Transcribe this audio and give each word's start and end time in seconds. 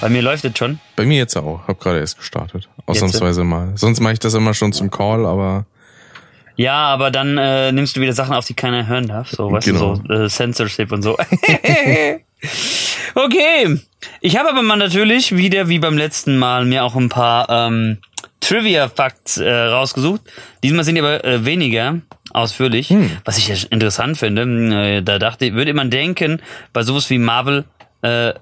Bei 0.00 0.08
mir 0.08 0.22
läuft 0.22 0.44
es 0.44 0.56
schon. 0.56 0.78
Bei 0.96 1.04
mir 1.04 1.18
jetzt 1.18 1.36
auch. 1.36 1.66
Hab 1.66 1.80
gerade 1.80 1.98
erst 2.00 2.18
gestartet. 2.18 2.68
Ausnahmsweise 2.86 3.44
mal. 3.44 3.72
Sonst 3.76 4.00
mache 4.00 4.14
ich 4.14 4.18
das 4.18 4.34
immer 4.34 4.54
schon 4.54 4.72
zum 4.72 4.90
Call, 4.90 5.26
aber 5.26 5.66
Ja, 6.56 6.74
aber 6.86 7.10
dann 7.10 7.36
äh, 7.38 7.72
nimmst 7.72 7.96
du 7.96 8.00
wieder 8.00 8.12
Sachen 8.12 8.34
auf, 8.34 8.44
die 8.46 8.54
keiner 8.54 8.86
hören 8.86 9.08
darf. 9.08 9.30
So, 9.30 9.50
weißt 9.50 9.66
Genau. 9.66 9.96
du, 9.96 10.02
so 10.16 10.24
äh, 10.24 10.28
Censorship 10.28 10.92
und 10.92 11.02
so. 11.02 11.16
okay. 13.14 13.80
Ich 14.20 14.36
habe 14.36 14.48
aber 14.50 14.62
mal 14.62 14.76
natürlich 14.76 15.36
wieder, 15.36 15.68
wie 15.68 15.78
beim 15.78 15.96
letzten 15.98 16.38
Mal, 16.38 16.64
mir 16.64 16.84
auch 16.84 16.94
ein 16.94 17.08
paar 17.08 17.48
ähm, 17.50 17.98
Trivia-Facts 18.40 19.38
äh, 19.38 19.50
rausgesucht. 19.52 20.20
Diesmal 20.62 20.84
sind 20.84 20.94
die 20.94 21.00
aber 21.00 21.24
äh, 21.24 21.44
weniger 21.44 22.00
ausführlich, 22.32 22.94
was 23.24 23.38
ich 23.38 23.48
ja 23.48 23.56
interessant 23.70 24.18
finde. 24.18 24.42
Äh, 24.98 25.02
da 25.02 25.18
dachte 25.18 25.46
ich, 25.46 25.54
würde 25.54 25.74
man 25.74 25.90
denken, 25.90 26.40
bei 26.72 26.82
sowas 26.82 27.10
wie 27.10 27.18
Marvel 27.18 27.64
äh, 28.02 28.34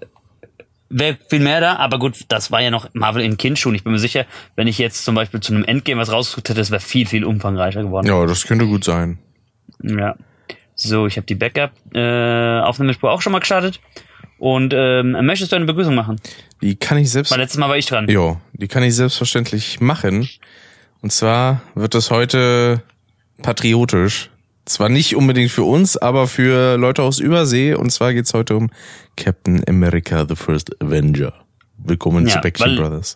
wäre 0.89 1.19
viel 1.29 1.41
mehr 1.41 1.61
da, 1.61 1.77
aber 1.77 1.99
gut, 1.99 2.25
das 2.29 2.51
war 2.51 2.61
ja 2.61 2.71
noch 2.71 2.89
Marvel 2.93 3.23
in 3.23 3.37
Kindschuhen. 3.37 3.75
Ich 3.75 3.85
bin 3.85 3.93
mir 3.93 3.99
sicher, 3.99 4.27
wenn 4.55 4.67
ich 4.67 4.79
jetzt 4.79 5.05
zum 5.05 5.15
Beispiel 5.15 5.41
zu 5.41 5.55
einem 5.55 5.65
Endgame 5.65 6.01
was 6.01 6.13
rausgesucht 6.13 6.49
hätte, 6.49 6.61
das 6.61 6.71
wäre 6.71 6.81
viel, 6.81 7.07
viel 7.07 7.25
umfangreicher 7.25 7.83
geworden. 7.83 8.07
ja, 8.07 8.25
das 8.27 8.47
könnte 8.47 8.67
gut 8.67 8.85
sein. 8.85 9.19
Ja. 9.83 10.17
So, 10.75 11.07
ich 11.07 11.17
habe 11.17 11.27
die 11.27 11.35
Backup-Aufnahmespur 11.35 13.11
auch 13.11 13.23
schon 13.23 13.33
mal 13.33 13.39
gestartet. 13.39 13.81
Und 14.39 14.75
ähm, 14.77 15.13
möchtest 15.25 15.53
du 15.53 15.57
eine 15.57 15.65
Begrüßung 15.65 15.95
machen? 15.95 16.21
Die 16.61 16.77
kann 16.77 16.99
ich 16.99 17.11
selbst. 17.11 17.31
Weil 17.33 17.39
letztes 17.39 17.59
Mal 17.59 17.71
war 17.71 17.79
ich 17.79 17.87
dran. 17.87 18.07
Jo, 18.09 18.39
die 18.53 18.69
kann 18.69 18.83
ich 18.83 18.95
selbstverständlich 18.95 19.81
machen. 19.81 20.29
Und 21.01 21.11
zwar 21.11 21.63
wird 21.75 21.95
das 21.95 22.11
heute 22.11 22.83
patriotisch. 23.43 24.31
Zwar 24.67 24.89
nicht 24.89 25.15
unbedingt 25.15 25.53
für 25.53 25.63
uns, 25.63 25.97
aber 25.97 26.27
für 26.27 26.77
Leute 26.77 27.05
aus 27.05 27.21
Übersee. 27.21 27.75
Und 27.75 27.91
zwar 27.91 28.13
geht's 28.13 28.35
heute 28.35 28.57
um 28.57 28.69
Captain 29.17 29.63
America, 29.69 30.27
the 30.29 30.35
First 30.35 30.83
Avenger. 30.83 31.33
Willkommen 31.79 32.27
Ja, 32.27 32.35
zu 32.35 32.41
Backstreet 32.41 32.77
Brothers. 32.77 33.15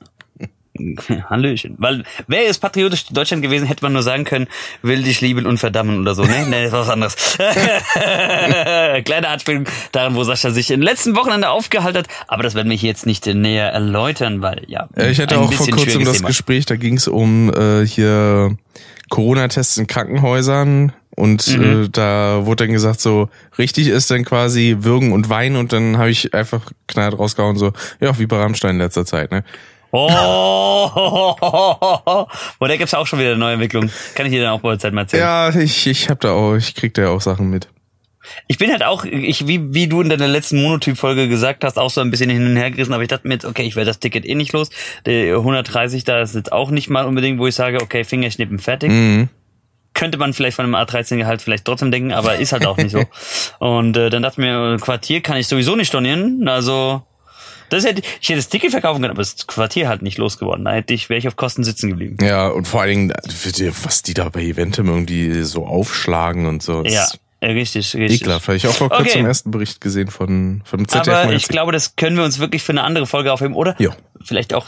Hallöchen. 1.28 1.74
Weil 1.78 2.04
wäre 2.28 2.44
es 2.44 2.58
patriotisch 2.58 3.06
Deutschland 3.08 3.42
gewesen, 3.42 3.66
hätte 3.66 3.82
man 3.84 3.92
nur 3.92 4.04
sagen 4.04 4.22
können, 4.22 4.46
will 4.82 5.02
dich 5.02 5.20
lieben 5.20 5.44
und 5.44 5.58
verdammen 5.58 5.98
oder 6.00 6.14
so. 6.14 6.22
Ne, 6.22 6.46
nee, 6.48 6.62
das 6.62 6.66
ist 6.66 6.72
was 6.72 6.88
anderes. 6.88 7.16
Kleine 9.04 9.28
Anspielung 9.28 9.64
daran, 9.90 10.14
wo 10.14 10.22
Sascha 10.22 10.52
sich 10.52 10.70
in 10.70 10.78
den 10.78 10.84
letzten 10.84 11.16
Wochenende 11.16 11.50
aufgehalten 11.50 11.98
hat. 11.98 12.08
Aber 12.28 12.44
das 12.44 12.54
werden 12.54 12.70
wir 12.70 12.76
hier 12.76 12.90
jetzt 12.90 13.06
nicht 13.06 13.26
näher 13.26 13.72
erläutern, 13.72 14.40
weil 14.40 14.62
ja. 14.68 14.88
Äh, 14.94 15.10
Ich 15.10 15.20
hatte 15.20 15.36
auch 15.36 15.52
vor 15.52 15.66
kurzem 15.68 16.04
das 16.04 16.18
Thema. 16.18 16.28
Gespräch, 16.28 16.64
da 16.66 16.76
ging's 16.76 17.08
um 17.08 17.52
äh, 17.52 17.84
hier 17.84 18.56
Corona-Tests 19.11 19.77
in 19.77 19.86
Krankenhäusern 19.86 20.92
und 21.16 21.47
Mhm. 21.48 21.84
äh, 21.84 21.89
da 21.91 22.47
wurde 22.47 22.64
dann 22.64 22.72
gesagt, 22.72 23.00
so 23.00 23.28
richtig 23.58 23.89
ist 23.89 24.11
dann 24.11 24.25
quasi 24.25 24.78
Würgen 24.80 25.12
und 25.12 25.28
Weinen 25.28 25.56
und 25.56 25.72
dann 25.75 25.98
habe 25.98 26.08
ich 26.11 26.33
einfach 26.33 26.62
knallt 26.89 27.19
rausgehauen, 27.19 27.58
so, 27.58 27.72
ja, 28.00 28.19
wie 28.19 28.27
bei 28.27 28.39
Rammstein 28.39 28.77
in 28.77 28.78
letzter 28.78 29.05
Zeit, 29.05 29.30
ne? 29.30 29.44
Oh, 29.92 31.34
Boah, 31.41 32.69
da 32.69 32.77
gibt's 32.77 32.94
auch 32.94 33.06
schon 33.08 33.19
wieder 33.19 33.30
eine 33.30 33.39
neue 33.39 33.55
Entwicklung. 33.55 33.91
Kann 34.14 34.27
ich 34.27 34.33
dir 34.33 34.42
dann 34.42 34.52
auch 34.52 34.61
bei 34.61 34.70
der 34.70 34.78
Zeit 34.78 34.92
mal 34.92 35.02
erzählen. 35.02 35.22
Ja, 35.22 35.50
ich, 35.50 35.86
ich 35.89 36.08
hab 36.08 36.20
da 36.20 36.30
auch, 36.33 36.55
ich 36.55 36.74
krieg 36.77 36.95
da 36.95 37.08
auch 37.08 37.20
Sachen 37.20 37.50
mit. 37.50 37.69
Ich 38.46 38.58
bin 38.58 38.70
halt 38.70 38.84
auch, 38.84 39.04
ich, 39.04 39.46
wie, 39.46 39.72
wie 39.72 39.88
du 39.88 40.02
in 40.02 40.08
deiner 40.08 40.28
letzten 40.28 40.62
Monotyp-Folge 40.62 41.28
gesagt 41.28 41.64
hast, 41.64 41.78
auch 41.78 41.90
so 41.90 42.00
ein 42.00 42.10
bisschen 42.10 42.30
hin 42.30 42.46
und 42.46 42.56
her 42.56 42.70
gerissen, 42.70 42.92
aber 42.92 43.02
ich 43.02 43.08
dachte 43.08 43.27
mir 43.27 43.34
jetzt, 43.34 43.44
okay, 43.44 43.62
ich 43.62 43.77
werde 43.77 43.90
das 43.90 43.98
Ticket 43.98 44.27
eh 44.27 44.34
nicht 44.34 44.52
los. 44.52 44.70
Der 45.06 45.36
130 45.36 46.04
da 46.04 46.20
ist 46.20 46.34
jetzt 46.34 46.52
auch 46.52 46.70
nicht 46.70 46.90
mal 46.90 47.06
unbedingt, 47.06 47.38
wo 47.38 47.46
ich 47.46 47.54
sage, 47.54 47.80
okay, 47.80 48.04
Fingerschnippen 48.04 48.58
fertig. 48.58 48.90
Mhm. 48.90 49.28
Könnte 49.94 50.18
man 50.18 50.34
vielleicht 50.34 50.56
von 50.56 50.64
einem 50.64 50.74
A13-Gehalt 50.74 51.42
vielleicht 51.42 51.64
trotzdem 51.64 51.90
denken, 51.90 52.12
aber 52.12 52.36
ist 52.36 52.52
halt 52.52 52.66
auch 52.66 52.77
nicht 52.77 52.92
so. 52.92 53.04
Und 53.58 53.96
äh, 53.96 54.10
dann 54.10 54.22
dachte 54.22 54.40
ich 54.40 54.46
mir, 54.46 54.77
Quartier 54.80 55.20
kann 55.20 55.36
ich 55.36 55.48
sowieso 55.48 55.74
nicht 55.74 55.89
stornieren, 55.89 56.46
also 56.48 57.02
das 57.70 57.84
hätte, 57.84 58.02
ich 58.20 58.28
hätte 58.28 58.39
das 58.39 58.48
Ticket 58.48 58.72
verkaufen 58.72 59.00
können, 59.00 59.12
aber 59.12 59.22
das 59.22 59.46
Quartier 59.46 59.89
halt 59.89 60.02
nicht 60.02 60.18
losgeworden. 60.18 60.64
Da 60.64 60.72
hätte 60.72 60.92
ich, 60.92 61.08
wäre 61.08 61.18
ich 61.18 61.28
auf 61.28 61.36
Kosten 61.36 61.62
sitzen 61.64 61.89
geblieben. 61.89 62.16
Ja, 62.20 62.48
und 62.48 62.66
vor 62.66 62.83
allen 62.83 62.90
Dingen, 62.90 63.12
was 63.84 64.02
die 64.02 64.12
da 64.12 64.28
bei 64.28 64.42
Eventim 64.42 64.89
irgendwie 64.89 65.42
so 65.42 65.66
aufschlagen 65.66 66.46
und 66.46 66.62
so. 66.62 66.83
Ja, 66.84 67.05
ist 67.05 67.14
äh, 67.14 67.18
richtig, 67.42 67.95
richtig. 67.95 68.23
Ekelhaft. 68.23 68.48
Habe 68.48 68.56
ich 68.56 68.67
auch 68.67 68.73
vor 68.73 68.89
kurzem 68.89 69.06
Okay. 69.06 69.18
im 69.20 69.27
ersten 69.27 69.51
Bericht 69.51 69.80
gesehen 69.80 70.08
von, 70.08 70.62
von 70.64 70.86
ZDF. 70.86 71.08
Aber 71.08 71.17
Magazin. 71.18 71.36
ich 71.36 71.48
glaube, 71.48 71.73
das 71.73 71.96
können 71.96 72.17
wir 72.17 72.24
uns 72.24 72.39
wirklich 72.39 72.62
für 72.62 72.73
eine 72.73 72.83
andere 72.84 73.06
Folge 73.06 73.33
aufheben, 73.33 73.55
oder? 73.55 73.74
Ja. 73.78 73.90
Vielleicht 74.23 74.52
auch 74.55 74.67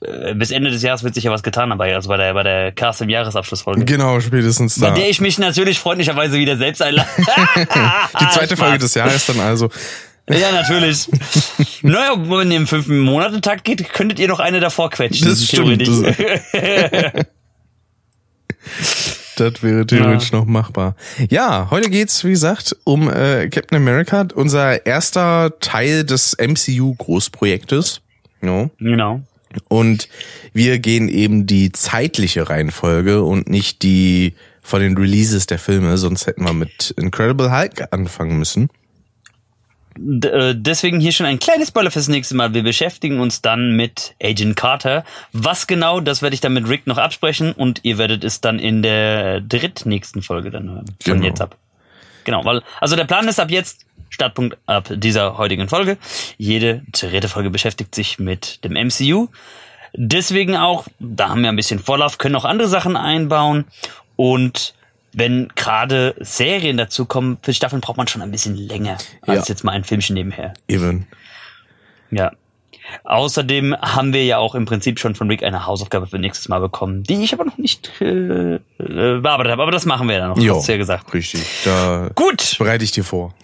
äh, 0.00 0.34
bis 0.34 0.50
Ende 0.50 0.70
des 0.70 0.82
Jahres 0.82 1.02
wird 1.02 1.14
sich 1.14 1.24
ja 1.24 1.30
was 1.30 1.42
getan 1.42 1.70
dabei, 1.70 1.94
also 1.94 2.08
bei 2.08 2.16
der, 2.16 2.34
bei 2.34 2.42
der 2.42 2.72
Cast 2.72 3.00
im 3.02 3.08
Jahresabschlussfolge. 3.08 3.84
Genau, 3.84 4.20
spätestens 4.20 4.78
Bei 4.80 4.88
da. 4.88 4.94
der 4.94 5.08
ich 5.10 5.20
mich 5.20 5.38
natürlich 5.38 5.78
freundlicherweise 5.78 6.38
wieder 6.38 6.56
selbst 6.56 6.82
einlade. 6.82 7.08
Die 8.20 8.28
zweite 8.30 8.56
Folge 8.56 8.78
des 8.78 8.94
Jahres 8.94 9.26
dann 9.26 9.40
also. 9.40 9.70
Ja, 10.28 10.52
natürlich. 10.52 11.08
naja, 11.82 12.14
wenn 12.16 12.50
ihr 12.50 12.56
im 12.56 12.66
fünften 12.66 12.98
Monate-Takt 13.00 13.64
geht, 13.64 13.92
könntet 13.92 14.18
ihr 14.18 14.28
noch 14.28 14.40
eine 14.40 14.58
davor 14.60 14.88
quetschen. 14.88 15.28
Das 15.28 15.44
stimmt. 15.44 15.84
theoretisch. 15.84 16.16
Das 19.36 19.62
wäre 19.62 19.86
theoretisch 19.86 20.32
noch 20.32 20.44
machbar. 20.44 20.96
Ja, 21.30 21.68
heute 21.70 21.90
geht's, 21.90 22.24
wie 22.24 22.30
gesagt, 22.30 22.76
um 22.84 23.08
äh, 23.08 23.48
Captain 23.48 23.76
America, 23.76 24.26
unser 24.34 24.86
erster 24.86 25.58
Teil 25.60 26.04
des 26.04 26.36
MCU-Großprojektes. 26.38 28.00
Ja. 28.42 28.68
genau. 28.78 29.22
Und 29.68 30.08
wir 30.52 30.78
gehen 30.78 31.08
eben 31.08 31.46
die 31.46 31.72
zeitliche 31.72 32.48
Reihenfolge 32.48 33.22
und 33.22 33.48
nicht 33.48 33.82
die 33.82 34.34
von 34.60 34.80
den 34.80 34.96
Releases 34.96 35.46
der 35.46 35.58
Filme, 35.58 35.96
sonst 35.98 36.26
hätten 36.26 36.44
wir 36.44 36.54
mit 36.54 36.94
Incredible 36.96 37.52
Hulk 37.52 37.86
anfangen 37.90 38.38
müssen. 38.38 38.68
Äh, 39.96 40.54
deswegen 40.56 41.00
hier 41.00 41.12
schon 41.12 41.26
ein 41.26 41.38
kleines 41.38 41.68
Spoiler 41.68 41.90
fürs 41.90 42.08
nächste 42.08 42.34
Mal. 42.34 42.52
Wir 42.54 42.62
beschäftigen 42.62 43.20
uns 43.20 43.42
dann 43.42 43.76
mit 43.76 44.14
Agent 44.22 44.56
Carter. 44.56 45.04
Was 45.32 45.66
genau, 45.66 46.00
das 46.00 46.22
werde 46.22 46.34
ich 46.34 46.40
dann 46.40 46.52
mit 46.54 46.68
Rick 46.68 46.86
noch 46.86 46.98
absprechen 46.98 47.52
und 47.52 47.80
ihr 47.84 47.98
werdet 47.98 48.24
es 48.24 48.40
dann 48.40 48.58
in 48.58 48.82
der 48.82 49.40
drittnächsten 49.40 50.22
Folge 50.22 50.50
dann 50.50 50.70
hören. 50.70 50.84
Von 51.02 51.14
Genau. 51.14 51.26
jetzt 51.26 51.40
ab. 51.40 51.56
Genau, 52.24 52.44
weil, 52.44 52.62
also 52.80 52.96
der 52.96 53.04
Plan 53.04 53.28
ist 53.28 53.38
ab 53.38 53.50
jetzt, 53.50 53.84
Startpunkt 54.10 54.56
ab 54.66 54.88
dieser 54.90 55.38
heutigen 55.38 55.68
Folge. 55.68 55.98
Jede 56.38 56.82
dritte 56.92 57.28
Folge 57.28 57.50
beschäftigt 57.50 57.94
sich 57.94 58.18
mit 58.18 58.64
dem 58.64 58.72
MCU. 58.72 59.28
Deswegen 59.96 60.56
auch, 60.56 60.86
da 60.98 61.28
haben 61.28 61.42
wir 61.42 61.50
ein 61.50 61.56
bisschen 61.56 61.78
Vorlauf, 61.78 62.18
können 62.18 62.34
auch 62.34 62.44
andere 62.44 62.68
Sachen 62.68 62.96
einbauen 62.96 63.64
und 64.16 64.74
wenn 65.14 65.48
gerade 65.56 66.14
Serien 66.20 66.76
dazu 66.76 67.04
kommen, 67.06 67.38
für 67.42 67.54
Staffeln 67.54 67.80
braucht 67.80 67.96
man 67.96 68.08
schon 68.08 68.22
ein 68.22 68.30
bisschen 68.30 68.56
länger 68.56 68.98
als 69.22 69.48
Ja. 69.48 69.54
jetzt 69.54 69.64
mal 69.64 69.72
ein 69.72 69.84
Filmchen 69.84 70.14
nebenher. 70.14 70.54
Eben. 70.68 71.06
Ja. 72.10 72.32
Außerdem 73.04 73.74
haben 73.80 74.12
wir 74.12 74.24
ja 74.24 74.36
auch 74.38 74.54
im 74.54 74.66
Prinzip 74.66 74.98
schon 75.00 75.14
von 75.14 75.28
Rick 75.30 75.42
eine 75.42 75.64
Hausaufgabe 75.66 76.06
für 76.06 76.18
nächstes 76.18 76.48
Mal 76.48 76.58
bekommen, 76.60 77.02
die 77.02 77.22
ich 77.24 77.32
aber 77.32 77.44
noch 77.46 77.56
nicht 77.56 77.90
äh, 78.00 78.56
äh, 78.56 78.60
bearbeitet 78.78 79.52
habe. 79.52 79.62
Aber 79.62 79.72
das 79.72 79.86
machen 79.86 80.06
wir 80.08 80.18
dann 80.18 80.28
noch, 80.30 80.38
Jo, 80.38 80.56
hast 80.56 80.68
du 80.68 80.72
ja 80.72 80.78
gesagt. 80.78 81.12
richtig. 81.14 81.42
Da 81.64 82.10
Gut, 82.14 82.56
bereite 82.58 82.84
ich 82.84 82.92
dir 82.92 83.04
vor. 83.04 83.34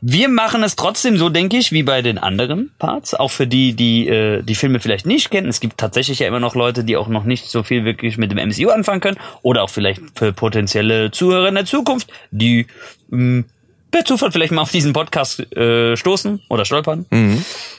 Wir 0.00 0.28
machen 0.28 0.62
es 0.62 0.76
trotzdem 0.76 1.18
so, 1.18 1.28
denke 1.28 1.56
ich, 1.56 1.72
wie 1.72 1.82
bei 1.82 2.02
den 2.02 2.18
anderen 2.18 2.70
Parts. 2.78 3.14
Auch 3.14 3.30
für 3.30 3.46
die, 3.46 3.74
die 3.74 4.08
äh, 4.08 4.42
die 4.42 4.54
Filme 4.54 4.80
vielleicht 4.80 5.06
nicht 5.06 5.30
kennen. 5.30 5.48
Es 5.48 5.60
gibt 5.60 5.78
tatsächlich 5.78 6.20
ja 6.20 6.28
immer 6.28 6.40
noch 6.40 6.54
Leute, 6.54 6.84
die 6.84 6.96
auch 6.96 7.08
noch 7.08 7.24
nicht 7.24 7.48
so 7.48 7.62
viel 7.62 7.84
wirklich 7.84 8.16
mit 8.16 8.30
dem 8.30 8.38
MCU 8.38 8.70
anfangen 8.70 9.00
können. 9.00 9.18
Oder 9.42 9.62
auch 9.62 9.70
vielleicht 9.70 10.02
für 10.14 10.32
potenzielle 10.32 11.10
Zuhörer 11.10 11.48
in 11.48 11.54
der 11.54 11.66
Zukunft, 11.66 12.10
die 12.30 12.66
mh, 13.10 13.44
per 13.90 14.04
Zufall 14.04 14.32
vielleicht 14.32 14.52
mal 14.52 14.62
auf 14.62 14.70
diesen 14.70 14.92
Podcast 14.92 15.40
äh, 15.54 15.96
stoßen 15.96 16.42
oder 16.48 16.64
stolpern. 16.64 17.06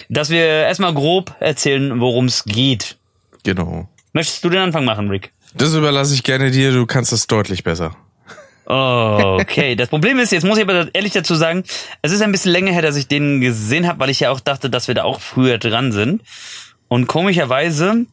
Dass 0.09 0.29
wir 0.29 0.43
erstmal 0.45 0.93
grob 0.93 1.35
erzählen, 1.39 1.99
worum 1.99 2.25
es 2.25 2.43
geht. 2.43 2.97
Genau. 3.43 3.87
Möchtest 4.13 4.43
du 4.43 4.49
den 4.49 4.59
Anfang 4.59 4.85
machen, 4.85 5.09
Rick? 5.09 5.31
Das 5.53 5.73
überlasse 5.73 6.13
ich 6.13 6.23
gerne 6.23 6.51
dir, 6.51 6.71
du 6.71 6.85
kannst 6.85 7.11
das 7.11 7.27
deutlich 7.27 7.63
besser. 7.63 7.95
Okay. 8.65 9.75
Das 9.75 9.89
Problem 9.89 10.19
ist, 10.19 10.31
jetzt 10.31 10.45
muss 10.45 10.57
ich 10.57 10.63
aber 10.63 10.87
ehrlich 10.93 11.13
dazu 11.13 11.35
sagen, 11.35 11.63
es 12.01 12.11
ist 12.11 12.21
ein 12.21 12.31
bisschen 12.31 12.51
länger 12.51 12.71
her, 12.71 12.81
dass 12.81 12.95
ich 12.95 13.07
den 13.07 13.41
gesehen 13.41 13.87
habe, 13.87 13.99
weil 13.99 14.09
ich 14.09 14.19
ja 14.19 14.31
auch 14.31 14.39
dachte, 14.39 14.69
dass 14.69 14.87
wir 14.87 14.95
da 14.95 15.03
auch 15.03 15.19
früher 15.19 15.57
dran 15.57 15.91
sind. 15.91 16.21
Und 16.87 17.07
komischerweise 17.07 18.05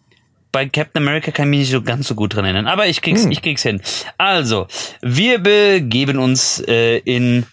bei 0.52 0.66
Captain 0.66 1.02
America 1.02 1.30
kann 1.30 1.46
ich 1.46 1.50
mich 1.50 1.58
nicht 1.60 1.70
so 1.70 1.82
ganz 1.82 2.08
so 2.08 2.14
gut 2.14 2.34
dran 2.34 2.44
erinnern. 2.44 2.66
Aber 2.66 2.86
ich 2.86 3.02
krieg's, 3.02 3.24
ich 3.26 3.42
krieg's 3.42 3.62
hin. 3.62 3.82
Also, 4.16 4.66
wir 5.02 5.38
begeben 5.38 6.18
uns 6.18 6.62
äh, 6.66 6.98
in, 6.98 7.46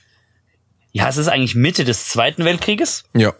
ja, 0.92 1.10
es 1.10 1.18
ist 1.18 1.28
eigentlich 1.28 1.56
Mitte 1.56 1.84
des 1.84 2.08
Zweiten 2.08 2.46
Weltkrieges. 2.46 3.04
Ja. 3.14 3.34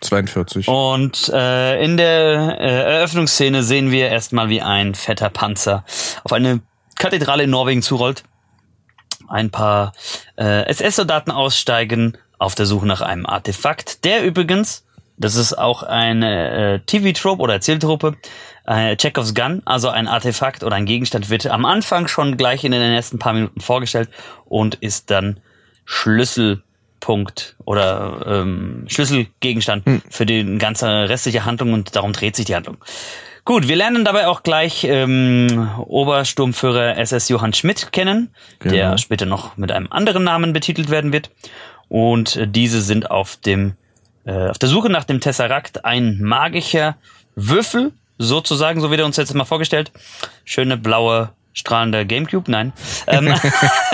42. 0.00 0.68
Und 0.68 1.28
äh, 1.34 1.82
in 1.82 1.96
der 1.96 2.56
äh, 2.60 2.98
Eröffnungsszene 2.98 3.62
sehen 3.62 3.90
wir 3.90 4.08
erstmal, 4.08 4.48
wie 4.48 4.62
ein 4.62 4.94
fetter 4.94 5.28
Panzer 5.28 5.84
auf 6.22 6.32
eine 6.32 6.60
Kathedrale 6.96 7.44
in 7.44 7.50
Norwegen 7.50 7.82
zurollt. 7.82 8.22
Ein 9.28 9.50
paar 9.50 9.92
äh, 10.36 10.66
SS-Soldaten 10.68 11.30
aussteigen 11.30 12.16
auf 12.38 12.54
der 12.54 12.66
Suche 12.66 12.86
nach 12.86 13.00
einem 13.00 13.26
Artefakt, 13.26 14.04
der 14.04 14.24
übrigens, 14.24 14.84
das 15.16 15.34
ist 15.34 15.58
auch 15.58 15.82
eine 15.82 16.74
äh, 16.74 16.80
TV-Trope 16.80 17.42
oder 17.42 17.54
Erzähltruppe, 17.54 18.16
äh, 18.66 18.96
Chekhovs 18.96 19.34
Gun, 19.34 19.62
also 19.64 19.88
ein 19.88 20.06
Artefakt 20.06 20.62
oder 20.62 20.76
ein 20.76 20.86
Gegenstand 20.86 21.30
wird 21.30 21.46
am 21.46 21.64
Anfang 21.64 22.06
schon 22.06 22.36
gleich 22.36 22.64
in 22.64 22.72
den 22.72 22.82
ersten 22.82 23.18
paar 23.18 23.32
Minuten 23.32 23.60
vorgestellt 23.60 24.08
und 24.44 24.76
ist 24.76 25.10
dann 25.10 25.40
Schlüssel 25.84 26.62
Punkt 27.00 27.56
oder 27.64 28.24
ähm, 28.26 28.84
Schlüsselgegenstand 28.88 29.86
Hm. 29.86 30.02
für 30.10 30.26
die 30.26 30.58
ganze 30.58 31.08
restliche 31.08 31.44
Handlung 31.44 31.72
und 31.72 31.96
darum 31.96 32.12
dreht 32.12 32.36
sich 32.36 32.46
die 32.46 32.54
Handlung. 32.54 32.78
Gut, 33.48 33.66
wir 33.66 33.76
lernen 33.76 34.04
dabei 34.04 34.26
auch 34.26 34.42
gleich 34.42 34.84
ähm, 34.84 35.70
Obersturmführer 35.86 36.98
SS 36.98 37.30
Johann 37.30 37.54
Schmidt 37.54 37.92
kennen, 37.92 38.28
Genau. 38.58 38.74
der 38.74 38.98
später 38.98 39.24
noch 39.24 39.56
mit 39.56 39.72
einem 39.72 39.90
anderen 39.90 40.22
Namen 40.22 40.52
betitelt 40.52 40.90
werden 40.90 41.14
wird. 41.14 41.30
Und 41.88 42.36
äh, 42.36 42.46
diese 42.46 42.82
sind 42.82 43.10
auf 43.10 43.36
dem 43.36 43.72
äh, 44.26 44.50
auf 44.50 44.58
der 44.58 44.68
Suche 44.68 44.90
nach 44.90 45.04
dem 45.04 45.22
Tesserakt, 45.22 45.86
ein 45.86 46.20
magischer 46.20 46.96
Würfel, 47.36 47.92
sozusagen, 48.18 48.82
so 48.82 48.90
wird 48.90 49.00
er 49.00 49.06
uns 49.06 49.16
jetzt 49.16 49.32
mal 49.32 49.46
vorgestellt. 49.46 49.92
Schöne 50.44 50.76
blaue 50.76 51.30
strahlende 51.58 52.06
Gamecube, 52.06 52.50
nein. 52.50 52.72
Ähm, 53.06 53.34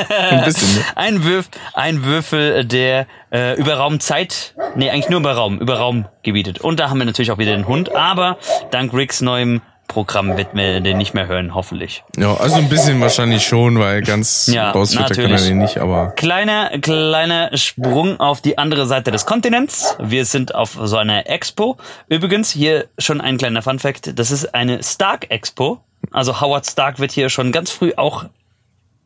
Ein 0.08 0.44
bisschen, 0.44 0.74
ne? 0.74 0.84
ein, 0.96 1.24
Würf, 1.24 1.48
ein 1.72 2.04
Würfel, 2.04 2.64
der 2.64 3.06
äh, 3.32 3.54
über 3.54 3.74
Raumzeit, 3.74 4.54
nee, 4.74 4.90
eigentlich 4.90 5.08
nur 5.08 5.20
über 5.20 5.32
Raum, 5.32 5.58
über 5.58 5.78
Raum 5.78 6.06
gebietet. 6.22 6.60
Und 6.60 6.80
da 6.80 6.90
haben 6.90 6.98
wir 6.98 7.04
natürlich 7.04 7.30
auch 7.30 7.38
wieder 7.38 7.52
den 7.52 7.68
Hund, 7.68 7.94
aber 7.94 8.38
dank 8.70 8.92
Ricks 8.92 9.20
neuem 9.20 9.60
Programm 9.86 10.36
wird 10.36 10.54
mir 10.54 10.80
den 10.80 10.98
nicht 10.98 11.14
mehr 11.14 11.26
hören, 11.26 11.54
hoffentlich. 11.54 12.02
Ja, 12.16 12.34
also 12.34 12.56
ein 12.56 12.68
bisschen 12.68 13.00
wahrscheinlich 13.00 13.46
schon, 13.46 13.78
weil 13.78 14.02
ganz 14.02 14.50
Ja, 14.52 14.70
rausfiltern 14.70 15.08
kann 15.08 15.24
er 15.24 15.28
natürlich. 15.28 15.48
den 15.48 15.58
nicht, 15.58 15.78
aber 15.78 16.12
Kleiner, 16.16 16.70
kleiner 16.80 17.56
Sprung 17.56 18.18
auf 18.18 18.40
die 18.40 18.56
andere 18.56 18.86
Seite 18.86 19.10
des 19.10 19.26
Kontinents. 19.26 19.96
Wir 20.00 20.24
sind 20.24 20.54
auf 20.54 20.78
so 20.82 20.96
einer 20.96 21.28
Expo. 21.28 21.76
Übrigens, 22.08 22.50
hier 22.50 22.86
schon 22.98 23.20
ein 23.20 23.36
kleiner 23.36 23.62
Funfact. 23.62 24.18
Das 24.18 24.30
ist 24.30 24.54
eine 24.54 24.82
Stark 24.82 25.30
Expo. 25.30 25.80
Also 26.14 26.40
Howard 26.40 26.64
Stark 26.64 27.00
wird 27.00 27.10
hier 27.10 27.28
schon 27.28 27.50
ganz 27.50 27.72
früh 27.72 27.92
auch 27.96 28.26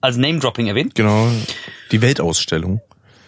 als 0.03 0.19
Name-Dropping 0.19 0.67
erwähnt. 0.67 0.95
genau, 0.95 1.29
die 1.91 2.03
Weltausstellung. 2.03 2.83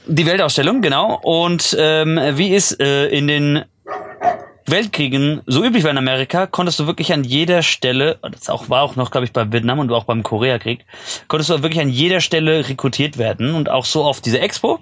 Die 0.07 0.27
Weltausstellung, 0.27 0.83
genau. 0.83 1.19
Und 1.23 1.75
ähm, 1.79 2.21
wie 2.35 2.55
es 2.55 2.73
äh, 2.73 3.07
in 3.07 3.27
den 3.27 3.65
Weltkriegen 4.67 5.41
so 5.47 5.65
üblich 5.65 5.83
war 5.83 5.91
in 5.91 5.97
Amerika, 5.97 6.47
konntest 6.47 6.79
du 6.79 6.87
wirklich 6.87 7.15
an 7.15 7.25
jeder 7.25 7.63
Stelle, 7.63 8.19
das 8.21 8.51
auch, 8.51 8.69
war 8.69 8.83
auch 8.83 8.97
noch, 8.97 9.11
glaube 9.11 9.25
ich, 9.25 9.33
bei 9.33 9.51
Vietnam 9.51 9.79
und 9.79 9.91
auch 9.93 10.05
beim 10.05 10.23
Koreakrieg, 10.23 10.85
konntest 11.27 11.49
du 11.49 11.63
wirklich 11.63 11.81
an 11.81 11.89
jeder 11.89 12.21
Stelle 12.21 12.69
rekrutiert 12.69 13.17
werden 13.17 13.55
und 13.55 13.71
auch 13.71 13.87
so 13.87 14.05
auf 14.05 14.21
diese 14.21 14.41
Expo. 14.41 14.79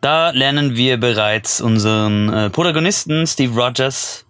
Da 0.00 0.30
lernen 0.30 0.74
wir 0.74 0.96
bereits 0.96 1.60
unseren 1.60 2.32
äh, 2.32 2.50
Protagonisten 2.50 3.26
Steve 3.26 3.54
Rogers 3.60 4.24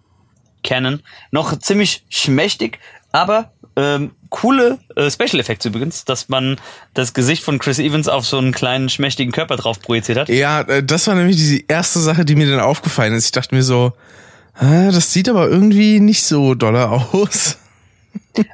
kennen. 0.63 1.03
Noch 1.31 1.57
ziemlich 1.59 2.03
schmächtig, 2.09 2.79
aber 3.13 3.53
ähm, 3.75 4.11
coole 4.29 4.79
äh, 4.95 5.09
Special 5.09 5.39
Effects 5.39 5.65
übrigens, 5.65 6.03
dass 6.03 6.27
man 6.27 6.57
das 6.93 7.13
Gesicht 7.13 7.43
von 7.43 7.59
Chris 7.59 7.79
Evans 7.79 8.09
auf 8.09 8.25
so 8.25 8.37
einen 8.37 8.51
kleinen 8.51 8.89
schmächtigen 8.89 9.31
Körper 9.31 9.55
drauf 9.55 9.79
projiziert 9.79 10.17
hat. 10.17 10.29
Ja, 10.29 10.61
äh, 10.61 10.83
das 10.83 11.07
war 11.07 11.15
nämlich 11.15 11.37
die 11.37 11.65
erste 11.67 11.99
Sache, 11.99 12.25
die 12.25 12.35
mir 12.35 12.49
dann 12.49 12.59
aufgefallen 12.59 13.13
ist. 13.13 13.25
Ich 13.25 13.31
dachte 13.31 13.55
mir 13.55 13.63
so, 13.63 13.93
ah, 14.55 14.91
das 14.91 15.13
sieht 15.13 15.29
aber 15.29 15.47
irgendwie 15.47 15.99
nicht 15.99 16.23
so 16.23 16.53
doller 16.55 16.91
aus. 16.91 17.57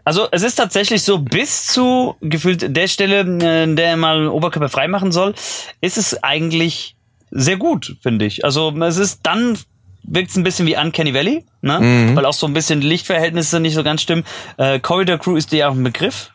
Also 0.04 0.28
es 0.32 0.44
ist 0.44 0.56
tatsächlich 0.56 1.04
so, 1.04 1.20
bis 1.20 1.68
zu 1.68 2.16
gefühlt 2.20 2.76
der 2.76 2.88
Stelle, 2.90 3.22
äh, 3.22 3.76
der 3.76 3.96
mal 3.96 4.28
Oberkörper 4.28 4.68
frei 4.68 4.90
machen 4.90 5.14
soll, 5.14 5.34
ist 5.80 5.98
es 5.98 6.22
eigentlich 6.22 6.98
sehr 7.32 7.56
gut, 7.56 7.96
finde 8.02 8.26
ich. 8.26 8.44
Also 8.44 8.74
es 8.82 8.98
ist 8.98 9.22
dann 9.24 9.58
wirkt 10.12 10.32
es 10.32 10.36
ein 10.38 10.44
bisschen 10.44 10.66
wie 10.68 10.76
Uncanny 10.78 11.14
Valley, 11.14 11.46
ne? 11.62 12.12
Weil 12.16 12.26
auch 12.26 12.34
so 12.34 12.48
ein 12.48 12.54
bisschen 12.54 12.82
Lichtverhältnisse 12.82 13.60
nicht 13.60 13.74
so 13.76 13.84
ganz 13.84 14.02
stimmen. 14.02 14.24
Äh, 14.58 14.80
Corridor 14.80 15.18
Crew 15.18 15.36
ist 15.36 15.52
dir 15.52 15.58
ja 15.60 15.70
auch 15.70 15.74
ein 15.76 15.84
Begriff, 15.84 16.32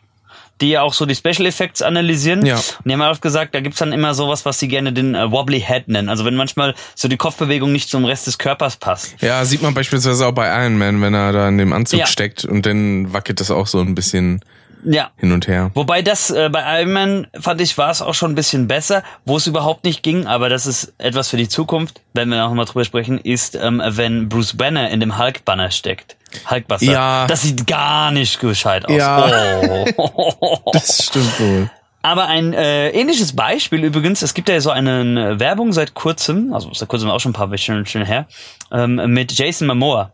die 0.61 0.69
ja 0.69 0.81
auch 0.83 0.93
so 0.93 1.05
die 1.05 1.15
Special 1.15 1.45
Effects 1.45 1.81
analysieren. 1.81 2.45
Ja. 2.45 2.55
Und 2.55 2.63
die 2.85 2.93
haben 2.93 3.01
oft 3.01 3.21
gesagt, 3.21 3.53
da 3.53 3.59
gibt's 3.59 3.79
dann 3.79 3.91
immer 3.91 4.13
sowas, 4.13 4.45
was 4.45 4.57
sie 4.59 4.69
gerne 4.69 4.93
den 4.93 5.13
äh, 5.13 5.29
Wobbly 5.29 5.59
Head 5.59 5.89
nennen. 5.89 6.07
Also 6.07 6.23
wenn 6.23 6.35
manchmal 6.35 6.73
so 6.95 7.07
die 7.09 7.17
Kopfbewegung 7.17 7.71
nicht 7.73 7.89
zum 7.89 8.05
Rest 8.05 8.27
des 8.27 8.37
Körpers 8.37 8.77
passt. 8.77 9.15
Ja, 9.21 9.43
sieht 9.43 9.61
man 9.61 9.73
beispielsweise 9.73 10.25
auch 10.27 10.31
bei 10.31 10.47
Iron 10.63 10.77
Man, 10.77 11.01
wenn 11.01 11.13
er 11.13 11.33
da 11.33 11.49
in 11.49 11.57
dem 11.57 11.73
Anzug 11.73 11.99
Ja. 11.99 12.05
steckt 12.07 12.45
und 12.45 12.65
dann 12.65 13.11
wackelt 13.11 13.41
das 13.41 13.51
auch 13.51 13.67
so 13.67 13.79
ein 13.81 13.95
bisschen 13.95 14.39
Ja. 14.85 15.11
hin 15.17 15.31
und 15.31 15.47
her. 15.47 15.71
Wobei 15.73 16.01
das 16.01 16.29
äh, 16.29 16.49
bei 16.49 16.81
Iron 16.81 16.91
Man, 16.91 17.27
fand 17.39 17.61
ich, 17.61 17.77
war 17.77 17.89
es 17.89 18.01
auch 18.01 18.13
schon 18.13 18.31
ein 18.31 18.35
bisschen 18.35 18.67
besser, 18.67 19.03
wo 19.25 19.37
es 19.37 19.47
überhaupt 19.47 19.83
nicht 19.83 20.03
ging, 20.03 20.27
aber 20.27 20.49
das 20.49 20.65
ist 20.67 20.93
etwas 20.97 21.29
für 21.29 21.37
die 21.37 21.49
Zukunft, 21.49 22.01
wenn 22.13 22.29
wir 22.29 22.37
noch 22.37 22.53
mal 22.53 22.65
drüber 22.65 22.85
sprechen, 22.85 23.17
ist, 23.17 23.55
ähm, 23.55 23.81
wenn 23.85 24.29
Bruce 24.29 24.55
Banner 24.55 24.89
in 24.89 24.99
dem 24.99 25.17
Hulk-Banner 25.17 25.71
steckt. 25.71 26.15
Hulkbuster. 26.49 26.91
Ja. 26.91 27.27
Das 27.27 27.43
sieht 27.43 27.65
gar 27.67 28.11
nicht 28.11 28.39
gescheit 28.39 28.85
aus. 28.85 28.95
Ja. 28.95 29.85
Oh. 29.97 30.59
Das 30.73 31.05
stimmt 31.05 31.39
wohl. 31.39 31.69
Aber 32.05 32.27
ein 32.27 32.53
äh, 32.53 32.89
ähnliches 32.89 33.35
Beispiel 33.35 33.83
übrigens, 33.83 34.21
es 34.21 34.35
gibt 34.35 34.47
ja 34.47 34.61
so 34.61 34.69
eine 34.69 35.39
Werbung 35.39 35.73
seit 35.73 35.95
kurzem, 35.95 36.53
also 36.53 36.71
seit 36.71 36.87
kurzem 36.87 37.09
auch 37.09 37.19
schon 37.19 37.31
ein 37.31 37.33
paar 37.33 37.49
Wochen 37.49 38.05
her, 38.05 38.27
ähm, 38.71 39.01
mit 39.11 39.31
Jason 39.31 39.67
Momoa. 39.67 40.11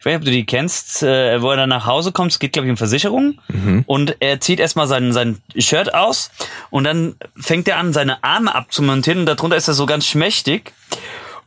Ich 0.00 0.06
weiß 0.06 0.12
nicht, 0.12 0.20
ob 0.20 0.24
du 0.24 0.30
die 0.30 0.46
kennst, 0.46 1.02
äh, 1.02 1.42
wo 1.42 1.50
er 1.50 1.58
dann 1.58 1.68
nach 1.68 1.84
Hause 1.84 2.10
kommt, 2.10 2.32
es 2.32 2.38
geht, 2.38 2.54
glaube 2.54 2.66
ich, 2.66 2.70
um 2.70 2.78
Versicherung. 2.78 3.38
Und 3.86 4.16
er 4.20 4.40
zieht 4.40 4.58
erstmal 4.58 4.86
sein, 4.88 5.12
sein 5.12 5.42
Shirt 5.58 5.92
aus 5.94 6.30
und 6.70 6.84
dann 6.84 7.16
fängt 7.38 7.68
er 7.68 7.76
an, 7.76 7.92
seine 7.92 8.24
Arme 8.24 8.54
abzumontieren 8.54 9.20
und 9.20 9.26
darunter 9.26 9.56
ist 9.56 9.68
er 9.68 9.74
so 9.74 9.84
ganz 9.84 10.06
schmächtig. 10.06 10.72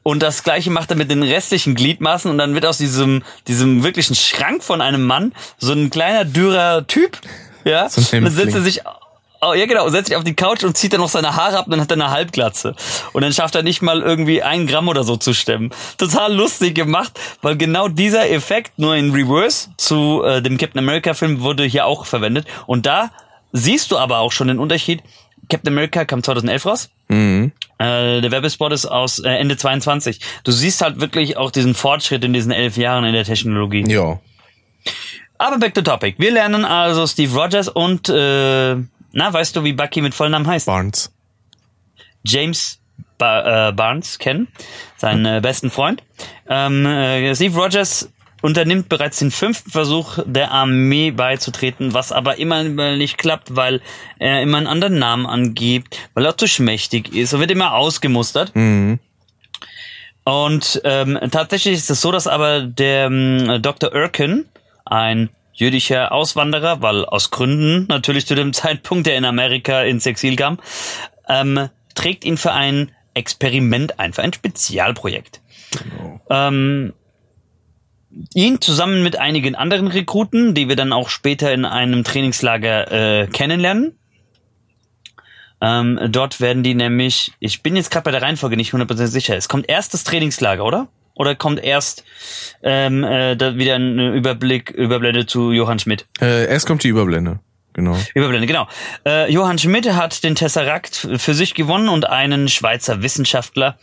Und 0.04 0.22
das 0.22 0.44
gleiche 0.44 0.70
macht 0.70 0.92
er 0.92 0.98
mit 0.98 1.10
den 1.10 1.24
restlichen 1.24 1.74
Gliedmaßen 1.74 2.30
und 2.30 2.38
dann 2.38 2.54
wird 2.54 2.68
aus 2.68 2.78
diesem, 2.78 3.24
diesem 3.48 3.84
wirklichen 3.84 4.16
Schrank 4.16 4.64
von 4.64 4.82
einem 4.82 5.04
Mann 5.04 5.34
so 5.58 5.74
ein 5.74 5.90
kleiner, 5.90 6.24
dürrer 6.24 6.86
Typ. 6.86 7.18
Ja, 7.64 7.90
So 7.90 8.02
dann 8.12 8.30
setzt 8.30 8.54
er 8.54 8.62
sich 8.62 8.82
Oh, 9.46 9.54
ja, 9.54 9.66
genau. 9.66 9.90
Setzt 9.90 10.08
sich 10.08 10.16
auf 10.16 10.24
die 10.24 10.36
Couch 10.36 10.64
und 10.64 10.78
zieht 10.78 10.94
dann 10.94 11.02
noch 11.02 11.10
seine 11.10 11.36
Haare 11.36 11.58
ab 11.58 11.66
und 11.66 11.72
dann 11.72 11.82
hat 11.82 11.92
er 11.92 11.96
eine 11.96 12.12
Halbglatze. 12.12 12.76
Und 13.14 13.24
dann 13.24 13.34
schafft 13.34 13.56
er 13.56 13.64
nicht 13.64 13.82
mal 13.82 14.02
irgendwie 14.02 14.42
ein 14.42 14.68
Gramm 14.68 14.88
oder 14.88 15.04
so 15.04 15.18
zu 15.18 15.34
stemmen. 15.34 15.72
Total 15.98 16.34
lustig 16.34 16.76
gemacht, 16.76 17.20
weil 17.42 17.58
genau 17.58 17.88
dieser 17.88 18.30
Effekt 18.30 18.80
nur 18.80 18.96
in 18.96 19.12
Reverse 19.12 19.70
zu 19.78 20.24
äh, 20.24 20.42
dem 20.42 20.58
Captain 20.58 20.80
America 20.80 21.14
Film 21.14 21.42
wurde 21.42 21.64
hier 21.64 21.86
auch 21.86 22.06
verwendet. 22.06 22.48
Und 22.68 22.86
da 22.86 23.12
siehst 23.52 23.92
du 23.92 23.98
aber 23.98 24.20
auch 24.20 24.32
schon 24.32 24.48
den 24.48 24.60
Unterschied. 24.60 25.02
Captain 25.50 25.74
America 25.74 26.06
kam 26.06 26.24
2011 26.24 26.66
raus. 26.66 26.90
Mhm. 27.10 27.52
Äh, 27.78 28.22
der 28.22 28.32
Werbespot 28.32 28.72
ist 28.72 28.86
aus 28.86 29.20
äh, 29.20 29.30
Ende 29.30 29.58
22. 29.58 30.20
Du 30.44 30.52
siehst 30.52 30.82
halt 30.82 31.00
wirklich 31.02 31.38
auch 31.38 31.52
diesen 31.52 31.76
Fortschritt 31.76 32.24
in 32.24 32.34
diesen 32.34 32.52
elf 32.52 32.78
Jahren 32.78 33.04
in 33.04 33.14
der 33.14 33.26
Technologie. 33.26 33.84
Ja. 33.88 34.20
Aber 35.38 35.58
back 35.58 35.74
to 35.74 35.82
topic. 35.82 36.16
Wir 36.20 36.32
lernen 36.32 36.64
also 36.64 37.06
Steve 37.06 37.36
Rogers 37.36 37.68
und 37.68 38.08
äh, 38.08 38.78
na, 39.14 39.32
weißt 39.32 39.56
du, 39.56 39.64
wie 39.64 39.74
Bucky 39.74 40.02
mit 40.02 40.14
Vollnamen 40.14 40.48
heißt? 40.48 40.66
Barnes. 40.66 41.14
James 42.26 42.80
ba 43.18 43.70
äh, 43.70 43.72
Barnes 43.72 44.20
kennen, 44.20 44.48
seinen 44.98 45.26
äh, 45.26 45.40
besten 45.40 45.70
Freund. 45.70 46.04
Ähm, 46.50 46.86
äh, 46.86 47.34
Steve 47.36 47.58
Rogers 47.58 48.10
unternimmt 48.42 48.90
bereits 48.90 49.20
den 49.20 49.32
fünften 49.32 49.72
Versuch 49.72 50.20
der 50.26 50.52
Armee 50.52 51.12
beizutreten, 51.12 51.94
was 51.94 52.12
aber 52.12 52.38
immer 52.38 52.64
nicht 52.64 53.18
klappt, 53.18 53.56
weil 53.56 53.82
er 54.20 54.42
immer 54.42 54.58
einen 54.58 54.68
anderen 54.68 55.00
Namen 55.00 55.26
angibt, 55.26 55.98
weil 56.14 56.26
er 56.26 56.38
zu 56.38 56.48
schmächtig 56.48 57.14
ist 57.14 57.34
und 57.34 57.40
wird 57.40 57.52
immer 57.52 57.74
ausgemustert. 57.74 58.54
Mhm. 58.56 59.00
Und 60.26 60.82
ähm, 60.84 61.20
tatsächlich 61.32 61.76
ist 61.76 61.90
es 61.90 62.02
so, 62.02 62.12
dass 62.12 62.28
aber 62.28 62.62
der 62.62 63.06
ähm, 63.06 63.62
Dr. 63.62 63.94
Erkin, 63.94 64.46
ein 64.86 65.30
jüdischer 65.64 66.12
Auswanderer, 66.12 66.82
weil 66.82 67.06
aus 67.06 67.32
Gründen 67.32 67.86
natürlich 67.88 68.28
zu 68.28 68.36
dem 68.36 68.54
Zeitpunkt, 68.54 69.08
der 69.08 69.18
in 69.18 69.26
Amerika 69.26 69.82
ins 69.84 70.06
Exil 70.06 70.36
kam, 70.36 70.60
ähm, 71.28 71.70
trägt 71.96 72.26
ihn 72.26 72.38
für 72.38 72.52
ein 72.52 72.92
Experiment 73.14 74.00
ein, 74.00 74.14
für 74.14 74.24
ein 74.24 74.34
Spezialprojekt. 74.34 75.42
Ähm, 76.30 76.94
ihn 78.34 78.62
zusammen 78.62 79.04
mit 79.04 79.18
einigen 79.20 79.56
anderen 79.56 79.88
Rekruten, 79.88 80.54
die 80.54 80.68
wir 80.68 80.76
dann 80.76 80.94
auch 80.94 81.10
später 81.10 81.52
in 81.54 81.66
einem 81.66 82.04
Trainingslager 82.04 82.92
äh, 82.92 83.28
kennenlernen. 83.28 83.98
Ähm, 85.62 86.00
dort 86.10 86.42
werden 86.42 86.64
die 86.64 86.76
nämlich, 86.76 87.32
ich 87.40 87.64
bin 87.64 87.76
jetzt 87.76 87.90
gerade 87.90 88.04
bei 88.04 88.12
der 88.12 88.22
Reihenfolge 88.22 88.58
nicht 88.58 88.74
100% 88.74 89.08
sicher, 89.08 89.38
es 89.38 89.48
kommt 89.48 89.70
erst 89.70 89.94
das 89.94 90.04
Trainingslager, 90.04 90.66
oder? 90.66 90.90
Oder 91.16 91.36
kommt 91.36 91.64
erst 91.64 92.04
ähm, 92.64 93.04
äh, 93.04 93.36
da 93.36 93.56
wieder 93.56 93.76
ein 93.76 94.16
Überblick, 94.16 94.72
Überblende 94.72 95.26
zu 95.26 95.52
Johann 95.52 95.80
Schmidt? 95.80 96.06
Äh, 96.20 96.48
erst 96.48 96.66
kommt 96.66 96.84
die 96.84 96.90
Überblende. 96.90 97.40
Genau. 97.74 97.98
Überblende, 98.14 98.48
genau. 98.48 98.68
Äh, 99.06 99.32
Johann 99.32 99.58
Schmidt 99.58 99.92
hat 99.92 100.24
den 100.24 100.36
Tesseract 100.36 101.08
für 101.18 101.34
sich 101.34 101.56
gewonnen 101.56 101.90
und 101.90 102.08
einen 102.08 102.48
Schweizer 102.48 103.02
Wissenschaftler 103.02 103.78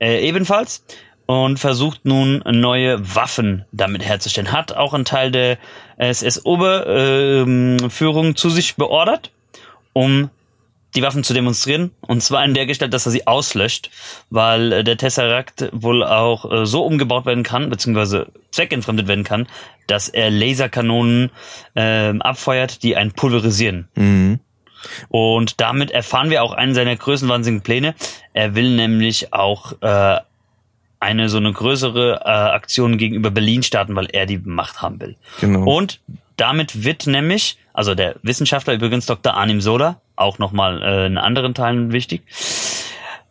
äh, 0.00 0.26
ebenfalls 0.26 0.84
und 1.26 1.58
versucht 1.58 2.04
nun 2.04 2.42
neue 2.44 3.14
Waffen 3.14 3.64
damit 3.72 4.04
herzustellen. 4.04 4.52
Hat 4.52 4.76
auch 4.76 4.94
einen 4.94 5.04
Teil 5.04 5.30
der 5.30 5.58
SS-Oberführung 5.96 8.36
zu 8.36 8.50
sich 8.50 8.76
beordert, 8.76 9.32
um 9.92 10.30
die 10.96 11.02
Waffen 11.02 11.22
zu 11.22 11.34
demonstrieren. 11.34 11.92
Und 12.00 12.22
zwar 12.22 12.44
in 12.44 12.54
der 12.54 12.66
Gestalt, 12.66 12.92
dass 12.92 13.06
er 13.06 13.12
sie 13.12 13.26
auslöscht, 13.26 13.90
weil 14.30 14.72
äh, 14.72 14.84
der 14.84 14.96
Tesseract 14.96 15.68
wohl 15.72 16.02
auch 16.02 16.50
äh, 16.50 16.66
so 16.66 16.84
umgebaut 16.84 17.26
werden 17.26 17.44
kann, 17.44 17.68
beziehungsweise 17.70 18.28
zweckentfremdet 18.50 19.06
werden 19.06 19.24
kann, 19.24 19.46
dass 19.86 20.08
er 20.08 20.30
Laserkanonen 20.30 21.30
ähm, 21.74 22.22
abfeuert, 22.22 22.82
die 22.82 22.96
einen 22.96 23.12
pulverisieren. 23.12 23.88
Mhm. 23.94 24.40
Und 25.08 25.60
damit 25.60 25.90
erfahren 25.90 26.30
wir 26.30 26.42
auch 26.42 26.52
einen 26.52 26.74
seiner 26.74 26.96
größenwahnsinnigen 26.96 27.62
Pläne. 27.62 27.94
Er 28.32 28.54
will 28.54 28.74
nämlich 28.74 29.32
auch 29.32 29.72
äh, 29.82 30.20
eine 31.00 31.28
so 31.28 31.38
eine 31.38 31.52
größere 31.52 32.22
äh, 32.24 32.28
Aktion 32.28 32.98
gegenüber 32.98 33.30
Berlin 33.30 33.62
starten, 33.62 33.94
weil 33.96 34.08
er 34.12 34.26
die 34.26 34.38
Macht 34.38 34.82
haben 34.82 35.00
will. 35.00 35.16
Genau. 35.40 35.64
Und 35.64 36.00
damit 36.36 36.84
wird 36.84 37.06
nämlich, 37.06 37.58
also 37.72 37.94
der 37.94 38.16
Wissenschaftler 38.22 38.74
übrigens 38.74 39.06
Dr. 39.06 39.34
Arnim 39.34 39.60
Sola, 39.60 40.00
auch 40.16 40.38
nochmal 40.38 40.82
äh, 40.82 41.06
in 41.06 41.18
anderen 41.18 41.54
Teilen 41.54 41.92
wichtig, 41.92 42.22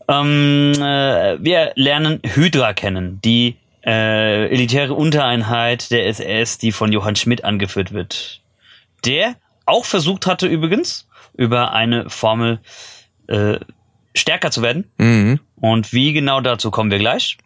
ähm, 0.07 0.73
äh, 0.75 1.37
wir 1.43 1.71
lernen 1.75 2.21
Hydra 2.23 2.73
kennen, 2.73 3.19
die 3.23 3.57
äh, 3.85 4.47
elitäre 4.49 4.93
Untereinheit 4.93 5.91
der 5.91 6.07
SS, 6.07 6.57
die 6.57 6.71
von 6.71 6.91
Johann 6.91 7.15
Schmidt 7.15 7.43
angeführt 7.43 7.91
wird. 7.93 8.41
Der 9.03 9.35
auch 9.65 9.85
versucht 9.85 10.27
hatte 10.27 10.47
übrigens, 10.47 11.07
über 11.35 11.73
eine 11.73 12.09
Formel 12.09 12.59
äh, 13.27 13.57
stärker 14.15 14.51
zu 14.51 14.61
werden. 14.61 14.89
Mhm. 14.97 15.39
Und 15.59 15.91
wie 15.93 16.13
genau 16.13 16.39
dazu 16.41 16.69
kommen 16.71 16.91
wir 16.91 16.99
gleich. 16.99 17.37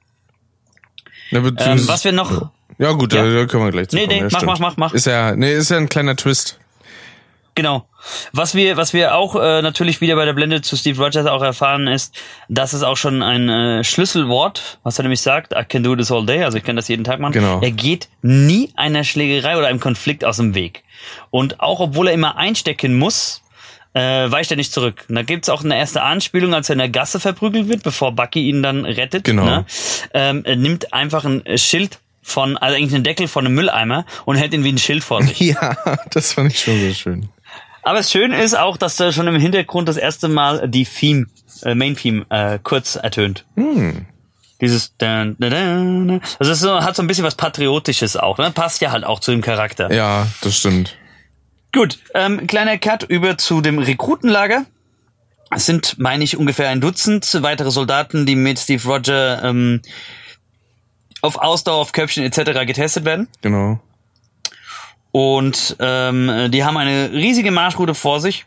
Ja, 1.31 1.39
Ähm, 1.39 1.87
was 1.87 2.03
wir 2.03 2.11
noch 2.11 2.51
ja 2.77 2.91
gut, 2.93 3.13
Ja. 3.13 3.23
Da, 3.23 3.29
da 3.33 3.45
können 3.45 3.65
wir 3.65 3.71
gleich 3.71 3.89
zu 3.89 3.95
Nee, 3.97 4.03
kommen. 4.03 4.15
nee, 4.15 4.21
ja, 4.21 4.29
mach, 4.31 4.39
stimmt. 4.39 4.45
mach, 4.45 4.59
mach, 4.59 4.77
mach. 4.77 4.93
Ist 4.93 5.05
ja, 5.05 5.35
nee, 5.35 5.53
ist 5.53 5.69
ja 5.69 5.77
ein 5.77 5.89
kleiner 5.89 6.15
Twist. 6.15 6.59
Genau. 7.55 7.88
Was 8.31 8.55
wir, 8.55 8.77
was 8.77 8.93
wir 8.93 9.15
auch 9.15 9.35
äh, 9.35 9.61
natürlich 9.61 10.01
wieder 10.01 10.15
bei 10.15 10.25
der 10.25 10.33
Blende 10.33 10.61
zu 10.61 10.75
Steve 10.75 11.01
Rogers 11.03 11.25
auch 11.25 11.41
erfahren 11.41 11.87
ist, 11.87 12.15
dass 12.47 12.73
es 12.73 12.83
auch 12.83 12.97
schon 12.97 13.21
ein 13.21 13.49
äh, 13.49 13.83
Schlüsselwort, 13.83 14.79
was 14.83 14.99
er 14.99 15.03
nämlich 15.03 15.21
sagt, 15.21 15.53
I 15.53 15.63
can 15.63 15.83
do 15.83 15.95
this 15.95 16.11
all 16.11 16.25
day, 16.25 16.43
also 16.43 16.57
ich 16.57 16.63
kann 16.63 16.75
das 16.75 16.87
jeden 16.87 17.03
Tag 17.03 17.19
machen. 17.19 17.33
Genau. 17.33 17.59
Er 17.61 17.71
geht 17.71 18.09
nie 18.21 18.71
einer 18.75 19.03
Schlägerei 19.03 19.57
oder 19.57 19.67
einem 19.67 19.79
Konflikt 19.79 20.23
aus 20.25 20.37
dem 20.37 20.55
Weg. 20.55 20.83
Und 21.29 21.59
auch 21.59 21.79
obwohl 21.79 22.07
er 22.07 22.13
immer 22.13 22.37
einstecken 22.37 22.97
muss, 22.97 23.41
äh, 23.93 24.31
weicht 24.31 24.51
er 24.51 24.57
nicht 24.57 24.71
zurück. 24.71 25.05
Und 25.09 25.15
da 25.15 25.23
gibt's 25.23 25.49
auch 25.49 25.63
eine 25.63 25.77
erste 25.77 26.01
Anspielung, 26.01 26.53
als 26.53 26.69
er 26.69 26.73
in 26.73 26.79
der 26.79 26.89
Gasse 26.89 27.19
verprügelt 27.19 27.67
wird, 27.67 27.83
bevor 27.83 28.11
Bucky 28.11 28.47
ihn 28.47 28.61
dann 28.63 28.85
rettet. 28.85 29.23
Genau. 29.23 29.45
Ne? 29.45 29.65
Ähm, 30.13 30.43
er 30.45 30.55
nimmt 30.55 30.93
einfach 30.93 31.25
ein 31.25 31.43
Schild 31.57 31.99
von, 32.21 32.57
also 32.57 32.75
eigentlich 32.75 32.93
einen 32.93 33.03
Deckel 33.03 33.27
von 33.27 33.45
einem 33.45 33.55
Mülleimer 33.55 34.05
und 34.25 34.35
hält 34.35 34.53
ihn 34.53 34.63
wie 34.63 34.71
ein 34.71 34.77
Schild 34.77 35.03
vor 35.03 35.23
sich. 35.23 35.39
Ja, 35.49 35.75
das 36.11 36.33
fand 36.33 36.51
ich 36.51 36.59
schon 36.59 36.79
so 36.79 36.93
schön. 36.93 37.29
Aber 37.83 37.97
das 37.97 38.11
Schöne 38.11 38.41
ist 38.41 38.57
auch, 38.57 38.77
dass 38.77 38.95
da 38.95 39.11
schon 39.11 39.27
im 39.27 39.35
Hintergrund 39.35 39.87
das 39.87 39.97
erste 39.97 40.27
Mal 40.27 40.67
die 40.67 40.85
Theme, 40.85 41.27
äh, 41.63 41.75
Main 41.75 41.95
Theme, 41.95 42.25
äh, 42.29 42.59
kurz 42.61 42.95
ertönt. 42.95 43.45
Dieses 44.61 44.95
dun, 44.97 45.35
dun, 45.39 45.49
dun, 45.49 46.07
dun. 46.07 46.21
Also 46.39 46.51
es 46.51 46.59
so, 46.59 46.81
hat 46.83 46.95
so 46.95 47.01
ein 47.01 47.07
bisschen 47.07 47.23
was 47.23 47.35
Patriotisches 47.35 48.17
auch, 48.17 48.37
ne? 48.37 48.51
Passt 48.51 48.81
ja 48.81 48.91
halt 48.91 49.05
auch 49.05 49.19
zu 49.19 49.31
dem 49.31 49.41
Charakter. 49.41 49.91
Ja, 49.91 50.27
das 50.41 50.57
stimmt. 50.57 50.97
Gut, 51.71 51.99
ähm, 52.13 52.47
kleiner 52.47 52.77
Cut 52.77 53.03
über 53.03 53.37
zu 53.37 53.61
dem 53.61 53.79
Rekrutenlager. 53.79 54.65
Es 55.51 55.65
sind, 55.65 55.97
meine 55.97 56.23
ich, 56.23 56.37
ungefähr 56.37 56.69
ein 56.69 56.81
Dutzend 56.81 57.41
weitere 57.41 57.71
Soldaten, 57.71 58.25
die 58.25 58.35
mit 58.35 58.59
Steve 58.59 58.87
Roger 58.87 59.43
ähm, 59.43 59.81
auf 61.21 61.37
Ausdauer, 61.37 61.77
auf 61.77 61.91
Köpfchen 61.91 62.23
etc. 62.23 62.65
getestet 62.65 63.05
werden. 63.05 63.27
Genau. 63.41 63.79
Und 65.11 65.75
ähm, 65.79 66.49
die 66.51 66.63
haben 66.63 66.77
eine 66.77 67.11
riesige 67.11 67.51
Marschroute 67.51 67.95
vor 67.95 68.19
sich. 68.19 68.45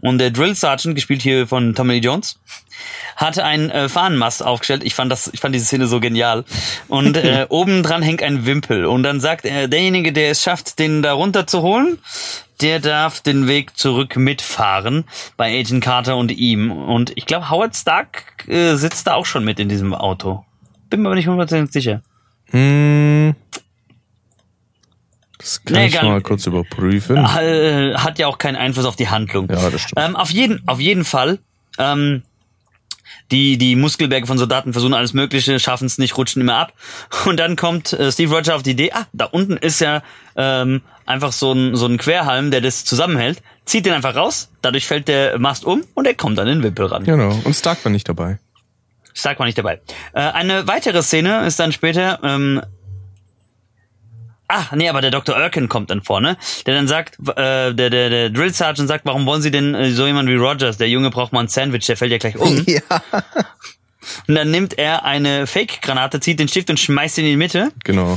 Und 0.00 0.18
der 0.18 0.30
Drill 0.30 0.54
Sergeant, 0.54 0.94
gespielt 0.94 1.22
hier 1.22 1.46
von 1.46 1.74
Tommy 1.74 1.94
Lee 1.94 2.00
Jones, 2.00 2.38
hatte 3.16 3.44
einen 3.44 3.70
äh, 3.70 3.88
Fahnenmast 3.88 4.44
aufgestellt. 4.44 4.82
Ich 4.84 4.94
fand 4.94 5.10
das, 5.10 5.30
ich 5.32 5.40
fand 5.40 5.54
diese 5.54 5.64
Szene 5.66 5.86
so 5.86 6.00
genial. 6.00 6.44
Und 6.88 7.16
äh, 7.16 7.46
oben 7.48 7.82
dran 7.82 8.02
hängt 8.02 8.22
ein 8.22 8.44
Wimpel. 8.44 8.86
Und 8.86 9.02
dann 9.04 9.20
sagt 9.20 9.44
er, 9.44 9.68
derjenige, 9.68 10.12
der 10.12 10.30
es 10.30 10.42
schafft, 10.42 10.78
den 10.78 11.02
da 11.02 11.12
runterzuholen, 11.12 11.98
der 12.60 12.80
darf 12.80 13.20
den 13.20 13.46
Weg 13.46 13.76
zurück 13.76 14.16
mitfahren 14.16 15.04
bei 15.36 15.58
Agent 15.58 15.82
Carter 15.82 16.16
und 16.16 16.32
ihm. 16.32 16.70
Und 16.70 17.12
ich 17.16 17.26
glaube, 17.26 17.50
Howard 17.50 17.76
Stark 17.76 18.46
äh, 18.48 18.74
sitzt 18.74 19.06
da 19.06 19.14
auch 19.14 19.26
schon 19.26 19.44
mit 19.44 19.60
in 19.60 19.68
diesem 19.68 19.94
Auto. 19.94 20.44
Bin 20.90 21.02
mir 21.02 21.08
aber 21.08 21.16
nicht 21.16 21.28
hundertprozentig 21.28 21.72
sicher. 21.72 22.02
Hm. 22.50 23.34
Das 25.44 25.62
kann 25.62 25.76
Nee, 25.76 25.86
ich 25.88 26.00
mal 26.00 26.22
kurz 26.22 26.46
überprüfen. 26.46 27.16
äh, 27.18 27.94
hat 27.96 28.18
ja 28.18 28.28
auch 28.28 28.38
keinen 28.38 28.56
Einfluss 28.56 28.86
auf 28.86 28.96
die 28.96 29.10
Handlung. 29.10 29.46
Ja, 29.50 29.68
das 29.68 29.82
stimmt. 29.82 29.92
Ähm, 30.02 30.16
auf 30.16 30.30
jeden, 30.30 30.66
auf 30.66 30.80
jeden 30.80 31.04
Fall. 31.04 31.38
Ähm, 31.78 32.22
die, 33.30 33.58
die 33.58 33.76
Muskelberge 33.76 34.26
von 34.26 34.38
Soldaten 34.38 34.72
versuchen 34.72 34.94
alles 34.94 35.12
Mögliche, 35.12 35.58
schaffen 35.58 35.86
es 35.86 35.98
nicht, 35.98 36.16
rutschen 36.16 36.40
immer 36.40 36.56
ab. 36.56 36.72
Und 37.26 37.38
dann 37.38 37.56
kommt 37.56 37.92
äh, 37.92 38.10
Steve 38.10 38.34
Roger 38.34 38.56
auf 38.56 38.62
die 38.62 38.70
Idee, 38.70 38.92
ah, 38.92 39.06
da 39.12 39.26
unten 39.26 39.58
ist 39.58 39.80
ja 39.80 40.02
ähm, 40.36 40.80
einfach 41.04 41.32
so 41.32 41.52
ein, 41.52 41.76
so 41.76 41.86
ein 41.86 41.98
Querhalm, 41.98 42.50
der 42.50 42.62
das 42.62 42.84
zusammenhält, 42.86 43.42
zieht 43.66 43.84
den 43.84 43.92
einfach 43.92 44.16
raus, 44.16 44.50
dadurch 44.62 44.86
fällt 44.86 45.08
der 45.08 45.38
Mast 45.38 45.64
um 45.66 45.84
und 45.92 46.06
er 46.06 46.14
kommt 46.14 46.38
an 46.38 46.46
den 46.46 46.62
Wimpel 46.62 46.86
ran. 46.86 47.04
Genau. 47.04 47.38
Und 47.44 47.54
Stark 47.54 47.84
war 47.84 47.92
nicht 47.92 48.08
dabei. 48.08 48.38
Stark 49.12 49.38
war 49.38 49.46
nicht 49.46 49.58
dabei. 49.58 49.80
Äh, 50.14 50.20
eine 50.20 50.66
weitere 50.66 51.02
Szene 51.02 51.46
ist 51.46 51.60
dann 51.60 51.72
später, 51.72 52.20
ähm, 52.22 52.62
Ah, 54.56 54.68
nee, 54.76 54.88
aber 54.88 55.00
der 55.00 55.10
Dr. 55.10 55.34
Erkin 55.34 55.68
kommt 55.68 55.90
dann 55.90 56.00
vorne, 56.00 56.36
der 56.64 56.76
dann 56.76 56.86
sagt, 56.86 57.18
äh, 57.18 57.74
der, 57.74 57.90
der, 57.90 58.08
der 58.08 58.30
Drill 58.30 58.54
Sergeant 58.54 58.88
sagt, 58.88 59.04
warum 59.04 59.26
wollen 59.26 59.42
Sie 59.42 59.50
denn 59.50 59.74
äh, 59.74 59.90
so 59.90 60.06
jemand 60.06 60.28
wie 60.28 60.36
Rogers? 60.36 60.76
Der 60.76 60.88
Junge 60.88 61.10
braucht 61.10 61.32
mal 61.32 61.40
ein 61.40 61.48
Sandwich, 61.48 61.86
der 61.86 61.96
fällt 61.96 62.12
ja 62.12 62.18
gleich 62.18 62.36
um. 62.36 62.64
Ja. 62.74 62.80
Und 64.28 64.36
dann 64.36 64.52
nimmt 64.52 64.78
er 64.78 65.04
eine 65.04 65.48
Fake-Granate, 65.48 66.20
zieht 66.20 66.38
den 66.38 66.46
Stift 66.46 66.70
und 66.70 66.78
schmeißt 66.78 67.18
ihn 67.18 67.24
in 67.24 67.30
die 67.32 67.36
Mitte. 67.36 67.72
Genau. 67.82 68.16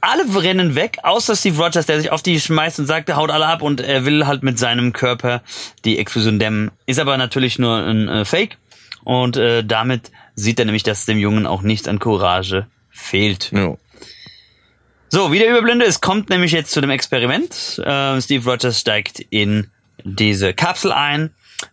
Alle 0.00 0.24
rennen 0.42 0.74
weg, 0.74 0.98
außer 1.04 1.36
Steve 1.36 1.62
Rogers, 1.62 1.86
der 1.86 2.00
sich 2.00 2.10
auf 2.10 2.22
die 2.22 2.40
schmeißt 2.40 2.80
und 2.80 2.86
sagt, 2.86 3.08
er 3.08 3.16
haut 3.16 3.30
alle 3.30 3.46
ab 3.46 3.62
und 3.62 3.80
er 3.80 4.04
will 4.04 4.26
halt 4.26 4.42
mit 4.42 4.58
seinem 4.58 4.92
Körper 4.92 5.42
die 5.84 5.98
Explosion 5.98 6.40
dämmen. 6.40 6.72
Ist 6.86 6.98
aber 6.98 7.16
natürlich 7.18 7.58
nur 7.58 7.76
ein 7.76 8.08
äh, 8.08 8.24
Fake. 8.24 8.56
Und 9.04 9.36
äh, 9.36 9.62
damit 9.64 10.10
sieht 10.34 10.58
er 10.58 10.64
nämlich, 10.64 10.82
dass 10.82 11.06
dem 11.06 11.18
Jungen 11.18 11.46
auch 11.46 11.62
nichts 11.62 11.86
an 11.86 12.00
Courage 12.00 12.66
fehlt. 12.90 13.52
Ja. 13.52 13.76
So, 15.10 15.32
wieder 15.32 15.48
Überblende. 15.48 15.86
Es 15.86 16.02
kommt 16.02 16.28
nämlich 16.28 16.52
jetzt 16.52 16.70
zu 16.70 16.82
dem 16.82 16.90
Experiment. 16.90 17.78
Äh, 17.78 18.20
Steve 18.20 18.44
Rogers 18.50 18.78
steigt 18.78 19.20
in 19.30 19.70
diese 20.04 20.52
Kapsel 20.52 20.92
ein, 20.92 21.30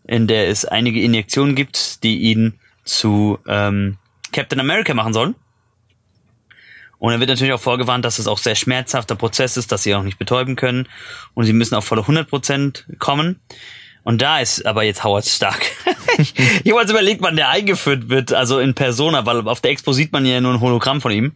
in 0.08 0.27
der 0.27 0.48
es 0.48 0.63
einige 0.63 1.01
Injektionen 1.01 1.54
gibt, 1.54 2.04
die 2.04 2.20
ihn 2.20 2.54
zu 2.86 3.38
ähm, 3.46 3.98
Captain 4.32 4.62
America 4.62 4.94
machen 4.94 5.12
sollen. 5.12 5.36
Und 6.98 7.12
er 7.12 7.20
wird 7.20 7.30
natürlich 7.30 7.51
auch 7.51 7.60
vorgewarnt, 7.60 8.06
dass 8.06 8.20
es 8.20 8.27
auch 8.27 8.38
sehr 8.38 8.56
schmerzhafter 8.56 9.18
Prozess 9.18 9.58
ist, 9.58 9.70
dass 9.70 9.84
sie 9.84 9.94
auch 9.96 10.04
nicht 10.04 10.18
betäuben 10.18 10.56
können. 10.56 10.88
Und 11.34 11.44
sie 11.44 11.51
müssen 11.51 11.75
auf 11.75 11.84
volle 11.84 12.04
100% 12.04 12.98
kommen. 13.00 13.42
Und 14.04 14.22
da 14.22 14.39
ist 14.39 14.65
aber 14.65 14.84
jetzt 14.84 15.04
Howard 15.04 15.25
Stark. 15.25 15.65
jetzt 16.63 16.89
überlegt, 16.89 17.22
wann 17.22 17.36
der 17.36 17.50
eingeführt 17.50 18.08
wird, 18.08 18.32
also 18.32 18.60
in 18.60 18.75
Persona, 18.75 19.25
weil 19.25 19.46
auf 19.48 19.60
der 19.60 19.72
Expo 19.72 19.92
sieht 19.92 20.13
man 20.13 20.25
ja 20.25 20.39
nur 20.39 20.54
ein 20.54 20.62
Hologramm 20.62 21.01
von 21.01 21.12
ihm. 21.12 21.34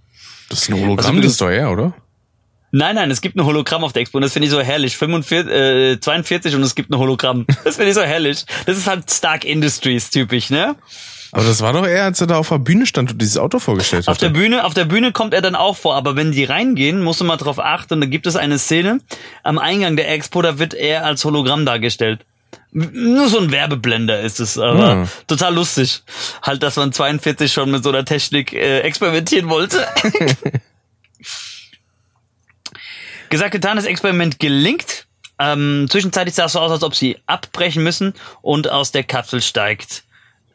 Das 0.50 0.64
ist 0.64 0.70
ein 0.70 0.76
Hologramm, 0.82 1.18
Also, 1.18 1.22
das 1.22 1.32
ist 1.32 1.42
doch 1.42 1.50
er, 1.50 1.72
oder? 1.72 1.94
Nein, 2.72 2.96
nein, 2.96 3.10
es 3.10 3.22
gibt 3.22 3.36
ein 3.36 3.46
Hologramm 3.46 3.84
auf 3.84 3.94
der 3.94 4.04
Expo 4.04 4.18
und 4.20 4.22
das 4.22 4.34
finde 4.34 4.46
ich 4.46 4.52
so 4.52 4.62
herrlich. 4.62 4.96
45, 4.96 5.52
äh, 5.52 6.00
42 6.00 6.56
und 6.56 6.62
es 6.62 6.76
gibt 6.76 6.92
ein 6.92 6.98
Hologramm. 7.00 7.46
Das 7.64 7.76
finde 7.78 7.90
ich 7.90 7.96
so 7.96 8.02
herrlich. 8.04 8.46
Das 8.68 8.78
ist 8.78 8.86
halt 8.88 9.10
Stark 9.10 9.44
Industries 9.44 10.10
typisch, 10.12 10.50
ne? 10.52 10.76
Aber 11.32 11.44
das 11.44 11.62
war 11.62 11.74
doch 11.74 11.86
er, 11.86 12.06
als 12.06 12.22
er 12.22 12.28
da 12.28 12.38
auf 12.38 12.50
der 12.50 12.58
Bühne 12.58 12.86
stand 12.88 13.12
und 13.12 13.22
dieses 13.22 13.38
Auto 13.38 13.60
vorgestellt 13.60 14.08
Auf 14.08 14.18
der 14.18 14.30
hat. 14.30 14.34
Bühne, 14.34 14.66
auf 14.66 14.74
der 14.74 14.86
Bühne 14.86 15.12
kommt 15.12 15.34
er 15.36 15.42
dann 15.42 15.56
auch 15.56 15.78
vor, 15.78 15.96
aber 15.96 16.16
wenn 16.16 16.32
die 16.32 16.44
reingehen, 16.44 17.04
musst 17.04 17.22
du 17.22 17.26
mal 17.26 17.38
drauf 17.38 17.60
achten, 17.60 17.96
und 17.96 18.02
da 18.02 18.08
gibt 18.08 18.26
es 18.26 18.36
eine 18.36 18.58
Szene 18.58 19.00
am 19.44 19.60
Eingang 19.60 19.96
der 19.96 20.12
Expo, 20.12 20.42
da 20.42 20.58
wird 20.58 20.74
er 20.74 21.06
als 21.06 21.24
Hologramm 21.26 21.66
dargestellt. 21.68 22.26
Nur 22.72 23.28
so 23.30 23.40
ein 23.40 23.52
Werbeblender 23.52 24.20
ist 24.22 24.40
es, 24.40 24.58
aber 24.58 24.80
Ja. 24.80 25.08
total 25.28 25.56
lustig. 25.56 26.04
Halt, 26.44 26.62
dass 26.62 26.76
man 26.76 26.94
42 26.94 27.52
schon 27.52 27.72
mit 27.72 27.84
so 27.84 27.90
einer 27.90 28.06
Technik 28.06 28.54
äh, 28.54 28.82
experimentieren 28.82 29.50
wollte. 29.50 29.86
Gesagt, 33.30 33.52
getan, 33.52 33.76
das 33.76 33.86
Experiment 33.86 34.40
gelingt. 34.40 35.06
Ähm, 35.40 35.88
zwischenzeitlich 35.90 36.36
sah 36.36 36.46
es 36.46 36.54
so 36.54 36.60
aus, 36.60 36.72
als 36.72 36.84
ob 36.84 36.96
sie 36.96 37.18
abbrechen 37.26 37.84
müssen 37.84 38.14
und 38.42 38.70
aus 38.70 38.92
der 38.92 39.04
Kapsel 39.04 39.42
steigt 39.42 40.04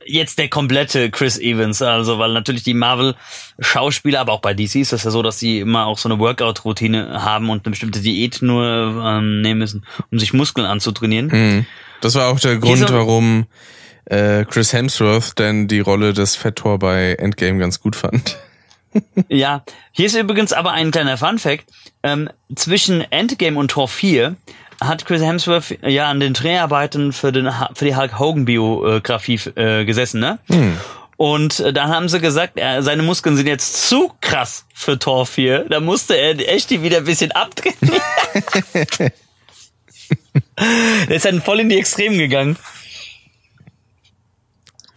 jetzt 0.07 0.39
der 0.39 0.49
komplette 0.49 1.11
Chris 1.11 1.39
Evans, 1.39 1.81
also 1.81 2.19
weil 2.19 2.33
natürlich 2.35 2.63
die 2.63 2.75
Marvel-Schauspieler, 2.75 4.21
aber 4.21 4.33
auch 4.35 4.41
bei 4.43 4.53
DC 4.53 4.75
ist 4.77 4.93
das 4.93 5.05
ja 5.05 5.11
so, 5.11 5.23
dass 5.23 5.39
sie 5.39 5.61
immer 5.61 5.87
auch 5.87 5.97
so 5.97 6.11
eine 6.11 6.19
Workout-Routine 6.19 7.23
haben 7.23 7.49
und 7.49 7.65
eine 7.65 7.71
bestimmte 7.71 8.01
Diät 8.01 8.43
nur 8.43 9.03
ähm, 9.03 9.41
nehmen 9.41 9.61
müssen, 9.61 9.87
um 10.11 10.19
sich 10.19 10.35
Muskeln 10.35 10.67
anzutrainieren. 10.67 11.29
Mhm. 11.29 11.67
Das 12.01 12.15
war 12.15 12.29
auch 12.29 12.41
der 12.41 12.57
Grund, 12.59 12.79
so- 12.89 12.95
warum 12.95 13.47
äh, 14.07 14.45
Chris 14.45 14.73
Hemsworth 14.73 15.39
denn 15.39 15.67
die 15.69 15.81
Rolle 15.81 16.13
des 16.13 16.37
Fett-Tor 16.37 16.79
bei 16.79 17.15
Endgame 17.15 17.59
ganz 17.59 17.81
gut 17.81 17.97
fand. 17.97 18.37
Ja, 19.29 19.65
hier 19.91 20.07
ist 20.07 20.15
übrigens 20.15 20.53
aber 20.53 20.71
ein 20.71 20.93
kleiner 20.93 21.17
Fun-Fact. 21.17 21.65
Ähm, 22.05 22.31
zwischen 22.55 23.01
Endgame 23.11 23.59
und 23.59 23.73
Tor 23.73 23.89
4 23.89 24.37
hat 24.81 25.05
Chris 25.05 25.21
Hemsworth 25.21 25.77
ja 25.83 26.09
an 26.09 26.21
den 26.21 26.33
Dreharbeiten 26.33 27.13
für, 27.13 27.33
den, 27.33 27.51
für 27.75 27.87
die 27.87 27.97
Hulk 27.97 28.21
Hogan 28.21 28.45
Biografie 28.45 29.41
äh, 29.57 29.85
gesessen, 29.85 30.21
ne? 30.21 30.39
Und 31.17 31.59
äh, 31.59 31.73
dann 31.73 31.89
haben 31.89 32.09
sie 32.09 32.21
gesagt, 32.21 32.57
er, 32.57 32.85
seine 32.85 33.03
Muskeln 33.03 33.37
sind 33.37 33.49
jetzt 33.49 33.89
zu 33.89 34.13
krass 34.21 34.65
für 34.73 34.97
Tor 34.97 35.27
4. 35.27 35.67
Da 35.71 35.81
musste 35.81 36.15
er 36.15 36.39
echt 36.49 36.71
die 36.71 36.83
wieder 36.85 36.99
ein 36.99 37.05
bisschen 37.05 37.33
abdrehen. 37.33 37.75
Der 41.09 41.17
ist 41.17 41.25
dann 41.25 41.43
voll 41.43 41.61
in 41.61 41.69
die 41.69 41.79
Extremen 41.79 42.19
gegangen. 42.19 42.57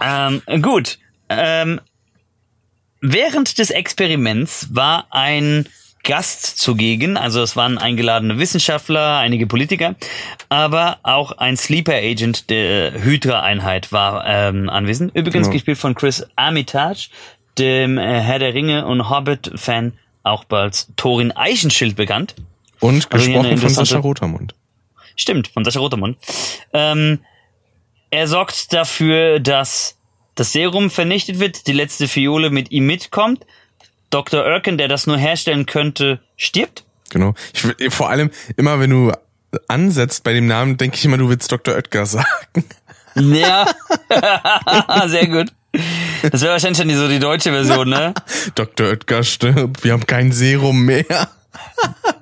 Ähm, 0.01 0.41
gut. 0.61 0.99
Ähm, 1.29 1.81
während 3.01 3.57
des 3.57 3.69
Experiments 3.69 4.67
war 4.71 5.07
ein 5.11 5.67
Gast 6.03 6.57
zugegen, 6.59 7.17
also 7.17 7.41
es 7.41 7.55
waren 7.57 7.77
eingeladene 7.77 8.39
Wissenschaftler, 8.39 9.17
einige 9.17 9.45
Politiker, 9.45 9.95
aber 10.47 10.99
auch 11.03 11.33
ein 11.33 11.57
Sleeper 11.57 11.95
Agent 11.95 12.49
der 12.49 13.03
Hydra-Einheit 13.03 13.91
war 13.91 14.25
ähm, 14.25 14.69
anwesend. 14.69 15.13
Übrigens 15.15 15.47
Genau. 15.47 15.53
gespielt 15.53 15.77
von 15.77 15.95
Chris 15.95 16.25
Armitage, 16.37 17.09
dem 17.57 17.97
äh, 17.97 18.21
Herr 18.21 18.39
der 18.39 18.53
Ringe 18.53 18.85
und 18.85 19.09
Hobbit-Fan, 19.09 19.93
auch 20.23 20.45
als 20.49 20.87
Thorin 20.95 21.31
Eichenschild 21.33 21.97
bekannt. 21.97 22.35
Und 22.79 23.11
Also 23.11 23.25
gesprochen 23.31 23.57
von 23.57 23.69
Sascha 23.69 23.97
Rotermund. 23.97 24.53
Stimmt, 25.17 25.49
von 25.49 25.65
Sascha 25.65 25.79
Rotermund. 25.79 26.17
Ähm, 26.71 27.19
er 28.09 28.27
sorgt 28.27 28.71
dafür, 28.71 29.41
dass 29.41 29.97
das 30.35 30.53
Serum 30.53 30.89
vernichtet 30.89 31.39
wird, 31.39 31.67
die 31.67 31.73
letzte 31.73 32.07
Fiole 32.07 32.49
mit 32.49 32.71
ihm 32.71 32.85
mitkommt. 32.85 33.45
Dr. 34.09 34.45
Erkin, 34.45 34.77
der 34.77 34.87
das 34.87 35.07
nur 35.07 35.17
herstellen 35.17 35.65
könnte, 35.65 36.21
stirbt. 36.37 36.85
Genau. 37.09 37.33
Ich, 37.53 37.93
vor 37.93 38.09
allem, 38.09 38.31
immer 38.55 38.79
wenn 38.79 38.91
du 38.91 39.11
ansetzt 39.67 40.23
bei 40.23 40.33
dem 40.33 40.47
Namen, 40.47 40.77
denke 40.77 40.95
ich 40.97 41.03
immer, 41.03 41.17
du 41.17 41.29
willst 41.29 41.51
Dr. 41.51 41.75
Oetker 41.75 42.05
sagen. 42.05 42.65
Ja, 43.15 43.65
sehr 45.07 45.27
gut. 45.27 45.51
Das 46.31 46.41
wäre 46.41 46.53
wahrscheinlich 46.53 46.77
schon 46.77 46.87
die, 46.87 46.95
so 46.95 47.07
die 47.07 47.19
deutsche 47.19 47.51
Version, 47.51 47.89
ne? 47.89 48.13
Dr. 48.55 48.87
Oetker 48.87 49.23
stirbt, 49.23 49.83
wir 49.83 49.93
haben 49.93 50.05
kein 50.05 50.31
Serum 50.31 50.85
mehr. 50.85 51.29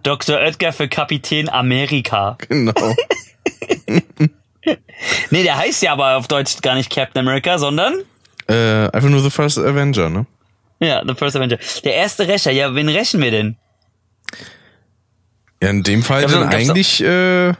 Dr. 0.03 0.37
Oetker 0.37 0.73
für 0.73 0.87
Kapitän 0.87 1.49
Amerika. 1.49 2.37
Genau. 2.47 2.73
Nee, 5.29 5.43
der 5.43 5.57
heißt 5.57 5.83
ja 5.83 5.91
aber 5.93 6.17
auf 6.17 6.27
Deutsch 6.27 6.61
gar 6.61 6.73
nicht 6.73 6.89
Captain 6.89 7.19
America, 7.19 7.59
sondern 7.59 7.93
äh, 8.47 8.89
einfach 8.89 9.09
nur 9.09 9.21
The 9.21 9.29
First 9.29 9.59
Avenger, 9.59 10.09
ne? 10.09 10.25
ja, 10.79 11.03
The 11.05 11.15
First 11.15 11.35
Avenger. 11.35 11.57
Der 11.83 11.95
erste 11.95 12.27
Rächer. 12.27 12.51
Ja, 12.51 12.73
wen 12.75 12.89
rächen 12.89 13.21
wir 13.21 13.31
denn? 13.31 13.57
Ja, 15.61 15.69
in 15.69 15.83
dem 15.83 16.03
Fall 16.03 16.25
dann 16.27 16.49
eigentlich, 16.49 17.01
äh, 17.01 17.53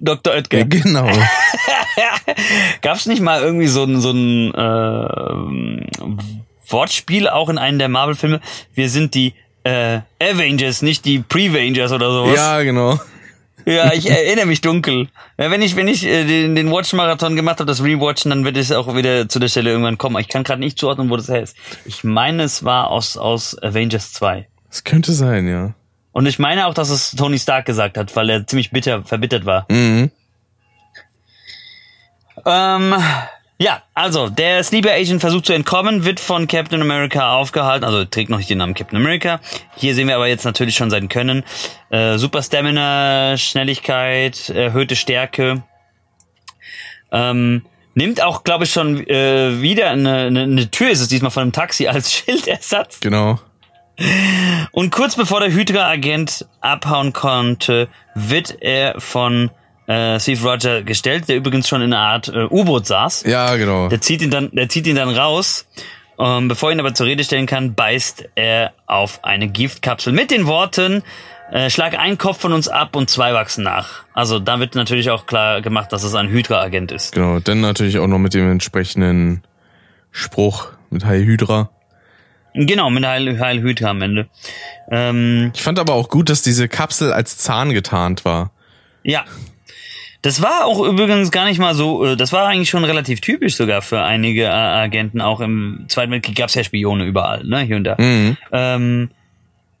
Dr. 0.00 0.34
Oetker. 0.34 0.64
genau. 0.64 1.10
Gab's 2.82 3.06
nicht 3.06 3.20
mal 3.20 3.42
irgendwie 3.42 3.66
so 3.66 3.84
ein, 3.84 4.00
so 4.00 4.12
ein 4.12 4.54
äh, 4.54 6.18
Wortspiel 6.68 7.28
auch 7.28 7.48
in 7.48 7.58
einem 7.58 7.78
der 7.78 7.88
Marvel-Filme? 7.88 8.40
Wir 8.74 8.88
sind 8.88 9.14
die 9.14 9.34
äh, 9.64 10.00
Avengers, 10.20 10.82
nicht 10.82 11.04
die 11.04 11.20
Prevangers 11.20 11.92
oder 11.92 12.10
sowas. 12.10 12.36
ja, 12.36 12.62
genau. 12.62 12.98
Ja, 13.66 13.92
ich 13.92 14.08
erinnere 14.08 14.46
mich 14.46 14.62
dunkel. 14.62 15.08
Ja, 15.38 15.50
wenn 15.50 15.60
ich, 15.60 15.76
wenn 15.76 15.86
ich 15.86 16.04
äh, 16.06 16.24
den, 16.24 16.56
den 16.56 16.70
Watch-Marathon 16.70 17.36
gemacht 17.36 17.60
habe, 17.60 17.66
das 17.66 17.82
Rewatchen, 17.82 18.30
dann 18.30 18.44
wird 18.44 18.56
es 18.56 18.72
auch 18.72 18.96
wieder 18.96 19.28
zu 19.28 19.38
der 19.38 19.48
Stelle 19.48 19.70
irgendwann 19.70 19.98
kommen. 19.98 20.18
Ich 20.18 20.28
kann 20.28 20.44
gerade 20.44 20.60
nicht 20.60 20.78
zuordnen, 20.78 21.10
wo 21.10 21.16
das 21.16 21.28
her 21.28 21.42
ist. 21.42 21.56
Ich 21.84 22.02
meine, 22.02 22.44
es 22.44 22.64
war 22.64 22.88
aus, 22.88 23.18
aus 23.18 23.62
Avengers 23.62 24.14
2. 24.14 24.48
Das 24.68 24.84
könnte 24.84 25.12
sein, 25.12 25.46
ja. 25.46 25.74
Und 26.12 26.26
ich 26.26 26.38
meine 26.38 26.66
auch, 26.66 26.74
dass 26.74 26.90
es 26.90 27.12
Tony 27.12 27.38
Stark 27.38 27.66
gesagt 27.66 27.96
hat, 27.96 28.16
weil 28.16 28.30
er 28.30 28.46
ziemlich 28.46 28.70
bitter, 28.70 29.02
verbittert 29.04 29.44
war. 29.44 29.66
Mhm. 29.70 30.10
Ähm, 32.46 32.94
ja, 33.62 33.82
also, 33.92 34.30
der 34.30 34.64
Sleeper 34.64 34.92
Agent 34.92 35.20
versucht 35.20 35.44
zu 35.44 35.52
entkommen, 35.52 36.06
wird 36.06 36.18
von 36.18 36.46
Captain 36.46 36.80
America 36.80 37.34
aufgehalten, 37.34 37.84
also 37.84 38.06
trägt 38.06 38.30
noch 38.30 38.38
nicht 38.38 38.48
den 38.48 38.56
Namen 38.56 38.72
Captain 38.72 38.96
America. 38.96 39.38
Hier 39.76 39.94
sehen 39.94 40.08
wir 40.08 40.16
aber 40.16 40.28
jetzt 40.28 40.46
natürlich 40.46 40.76
schon 40.76 40.88
sein 40.88 41.10
Können. 41.10 41.44
Äh, 41.90 42.16
Super 42.16 42.42
Stamina, 42.42 43.36
Schnelligkeit, 43.36 44.48
erhöhte 44.48 44.96
Stärke. 44.96 45.62
Ähm, 47.12 47.66
nimmt 47.94 48.22
auch, 48.22 48.44
glaube 48.44 48.64
ich, 48.64 48.72
schon 48.72 49.06
äh, 49.06 49.60
wieder 49.60 49.90
eine, 49.90 50.14
eine, 50.28 50.44
eine 50.44 50.70
Tür, 50.70 50.88
ist 50.88 51.02
es 51.02 51.08
diesmal 51.08 51.30
von 51.30 51.42
einem 51.42 51.52
Taxi 51.52 51.86
als 51.86 52.10
Schildersatz. 52.14 53.00
Genau. 53.00 53.40
Und 54.72 54.90
kurz 54.90 55.16
bevor 55.16 55.40
der 55.40 55.52
Hydra-Agent 55.52 56.46
abhauen 56.62 57.12
konnte, 57.12 57.88
wird 58.14 58.56
er 58.62 58.98
von 59.02 59.50
äh, 59.90 60.20
Steve 60.20 60.48
Roger 60.48 60.82
gestellt, 60.82 61.28
der 61.28 61.36
übrigens 61.36 61.68
schon 61.68 61.82
in 61.82 61.92
einer 61.92 62.02
Art 62.02 62.28
äh, 62.28 62.44
U-Boot 62.48 62.86
saß. 62.86 63.24
Ja, 63.26 63.56
genau. 63.56 63.88
Der 63.88 64.00
zieht 64.00 64.22
ihn 64.22 64.30
dann, 64.30 64.50
der 64.52 64.68
zieht 64.68 64.86
ihn 64.86 64.96
dann 64.96 65.08
raus. 65.08 65.66
Ähm, 66.18 66.48
bevor 66.48 66.68
er 66.70 66.74
ihn 66.76 66.80
aber 66.80 66.94
zur 66.94 67.06
Rede 67.06 67.24
stellen 67.24 67.46
kann, 67.46 67.74
beißt 67.74 68.28
er 68.34 68.72
auf 68.86 69.24
eine 69.24 69.48
Giftkapsel 69.48 70.12
mit 70.12 70.30
den 70.30 70.46
Worten: 70.46 71.02
äh, 71.50 71.70
Schlag 71.70 71.98
einen 71.98 72.18
Kopf 72.18 72.40
von 72.40 72.52
uns 72.52 72.68
ab 72.68 72.94
und 72.94 73.10
zwei 73.10 73.32
wachsen 73.34 73.64
nach. 73.64 74.04
Also 74.14 74.38
da 74.38 74.60
wird 74.60 74.74
natürlich 74.74 75.10
auch 75.10 75.26
klar 75.26 75.60
gemacht, 75.62 75.92
dass 75.92 76.04
es 76.04 76.14
ein 76.14 76.28
Hydra-Agent 76.28 76.92
ist. 76.92 77.12
Genau. 77.12 77.40
Dann 77.40 77.60
natürlich 77.60 77.98
auch 77.98 78.06
noch 78.06 78.18
mit 78.18 78.34
dem 78.34 78.50
entsprechenden 78.50 79.42
Spruch 80.12 80.68
mit 80.90 81.04
Heil 81.04 81.24
Hydra. 81.24 81.70
Genau, 82.54 82.90
mit 82.90 83.06
Heil, 83.06 83.38
Heil 83.40 83.60
Hydra 83.62 83.90
am 83.90 84.02
Ende. 84.02 84.28
Ähm, 84.90 85.52
Ich 85.54 85.62
fand 85.62 85.78
aber 85.78 85.94
auch 85.94 86.08
gut, 86.08 86.28
dass 86.28 86.42
diese 86.42 86.68
Kapsel 86.68 87.12
als 87.12 87.38
Zahn 87.38 87.72
getarnt 87.72 88.24
war. 88.24 88.50
Ja. 89.04 89.24
Das 90.22 90.42
war 90.42 90.66
auch 90.66 90.80
übrigens 90.84 91.30
gar 91.30 91.46
nicht 91.46 91.58
mal 91.58 91.74
so, 91.74 92.04
äh, 92.04 92.16
das 92.16 92.32
war 92.32 92.46
eigentlich 92.46 92.68
schon 92.68 92.84
relativ 92.84 93.20
typisch 93.22 93.56
sogar 93.56 93.80
für 93.80 94.02
einige 94.02 94.44
äh, 94.44 94.48
Agenten. 94.48 95.20
Auch 95.22 95.40
im 95.40 95.86
Zweiten 95.88 96.12
Weltkrieg 96.12 96.36
gab 96.36 96.48
es 96.48 96.54
ja 96.54 96.62
Spione 96.64 97.04
überall, 97.04 97.42
ne, 97.44 97.60
hier 97.60 97.76
und 97.76 97.84
da. 97.84 97.96
Mhm. 97.98 98.36
Ähm, 98.52 99.10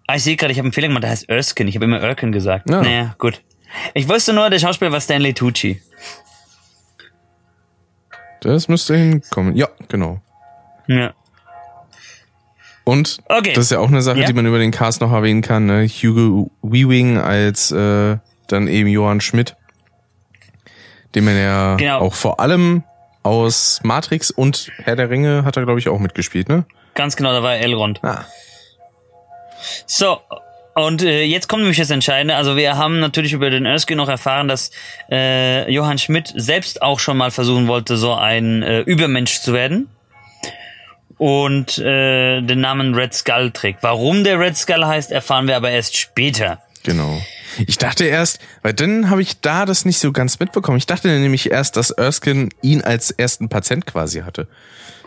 ah, 0.06 0.14
ich 0.16 0.22
sehe 0.22 0.36
gerade, 0.36 0.52
ich 0.52 0.58
habe 0.58 0.66
einen 0.66 0.72
Fehler 0.72 0.88
gemacht, 0.88 1.02
der 1.02 1.10
heißt 1.10 1.28
Erskine. 1.28 1.68
Ich 1.68 1.76
habe 1.76 1.84
immer 1.84 2.00
Erkin 2.00 2.32
gesagt. 2.32 2.70
Ja. 2.70 2.80
Naja, 2.80 3.14
gut. 3.18 3.42
Ich 3.94 4.08
wusste 4.08 4.32
nur, 4.32 4.48
der 4.50 4.58
Schauspieler 4.58 4.90
war 4.92 5.00
Stanley 5.00 5.34
Tucci. 5.34 5.80
Das 8.40 8.68
müsste 8.68 8.96
hinkommen. 8.96 9.54
Ja, 9.56 9.68
genau. 9.88 10.20
Ja. 10.86 11.12
Und 12.84 13.18
Okay. 13.28 13.52
das 13.52 13.64
ist 13.66 13.70
ja 13.72 13.78
auch 13.78 13.88
eine 13.88 14.00
Sache, 14.02 14.20
Ja. 14.20 14.26
die 14.26 14.32
man 14.32 14.46
über 14.46 14.58
den 14.58 14.70
Cast 14.70 15.00
noch 15.00 15.12
erwähnen 15.12 15.42
kann. 15.42 15.66
Ne? 15.66 15.86
Hugo 15.86 16.50
Weaving 16.62 17.18
als 17.18 17.70
äh, 17.70 18.16
dann 18.48 18.66
eben 18.68 18.88
Johann 18.88 19.20
Schmidt, 19.20 19.56
den 21.14 21.24
man 21.24 21.36
ja 21.36 21.76
Genau. 21.76 22.00
auch 22.00 22.14
vor 22.14 22.40
allem 22.40 22.84
aus 23.22 23.80
Matrix 23.82 24.30
und 24.30 24.70
Herr 24.82 24.96
der 24.96 25.10
Ringe 25.10 25.44
hat 25.44 25.56
er, 25.56 25.64
glaube 25.64 25.78
ich, 25.78 25.88
auch 25.88 25.98
mitgespielt, 25.98 26.48
ne? 26.48 26.64
Ganz 26.94 27.16
genau, 27.16 27.32
da 27.32 27.42
war 27.42 27.54
Elrond. 27.56 28.02
Ah. 28.02 28.24
So, 29.86 30.20
und 30.74 31.02
äh, 31.02 31.22
jetzt 31.24 31.48
kommt 31.48 31.62
nämlich 31.62 31.78
das 31.78 31.90
Entscheidende. 31.90 32.36
Also 32.36 32.56
wir 32.56 32.76
haben 32.76 33.00
natürlich 33.00 33.32
über 33.32 33.50
den 33.50 33.66
Erskine 33.66 34.00
noch 34.00 34.08
erfahren, 34.08 34.48
dass 34.48 34.70
äh, 35.10 35.70
Johann 35.70 35.98
Schmidt 35.98 36.32
selbst 36.34 36.80
auch 36.82 37.00
schon 37.00 37.16
mal 37.16 37.30
versuchen 37.30 37.66
wollte, 37.68 37.96
so 37.96 38.14
ein 38.14 38.62
äh, 38.62 38.80
Übermensch 38.80 39.40
zu 39.40 39.52
werden. 39.52 39.88
Und 41.18 41.76
äh, 41.78 42.40
den 42.40 42.60
Namen 42.60 42.94
Red 42.94 43.12
Skull 43.12 43.50
trägt. 43.50 43.82
Warum 43.82 44.24
der 44.24 44.40
Red 44.40 44.56
Skull 44.56 44.86
heißt, 44.86 45.12
erfahren 45.12 45.46
wir 45.46 45.56
aber 45.56 45.70
erst 45.70 45.96
später. 45.96 46.60
Genau. 46.82 47.20
Ich 47.66 47.78
dachte 47.78 48.04
erst, 48.04 48.40
weil 48.62 48.74
dann 48.74 49.10
habe 49.10 49.22
ich 49.22 49.40
da 49.40 49.66
das 49.66 49.84
nicht 49.84 49.98
so 49.98 50.12
ganz 50.12 50.38
mitbekommen. 50.38 50.78
Ich 50.78 50.86
dachte 50.86 51.08
nämlich 51.08 51.50
erst, 51.50 51.76
dass 51.76 51.90
Erskine 51.90 52.48
ihn 52.62 52.82
als 52.82 53.10
ersten 53.10 53.48
Patient 53.48 53.86
quasi 53.86 54.20
hatte. 54.20 54.48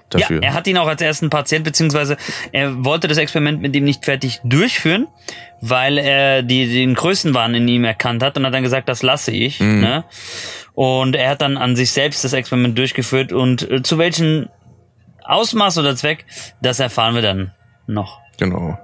Dafür. 0.10 0.41
Ja, 0.41 0.49
er 0.49 0.53
hat 0.53 0.67
ihn 0.67 0.77
auch 0.77 0.88
als 0.88 1.01
ersten 1.01 1.29
Patient, 1.29 1.63
beziehungsweise 1.63 2.17
er 2.51 2.84
wollte 2.84 3.08
das 3.08 3.17
Experiment 3.17 3.62
mit 3.62 3.75
ihm 3.75 3.84
nicht 3.84 4.06
fertig 4.06 4.41
durchführen, 4.43 5.08
weil 5.62 5.97
er 5.97 6.43
die, 6.43 6.71
den 6.71 6.93
Größenwahn 6.93 7.56
in 7.56 7.67
ihm 7.67 7.84
erkannt 7.84 8.21
hat 8.21 8.38
und 8.38 8.45
hat 8.45 8.53
dann 8.53 8.63
gesagt, 8.63 8.89
das 8.89 9.01
lasse 9.01 9.32
ich. 9.32 9.60
Ne? 9.60 10.03
Und 10.73 11.15
er 11.15 11.32
hat 11.32 11.41
dann 11.41 11.58
an 11.58 11.75
sich 11.75 11.91
selbst 11.91 12.23
das 12.23 12.34
Experiment 12.34 12.77
durchgeführt 12.77 13.32
und 13.32 13.69
äh, 13.69 13.82
zu 13.82 13.97
welchem 13.97 14.49
Ausmaß 15.23 15.77
oder 15.77 15.95
Zweck, 15.95 16.25
das 16.62 16.79
erfahren 16.79 17.15
wir 17.15 17.21
dann 17.21 17.51
noch. 17.88 18.19
genau. 18.38 18.77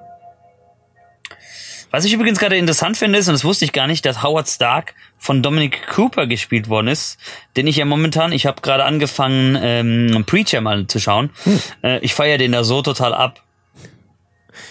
Was 1.91 2.05
ich 2.05 2.13
übrigens 2.13 2.39
gerade 2.39 2.55
interessant 2.55 2.97
finde, 2.97 3.17
ist, 3.17 3.27
und 3.27 3.33
das 3.33 3.43
wusste 3.43 3.65
ich 3.65 3.71
gar 3.71 3.87
nicht, 3.87 4.05
dass 4.05 4.21
Howard 4.21 4.47
Stark 4.47 4.93
von 5.17 5.41
Dominic 5.41 5.87
Cooper 5.87 6.27
gespielt 6.27 6.69
worden 6.69 6.87
ist, 6.87 7.17
den 7.57 7.67
ich 7.67 7.77
ja 7.77 7.85
momentan, 7.85 8.31
ich 8.31 8.45
habe 8.45 8.61
gerade 8.61 8.85
angefangen, 8.85 9.57
ähm, 9.61 10.23
Preacher 10.25 10.61
mal 10.61 10.85
zu 10.87 10.99
schauen. 10.99 11.31
Äh, 11.83 11.99
ich 11.99 12.13
feiere 12.13 12.37
den 12.37 12.51
da 12.51 12.63
so 12.63 12.81
total 12.81 13.13
ab. 13.13 13.43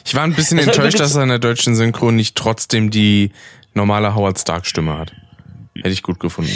Ich 0.05 0.15
war 0.15 0.23
ein 0.23 0.35
bisschen 0.35 0.59
Das 0.59 0.69
enttäuscht, 0.69 1.01
dass 1.01 1.17
er 1.17 1.25
in 1.25 1.29
der 1.29 1.39
deutschen 1.39 1.75
Synchron 1.75 2.15
nicht 2.17 2.37
trotzdem 2.37 2.91
die 2.91 3.33
normale 3.75 4.15
Howard 4.15 4.39
Stark 4.39 4.67
Stimme 4.67 4.97
hat. 4.97 5.13
Hätte 5.75 5.91
ich 5.91 6.03
gut 6.03 6.21
gefunden. 6.21 6.53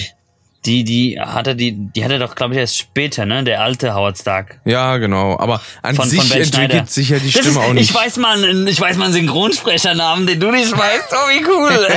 Die, 0.65 0.85
die 0.85 1.19
hatte 1.21 1.57
die, 1.57 1.73
die 1.73 2.05
hatte 2.05 2.21
doch, 2.21 2.37
glaube 2.37 2.55
ich, 2.55 2.61
erst 2.61 2.79
später, 2.79 3.27
ne? 3.27 3.43
Der 3.43 3.63
alte 3.63 3.95
Howard 3.95 4.17
Stark. 4.17 4.61
Ja, 4.65 4.97
genau. 4.99 5.37
Aber 5.41 5.61
an 5.83 5.97
Von, 5.97 6.09
sich 6.09 6.21
von 6.21 6.31
entwickelt 6.31 6.55
Schneider. 6.55 6.87
sich 6.87 7.09
ja 7.09 7.19
die 7.19 7.33
Das 7.33 7.43
Stimme 7.43 7.49
ist, 7.49 7.57
auch 7.57 7.73
nicht. 7.73 7.91
Ich 7.91 7.97
weiß 7.97 8.17
mal, 8.19 8.69
ich 8.69 8.81
weiß 8.81 8.97
mal 8.97 9.07
einen 9.07 9.15
Synchronsprechernamen, 9.15 10.25
den 10.27 10.39
du 10.39 10.53
nicht 10.53 10.71
weißt. 10.71 11.09
Oh, 11.11 11.29
wie 11.31 11.45
cool. 11.45 11.89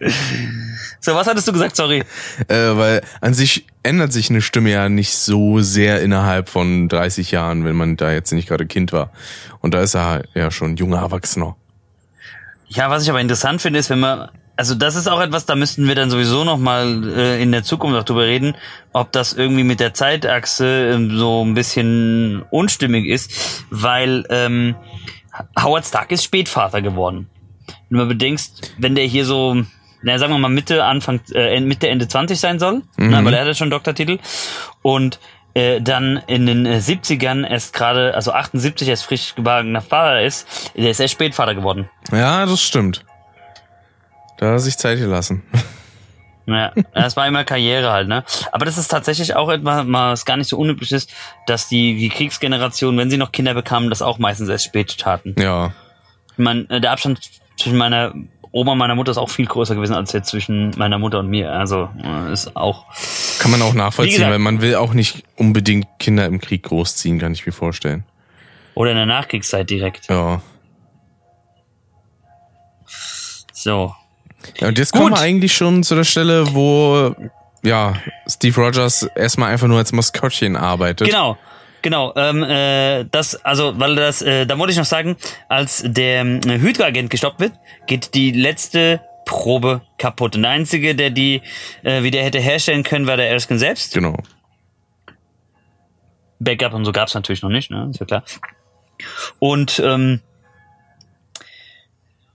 so, 1.00 1.14
was 1.14 1.26
hattest 1.26 1.46
du 1.48 1.52
gesagt? 1.52 1.76
Sorry. 1.76 2.02
Äh, 2.48 2.54
weil 2.76 3.02
an 3.20 3.34
sich 3.34 3.66
ändert 3.82 4.14
sich 4.14 4.30
eine 4.30 4.40
Stimme 4.40 4.70
ja 4.70 4.88
nicht 4.88 5.12
so 5.12 5.60
sehr 5.60 6.00
innerhalb 6.00 6.48
von 6.48 6.88
30 6.88 7.30
Jahren, 7.30 7.66
wenn 7.66 7.76
man 7.76 7.98
da 7.98 8.10
jetzt 8.10 8.32
nicht 8.32 8.48
gerade 8.48 8.64
Kind 8.66 8.90
war. 8.92 9.10
Und 9.60 9.74
da 9.74 9.82
ist 9.82 9.94
er 9.94 10.22
ja 10.34 10.50
schon 10.50 10.76
junger 10.76 11.00
Erwachsener. 11.00 11.56
Ja, 12.68 12.88
was 12.90 13.02
ich 13.02 13.10
aber 13.10 13.20
interessant 13.20 13.60
finde, 13.60 13.80
ist, 13.80 13.90
wenn 13.90 14.00
man 14.00 14.30
also 14.58 14.74
das 14.74 14.96
ist 14.96 15.06
auch 15.08 15.20
etwas, 15.20 15.46
da 15.46 15.54
müssten 15.54 15.86
wir 15.88 15.94
dann 15.94 16.10
sowieso 16.10 16.42
noch 16.44 16.58
mal 16.58 17.08
äh, 17.16 17.40
in 17.42 17.52
der 17.52 17.62
Zukunft 17.62 17.96
auch 17.96 18.04
drüber 18.04 18.24
reden, 18.26 18.56
ob 18.92 19.12
das 19.12 19.32
irgendwie 19.32 19.62
mit 19.64 19.78
der 19.80 19.94
Zeitachse 19.94 20.90
ähm, 20.94 21.16
so 21.16 21.44
ein 21.44 21.54
bisschen 21.54 22.42
unstimmig 22.50 23.06
ist, 23.06 23.64
weil 23.70 24.24
ähm, 24.30 24.74
Howard 25.62 25.86
Stark 25.86 26.10
ist 26.10 26.24
Spätvater 26.24 26.82
geworden. 26.82 27.30
Wenn 27.88 27.98
du 27.98 28.04
mal 28.04 28.06
bedenkst, 28.08 28.72
wenn 28.78 28.94
der 28.96 29.04
hier 29.04 29.24
so, 29.24 29.62
na 30.02 30.18
sagen 30.18 30.32
wir 30.32 30.38
mal 30.38 30.48
Mitte, 30.48 30.84
Anfang, 30.84 31.20
äh, 31.34 31.60
Mitte, 31.60 31.88
Ende 31.88 32.08
20 32.08 32.38
sein 32.40 32.58
soll, 32.58 32.82
Mhm. 32.96 33.10
na, 33.10 33.24
weil 33.24 33.34
er 33.34 33.40
hat 33.40 33.46
ja 33.46 33.54
schon 33.54 33.70
Doktortitel 33.70 34.18
und 34.82 35.20
äh, 35.54 35.80
dann 35.80 36.20
in 36.26 36.46
den 36.46 36.66
äh, 36.66 36.78
70ern 36.78 37.46
erst 37.48 37.72
gerade, 37.72 38.14
also 38.14 38.32
78 38.32 38.88
erst 38.88 39.04
frisch 39.04 39.34
gebagener 39.34 39.80
Vater 39.82 40.22
ist, 40.22 40.46
der 40.76 40.90
ist 40.90 41.00
erst 41.00 41.12
Spätvater 41.14 41.54
geworden. 41.54 41.88
Ja, 42.10 42.44
das 42.44 42.60
stimmt. 42.60 43.04
Da 44.38 44.46
hat 44.46 44.52
er 44.54 44.58
sich 44.60 44.76
Zeit 44.78 44.98
gelassen. 44.98 45.42
Naja, 46.50 46.72
das 46.94 47.14
war 47.14 47.28
immer 47.28 47.44
Karriere 47.44 47.92
halt, 47.92 48.08
ne? 48.08 48.24
Aber 48.52 48.64
das 48.64 48.78
ist 48.78 48.88
tatsächlich 48.88 49.36
auch 49.36 49.50
etwas, 49.50 49.84
was 49.86 50.24
gar 50.24 50.38
nicht 50.38 50.48
so 50.48 50.56
unüblich 50.56 50.92
ist, 50.92 51.12
dass 51.46 51.68
die, 51.68 51.98
die 51.98 52.08
Kriegsgeneration, 52.08 52.96
wenn 52.96 53.10
sie 53.10 53.18
noch 53.18 53.32
Kinder 53.32 53.52
bekamen, 53.52 53.90
das 53.90 54.00
auch 54.00 54.16
meistens 54.18 54.48
erst 54.48 54.64
spät 54.64 54.96
taten. 54.96 55.34
Ja. 55.38 55.74
Ich 56.32 56.38
meine, 56.38 56.62
äh, 56.70 56.80
der 56.80 56.92
Abstand 56.92 57.20
zwischen 57.58 57.76
meiner 57.76 58.14
Oma 58.50 58.72
und 58.72 58.78
meiner 58.78 58.94
Mutter 58.94 59.10
ist 59.10 59.18
auch 59.18 59.28
viel 59.28 59.44
größer 59.44 59.74
gewesen 59.74 59.92
als 59.94 60.10
jetzt 60.14 60.30
zwischen 60.30 60.70
meiner 60.78 60.98
Mutter 60.98 61.18
und 61.18 61.28
mir. 61.28 61.52
Also 61.52 61.90
äh, 62.02 62.32
ist 62.32 62.56
auch. 62.56 62.86
Kann 63.40 63.50
man 63.50 63.60
auch 63.60 63.74
nachvollziehen, 63.74 64.14
gesagt- 64.14 64.30
weil 64.32 64.38
man 64.38 64.62
will 64.62 64.74
auch 64.76 64.94
nicht 64.94 65.24
unbedingt 65.36 65.86
Kinder 65.98 66.24
im 66.24 66.40
Krieg 66.40 66.62
großziehen, 66.62 67.18
kann 67.18 67.32
ich 67.34 67.44
mir 67.44 67.52
vorstellen. 67.52 68.04
Oder 68.74 68.92
in 68.92 68.96
der 68.96 69.04
Nachkriegszeit 69.04 69.68
direkt. 69.68 70.08
Ja. 70.08 70.40
So. 73.52 73.94
Ja 74.56 74.68
und 74.68 74.78
jetzt 74.78 74.92
Gut. 74.92 75.02
kommen 75.02 75.14
wir 75.14 75.20
eigentlich 75.20 75.54
schon 75.54 75.82
zu 75.82 75.94
der 75.94 76.04
Stelle, 76.04 76.54
wo 76.54 77.14
ja 77.62 77.94
Steve 78.28 78.60
Rogers 78.60 79.02
erstmal 79.14 79.52
einfach 79.52 79.68
nur 79.68 79.78
als 79.78 79.92
Maskottchen 79.92 80.56
arbeitet. 80.56 81.08
Genau. 81.08 81.38
Genau, 81.80 82.12
ähm, 82.16 82.42
äh, 82.42 83.04
das, 83.04 83.36
also, 83.44 83.78
weil 83.78 83.94
das, 83.94 84.20
äh, 84.20 84.46
da 84.46 84.58
wollte 84.58 84.72
ich 84.72 84.78
noch 84.78 84.84
sagen, 84.84 85.16
als 85.48 85.84
der 85.86 86.22
ähm, 86.22 86.40
Hydra-Agent 86.44 87.08
gestoppt 87.08 87.38
wird, 87.38 87.52
geht 87.86 88.14
die 88.14 88.32
letzte 88.32 89.00
Probe 89.24 89.82
kaputt. 89.96 90.34
Und 90.34 90.42
der 90.42 90.50
Einzige, 90.50 90.96
der 90.96 91.10
die 91.10 91.40
äh, 91.84 92.02
wieder 92.02 92.20
hätte 92.20 92.40
herstellen 92.40 92.82
können, 92.82 93.06
war 93.06 93.16
der 93.16 93.30
Erskine 93.30 93.60
selbst. 93.60 93.94
Genau. 93.94 94.16
Backup 96.40 96.74
und 96.74 96.84
so 96.84 96.92
gab's 96.92 97.14
natürlich 97.14 97.42
noch 97.42 97.50
nicht, 97.50 97.70
ne? 97.70 97.88
Ist 97.90 98.00
ja 98.00 98.06
klar. 98.06 98.24
Und 99.38 99.80
ähm, 99.84 100.20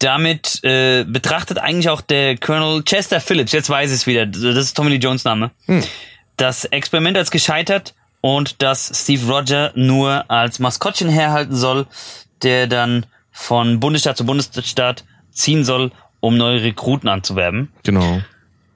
damit 0.03 0.63
äh, 0.63 1.05
betrachtet 1.05 1.57
eigentlich 1.57 1.89
auch 1.89 2.01
der 2.01 2.37
Colonel 2.37 2.83
Chester 2.83 3.21
Phillips, 3.21 3.51
jetzt 3.51 3.69
weiß 3.69 3.89
ich 3.91 3.97
es 3.97 4.07
wieder, 4.07 4.25
das 4.25 4.41
ist 4.41 4.75
Tommy 4.75 4.91
Lee 4.91 4.97
Jones 4.97 5.23
Name, 5.23 5.51
das 6.37 6.65
Experiment 6.65 7.17
als 7.17 7.31
gescheitert 7.31 7.93
und 8.21 8.61
dass 8.61 8.91
Steve 8.93 9.31
Roger 9.31 9.71
nur 9.75 10.29
als 10.29 10.59
Maskottchen 10.59 11.09
herhalten 11.09 11.55
soll, 11.55 11.87
der 12.41 12.67
dann 12.67 13.05
von 13.31 13.79
Bundesstaat 13.79 14.17
zu 14.17 14.25
Bundesstaat 14.25 15.05
ziehen 15.31 15.63
soll, 15.63 15.91
um 16.19 16.37
neue 16.37 16.63
Rekruten 16.63 17.09
anzuwerben. 17.09 17.71
Genau. 17.83 18.21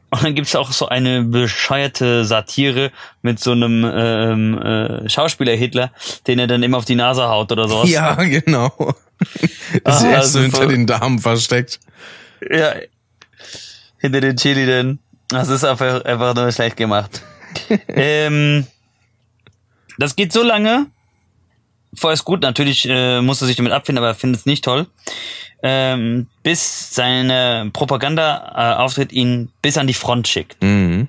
Und 0.09 0.23
dann 0.23 0.35
gibt's 0.35 0.55
auch 0.55 0.71
so 0.71 0.87
eine 0.87 1.23
bescheuerte 1.23 2.23
Satire 2.23 2.91
mit 3.21 3.39
so 3.39 3.51
einem 3.51 3.83
ähm, 3.83 4.57
äh, 4.57 5.09
Schauspieler 5.09 5.53
Hitler, 5.53 5.91
den 6.27 6.39
er 6.39 6.47
dann 6.47 6.63
immer 6.63 6.77
auf 6.77 6.85
die 6.85 6.95
Nase 6.95 7.27
haut 7.27 7.51
oder 7.51 7.67
sowas. 7.67 7.89
Ja, 7.89 8.13
genau. 8.23 8.71
Das 9.83 9.97
ist 9.99 10.05
Ah, 10.05 10.11
erst 10.11 10.33
so 10.33 10.41
super. 10.41 10.59
hinter 10.59 10.67
den 10.75 10.87
Damen 10.87 11.19
versteckt. 11.19 11.79
ja. 12.49 12.73
Hinter 13.99 14.21
den 14.21 14.37
Chili 14.37 14.65
denn. 14.65 14.99
Das 15.29 15.49
ist 15.49 15.63
einfach, 15.63 16.05
einfach 16.05 16.35
nur 16.35 16.51
schlecht 16.51 16.77
gemacht. 16.77 17.21
ähm, 17.89 18.67
das 19.97 20.15
geht 20.15 20.31
so 20.31 20.43
lange. 20.43 20.85
Vorher 21.95 22.13
ist 22.13 22.25
gut, 22.25 22.41
natürlich 22.43 22.87
äh, 22.87 23.21
muss 23.21 23.41
er 23.41 23.47
sich 23.47 23.55
damit 23.55 23.71
abfinden, 23.71 23.97
aber 23.97 24.09
er 24.09 24.15
findet 24.15 24.41
es 24.41 24.45
nicht 24.45 24.63
toll. 24.63 24.85
Ähm, 25.63 26.27
bis 26.43 26.93
seine 26.93 27.71
Propaganda-Auftritt 27.73 29.11
ihn 29.11 29.51
bis 29.63 29.77
an 29.79 29.87
die 29.87 29.95
Front 29.95 30.27
schickt. 30.27 30.61
Mhm. 30.61 31.07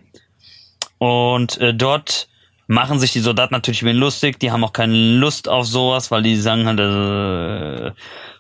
Und 0.97 1.59
äh, 1.61 1.75
dort 1.75 2.29
machen 2.69 3.01
sich 3.01 3.13
die 3.13 3.21
Soldaten 3.21 3.53
natürlich 3.53 3.83
über 3.83 3.91
ihn 3.91 3.97
lustig. 3.97 4.39
Die 4.39 4.53
haben 4.53 4.63
auch 4.63 4.73
keine 4.73 4.95
Lust 4.95 5.49
auf 5.49 5.67
sowas, 5.67 6.13
weil 6.13 6.23
die 6.23 6.37
sagen 6.37 6.67
halt, 6.67 6.79
äh, 6.79 7.93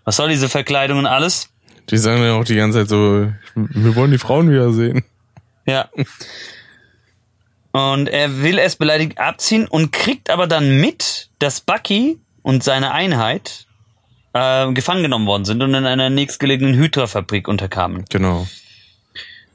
was 0.04 0.16
soll 0.16 0.28
diese 0.28 0.48
Verkleidung 0.48 1.00
und 1.00 1.06
alles. 1.06 1.48
Die 1.90 1.96
sagen 1.96 2.22
ja 2.22 2.34
auch 2.34 2.44
die 2.44 2.54
ganze 2.54 2.80
Zeit 2.80 2.88
so, 2.88 3.32
wir 3.54 3.96
wollen 3.96 4.10
die 4.10 4.18
Frauen 4.18 4.50
wiedersehen. 4.50 5.02
Ja. 5.66 5.88
Und 7.72 8.08
er 8.08 8.42
will 8.42 8.58
es 8.58 8.76
beleidigt 8.76 9.18
abziehen 9.18 9.66
und 9.66 9.92
kriegt 9.92 10.30
aber 10.30 10.46
dann 10.46 10.80
mit, 10.80 11.30
dass 11.38 11.60
Bucky 11.60 12.18
und 12.42 12.62
seine 12.62 12.92
Einheit 12.92 13.66
äh, 14.34 14.70
gefangen 14.72 15.02
genommen 15.02 15.26
worden 15.26 15.44
sind 15.44 15.62
und 15.62 15.74
in 15.74 15.86
einer 15.86 16.10
nächstgelegenen 16.10 16.74
Hydra-Fabrik 16.74 17.48
unterkamen. 17.48 18.04
Genau. 18.10 18.46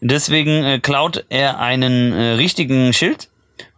Deswegen 0.01 0.63
äh, 0.63 0.79
klaut 0.79 1.25
er 1.29 1.59
einen 1.59 2.11
äh, 2.11 2.33
richtigen 2.33 2.91
Schild, 2.93 3.29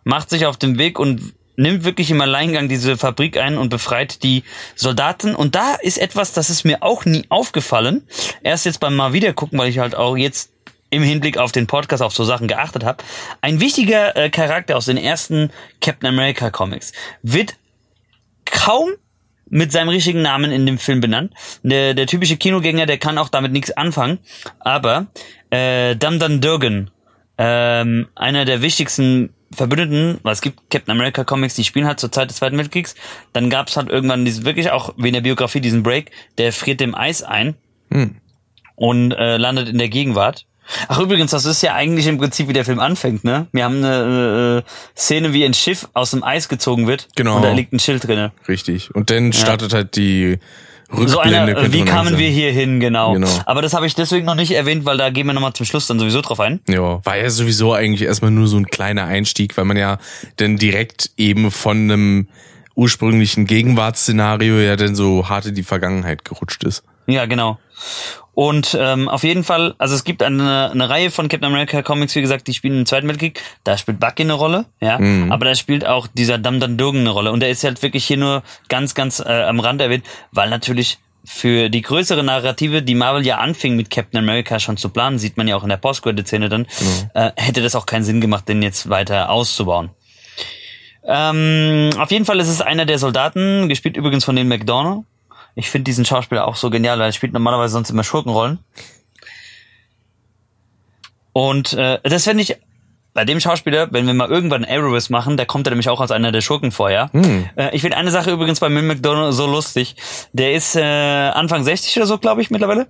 macht 0.06 0.30
sich 0.30 0.46
auf 0.46 0.56
den 0.56 0.78
Weg 0.78 0.98
und 0.98 1.34
nimmt 1.58 1.84
wirklich 1.84 2.12
im 2.12 2.22
Alleingang 2.22 2.70
diese 2.70 2.98
Fabrik 2.98 3.38
ein 3.38 3.58
und 3.58 3.70
befreit 3.70 4.24
die 4.24 4.44
Soldaten. 4.76 5.36
Und 5.36 5.56
da 5.56 5.76
ist 5.76 5.98
etwas, 5.98 6.32
das 6.32 6.50
ist 6.50 6.64
mir 6.64 6.82
auch 6.82 7.04
nie 7.06 7.26
aufgefallen. 7.30 8.08
Erst 8.44 8.66
jetzt 8.66 8.80
beim 8.80 8.96
mal 8.96 9.14
wieder 9.14 9.34
gucken, 9.34 9.60
weil 9.60 9.70
ich 9.70 9.80
halt 9.80 9.96
auch 9.96 10.16
jetzt 10.16 10.52
im 10.90 11.04
Hinblick 11.04 11.38
auf 11.38 11.52
den 11.52 11.68
Podcast 11.68 12.04
auf 12.04 12.14
so 12.14 12.24
Sachen 12.24 12.48
geachtet 12.48 12.84
habe. 12.84 13.04
Ein 13.42 13.60
wichtiger 13.60 14.16
äh, 14.16 14.30
Charakter 14.30 14.78
aus 14.78 14.86
den 14.86 14.98
ersten 14.98 15.50
Captain 15.82 16.08
America 16.08 16.50
Comics 16.52 16.94
wird 17.22 17.56
kaum 18.46 18.92
mit 19.50 19.72
seinem 19.72 19.90
richtigen 19.90 20.22
Namen 20.22 20.52
in 20.52 20.66
dem 20.66 20.78
Film 20.78 21.02
benannt. 21.02 21.34
Der, 21.64 21.94
der 21.94 22.08
typische 22.08 22.38
Kinogänger, 22.38 22.86
der 22.86 22.98
kann 22.98 23.18
auch 23.18 23.30
damit 23.30 23.52
nichts 23.52 23.72
anfangen. 23.72 24.20
Aber 24.60 25.08
äh, 25.50 25.96
Damdan 25.96 26.42
Durgan, 26.42 26.90
ähm, 27.38 28.08
einer 28.16 28.46
der 28.46 28.62
wichtigsten 28.62 29.35
Verbündeten, 29.56 30.20
weil 30.24 30.34
es 30.34 30.42
gibt 30.42 30.70
Captain 30.70 30.92
America 30.92 31.24
Comics, 31.24 31.56
die 31.56 31.64
spielen 31.64 31.88
halt 31.88 32.00
zur 32.00 32.12
Zeit 32.12 32.30
des 32.30 32.38
Zweiten 32.38 32.58
Weltkriegs. 32.58 32.96
Dann 33.34 33.50
gab 33.50 33.68
es 33.70 33.78
halt 33.78 33.90
irgendwann 33.90 34.26
diesen 34.26 34.46
wirklich 34.46 34.72
auch 34.72 34.94
wie 34.98 35.08
in 35.08 35.14
der 35.14 35.22
Biografie 35.22 35.62
diesen 35.62 35.84
Break, 35.84 36.12
der 36.38 36.54
friert 36.54 36.80
dem 36.80 36.96
Eis 36.96 37.24
ein 37.24 37.56
Hm. 37.92 38.16
und 38.76 39.12
äh, 39.14 39.38
landet 39.38 39.70
in 39.70 39.78
der 39.78 39.90
Gegenwart. 39.90 40.46
Ach 40.88 41.00
übrigens, 41.00 41.30
das 41.30 41.46
ist 41.46 41.62
ja 41.62 41.76
eigentlich 41.76 42.08
im 42.08 42.18
Prinzip 42.18 42.48
wie 42.48 42.54
der 42.54 42.66
Film 42.66 42.80
anfängt, 42.80 43.24
ne? 43.24 43.46
Wir 43.52 43.64
haben 43.66 43.84
eine 43.84 44.64
äh, 44.66 44.70
Szene, 45.00 45.32
wie 45.32 45.46
ein 45.46 45.54
Schiff 45.54 45.88
aus 45.94 46.10
dem 46.10 46.24
Eis 46.24 46.50
gezogen 46.50 46.88
wird 46.88 47.08
Genau. 47.16 47.36
und 47.36 47.44
da 47.44 47.52
liegt 47.52 47.72
ein 47.72 47.78
Schild 47.80 48.08
drinne. 48.08 48.32
Richtig. 48.48 48.94
Und 48.96 49.12
dann 49.12 49.32
startet 49.32 49.74
halt 49.74 49.96
die 49.96 50.40
Rückblende. 50.92 51.54
So 51.54 51.62
könnte 51.62 51.74
wie 51.74 51.86
kamen 51.86 52.10
sagen. 52.10 52.18
wir 52.18 52.30
hier 52.30 52.52
hin, 52.52 52.80
genau. 52.80 53.14
Genau. 53.14 53.28
Aber 53.46 53.62
das 53.62 53.74
habe 53.74 53.88
ich 53.88 53.96
deswegen 53.96 54.26
noch 54.26 54.36
nicht 54.36 54.52
erwähnt, 54.52 54.86
weil 54.86 54.98
da 54.98 55.10
gehen 55.10 55.28
wir 55.28 55.34
nochmal 55.34 55.54
zum 55.54 55.66
Schluss 55.66 55.88
dann 55.88 56.00
sowieso 56.00 56.22
drauf 56.22 56.40
ein. 56.40 56.60
Ja, 56.68 57.04
war 57.04 57.18
ja 57.18 57.30
sowieso 57.30 57.74
eigentlich 57.74 58.04
erstmal 58.04 58.32
nur 58.32 58.48
so 58.48 58.58
ein 58.58 58.68
kleiner 58.68 59.06
Einstieg, 59.06 59.58
weil 59.58 59.66
man 59.66 59.78
ja 59.78 59.98
dann 60.38 60.58
direkt 60.58 61.12
eben 61.18 61.52
von 61.52 61.78
einem 61.78 62.28
ursprünglichen 62.76 63.46
Gegenwartsszenario 63.46 64.60
ja 64.60 64.76
dann 64.76 64.96
so 64.96 65.30
hart 65.30 65.48
in 65.48 65.56
die 65.56 65.64
Vergangenheit 65.64 66.26
gerutscht 66.26 66.64
ist. 66.64 66.84
Ja, 67.08 67.26
genau. 67.26 67.60
Und 68.34 68.78
ähm, 68.80 69.08
auf 69.08 69.24
jeden 69.24 69.46
Fall, 69.46 69.76
also 69.78 69.96
es 69.96 70.04
gibt 70.04 70.22
eine, 70.22 70.70
eine 70.72 70.90
Reihe 70.90 71.10
von 71.10 71.30
Captain 71.30 71.48
America 71.50 71.82
Comics, 71.82 72.16
wie 72.16 72.22
gesagt, 72.22 72.48
die 72.48 72.54
spielen 72.54 72.80
im 72.80 72.86
Zweiten 72.86 73.08
Weltkrieg. 73.08 73.42
Da 73.64 73.78
spielt 73.78 74.00
Bucky 74.00 74.24
eine 74.24 74.34
Rolle, 74.34 74.66
ja. 74.82 74.98
Aber 75.32 75.46
da 75.46 75.56
spielt 75.56 75.86
auch 75.86 76.08
dieser 76.08 76.38
Damdan 76.38 76.78
Durgan 76.78 77.02
eine 77.02 77.12
Rolle. 77.12 77.32
Und 77.32 77.40
der 77.40 77.50
ist 77.50 77.64
halt 77.64 77.82
wirklich 77.82 78.06
hier 78.06 78.18
nur 78.18 78.44
ganz, 78.68 78.94
ganz 78.94 79.20
äh, 79.20 79.44
am 79.44 79.62
Rand 79.62 79.80
erwähnt, 79.82 80.06
weil 80.32 80.50
natürlich 80.50 80.98
für 81.24 81.70
die 81.70 81.82
größere 81.82 82.24
Narrative, 82.24 82.82
die 82.82 82.94
Marvel 82.94 83.26
ja 83.26 83.38
anfing 83.38 83.76
mit 83.76 83.90
Captain 83.90 84.20
America 84.20 84.60
schon 84.60 84.78
zu 84.78 84.90
planen, 84.90 85.18
sieht 85.18 85.38
man 85.38 85.48
ja 85.48 85.56
auch 85.56 85.64
in 85.64 85.70
der 85.70 85.78
Post-Credit-Szene 85.78 86.50
dann, 86.50 86.68
äh, 87.14 87.32
hätte 87.36 87.62
das 87.62 87.76
auch 87.76 87.86
keinen 87.86 88.04
Sinn 88.04 88.22
gemacht, 88.22 88.48
den 88.48 88.62
jetzt 88.62 88.90
weiter 88.90 89.30
auszubauen. 89.30 89.90
Ähm, 91.08 91.90
auf 91.98 92.12
jeden 92.12 92.26
Fall 92.26 92.40
ist 92.40 92.48
es 92.50 92.62
einer 92.62 92.86
der 92.86 93.00
Soldaten, 93.00 93.70
gespielt 93.70 93.98
übrigens 93.98 94.26
von 94.26 94.36
den 94.36 94.48
McDonough. 94.48 95.04
Ich 95.56 95.70
finde 95.70 95.86
diesen 95.86 96.06
Schauspieler 96.06 96.48
auch 96.48 96.56
so 96.56 96.70
genial, 96.70 97.00
weil 97.00 97.10
er 97.10 97.14
spielt 97.14 97.34
normalerweise 97.34 97.74
sonst 97.74 97.90
immer 97.90 98.04
Schurkenrollen. 98.04 98.60
Und 101.32 101.74
äh, 101.74 102.00
das 102.04 102.24
finde 102.26 102.44
ich 102.44 102.58
bei 103.14 103.24
dem 103.24 103.40
Schauspieler, 103.40 103.88
wenn 103.92 104.06
wir 104.08 104.14
mal 104.14 104.30
irgendwann 104.30 104.66
Arrowverse 104.66 105.10
machen, 105.10 105.38
da 105.38 105.46
kommt 105.46 105.66
er 105.68 105.72
nämlich 105.72 105.88
auch 105.88 106.02
als 106.02 106.12
einer 106.12 106.34
der 106.34 106.42
Schurken 106.42 106.72
vor, 106.72 106.92
ja. 106.92 107.10
Äh, 107.56 107.74
ich 107.74 107.82
finde 107.82 107.96
eine 107.96 108.12
Sache 108.12 108.30
übrigens 108.30 108.60
bei 108.60 108.68
Mill 108.68 108.84
McDonald 108.84 109.34
so 109.34 109.48
lustig. 109.48 109.96
Der 110.34 110.54
ist 110.54 110.76
äh, 110.76 110.82
Anfang 110.82 111.64
60 111.64 111.96
oder 111.96 112.08
so, 112.08 112.18
glaube 112.18 112.42
ich, 112.42 112.52
mittlerweile. 112.52 112.88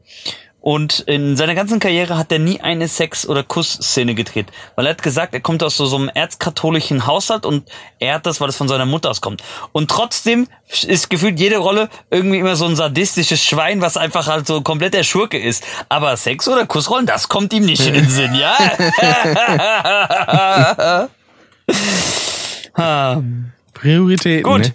Und 0.66 1.02
in 1.02 1.38
seiner 1.38 1.54
ganzen 1.54 1.80
Karriere 1.80 2.18
hat 2.18 2.32
er 2.32 2.40
nie 2.40 2.60
eine 2.60 2.88
Sex- 2.88 3.30
oder 3.30 3.44
Kussszene 3.44 4.16
gedreht. 4.16 4.48
Weil 4.74 4.88
er 4.88 4.94
hat 4.94 5.04
gesagt, 5.04 5.36
er 5.36 5.40
kommt 5.40 5.62
aus 5.62 5.78
so, 5.78 5.86
so 5.86 5.96
einem 5.96 6.10
erzkatholischen 6.10 7.06
Haushalt 7.06 7.46
und 7.46 7.70
er 8.00 8.16
hat 8.16 8.26
das, 8.26 8.42
weil 8.42 8.50
es 8.50 8.58
von 8.58 8.68
seiner 8.68 8.88
Mutter 8.88 9.12
auskommt. 9.12 9.44
Und 9.74 9.92
trotzdem 9.92 10.48
ist 10.88 11.12
gefühlt 11.12 11.40
jede 11.40 11.58
Rolle 11.58 11.88
irgendwie 12.10 12.40
immer 12.40 12.56
so 12.56 12.66
ein 12.66 12.76
sadistisches 12.76 13.44
Schwein, 13.44 13.82
was 13.82 13.96
einfach 13.96 14.26
halt 14.26 14.48
so 14.48 14.62
komplett 14.62 14.96
der 14.96 15.04
Schurke 15.04 15.38
ist. 15.38 15.64
Aber 15.88 16.18
Sex- 16.18 16.48
oder 16.48 16.66
Kussrollen, 16.66 17.06
das 17.06 17.30
kommt 17.30 17.54
ihm 17.54 17.66
nicht 17.66 17.86
in 17.86 17.94
den 17.94 18.10
Sinn, 18.10 18.34
ja? 18.34 18.58
Prioritäten. 23.76 24.52
Gut. 24.52 24.62
Ne? 24.62 24.74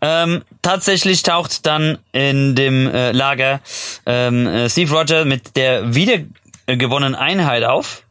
Ähm, 0.00 0.44
tatsächlich 0.62 1.22
taucht 1.22 1.66
dann 1.66 1.98
in 2.12 2.54
dem 2.54 2.86
äh, 2.86 3.12
Lager 3.12 3.60
ähm, 4.06 4.46
äh, 4.46 4.68
Steve 4.68 4.94
Roger 4.96 5.24
mit 5.24 5.56
der 5.56 5.94
wiedergewonnenen 5.94 7.14
Einheit 7.14 7.64
auf 7.64 8.04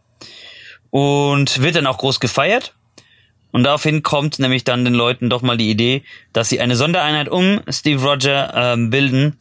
und 0.89 1.62
wird 1.62 1.75
dann 1.75 1.88
auch 1.88 1.97
groß 1.97 2.19
gefeiert. 2.19 2.73
Und 3.51 3.63
daraufhin 3.63 4.03
kommt 4.03 4.38
nämlich 4.39 4.63
dann 4.63 4.85
den 4.85 4.93
Leuten 4.93 5.29
doch 5.29 5.41
mal 5.41 5.57
die 5.57 5.71
Idee, 5.71 6.03
dass 6.33 6.49
sie 6.49 6.59
eine 6.59 6.75
Sondereinheit 6.75 7.29
um 7.29 7.62
Steve 7.67 8.03
Roger 8.03 8.53
ähm, 8.55 8.91
bilden, 8.91 9.38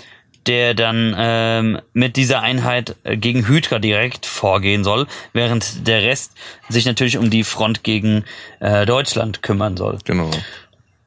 der 0.47 0.73
dann 0.73 1.15
ähm, 1.19 1.79
mit 1.93 2.17
dieser 2.17 2.41
Einheit 2.41 2.97
äh, 3.05 3.19
gegen 3.19 3.47
Hydra 3.47 3.79
direkt 3.79 4.25
vorgehen 4.25 4.83
soll, 4.83 5.07
während 5.35 5.87
der 5.87 6.03
Rest 6.03 6.33
sich 6.71 6.87
natürlich 6.87 7.19
um 7.19 7.29
die 7.29 7.45
Front 7.45 7.85
gegen 7.85 8.25
äh, 8.61 8.87
Deutschland 8.87 9.43
kümmern 9.43 9.77
soll. 9.77 9.99
Genau. 10.05 10.31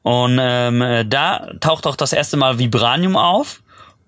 Und 0.02 0.38
ähm, 0.40 0.82
äh, 0.82 1.04
da 1.04 1.50
taucht 1.60 1.86
auch 1.86 1.96
das 1.96 2.12
erste 2.12 2.36
Mal 2.36 2.58
Vibranium 2.58 3.16
auf 3.16 3.62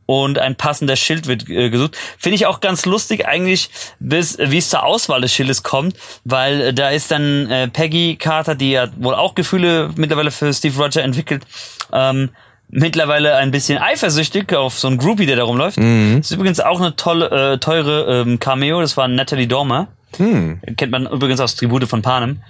und 0.07 0.39
ein 0.39 0.57
passender 0.57 0.97
Schild 0.97 1.27
wird 1.27 1.49
äh, 1.49 1.71
gesucht. 1.71 1.97
Finde 2.19 2.37
ich 2.37 2.47
auch 2.47 2.61
ganz 2.61 2.85
lustig 2.85 3.27
eigentlich, 3.27 3.71
bis 4.01 4.39
wie 4.39 4.59
es 4.59 4.69
zur 4.69 4.85
Auswahl 4.85 5.21
des 5.21 5.33
Schildes 5.33 5.63
kommt, 5.63 5.97
weil 6.25 6.61
äh, 6.61 6.75
da 6.75 6.91
ist 6.91 7.11
dann 7.11 7.51
äh, 7.51 7.69
Peggy 7.69 8.17
Carter, 8.17 8.55
die 8.55 8.73
ja 8.73 8.89
wohl 8.97 9.15
auch 9.15 9.35
Gefühle 9.35 9.91
mittlerweile 9.97 10.31
für 10.31 10.53
Steve 10.53 10.77
Roger 10.83 11.03
entwickelt, 11.03 11.45
ähm, 11.93 12.31
mittlerweile 12.69 13.37
ein 13.37 13.51
bisschen 13.51 13.79
eifersüchtig 13.79 14.53
auf 14.53 14.79
so 14.79 14.89
einen 14.89 14.99
Groupie, 14.99 15.27
der 15.27 15.37
da 15.37 15.45
rumläuft. 15.45 15.79
Mhm. 15.79 16.17
Das 16.19 16.31
ist 16.31 16.37
übrigens 16.37 16.61
auch 16.61 16.81
eine 16.81 16.97
tolle, 16.97 17.55
äh, 17.55 17.59
teure 17.59 18.23
ähm, 18.23 18.39
Cameo, 18.39 18.81
das 18.81 18.97
war 18.97 19.09
Natalie 19.09 19.47
Dormer. 19.47 19.89
Hm. 20.17 20.61
Kennt 20.77 20.93
man 20.93 21.07
übrigens 21.07 21.41
aus 21.41 21.57
Tribute 21.57 21.89
von 21.89 22.01
Panem. 22.01 22.41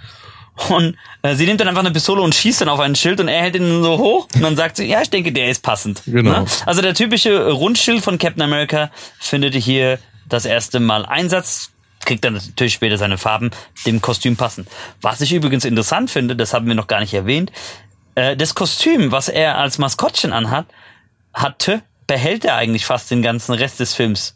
Und 0.69 0.95
äh, 1.21 1.35
sie 1.35 1.45
nimmt 1.45 1.59
dann 1.59 1.67
einfach 1.67 1.81
eine 1.81 1.91
Pistole 1.91 2.21
und 2.21 2.33
schießt 2.33 2.61
dann 2.61 2.69
auf 2.69 2.79
ein 2.79 2.95
Schild 2.95 3.19
und 3.19 3.27
er 3.27 3.41
hält 3.41 3.55
ihn 3.55 3.83
so 3.83 3.97
hoch 3.97 4.27
und 4.33 4.41
dann 4.41 4.55
sagt 4.55 4.77
sie, 4.77 4.85
ja, 4.85 5.01
ich 5.01 5.09
denke, 5.09 5.31
der 5.31 5.49
ist 5.49 5.61
passend. 5.61 6.01
Genau. 6.05 6.41
Ne? 6.41 6.45
Also 6.65 6.81
der 6.81 6.93
typische 6.93 7.51
Rundschild 7.51 8.03
von 8.03 8.17
Captain 8.17 8.41
America 8.41 8.89
findet 9.19 9.53
hier 9.55 9.99
das 10.27 10.45
erste 10.45 10.79
Mal 10.79 11.05
Einsatz, 11.05 11.71
kriegt 12.05 12.23
dann 12.23 12.33
natürlich 12.33 12.73
später 12.73 12.97
seine 12.97 13.17
Farben 13.17 13.51
dem 13.85 14.01
Kostüm 14.01 14.37
passend. 14.37 14.69
Was 15.01 15.21
ich 15.21 15.33
übrigens 15.33 15.65
interessant 15.65 16.09
finde, 16.09 16.35
das 16.35 16.53
haben 16.53 16.67
wir 16.67 16.75
noch 16.75 16.87
gar 16.87 17.01
nicht 17.01 17.13
erwähnt, 17.13 17.51
äh, 18.15 18.37
das 18.37 18.55
Kostüm, 18.55 19.11
was 19.11 19.27
er 19.27 19.57
als 19.57 19.77
Maskottchen 19.77 20.31
anhat, 20.31 20.67
hatte, 21.33 21.81
behält 22.07 22.45
er 22.45 22.55
eigentlich 22.55 22.85
fast 22.85 23.11
den 23.11 23.21
ganzen 23.21 23.53
Rest 23.53 23.79
des 23.79 23.93
Films. 23.93 24.35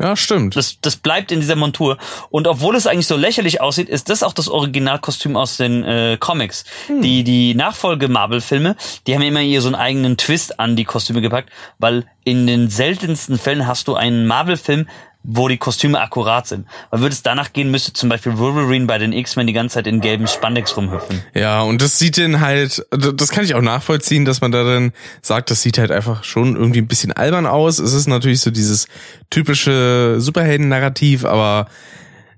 Ja, 0.00 0.14
stimmt. 0.16 0.54
Das, 0.54 0.80
das 0.80 0.96
bleibt 0.96 1.32
in 1.32 1.40
dieser 1.40 1.56
Montur. 1.56 1.98
Und 2.30 2.46
obwohl 2.46 2.76
es 2.76 2.86
eigentlich 2.86 3.06
so 3.08 3.16
lächerlich 3.16 3.60
aussieht, 3.60 3.88
ist 3.88 4.08
das 4.10 4.22
auch 4.22 4.32
das 4.32 4.48
Originalkostüm 4.48 5.36
aus 5.36 5.56
den 5.56 5.82
äh, 5.84 6.16
Comics. 6.20 6.64
Die, 6.88 7.24
die 7.24 7.54
Nachfolge-Marvel-Filme, 7.54 8.76
die 9.06 9.14
haben 9.14 9.22
immer 9.22 9.40
hier 9.40 9.60
so 9.60 9.68
einen 9.68 9.74
eigenen 9.74 10.16
Twist 10.16 10.60
an 10.60 10.76
die 10.76 10.84
Kostüme 10.84 11.20
gepackt, 11.20 11.50
weil 11.78 12.06
in 12.24 12.46
den 12.46 12.68
seltensten 12.68 13.38
Fällen 13.38 13.66
hast 13.66 13.88
du 13.88 13.94
einen 13.94 14.26
Marvel-Film, 14.26 14.86
wo 15.22 15.48
die 15.48 15.58
Kostüme 15.58 16.00
akkurat 16.00 16.46
sind. 16.46 16.66
Weil 16.90 17.00
würde 17.00 17.12
es 17.12 17.22
danach 17.22 17.52
gehen, 17.52 17.70
müsste 17.70 17.92
zum 17.92 18.08
Beispiel 18.08 18.38
Wolverine 18.38 18.86
bei 18.86 18.98
den 18.98 19.12
X-Men 19.12 19.46
die 19.46 19.52
ganze 19.52 19.74
Zeit 19.74 19.86
in 19.86 20.00
gelben 20.00 20.26
Spandex 20.26 20.76
rumhüpfen. 20.76 21.22
Ja, 21.34 21.62
und 21.62 21.82
das 21.82 21.98
sieht 21.98 22.18
dann 22.18 22.40
halt, 22.40 22.86
das 22.90 23.28
kann 23.30 23.44
ich 23.44 23.54
auch 23.54 23.60
nachvollziehen, 23.60 24.24
dass 24.24 24.40
man 24.40 24.52
da 24.52 24.64
dann 24.64 24.92
sagt, 25.20 25.50
das 25.50 25.62
sieht 25.62 25.78
halt 25.78 25.90
einfach 25.90 26.24
schon 26.24 26.56
irgendwie 26.56 26.80
ein 26.80 26.88
bisschen 26.88 27.12
albern 27.12 27.46
aus. 27.46 27.78
Es 27.78 27.92
ist 27.92 28.06
natürlich 28.06 28.40
so 28.40 28.50
dieses 28.50 28.86
typische 29.28 30.16
Superhelden-Narrativ, 30.18 31.24
aber 31.24 31.66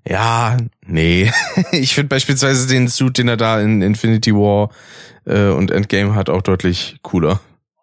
ja, 0.09 0.57
nee. 0.87 1.31
Ich 1.73 1.95
finde 1.95 2.09
beispielsweise 2.09 2.66
den 2.66 2.88
Suit, 2.88 3.19
den 3.19 3.29
er 3.29 3.37
da 3.37 3.61
in 3.61 3.83
Infinity 3.83 4.35
War 4.35 4.71
äh, 5.27 5.49
und 5.49 5.71
Endgame 5.71 6.14
hat, 6.14 6.29
auch 6.29 6.43
deutlich 6.43 6.97
cooler. 7.03 7.40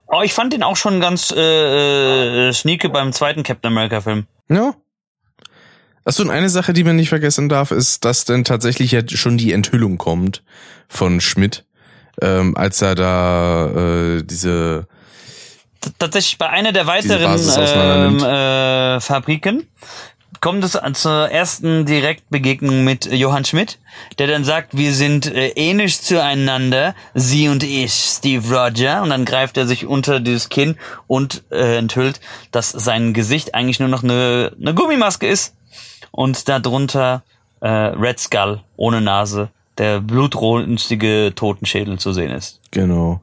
Oh, 0.07 0.21
ich 0.23 0.33
fand 0.33 0.53
den 0.53 0.63
auch 0.63 0.77
schon 0.77 1.01
ganz 1.01 1.33
äh, 1.35 2.49
äh, 2.49 2.53
schnieke 2.53 2.89
beim 2.89 3.11
zweiten 3.13 3.43
Captain 3.43 3.71
America 3.71 4.01
Film. 4.01 4.25
Ja. 4.49 4.73
Achso, 6.07 6.23
und 6.23 6.29
eine 6.29 6.47
Sache, 6.47 6.71
die 6.71 6.85
man 6.85 6.95
nicht 6.95 7.09
vergessen 7.09 7.49
darf, 7.49 7.71
ist, 7.71 8.05
dass 8.05 8.23
dann 8.23 8.45
tatsächlich 8.45 8.93
ja 8.93 9.01
schon 9.05 9.37
die 9.37 9.51
Enthüllung 9.51 9.97
kommt 9.97 10.41
von 10.87 11.19
Schmidt, 11.19 11.65
ähm, 12.21 12.55
als 12.55 12.81
er 12.81 12.95
da 12.95 13.67
äh, 14.15 14.23
diese 14.23 14.87
Tatsächlich 15.99 16.37
bei 16.37 16.49
einer 16.49 16.71
der 16.71 16.87
weiteren 16.87 17.39
ähm, 17.57 18.23
äh, 18.23 18.99
Fabriken 19.01 19.67
kommt 20.41 20.63
es 20.63 20.79
zur 20.93 21.29
ersten 21.29 21.85
Direktbegegnung 21.85 22.83
mit 22.83 23.05
Johann 23.05 23.45
Schmidt, 23.45 23.79
der 24.19 24.27
dann 24.27 24.43
sagt, 24.43 24.75
wir 24.75 24.93
sind 24.93 25.25
äh, 25.27 25.49
ähnlich 25.49 26.01
zueinander, 26.01 26.95
Sie 27.13 27.47
und 27.49 27.63
ich, 27.63 27.93
Steve 27.93 28.55
Roger, 28.55 29.01
und 29.01 29.09
dann 29.09 29.25
greift 29.25 29.57
er 29.57 29.67
sich 29.67 29.85
unter 29.85 30.19
dieses 30.19 30.49
Kinn 30.49 30.75
und 31.07 31.43
äh, 31.51 31.77
enthüllt, 31.77 32.19
dass 32.51 32.69
sein 32.69 33.13
Gesicht 33.13 33.55
eigentlich 33.55 33.79
nur 33.79 33.89
noch 33.89 34.03
eine, 34.03 34.51
eine 34.59 34.73
Gummimaske 34.73 35.27
ist 35.27 35.55
und 36.11 36.47
darunter 36.47 37.23
äh, 37.61 37.67
Red 37.67 38.19
Skull 38.19 38.61
ohne 38.75 39.01
Nase, 39.01 39.49
der 39.77 40.01
blutrünstige 40.01 41.33
Totenschädel 41.35 41.99
zu 41.99 42.13
sehen 42.13 42.31
ist. 42.31 42.59
Genau. 42.71 43.21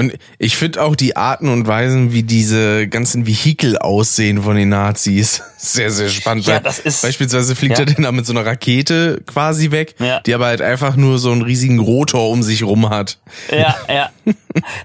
Und 0.00 0.14
ich 0.38 0.56
finde 0.56 0.82
auch 0.82 0.96
die 0.96 1.14
Arten 1.14 1.50
und 1.50 1.66
Weisen, 1.66 2.10
wie 2.14 2.22
diese 2.22 2.88
ganzen 2.88 3.26
Vehikel 3.26 3.76
aussehen 3.76 4.42
von 4.42 4.56
den 4.56 4.70
Nazis, 4.70 5.42
sehr, 5.58 5.90
sehr 5.90 6.08
spannend. 6.08 6.46
Ja, 6.46 6.58
das 6.58 6.78
ist- 6.78 7.02
Beispielsweise 7.02 7.54
fliegt 7.54 7.78
ja. 7.78 7.84
er 7.84 7.92
dann 7.92 8.04
da 8.04 8.10
mit 8.12 8.24
so 8.24 8.32
einer 8.32 8.46
Rakete 8.46 9.20
quasi 9.26 9.70
weg, 9.72 9.94
Ja. 9.98 10.20
die 10.20 10.32
aber 10.32 10.46
halt 10.46 10.62
einfach 10.62 10.96
nur 10.96 11.18
so 11.18 11.30
einen 11.32 11.42
riesigen 11.42 11.78
Rotor 11.80 12.30
um 12.30 12.42
sich 12.42 12.62
rum 12.62 12.88
hat. 12.88 13.18
Ja, 13.50 13.76
ja. 13.88 14.10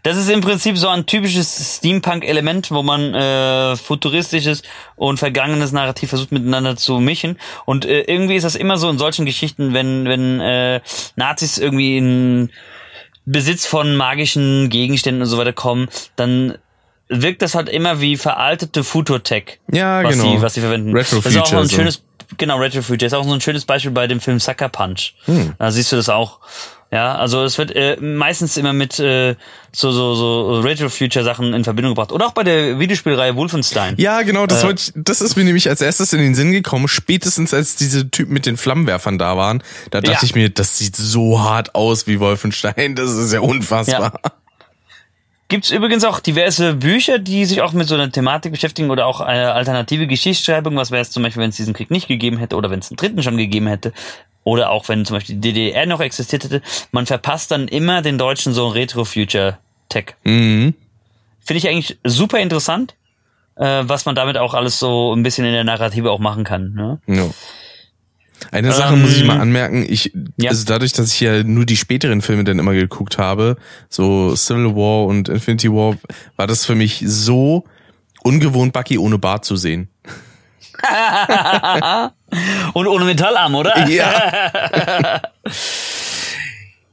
Das 0.04 0.17
ist 0.17 0.30
im 0.30 0.41
Prinzip 0.41 0.78
so 0.78 0.89
ein 0.89 1.06
typisches 1.06 1.78
Steampunk-Element, 1.78 2.69
wo 2.71 2.84
man 2.84 3.13
äh, 3.13 3.78
futuristisches 3.78 4.63
und 4.97 5.17
vergangenes 5.17 5.71
Narrativ 5.71 6.10
versucht 6.10 6.34
miteinander 6.34 6.75
zu 6.75 6.99
mischen. 6.99 7.39
Und 7.65 7.86
äh, 7.86 8.01
irgendwie 8.01 8.36
ist 8.36 8.43
das 8.43 8.56
immer 8.56 8.78
so 8.78 8.89
in 8.89 8.97
solchen 8.97 9.25
Geschichten, 9.25 9.73
wenn 9.73 10.06
wenn 10.06 10.41
äh, 10.41 10.82
Nazis 11.15 11.58
irgendwie 11.58 11.97
in 11.97 12.49
Besitz 13.25 13.65
von 13.65 13.95
magischen 13.95 14.69
Gegenständen 14.69 15.21
und 15.21 15.27
so 15.27 15.38
weiter 15.38 15.53
kommen, 15.53 15.89
dann 16.15 16.57
wirkt 17.07 17.41
das 17.41 17.55
halt 17.55 17.69
immer 17.69 18.01
wie 18.01 18.17
veraltete 18.17 18.83
Futurtech, 18.83 19.59
Ja, 19.71 20.03
was 20.03 20.17
genau. 20.17 20.35
sie 20.38 20.41
was 20.41 20.53
sie 20.55 20.61
verwenden. 20.61 20.95
Retro 20.95 21.17
das 21.17 21.27
ist 21.27 21.38
auch 21.38 21.45
so 21.45 21.55
ein 21.57 21.63
Future, 21.63 21.67
so. 21.69 21.75
schönes 21.75 22.03
Genau, 22.38 22.57
Retro 22.57 22.81
Future 22.81 23.05
ist 23.05 23.13
auch 23.13 23.23
so 23.23 23.33
ein 23.33 23.41
schönes 23.41 23.65
Beispiel 23.65 23.91
bei 23.91 24.07
dem 24.07 24.19
Film 24.19 24.39
Sucker 24.39 24.67
Punch. 24.69 25.13
Hm. 25.25 25.53
Da 25.59 25.69
siehst 25.71 25.91
du 25.91 25.95
das 25.95 26.09
auch. 26.09 26.39
Ja, 26.91 27.15
also 27.15 27.43
es 27.43 27.58
wird 27.58 27.71
äh, 27.76 27.98
meistens 28.00 28.56
immer 28.58 28.71
mit 28.71 29.00
äh, 29.00 29.36
so 29.74 29.91
so 29.91 30.13
so 30.15 30.60
Retro 30.62 30.88
Future 30.88 31.26
Sachen 31.26 31.54
in 31.54 31.63
Verbindung 31.63 31.93
gebracht 31.93 32.12
oder 32.12 32.28
auch 32.28 32.32
bei 32.34 32.43
der 32.43 32.80
Videospielreihe 32.80 33.36
Wolfenstein. 33.36 33.95
Ja, 33.98 34.21
genau, 34.21 34.45
das, 34.45 34.63
Äh. 34.63 34.67
wollte 34.67 34.82
ich, 34.86 34.93
das 34.95 35.19
ist 35.19 35.36
mir 35.36 35.43
nämlich 35.43 35.67
als 35.67 35.82
erstes 35.82 36.13
in 36.13 36.19
den 36.19 36.36
Sinn 36.36 36.52
gekommen, 36.52 36.88
spätestens 36.88 37.54
als 37.54 37.76
diese 37.76 38.10
Typen 38.12 38.34
mit 38.34 38.45
den 38.45 38.56
Flammenwerfern 38.56 39.17
da 39.17 39.36
waren. 39.36 39.62
Da 39.91 40.00
dachte 40.00 40.13
Ja. 40.13 40.24
ich 40.24 40.36
mir, 40.36 40.50
das 40.50 40.78
sieht 40.78 40.95
so 40.95 41.41
hart 41.41 41.76
aus 41.76 42.08
wie 42.08 42.19
Wolfenstein, 42.19 42.95
das 42.95 43.12
ist 43.12 43.34
ja 43.34 43.41
unfassbar. 43.41 44.19
Gibt's 45.48 45.69
übrigens 45.69 46.04
auch 46.04 46.19
diverse 46.19 46.74
Bücher, 46.74 47.19
die 47.19 47.45
sich 47.45 47.62
auch 47.62 47.74
mit 47.74 47.88
so 47.88 47.93
einer 47.95 48.12
Thematik 48.12 48.52
beschäftigen 48.52 48.89
oder 48.89 49.06
auch 49.06 49.21
eine 49.21 49.54
alternative 49.54 50.08
Geschichtsschreibung. 50.08 50.76
Was 50.76 50.89
wäre 50.89 51.02
es 51.04 51.12
zum 51.12 51.21
Beispiel, 51.21 51.43
wenn 51.43 51.52
es 51.52 51.56
diesen 51.56 51.74
Krieg 51.76 51.91
nicht 51.91 52.08
gegeben 52.08 52.38
hätte 52.38 52.56
oder 52.56 52.71
wenn 52.71 52.80
es 52.80 52.89
einen 52.89 52.98
dritten 52.98 53.21
schon 53.21 53.38
gegeben 53.38 53.67
hätte? 53.67 53.93
Oder 54.45 54.69
auch 54.69 54.88
wenn 54.88 55.05
zum 55.05 55.17
Beispiel 55.17 55.36
die 55.36 55.53
DDR 55.53 55.88
noch 55.88 55.99
existiert 55.99 56.43
hätte. 56.43 56.62
Man 56.91 57.08
verpasst 57.08 57.49
dann 57.49 57.67
immer 57.67 58.03
den 58.03 58.19
Deutschen 58.19 58.53
so 58.53 58.67
ein 58.67 58.73
Retro-Future-Tech. 58.73 60.15
Mhm. 60.23 60.75
Finde 61.43 61.58
ich 61.58 61.67
eigentlich 61.67 61.97
super 62.03 62.39
interessant, 62.39 62.95
äh, 63.55 63.84
was 63.86 64.05
man 64.05 64.13
damit 64.13 64.38
auch 64.38 64.53
alles 64.53 64.77
so 64.77 65.13
ein 65.13 65.23
bisschen 65.23 65.45
in 65.45 65.51
der 65.53 65.63
Narrative 65.63 66.12
auch 66.12 66.19
machen 66.19 66.43
kann. 66.43 66.73
Ne? 66.73 66.99
Ja. 67.08 67.25
Eine 68.51 68.71
Sache 68.71 68.93
Ähm, 68.93 69.01
muss 69.01 69.17
ich 69.17 69.23
mal 69.23 69.39
anmerken, 69.39 69.84
ich, 69.88 70.13
ja. 70.38 70.51
also 70.51 70.63
dadurch, 70.65 70.93
dass 70.93 71.12
ich 71.12 71.21
ja 71.21 71.41
nur 71.43 71.65
die 71.65 71.77
späteren 71.77 72.21
Filme 72.21 72.43
dann 72.43 72.60
immer 72.60 72.73
geguckt 72.73 73.17
habe, 73.17 73.58
so 73.89 74.36
Civil 74.36 74.75
War 74.75 75.05
und 75.05 75.27
Infinity 75.27 75.71
War, 75.71 75.97
war 76.36 76.45
das 76.45 76.65
für 76.65 76.75
mich 76.75 77.03
so 77.03 77.63
ungewohnt, 78.21 78.73
Bucky 78.73 78.99
ohne 78.99 79.17
Bart 79.17 79.43
zu 79.43 79.55
sehen. 79.55 79.89
Und 82.73 82.88
ohne 82.88 83.05
Metallarm, 83.05 83.55
oder? 83.55 83.88
Ja. 83.88 85.21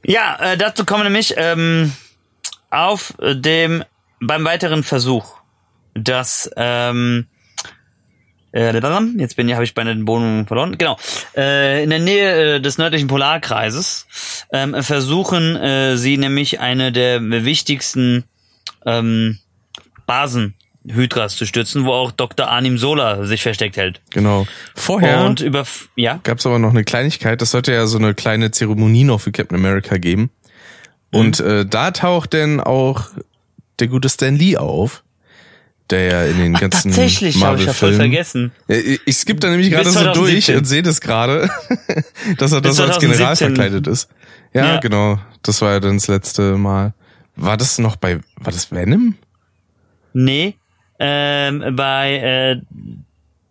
Ja, 0.05 0.37
äh, 0.41 0.57
dazu 0.57 0.83
kommen 0.85 1.01
wir 1.01 1.09
nämlich 1.09 1.33
ähm, 1.37 1.93
auf 2.69 3.13
dem 3.21 3.83
beim 4.19 4.43
weiteren 4.43 4.83
Versuch, 4.83 5.37
dass 5.93 6.49
ähm, 6.57 7.27
äh, 8.51 8.73
jetzt 9.17 9.35
bin 9.35 9.47
ich, 9.47 9.53
habe 9.53 9.63
ich 9.63 9.73
beinahe 9.73 9.95
den 9.95 10.05
Boden 10.05 10.45
verloren. 10.45 10.77
Genau. 10.77 10.97
Äh, 11.35 11.83
in 11.83 11.89
der 11.89 11.99
Nähe 11.99 12.55
äh, 12.55 12.61
des 12.61 12.77
nördlichen 12.77 13.07
Polarkreises 13.07 14.07
ähm, 14.51 14.83
versuchen 14.83 15.55
äh, 15.55 15.97
sie 15.97 16.17
nämlich 16.17 16.59
eine 16.59 16.91
der 16.91 17.21
wichtigsten 17.21 18.25
ähm, 18.85 19.39
Basen 20.05 20.55
Hydras 20.87 21.35
zu 21.35 21.45
stützen, 21.45 21.85
wo 21.85 21.91
auch 21.93 22.11
Dr. 22.11 22.47
Arnim 22.49 22.77
Sola 22.77 23.25
sich 23.25 23.41
versteckt 23.43 23.77
hält. 23.77 24.01
Genau. 24.09 24.45
Vorher 24.75 25.23
Und 25.23 25.39
über 25.39 25.65
ja. 25.95 26.19
gab 26.23 26.39
es 26.39 26.45
aber 26.45 26.59
noch 26.59 26.71
eine 26.71 26.83
Kleinigkeit. 26.83 27.41
Das 27.41 27.51
sollte 27.51 27.71
ja 27.73 27.85
so 27.87 27.97
eine 27.97 28.13
kleine 28.13 28.51
Zeremonie 28.51 29.03
noch 29.05 29.21
für 29.21 29.31
Captain 29.31 29.57
America 29.57 29.97
geben. 29.97 30.29
Und 31.11 31.39
Mhm. 31.39 31.45
äh, 31.47 31.65
da 31.65 31.91
taucht 31.91 32.33
denn 32.33 32.59
auch 32.59 33.07
der 33.79 33.87
gute 33.87 34.09
Stan 34.09 34.35
Lee 34.35 34.57
auf, 34.57 35.03
der 35.89 36.03
ja 36.05 36.25
in 36.25 36.37
den 36.37 36.55
Ach, 36.55 36.61
ganzen 36.61 36.91
tatsächlich, 36.91 37.43
habe 37.43 37.59
ich 37.59 37.65
ja 37.65 37.73
voll 37.73 37.93
vergessen. 37.93 38.51
Ich 38.67 38.99
ich 39.05 39.15
skippe 39.17 39.39
da 39.39 39.49
nämlich 39.49 39.69
gerade 39.69 39.89
so 39.89 39.99
durch 40.13 40.45
2017. 40.45 40.57
und 40.57 40.65
sehe 40.65 40.81
das 40.81 41.01
gerade, 41.01 41.49
dass 42.37 42.51
er 42.51 42.61
das 42.61 42.79
als 42.79 42.99
General 42.99 43.35
2017. 43.35 43.47
verkleidet 43.55 43.87
ist. 43.87 44.09
Ja, 44.53 44.65
Ja. 44.75 44.79
genau. 44.79 45.19
Das 45.43 45.61
war 45.61 45.71
ja 45.73 45.79
dann 45.79 45.97
das 45.97 46.07
letzte 46.07 46.57
Mal. 46.57 46.93
War 47.35 47.57
das 47.57 47.79
noch 47.79 47.95
bei, 47.95 48.19
war 48.37 48.51
das 48.53 48.71
Venom? 48.71 49.15
Nee, 50.13 50.55
ähm, 50.99 51.75
bei 51.75 52.15
äh, 52.17 52.61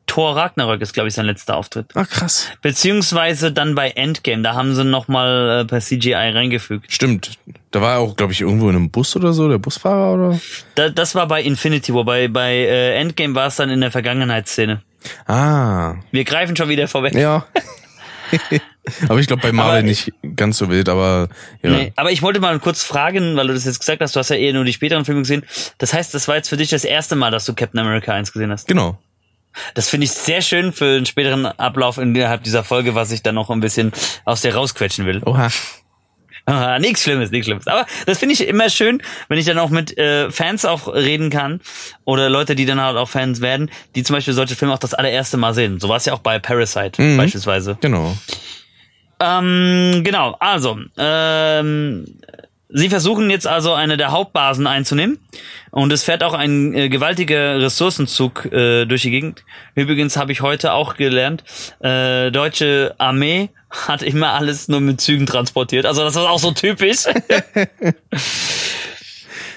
Thor 0.06 0.36
Ragnarök 0.36 0.82
ist, 0.82 0.92
glaube 0.92 1.08
ich, 1.08 1.14
sein 1.14 1.24
letzter 1.24 1.56
Auftritt. 1.56 1.86
Ah, 1.94 2.04
krass. 2.04 2.48
Beziehungsweise 2.60 3.50
dann 3.50 3.74
bei 3.74 3.90
Endgame, 3.90 4.42
da 4.42 4.54
haben 4.54 4.74
sie 4.74 4.84
nochmal 4.84 5.60
äh, 5.60 5.64
per 5.64 5.80
CGI 5.80 6.12
reingefügt. 6.14 6.92
Stimmt. 6.92 7.30
Da 7.70 7.80
war 7.80 7.92
er 7.94 7.98
auch, 8.00 8.14
glaube 8.14 8.32
ich, 8.34 8.42
irgendwo 8.42 8.68
in 8.68 8.76
einem 8.76 8.90
Bus 8.90 9.16
oder 9.16 9.32
so, 9.32 9.48
der 9.48 9.56
Busfahrer 9.58 10.14
oder? 10.14 10.40
Da, 10.74 10.90
das 10.90 11.14
war 11.14 11.26
bei 11.26 11.42
Infinity 11.42 11.94
War, 11.94 12.04
bei, 12.04 12.28
bei 12.28 12.52
äh, 12.52 12.94
Endgame 12.96 13.34
war 13.34 13.46
es 13.46 13.56
dann 13.56 13.70
in 13.70 13.80
der 13.80 13.90
Vergangenheitsszene. 13.90 14.82
Ah, 15.26 15.94
Wir 16.10 16.24
greifen 16.24 16.54
schon 16.56 16.68
wieder 16.68 16.88
vorweg. 16.88 17.14
ja. 17.14 17.46
aber 19.08 19.18
ich 19.20 19.26
glaube 19.26 19.42
bei 19.42 19.52
Marvel 19.52 19.78
Aber- 19.78 19.82
nicht 19.82 20.12
ganz 20.36 20.58
so 20.58 20.68
wild, 20.70 20.88
aber 20.88 21.28
ja. 21.62 21.70
Nee, 21.70 21.92
aber 21.96 22.10
ich 22.10 22.22
wollte 22.22 22.40
mal 22.40 22.58
kurz 22.58 22.82
fragen, 22.82 23.36
weil 23.36 23.46
du 23.46 23.54
das 23.54 23.64
jetzt 23.64 23.78
gesagt 23.80 24.00
hast, 24.00 24.14
du 24.16 24.20
hast 24.20 24.30
ja 24.30 24.36
eher 24.36 24.52
nur 24.52 24.64
die 24.64 24.72
späteren 24.72 25.04
Filme 25.04 25.20
gesehen. 25.22 25.44
Das 25.78 25.92
heißt, 25.94 26.12
das 26.14 26.26
war 26.28 26.36
jetzt 26.36 26.48
für 26.48 26.56
dich 26.56 26.70
das 26.70 26.84
erste 26.84 27.14
Mal, 27.16 27.30
dass 27.30 27.44
du 27.44 27.54
Captain 27.54 27.80
America 27.80 28.12
1 28.12 28.32
gesehen 28.32 28.50
hast. 28.50 28.66
Genau. 28.68 28.98
Das 29.74 29.88
finde 29.90 30.06
ich 30.06 30.12
sehr 30.12 30.40
schön 30.40 30.72
für 30.72 30.96
einen 30.96 31.06
späteren 31.06 31.44
Ablauf 31.46 31.98
innerhalb 31.98 32.42
dieser 32.42 32.64
Folge, 32.64 32.94
was 32.94 33.12
ich 33.12 33.22
dann 33.22 33.34
noch 33.34 33.50
ein 33.50 33.60
bisschen 33.60 33.92
aus 34.24 34.40
dir 34.40 34.54
rausquetschen 34.54 35.04
will. 35.06 35.20
Oha. 35.26 35.48
Ah, 36.44 36.80
nichts 36.80 37.02
Schlimmes, 37.04 37.30
nichts 37.30 37.46
Schlimmes. 37.46 37.68
Aber 37.68 37.86
das 38.06 38.18
finde 38.18 38.32
ich 38.32 38.48
immer 38.48 38.68
schön, 38.68 39.00
wenn 39.28 39.38
ich 39.38 39.44
dann 39.44 39.58
auch 39.60 39.70
mit 39.70 39.96
äh, 39.96 40.28
Fans 40.32 40.64
auch 40.64 40.88
reden 40.92 41.30
kann 41.30 41.60
oder 42.04 42.28
Leute, 42.28 42.56
die 42.56 42.66
dann 42.66 42.80
halt 42.80 42.96
auch 42.96 43.08
Fans 43.08 43.40
werden, 43.40 43.70
die 43.94 44.02
zum 44.02 44.16
Beispiel 44.16 44.34
solche 44.34 44.56
Filme 44.56 44.74
auch 44.74 44.78
das 44.80 44.92
allererste 44.94 45.36
Mal 45.36 45.54
sehen. 45.54 45.78
So 45.78 45.88
war 45.88 45.98
es 45.98 46.04
ja 46.06 46.14
auch 46.14 46.18
bei 46.18 46.40
Parasite 46.40 47.00
Mhm. 47.00 47.16
beispielsweise. 47.16 47.78
Genau. 47.80 48.16
Ähm, 49.22 50.02
genau, 50.02 50.36
also, 50.40 50.78
ähm, 50.98 52.06
sie 52.68 52.88
versuchen 52.88 53.30
jetzt 53.30 53.46
also 53.46 53.72
eine 53.72 53.96
der 53.96 54.10
Hauptbasen 54.10 54.66
einzunehmen 54.66 55.20
und 55.70 55.92
es 55.92 56.02
fährt 56.02 56.24
auch 56.24 56.34
ein 56.34 56.74
äh, 56.74 56.88
gewaltiger 56.88 57.60
Ressourcenzug 57.60 58.46
äh, 58.46 58.84
durch 58.84 59.02
die 59.02 59.12
Gegend. 59.12 59.44
Übrigens 59.76 60.16
habe 60.16 60.32
ich 60.32 60.40
heute 60.40 60.72
auch 60.72 60.96
gelernt, 60.96 61.44
äh, 61.80 62.32
deutsche 62.32 62.96
Armee 62.98 63.50
hat 63.70 64.02
immer 64.02 64.32
alles 64.32 64.66
nur 64.66 64.80
mit 64.80 65.00
Zügen 65.00 65.26
transportiert. 65.26 65.86
Also 65.86 66.02
das 66.02 66.16
ist 66.16 66.22
auch 66.22 66.40
so 66.40 66.50
typisch. 66.50 67.04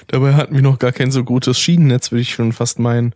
Dabei 0.06 0.34
hatten 0.34 0.54
wir 0.54 0.62
noch 0.62 0.78
gar 0.78 0.92
kein 0.92 1.10
so 1.10 1.24
gutes 1.24 1.58
Schienennetz, 1.58 2.12
würde 2.12 2.22
ich 2.22 2.32
schon 2.32 2.52
fast 2.52 2.78
meinen. 2.78 3.14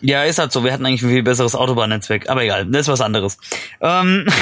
ja, 0.00 0.24
ist 0.24 0.38
halt 0.38 0.52
so. 0.52 0.64
Wir 0.64 0.72
hatten 0.72 0.86
eigentlich 0.86 1.02
ein 1.02 1.10
viel 1.10 1.22
besseres 1.22 1.54
Autobahnnetzwerk. 1.54 2.30
Aber 2.30 2.42
egal, 2.42 2.64
das 2.66 2.82
ist 2.82 2.88
was 2.88 3.02
anderes. 3.02 3.36
Ähm, 3.82 4.26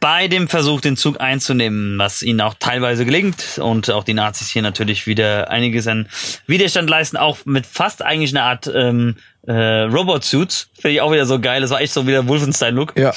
bei 0.00 0.28
dem 0.28 0.48
Versuch, 0.48 0.80
den 0.80 0.96
Zug 0.96 1.20
einzunehmen, 1.20 1.98
was 1.98 2.22
ihnen 2.22 2.40
auch 2.40 2.54
teilweise 2.58 3.04
gelingt 3.04 3.58
und 3.58 3.90
auch 3.90 4.04
die 4.04 4.14
Nazis 4.14 4.48
hier 4.48 4.62
natürlich 4.62 5.06
wieder 5.06 5.50
einiges 5.50 5.86
an 5.86 6.08
Widerstand 6.46 6.88
leisten, 6.88 7.16
auch 7.16 7.38
mit 7.44 7.66
fast 7.66 8.02
eigentlich 8.02 8.30
einer 8.30 8.44
Art 8.44 8.70
ähm, 8.72 9.16
äh, 9.46 9.52
Robot-Suits. 9.52 10.70
Finde 10.74 10.94
ich 10.94 11.00
auch 11.00 11.12
wieder 11.12 11.26
so 11.26 11.40
geil. 11.40 11.60
Das 11.60 11.70
war 11.70 11.80
echt 11.80 11.92
so 11.92 12.06
wieder 12.06 12.26
Wolfenstein-Look. 12.26 12.98
Ja. 12.98 13.14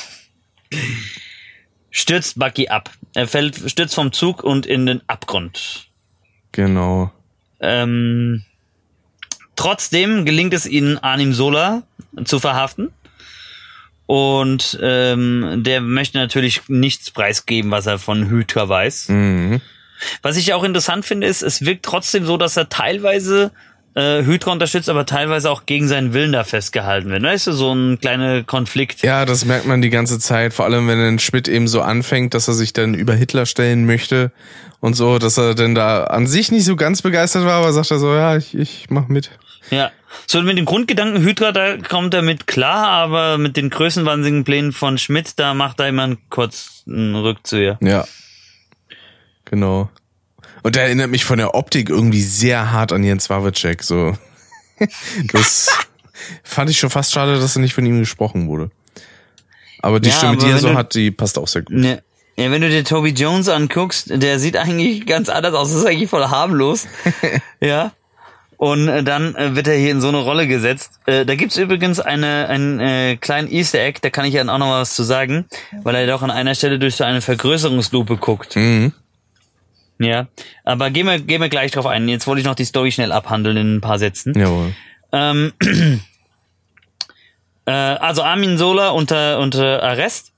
Stürzt 1.90 2.40
Bucky 2.40 2.70
ab. 2.70 2.90
Er 3.14 3.28
fällt, 3.28 3.70
stürzt 3.70 3.96
vom 3.96 4.12
Zug 4.12 4.44
und 4.44 4.66
in 4.66 4.86
den 4.86 5.02
Abgrund. 5.08 5.88
Genau. 6.52 7.12
Ähm, 7.60 8.44
trotzdem 9.56 10.26
gelingt 10.26 10.54
es 10.54 10.66
ihnen, 10.66 10.98
Arnim 10.98 11.34
Sola 11.34 11.84
zu 12.24 12.40
verhaften. 12.40 12.92
Und 14.12 14.78
ähm, 14.82 15.64
der 15.64 15.80
möchte 15.80 16.18
natürlich 16.18 16.64
nichts 16.68 17.12
preisgeben, 17.12 17.72
was 17.72 17.86
er 17.86 17.98
von 17.98 18.30
Hydra 18.30 18.68
weiß. 18.68 19.08
Mhm. 19.08 19.62
Was 20.22 20.36
ich 20.36 20.52
auch 20.52 20.66
interessant 20.66 21.06
finde, 21.06 21.28
ist, 21.28 21.42
es 21.42 21.66
wirkt 21.66 21.86
trotzdem 21.86 22.26
so, 22.26 22.36
dass 22.36 22.58
er 22.58 22.68
teilweise 22.68 23.52
äh, 23.96 24.26
Hydra 24.26 24.52
unterstützt, 24.52 24.90
aber 24.90 25.06
teilweise 25.06 25.50
auch 25.50 25.66
gegen 25.66 25.88
seinen 25.88 26.12
Willen 26.12 26.34
da 26.34 26.44
festgehalten 26.44 27.10
wird. 27.10 27.24
Weißt 27.24 27.48
du, 27.48 27.54
so 27.54 27.74
ein 27.74 28.02
kleiner 28.02 28.44
Konflikt. 28.44 29.02
Ja, 29.02 29.24
das 29.24 29.46
merkt 29.46 29.66
man 29.66 29.82
die 29.82 29.90
ganze 29.90 30.20
Zeit, 30.20 30.54
vor 30.54 30.66
allem 30.66 30.90
wenn 30.90 31.00
dann 31.00 31.20
Schmidt 31.20 31.48
eben 31.48 31.70
so 31.70 31.80
anfängt, 31.80 32.34
dass 32.34 32.50
er 32.50 32.54
sich 32.54 32.74
dann 32.74 32.94
über 32.96 33.14
Hitler 33.14 33.46
stellen 33.46 33.86
möchte 33.86 34.34
und 34.82 34.96
so, 34.96 35.20
dass 35.20 35.38
er 35.38 35.56
dann 35.56 35.74
da 35.74 36.04
an 36.04 36.28
sich 36.28 36.52
nicht 36.52 36.66
so 36.66 36.76
ganz 36.76 37.02
begeistert 37.02 37.46
war, 37.46 37.62
aber 37.62 37.72
sagt 37.72 37.92
er 37.92 38.00
so, 38.00 38.14
ja, 38.14 38.36
ich, 38.36 38.58
ich 38.58 38.88
mach 38.90 39.08
mit. 39.08 39.32
Ja. 39.70 39.90
So 40.28 40.42
mit 40.42 40.58
dem 40.58 40.66
Grundgedanken 40.66 41.24
Hydra, 41.24 41.52
da 41.52 41.78
kommt 41.78 42.14
er 42.14 42.22
mit 42.22 42.48
klar, 42.48 42.88
aber 42.88 43.38
mit 43.38 43.58
den 43.58 43.70
größenwahnsinnigen 43.70 44.44
Plänen 44.44 44.72
von 44.74 44.98
Schmidt, 44.98 45.40
da 45.40 45.54
macht 45.54 45.80
er 45.80 45.88
immer 45.90 46.16
kurz 46.30 46.84
einen 46.88 47.16
Rückzieher. 47.16 47.78
Ja. 47.82 48.06
Genau. 49.46 49.90
Und 50.64 50.76
der 50.76 50.84
erinnert 50.84 51.10
mich 51.10 51.26
von 51.26 51.38
der 51.38 51.56
Optik 51.56 51.90
irgendwie 51.90 52.22
sehr 52.22 52.72
hart 52.72 52.92
an 52.92 53.04
Jens 53.04 53.30
Wawitschek, 53.30 53.84
so. 53.84 54.16
Das 55.34 55.70
fand 56.44 56.70
ich 56.70 56.80
schon 56.80 56.90
fast 56.90 57.12
schade, 57.14 57.40
dass 57.40 57.56
er 57.56 57.62
nicht 57.62 57.74
von 57.74 57.86
ihm 57.86 58.00
gesprochen 58.00 58.48
wurde. 58.48 58.70
Aber 59.82 60.00
die 60.00 60.10
Ja, 60.10 60.16
Stimme, 60.16 60.34
aber 60.34 60.46
die 60.46 60.52
er 60.52 60.58
so 60.60 60.70
du- 60.70 60.76
hat, 60.76 60.94
die 60.96 61.12
passt 61.12 61.38
auch 61.38 61.48
sehr 61.48 61.64
gut. 61.64 61.76
Ne. 61.78 62.04
Ja, 62.38 62.50
wenn 62.52 62.62
du 62.62 62.70
dir 62.70 62.84
Toby 62.84 63.10
Jones 63.10 63.50
anguckst, 63.50 64.10
der 64.10 64.40
sieht 64.40 64.56
eigentlich 64.58 65.06
ganz 65.06 65.30
anders 65.30 65.54
aus. 65.54 65.70
Das 65.72 65.80
ist 65.82 65.86
eigentlich 65.86 66.10
voll 66.10 66.24
harmlos. 66.26 66.88
ja. 67.60 67.92
Und 68.62 68.90
äh, 68.90 69.04
dann 69.04 69.34
äh, 69.34 69.56
wird 69.56 69.68
er 69.68 69.74
hier 69.74 69.90
in 69.90 70.02
so 70.02 70.10
eine 70.10 70.20
Rolle 70.20 70.46
gesetzt. 70.46 71.00
Äh, 71.08 71.26
da 71.26 71.34
gibt's 71.34 71.58
übrigens 71.58 72.00
eine, 72.00 72.48
einen 72.48 72.80
äh, 72.80 73.16
kleinen 73.16 73.52
Easter 73.52 73.80
Egg, 73.80 74.02
da 74.04 74.12
kann 74.12 74.24
ich 74.24 74.36
ja 74.36 74.44
auch 74.44 74.60
noch 74.60 74.68
mal 74.68 74.82
was 74.82 74.94
zu 74.94 75.02
sagen, 75.02 75.46
weil 75.82 75.96
er 75.96 76.06
doch 76.06 76.22
an 76.22 76.30
einer 76.30 76.54
Stelle 76.54 76.78
durch 76.78 76.96
so 76.96 77.04
eine 77.04 77.22
Vergrößerungslupe 77.22 78.18
guckt. 78.18 78.56
Mhm. 78.56 78.94
Ja. 79.98 80.28
Aber 80.64 80.92
gehen 80.92 81.08
wir, 81.08 81.18
gehen 81.18 81.42
wir 81.42 81.50
gleich 81.50 81.72
drauf 81.72 81.88
ein. 81.88 82.08
Jetzt 82.08 82.28
wollte 82.28 82.42
ich 82.42 82.46
noch 82.46 82.54
die 82.54 82.66
Story 82.66 82.92
schnell 82.92 83.12
abhandeln 83.12 83.58
in 83.58 83.78
ein 83.78 83.82
paar 83.82 83.98
Sätzen. 83.98 84.38
Jawohl. 84.38 84.76
Ähm, 85.12 85.54
äh, 87.66 87.72
also 87.72 88.22
Armin 88.22 88.60
Sola 88.60 88.90
unter, 88.90 89.40
unter 89.40 89.82
Arrest. 89.82 90.31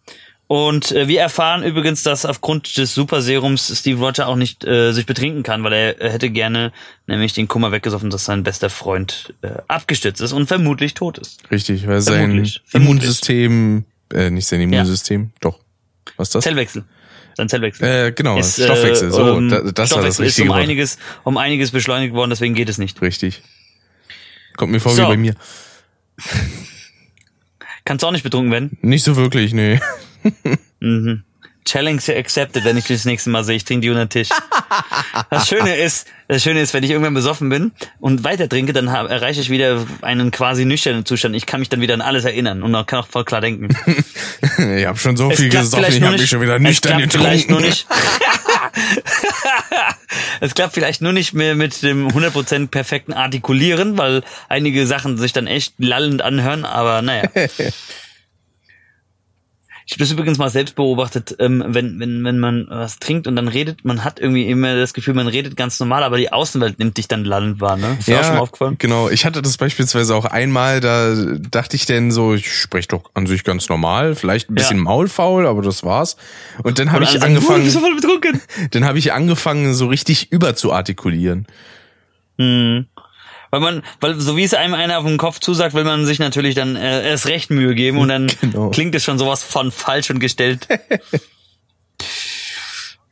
Und 0.53 0.91
äh, 0.91 1.07
wir 1.07 1.19
erfahren 1.19 1.63
übrigens, 1.63 2.03
dass 2.03 2.27
aufgrund 2.27 2.77
des 2.77 2.93
Superserums 2.93 3.75
Steve 3.75 3.99
Roger 3.99 4.27
auch 4.27 4.35
nicht 4.35 4.63
äh, 4.63 4.91
sich 4.91 5.07
betrinken 5.07 5.41
kann, 5.41 5.63
weil 5.63 5.73
er, 5.73 5.99
er 5.99 6.11
hätte 6.11 6.29
gerne 6.29 6.71
nämlich 7.07 7.33
den 7.33 7.47
Kummer 7.47 7.71
weggesoffen, 7.71 8.11
dass 8.11 8.25
sein 8.25 8.43
bester 8.43 8.69
Freund 8.69 9.33
äh, 9.41 9.49
abgestürzt 9.67 10.21
ist 10.21 10.31
und 10.31 10.45
vermutlich 10.45 10.93
tot 10.93 11.17
ist. 11.17 11.41
Richtig, 11.49 11.87
weil 11.87 12.01
sein 12.01 12.19
Vermutlich. 12.19 12.61
Vermutlich. 12.65 13.01
Immunsystem, 13.01 13.85
äh, 14.13 14.29
nicht 14.29 14.45
sein 14.45 14.61
Immunsystem, 14.61 15.31
doch. 15.41 15.57
Was 16.17 16.27
ist 16.27 16.35
das? 16.35 16.43
Zellwechsel. 16.43 16.83
Sein 17.35 17.49
Zellwechsel. 17.49 17.87
Äh, 17.87 18.11
genau, 18.11 18.37
ist, 18.37 18.61
Stoffwechsel. 18.63 19.11
So, 19.11 19.35
ähm, 19.35 19.49
da, 19.49 19.61
das 19.61 19.65
war 19.65 19.73
das 19.73 19.89
Stoffwechsel 19.89 20.25
ist 20.25 20.29
richtige 20.33 20.49
um 20.49 20.55
Wort. 20.55 20.61
einiges, 20.61 20.99
um 21.23 21.37
einiges 21.37 21.71
beschleunigt 21.71 22.13
worden, 22.13 22.29
deswegen 22.29 22.53
geht 22.53 22.69
es 22.69 22.77
nicht. 22.77 23.01
Richtig. 23.01 23.41
Kommt 24.55 24.71
mir 24.71 24.79
vor 24.79 24.91
So. 24.91 25.01
wie 25.01 25.07
bei 25.07 25.17
mir. 25.17 25.33
Kannst 27.85 28.05
auch 28.05 28.11
nicht 28.11 28.23
betrunken 28.23 28.51
werden. 28.51 28.77
Nicht 28.83 29.03
so 29.03 29.15
wirklich, 29.15 29.51
nee. 29.51 29.79
Mhm. 30.79 31.23
Challenge 31.65 32.01
accepted, 32.17 32.65
wenn 32.65 32.77
ich 32.77 32.86
dich 32.86 32.97
das 32.97 33.05
nächste 33.05 33.29
Mal 33.29 33.43
sehe. 33.43 33.55
Ich 33.55 33.63
trinke 33.63 33.81
die 33.81 33.89
unter 33.89 34.05
den 34.05 34.09
Tisch. 34.09 34.29
Das 35.29 35.47
Schöne 35.47 35.75
ist, 35.75 36.07
das 36.28 36.43
Schöne 36.43 36.61
ist, 36.61 36.74
wenn 36.74 36.84
ich 36.84 36.91
irgendwann 36.91 37.13
besoffen 37.13 37.49
bin 37.49 37.71
und 37.99 38.24
weiter 38.24 38.49
trinke, 38.49 38.74
dann 38.74 38.88
erreiche 38.88 39.39
ich 39.39 39.49
wieder 39.49 39.86
einen 40.01 40.32
quasi 40.32 40.65
nüchternen 40.65 41.05
Zustand. 41.05 41.36
Ich 41.36 41.45
kann 41.45 41.61
mich 41.61 41.69
dann 41.69 41.80
wieder 41.80 41.93
an 41.93 42.01
alles 42.01 42.26
erinnern 42.26 42.63
und 42.63 42.74
kann 42.86 42.99
auch 42.99 43.07
voll 43.07 43.24
klar 43.24 43.41
denken. 43.41 43.69
Ich 44.76 44.86
habe 44.86 44.99
schon 44.99 45.17
so 45.17 45.32
Es 45.32 45.39
viel 45.39 45.49
gesoffen, 45.49 45.86
vielleicht 45.86 45.97
ich 45.97 46.03
habe 46.03 46.17
mich 46.17 46.30
schon 46.30 46.41
wieder 46.41 46.57
es 46.57 46.61
nüchtern 46.61 47.09
vielleicht 47.09 47.47
getrunken. 47.47 47.53
nur 47.53 47.61
nicht. 47.61 47.88
es 50.41 50.53
klappt 50.53 50.74
vielleicht 50.74 51.01
nur 51.01 51.13
nicht 51.13 51.34
mehr 51.34 51.55
mit 51.55 51.82
dem 51.82 52.09
100% 52.09 52.67
perfekten 52.67 53.13
Artikulieren, 53.13 53.97
weil 53.97 54.21
einige 54.49 54.86
Sachen 54.86 55.17
sich 55.17 55.34
dann 55.34 55.47
echt 55.47 55.74
lallend 55.78 56.21
anhören, 56.21 56.65
aber 56.65 57.01
naja. 57.01 57.30
Ich 59.93 59.97
habe 59.99 60.05
das 60.05 60.11
übrigens 60.11 60.39
mal 60.39 60.49
selbst 60.49 60.73
beobachtet, 60.73 61.35
ähm, 61.37 61.63
wenn, 61.67 61.99
wenn, 61.99 62.23
wenn 62.23 62.39
man 62.39 62.65
was 62.67 62.97
trinkt 62.97 63.27
und 63.27 63.35
dann 63.35 63.47
redet, 63.47 63.85
man 63.85 64.03
hat 64.03 64.19
irgendwie 64.19 64.49
immer 64.49 64.75
das 64.75 64.95
Gefühl, 64.95 65.13
man 65.13 65.27
redet 65.27 65.55
ganz 65.55 65.79
normal, 65.79 66.01
aber 66.01 66.17
die 66.17 66.33
Außenwelt 66.33 66.79
nimmt 66.79 66.97
dich 66.97 67.07
dann 67.07 67.25
landend 67.25 67.61
wahr, 67.61 67.77
ne? 67.77 67.97
Ist 67.99 68.07
dir 68.07 68.19
auch 68.19 68.23
schon 68.23 68.33
mal 68.33 68.39
aufgefallen? 68.41 68.75
genau. 68.79 69.09
Ich 69.09 69.23
hatte 69.23 69.43
das 69.43 69.55
beispielsweise 69.57 70.15
auch 70.15 70.25
einmal, 70.25 70.79
da 70.79 71.13
dachte 71.51 71.75
ich 71.75 71.85
denn 71.85 72.09
so, 72.09 72.33
ich 72.33 72.51
spreche 72.59 72.87
doch 72.87 73.11
an 73.13 73.27
sich 73.27 73.43
ganz 73.43 73.69
normal, 73.69 74.15
vielleicht 74.15 74.49
ein 74.49 74.55
bisschen 74.55 74.77
Ja. 74.77 74.83
maulfaul, 74.83 75.45
aber 75.45 75.61
das 75.61 75.83
war's. 75.83 76.17
Und 76.63 76.79
dann 76.79 76.91
habe 76.91 77.03
ich 77.03 77.11
sagen, 77.11 77.21
"Oh, 77.21 77.27
du 77.27 77.35
angefangen, 77.35 77.63
bist 77.65 77.73
so 77.75 77.79
voll 77.79 77.95
betrunken. 77.95 78.41
dann 78.71 78.85
habe 78.85 78.97
ich 78.97 79.13
angefangen, 79.13 79.75
so 79.75 79.85
richtig 79.85 80.31
überzuartikulieren. 80.31 81.45
Hm. 82.39 82.87
Weil 83.54 83.60
man, 83.60 83.84
weil 83.99 84.20
so 84.20 84.36
wie 84.36 84.43
es 84.43 84.56
einem 84.56 84.74
einer 84.74 84.97
auf 84.97 85.06
den 85.06 85.20
Kopf 85.20 85.38
zusagt, 85.38 85.76
will 85.76 85.84
man 85.84 86.08
sich 86.08 86.18
natürlich 86.18 86.56
dann 86.56 86.76
äh, 86.76 87.08
erst 87.08 87.28
recht 87.28 87.51
Mühe 87.51 87.76
geben 87.76 87.99
und 87.99 88.08
dann 88.08 88.26
Genau. 88.41 88.72
klingt 88.72 88.95
es 88.95 89.04
schon 89.04 89.20
sowas 89.20 89.43
von 89.43 89.72
falsch 89.72 90.10
und 90.10 90.18
gestellt. 90.20 90.68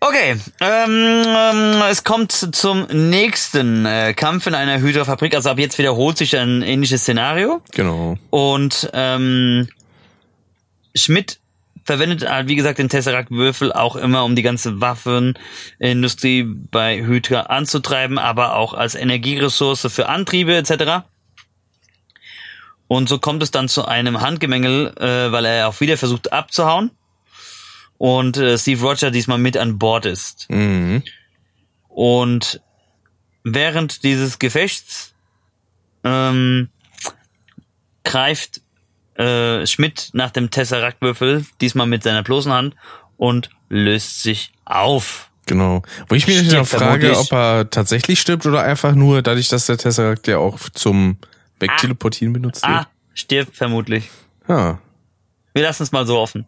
Okay, 0.04 0.36
ähm, 0.62 1.24
ähm, 1.28 1.82
es 1.92 2.04
kommt 2.04 2.32
zum 2.32 2.88
nächsten 2.88 3.86
äh, 3.86 4.16
Kampf 4.16 4.48
in 4.48 4.56
einer 4.56 4.80
Hydra-Fabrik. 4.80 5.36
Also 5.36 5.52
ab 5.52 5.60
jetzt 5.60 5.78
wiederholt 5.78 6.18
sich 6.18 6.36
ein 6.36 6.64
ähnliches 6.64 7.02
Szenario. 7.02 7.62
Genau. 7.74 8.18
Und 8.32 8.90
ähm, 8.94 9.68
Schmidt 10.96 11.40
verwendet, 11.84 12.30
halt, 12.30 12.48
wie 12.48 12.56
gesagt, 12.56 12.80
den 12.80 12.90
Tesseract-Würfel 12.90 13.74
auch 13.74 13.96
immer, 13.96 14.24
um 14.24 14.36
die 14.36 14.42
ganze 14.42 14.82
Waffenindustrie 14.82 16.44
bei 16.44 17.04
Hydra 17.04 17.42
anzutreiben, 17.42 18.18
aber 18.18 18.56
auch 18.56 18.74
als 18.74 18.96
Energieressource 18.96 19.88
für 19.92 20.08
Antriebe 20.10 20.56
etc. 20.56 21.06
Und 22.88 23.10
so 23.10 23.20
kommt 23.20 23.42
es 23.42 23.52
dann 23.52 23.70
zu 23.70 23.86
einem 23.86 24.22
Handgemengel, 24.22 24.94
äh, 24.98 25.32
weil 25.32 25.46
er 25.46 25.70
auch 25.70 25.80
wieder 25.80 25.98
versucht 25.98 26.34
abzuhauen. 26.34 26.92
Und 27.98 28.38
äh, 28.38 28.58
Steve 28.58 28.82
Roger 28.82 29.12
diesmal 29.12 29.38
mit 29.38 29.58
an 29.58 29.80
Bord 29.80 30.06
ist. 30.06 30.50
Mhm. 30.50 31.04
Und 31.88 32.62
während 33.44 34.04
dieses 34.04 34.40
Gefechts 34.40 35.14
ähm, 36.04 36.70
greift 38.04 38.62
äh, 39.22 39.68
Schmidt 39.68 40.10
nach 40.14 40.32
dem 40.32 40.50
Tesseract-Würfel, 40.52 41.46
diesmal 41.62 41.88
mit 41.88 42.04
seiner 42.04 42.24
bloßen 42.24 42.52
Hand, 42.52 42.76
und 43.18 43.50
löst 43.70 44.24
sich 44.24 44.52
auf. 44.66 45.30
Genau. 45.46 45.82
Wo 46.08 46.16
ich 46.16 46.28
mich 46.28 46.52
noch 46.52 46.66
frage, 46.68 47.18
ob 47.18 47.32
er 47.32 47.70
tatsächlich 47.70 48.20
stirbt 48.20 48.46
oder 48.46 48.62
einfach 48.64 48.94
nur 48.96 49.22
dadurch, 49.22 49.48
dass 49.50 49.66
der 49.66 49.78
Tesseract 49.78 50.28
ja 50.28 50.38
auch 50.38 50.58
zum 50.74 51.18
Wegteleportieren 51.60 52.34
benutzt 52.34 52.64
Ah, 52.64 52.78
wird. 52.80 52.88
stirbt 53.14 53.56
vermutlich. 53.56 54.10
Ah. 54.48 54.78
Wir 55.54 55.64
lassen 55.64 55.84
es 55.84 55.92
mal 55.92 56.06
so 56.08 56.18
offen. 56.18 56.48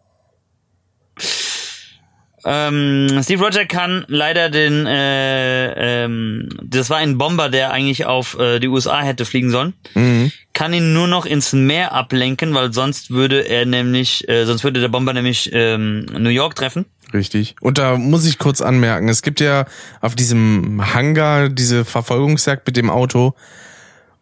Ähm, 2.46 3.08
Steve 3.22 3.42
Roger 3.44 3.64
kann 3.64 4.04
leider 4.08 4.50
den, 4.50 4.86
äh, 4.86 6.04
ähm, 6.04 6.48
das 6.62 6.90
war 6.90 6.98
ein 6.98 7.16
Bomber, 7.16 7.48
der 7.48 7.72
eigentlich 7.72 8.04
auf 8.04 8.38
äh, 8.38 8.60
die 8.60 8.68
USA 8.68 9.00
hätte 9.02 9.24
fliegen 9.24 9.50
sollen, 9.50 9.72
Mhm. 9.94 10.30
kann 10.52 10.72
ihn 10.74 10.92
nur 10.92 11.08
noch 11.08 11.24
ins 11.26 11.52
Meer 11.54 11.92
ablenken, 11.92 12.52
weil 12.54 12.72
sonst 12.72 13.10
würde 13.10 13.40
er 13.48 13.64
nämlich, 13.64 14.28
äh, 14.28 14.44
sonst 14.44 14.62
würde 14.64 14.80
der 14.80 14.88
Bomber 14.88 15.12
nämlich 15.14 15.50
ähm, 15.52 16.04
New 16.18 16.28
York 16.30 16.54
treffen. 16.54 16.84
Richtig. 17.14 17.54
Und 17.60 17.78
da 17.78 17.96
muss 17.96 18.26
ich 18.26 18.38
kurz 18.38 18.60
anmerken, 18.60 19.08
es 19.08 19.22
gibt 19.22 19.40
ja 19.40 19.66
auf 20.00 20.14
diesem 20.14 20.94
Hangar 20.94 21.48
diese 21.48 21.84
Verfolgungsjagd 21.84 22.66
mit 22.66 22.76
dem 22.76 22.90
Auto. 22.90 23.34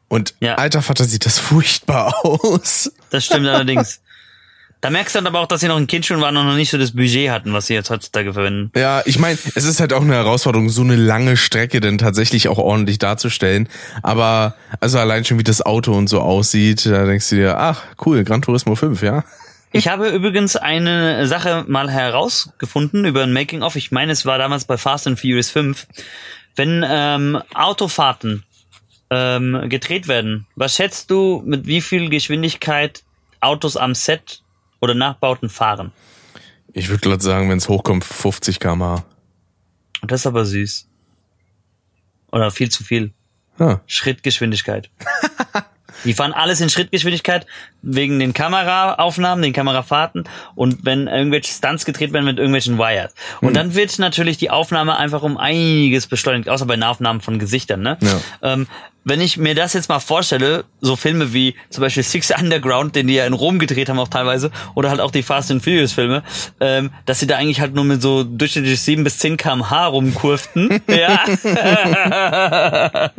Und 0.08 0.34
Ja. 0.40 0.56
alter 0.56 0.82
Vater 0.82 1.04
sieht 1.04 1.24
das 1.24 1.38
furchtbar 1.38 2.14
aus. 2.22 2.92
Das 3.10 3.24
stimmt 3.24 3.46
allerdings. 3.48 4.00
Da 4.82 4.90
merkst 4.90 5.14
du 5.14 5.18
dann 5.18 5.28
aber 5.28 5.38
auch, 5.38 5.46
dass 5.46 5.60
sie 5.60 5.68
noch 5.68 5.76
ein 5.76 5.86
Kind 5.86 6.06
schon 6.06 6.20
waren 6.20 6.36
und 6.36 6.44
noch 6.44 6.56
nicht 6.56 6.70
so 6.70 6.76
das 6.76 6.90
Budget 6.90 7.30
hatten, 7.30 7.52
was 7.52 7.68
sie 7.68 7.74
jetzt 7.74 7.88
heutzutage 7.88 8.32
verwenden. 8.32 8.72
Ja, 8.74 9.00
ich 9.04 9.16
meine, 9.16 9.38
es 9.54 9.64
ist 9.64 9.78
halt 9.78 9.92
auch 9.92 10.00
eine 10.00 10.14
Herausforderung, 10.14 10.70
so 10.70 10.82
eine 10.82 10.96
lange 10.96 11.36
Strecke 11.36 11.78
denn 11.78 11.98
tatsächlich 11.98 12.48
auch 12.48 12.58
ordentlich 12.58 12.98
darzustellen. 12.98 13.68
Aber 14.02 14.56
also 14.80 14.98
allein 14.98 15.24
schon 15.24 15.38
wie 15.38 15.44
das 15.44 15.64
Auto 15.64 15.92
und 15.92 16.08
so 16.08 16.20
aussieht, 16.20 16.84
da 16.84 17.06
denkst 17.06 17.30
du 17.30 17.36
dir, 17.36 17.58
ach 17.58 17.84
cool, 18.04 18.24
Gran 18.24 18.42
Turismo 18.42 18.74
5, 18.74 19.00
ja? 19.02 19.22
Ich 19.70 19.86
habe 19.86 20.08
übrigens 20.08 20.56
eine 20.56 21.28
Sache 21.28 21.64
mal 21.68 21.88
herausgefunden 21.88 23.04
über 23.04 23.22
ein 23.22 23.32
Making-of. 23.32 23.76
Ich 23.76 23.92
meine, 23.92 24.10
es 24.10 24.26
war 24.26 24.36
damals 24.36 24.64
bei 24.64 24.76
Fast 24.76 25.06
and 25.06 25.18
Furious 25.18 25.48
5. 25.50 25.86
Wenn 26.56 26.84
ähm, 26.84 27.40
Autofahrten 27.54 28.42
ähm, 29.10 29.68
gedreht 29.68 30.08
werden, 30.08 30.48
was 30.56 30.74
schätzt 30.74 31.08
du, 31.12 31.40
mit 31.46 31.68
wie 31.68 31.80
viel 31.80 32.10
Geschwindigkeit 32.10 33.04
Autos 33.40 33.76
am 33.76 33.94
Set 33.94 34.41
oder 34.82 34.94
Nachbauten 34.94 35.48
fahren? 35.48 35.92
Ich 36.74 36.88
würde 36.88 37.00
glatt 37.00 37.22
sagen, 37.22 37.48
wenn 37.48 37.58
es 37.58 37.68
hochkommt, 37.68 38.04
50 38.04 38.60
km/h. 38.60 39.04
Und 40.02 40.10
das 40.10 40.20
ist 40.20 40.26
aber 40.26 40.44
süß. 40.44 40.88
Oder 42.32 42.50
viel 42.50 42.70
zu 42.70 42.82
viel. 42.82 43.12
Ja. 43.58 43.80
Schrittgeschwindigkeit. 43.86 44.90
Die 46.04 46.14
fahren 46.14 46.32
alles 46.32 46.60
in 46.60 46.70
Schrittgeschwindigkeit 46.70 47.46
wegen 47.82 48.18
den 48.18 48.32
Kameraaufnahmen, 48.32 49.42
den 49.42 49.52
Kamerafahrten 49.52 50.24
und 50.54 50.84
wenn 50.84 51.06
irgendwelche 51.08 51.52
Stunts 51.52 51.84
gedreht 51.84 52.12
werden 52.12 52.24
mit 52.24 52.38
irgendwelchen 52.38 52.78
Wires. 52.78 53.14
Und 53.40 53.54
dann 53.54 53.74
wird 53.74 53.98
natürlich 53.98 54.36
die 54.36 54.50
Aufnahme 54.50 54.96
einfach 54.96 55.22
um 55.22 55.36
einiges 55.36 56.06
beschleunigt, 56.06 56.48
außer 56.48 56.66
bei 56.66 56.76
Nahaufnahmen 56.76 57.20
von 57.20 57.38
Gesichtern. 57.38 57.82
Ne? 57.82 57.98
Ja. 58.00 58.52
Ähm, 58.54 58.66
wenn 59.04 59.20
ich 59.20 59.36
mir 59.36 59.54
das 59.54 59.72
jetzt 59.72 59.88
mal 59.88 59.98
vorstelle, 59.98 60.64
so 60.80 60.94
Filme 60.94 61.32
wie 61.32 61.56
zum 61.70 61.82
Beispiel 61.82 62.04
Six 62.04 62.30
Underground, 62.30 62.94
den 62.94 63.08
die 63.08 63.14
ja 63.14 63.26
in 63.26 63.32
Rom 63.32 63.58
gedreht 63.58 63.88
haben 63.88 63.98
auch 63.98 64.08
teilweise, 64.08 64.52
oder 64.74 64.90
halt 64.90 65.00
auch 65.00 65.10
die 65.10 65.24
Fast 65.24 65.50
and 65.50 65.62
Furious 65.62 65.92
Filme, 65.92 66.22
ähm, 66.60 66.90
dass 67.04 67.18
sie 67.18 67.26
da 67.26 67.36
eigentlich 67.36 67.60
halt 67.60 67.74
nur 67.74 67.84
mit 67.84 68.00
so 68.00 68.22
durchschnittlich 68.22 68.80
7 68.80 69.02
bis 69.02 69.18
10 69.18 69.36
kmh 69.36 69.86
rumkurften. 69.86 70.80
ja. 70.88 71.24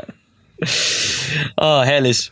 oh, 1.57 1.81
herrlich. 1.81 2.31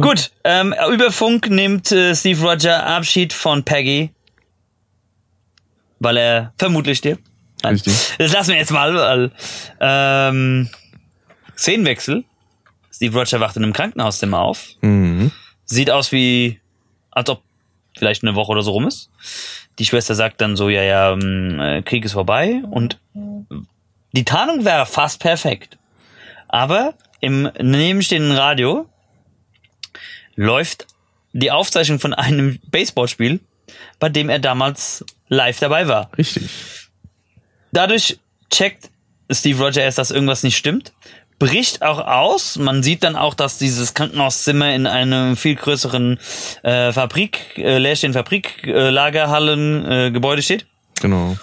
Gut, 0.00 0.30
ähm, 0.44 0.74
über 0.92 1.10
Funk 1.10 1.50
nimmt 1.50 1.90
äh, 1.92 2.14
Steve 2.14 2.40
Roger 2.42 2.86
Abschied 2.86 3.32
von 3.32 3.64
Peggy, 3.64 4.10
weil 5.98 6.16
er 6.16 6.52
vermutlich 6.56 6.98
stirbt. 6.98 7.22
Nein. 7.62 7.74
Richtig. 7.74 8.14
Das 8.18 8.32
lassen 8.32 8.50
wir 8.50 8.58
jetzt 8.58 8.70
mal. 8.70 8.94
Weil, 8.94 9.32
ähm, 9.80 10.68
Szenenwechsel. 11.56 12.24
Steve 12.92 13.18
Roger 13.18 13.40
wacht 13.40 13.56
in 13.56 13.64
einem 13.64 13.72
Krankenhauszimmer 13.72 14.40
auf. 14.40 14.68
Mhm. 14.80 15.32
Sieht 15.64 15.90
aus 15.90 16.12
wie, 16.12 16.60
als 17.10 17.28
ob 17.30 17.42
vielleicht 17.96 18.22
eine 18.22 18.34
Woche 18.34 18.52
oder 18.52 18.62
so 18.62 18.72
rum 18.72 18.86
ist. 18.86 19.10
Die 19.78 19.84
Schwester 19.84 20.14
sagt 20.14 20.40
dann 20.40 20.56
so, 20.56 20.68
ja, 20.68 20.82
ja, 20.82 21.12
ähm, 21.12 21.60
äh, 21.60 21.82
Krieg 21.82 22.04
ist 22.04 22.12
vorbei. 22.12 22.62
Und 22.70 22.98
die 24.12 24.24
Tarnung 24.24 24.64
wäre 24.64 24.86
fast 24.86 25.20
perfekt. 25.20 25.78
Aber 26.48 26.94
im 27.20 27.50
nebenstehenden 27.60 28.36
Radio 28.36 28.88
läuft 30.38 30.86
die 31.32 31.50
Aufzeichnung 31.50 31.98
von 31.98 32.14
einem 32.14 32.58
Baseballspiel, 32.70 33.40
bei 33.98 34.08
dem 34.08 34.30
er 34.30 34.38
damals 34.38 35.04
live 35.28 35.58
dabei 35.58 35.88
war. 35.88 36.10
Richtig. 36.16 36.48
Dadurch 37.72 38.18
checkt 38.50 38.88
Steve 39.30 39.62
Roger 39.62 39.82
erst, 39.82 39.98
dass 39.98 40.10
irgendwas 40.10 40.42
nicht 40.42 40.56
stimmt, 40.56 40.92
bricht 41.38 41.82
auch 41.82 41.98
aus. 41.98 42.56
Man 42.56 42.82
sieht 42.82 43.02
dann 43.02 43.16
auch, 43.16 43.34
dass 43.34 43.58
dieses 43.58 43.94
Krankenhauszimmer 43.94 44.72
in 44.74 44.86
einem 44.86 45.36
viel 45.36 45.56
größeren 45.56 46.18
äh, 46.62 46.92
Fabrik, 46.92 47.58
äh, 47.58 47.78
leerstehenden 47.78 48.18
Fabrik, 48.18 48.64
äh, 48.64 48.90
Lagerhallen, 48.90 49.90
äh, 49.90 50.10
Gebäude 50.12 50.42
steht. 50.42 50.66
Genau. 51.00 51.36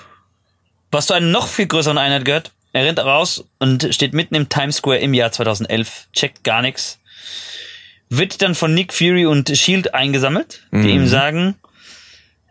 Was 0.90 1.08
zu 1.08 1.14
einer 1.14 1.28
noch 1.28 1.48
viel 1.48 1.68
größeren 1.68 1.98
Einheit 1.98 2.26
gehört. 2.26 2.52
Er 2.72 2.86
rennt 2.86 3.00
raus 3.00 3.46
und 3.60 3.88
steht 3.94 4.14
mitten 4.14 4.36
im 4.36 4.50
Times 4.50 4.78
Square 4.78 5.00
im 5.00 5.14
Jahr 5.14 5.32
2011, 5.32 6.08
checkt 6.12 6.44
gar 6.44 6.62
nichts. 6.62 7.00
Wird 8.10 8.42
dann 8.42 8.56
von 8.56 8.74
Nick 8.74 8.94
Fury 8.94 9.26
und 9.26 9.50
Shield 9.58 9.94
eingesammelt, 9.94 10.68
die 10.72 10.90
ihm 10.90 11.08
sagen, 11.08 11.56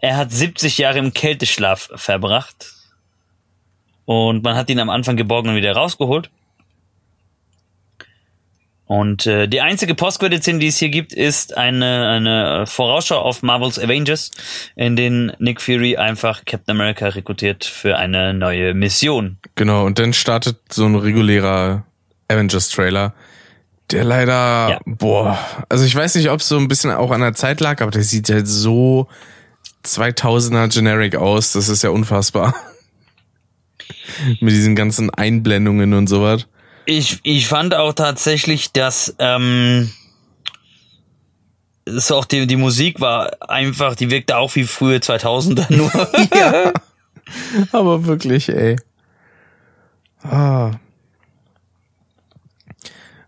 er 0.00 0.16
hat 0.16 0.32
70 0.32 0.78
Jahre 0.78 0.98
im 0.98 1.14
Kälteschlaf 1.14 1.90
verbracht. 1.94 2.74
Und 4.04 4.42
man 4.42 4.54
hat 4.56 4.68
ihn 4.68 4.80
am 4.80 4.90
Anfang 4.90 5.16
geborgen 5.16 5.48
und 5.50 5.56
wieder 5.56 5.72
rausgeholt. 5.72 6.28
Und 8.86 9.26
äh, 9.26 9.48
die 9.48 9.62
einzige 9.62 9.94
Postcredit-Szene, 9.94 10.58
die 10.58 10.66
es 10.66 10.78
hier 10.78 10.90
gibt, 10.90 11.14
ist 11.14 11.56
eine, 11.56 12.08
eine 12.08 12.66
Vorausschau 12.66 13.18
auf 13.18 13.42
Marvels 13.42 13.78
Avengers, 13.78 14.30
in 14.76 14.94
denen 14.94 15.32
Nick 15.38 15.62
Fury 15.62 15.96
einfach 15.96 16.44
Captain 16.44 16.76
America 16.76 17.08
rekrutiert 17.08 17.64
für 17.64 17.96
eine 17.96 18.34
neue 18.34 18.74
Mission. 18.74 19.38
Genau, 19.54 19.86
und 19.86 19.98
dann 19.98 20.12
startet 20.12 20.58
so 20.70 20.84
ein 20.84 20.96
regulärer 20.96 21.86
Avengers-Trailer, 22.28 23.14
der 23.90 24.04
leider, 24.04 24.68
Ja. 24.70 24.80
boah, 24.86 25.38
also 25.68 25.84
ich 25.84 25.94
weiß 25.94 26.14
nicht, 26.16 26.30
ob 26.30 26.40
es 26.40 26.48
so 26.48 26.56
ein 26.56 26.68
bisschen 26.68 26.90
auch 26.90 27.10
an 27.10 27.20
der 27.20 27.34
Zeit 27.34 27.60
lag, 27.60 27.80
aber 27.80 27.90
der 27.90 28.02
sieht 28.02 28.28
halt 28.30 28.48
so 28.48 29.08
2000er 29.84 30.68
Generic 30.72 31.16
aus, 31.16 31.52
das 31.52 31.68
ist 31.68 31.82
ja 31.82 31.90
unfassbar. 31.90 32.54
Mit 34.40 34.52
diesen 34.52 34.74
ganzen 34.76 35.10
Einblendungen 35.10 35.92
und 35.92 36.06
sowas. 36.06 36.46
Ich, 36.86 37.20
ich 37.22 37.46
fand 37.48 37.74
auch 37.74 37.92
tatsächlich, 37.92 38.72
dass 38.72 39.14
ähm, 39.18 39.90
ist 41.84 42.12
auch 42.12 42.24
die, 42.24 42.46
die 42.46 42.56
Musik 42.56 43.00
war 43.00 43.30
einfach, 43.48 43.94
die 43.94 44.10
wirkte 44.10 44.36
auch 44.38 44.54
wie 44.54 44.64
frühe 44.64 44.98
2000er 44.98 45.74
nur. 45.74 45.90
ja. 46.34 46.72
Aber 47.72 48.06
wirklich, 48.06 48.48
ey. 48.48 48.76
Ah. 50.22 50.72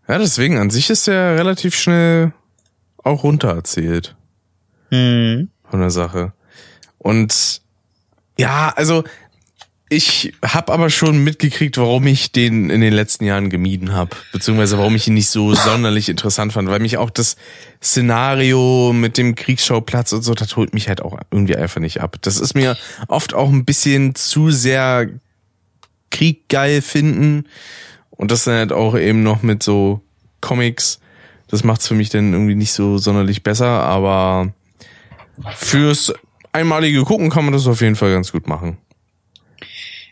Ja, 0.09 0.19
deswegen, 0.19 0.59
an 0.59 0.71
sich 0.71 0.91
ist 0.91 1.09
er 1.09 1.37
relativ 1.37 1.75
schnell 1.75 2.33
auch 3.03 3.25
runtererzählt. 3.25 4.15
Mhm. 4.91 5.49
Von 5.69 5.81
der 5.81 5.91
Sache. 5.91 6.33
Und 6.99 7.61
ja, 8.39 8.73
also 8.77 9.05
ich 9.89 10.33
habe 10.45 10.73
aber 10.73 10.91
schon 10.91 11.23
mitgekriegt, 11.23 11.79
warum 11.79 12.07
ich 12.09 12.33
den 12.33 12.71
in 12.71 12.81
den 12.81 12.93
letzten 12.93 13.25
Jahren 13.25 13.51
gemieden 13.51 13.93
habe, 13.93 14.17
beziehungsweise 14.33 14.79
warum 14.79 14.97
ich 14.97 15.07
ihn 15.07 15.15
nicht 15.15 15.31
so 15.31 15.55
sonderlich 15.55 16.09
interessant 16.09 16.53
fand, 16.53 16.69
weil 16.69 16.81
mich 16.81 16.97
auch 16.97 17.11
das 17.11 17.37
Szenario 17.81 18.93
mit 18.93 19.17
dem 19.17 19.37
Kriegsschauplatz 19.37 20.13
und 20.13 20.23
so, 20.23 20.35
das 20.35 20.57
holt 20.57 20.75
mich 20.75 20.89
halt 20.89 21.03
auch 21.03 21.21
irgendwie 21.31 21.55
einfach 21.55 21.81
nicht 21.81 22.01
ab. 22.01 22.17
Das 22.23 22.41
ist 22.41 22.55
mir 22.55 22.77
oft 23.07 23.33
auch 23.33 23.49
ein 23.49 23.65
bisschen 23.65 24.17
zu 24.17 24.51
sehr 24.51 25.09
Krieg 26.11 26.49
geil 26.49 26.83
finden 26.83 27.45
und 28.17 28.31
das 28.31 28.45
dann 28.45 28.55
halt 28.55 28.73
auch 28.73 28.97
eben 28.97 29.23
noch 29.23 29.43
mit 29.43 29.63
so 29.63 30.01
Comics. 30.41 31.01
Das 31.49 31.65
macht's 31.65 31.87
für 31.87 31.95
mich 31.95 32.11
dann 32.11 32.33
irgendwie 32.33 32.55
nicht 32.55 32.73
so 32.73 32.99
sonderlich 32.99 33.43
besser, 33.43 33.67
aber 33.67 34.53
fürs 35.55 36.13
einmalige 36.53 37.05
Gucken 37.05 37.31
kann 37.31 37.45
man 37.45 37.53
das 37.53 37.67
auf 37.67 37.81
jeden 37.81 37.97
Fall 37.97 38.13
ganz 38.13 38.33
gut 38.33 38.49
machen. 38.49 38.79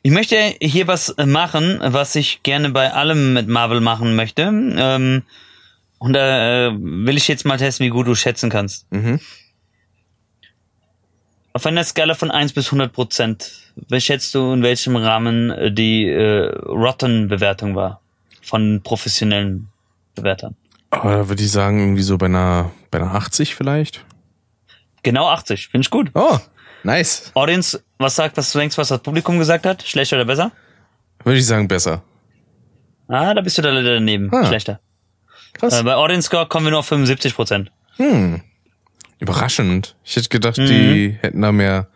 Ich 0.02 0.12
möchte 0.12 0.36
hier 0.61 0.86
was 0.86 1.14
machen, 1.24 1.78
was 1.80 2.14
ich 2.14 2.42
gerne 2.42 2.68
bei 2.70 2.92
allem 2.92 3.32
mit 3.32 3.48
Marvel 3.48 3.80
machen 3.80 4.14
möchte. 4.16 4.42
Ähm, 4.42 5.22
und 5.98 6.12
da 6.12 6.66
äh, 6.66 6.72
will 6.78 7.16
ich 7.16 7.26
jetzt 7.26 7.46
mal 7.46 7.57
testen, 7.57 7.86
wie 7.86 7.90
gut 7.90 8.07
du 8.07 8.14
schätzen 8.14 8.50
kannst. 8.50 8.90
Mhm. 8.92 9.18
Auf 11.55 11.64
einer 11.64 11.82
Skala 11.84 12.14
von 12.14 12.30
1 12.30 12.52
bis 12.52 12.66
100 12.66 12.92
Prozent, 12.92 13.64
schätzt 13.99 14.35
du, 14.35 14.53
in 14.53 14.62
welchem 14.62 14.97
Rahmen 14.97 15.51
äh, 15.51 15.72
die 15.72 16.07
äh, 16.09 16.47
Rotten-Bewertung 16.66 17.75
war? 17.75 18.01
Von 18.43 18.83
professionellen 18.83 19.68
Bewertern. 20.14 20.55
Aber 20.91 21.16
da 21.16 21.29
würde 21.29 21.43
ich 21.43 21.51
sagen, 21.51 21.81
irgendwie 21.81 22.03
so 22.03 22.18
bei 22.18 22.27
einer, 22.27 22.70
bei 22.91 22.99
einer 23.01 23.14
80 23.14 23.55
vielleicht. 23.55 24.05
Genau 25.03 25.29
80, 25.29 25.68
finde 25.68 25.85
ich 25.87 25.91
gut. 25.91 26.11
Oh, 26.14 26.39
nice. 26.83 27.31
Audience, 27.35 27.83
was 27.99 28.16
sagt, 28.16 28.37
was 28.37 28.53
du 28.53 28.59
denkst, 28.59 28.79
was 28.79 28.89
das 28.89 29.03
Publikum 29.03 29.39
gesagt 29.39 29.66
hat? 29.66 29.83
Schlechter 29.83 30.16
oder 30.16 30.25
besser? 30.27 30.53
Würde 31.25 31.39
ich 31.39 31.47
sagen, 31.47 31.66
besser. 31.68 32.03
Ah, 33.09 33.35
da 33.35 33.41
bist 33.41 33.59
du 33.59 33.62
da 33.62 33.70
leider 33.70 33.95
daneben. 33.95 34.31
Ah. 34.33 34.47
Schlechter. 34.47 34.81
Krass. 35.55 35.81
Äh, 35.81 35.83
bei 35.83 35.95
Audience 35.95 36.27
Score 36.27 36.47
kommen 36.47 36.66
wir 36.66 36.70
nur 36.70 36.81
auf 36.81 36.87
75 36.87 37.35
Prozent. 37.35 37.70
Hm. 37.97 38.43
Überraschend. 39.18 39.97
Ich 40.05 40.16
hätte 40.16 40.29
gedacht, 40.29 40.59
Mhm. 40.59 40.66
die 40.66 41.16
hätten 41.20 41.41
da 41.43 41.53
mehr 41.53 41.89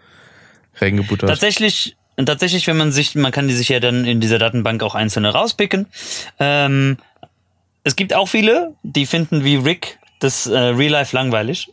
reingebuttert. 0.80 1.28
Tatsächlich, 1.28 1.96
tatsächlich, 2.16 2.66
wenn 2.66 2.76
man 2.76 2.92
sich, 2.92 3.14
man 3.14 3.32
kann 3.32 3.48
die 3.48 3.54
sich 3.54 3.68
ja 3.68 3.80
dann 3.80 4.04
in 4.04 4.20
dieser 4.20 4.38
Datenbank 4.38 4.82
auch 4.82 4.94
einzelne 4.94 5.30
rauspicken. 5.30 5.86
Ähm, 6.38 6.98
es 7.84 7.96
gibt 7.96 8.14
auch 8.14 8.28
viele, 8.28 8.74
die 8.82 9.06
finden 9.06 9.44
wie 9.44 9.56
Rick 9.56 9.97
das 10.18 10.46
äh, 10.46 10.58
Real 10.58 10.92
Life 10.92 11.14
langweilig. 11.14 11.70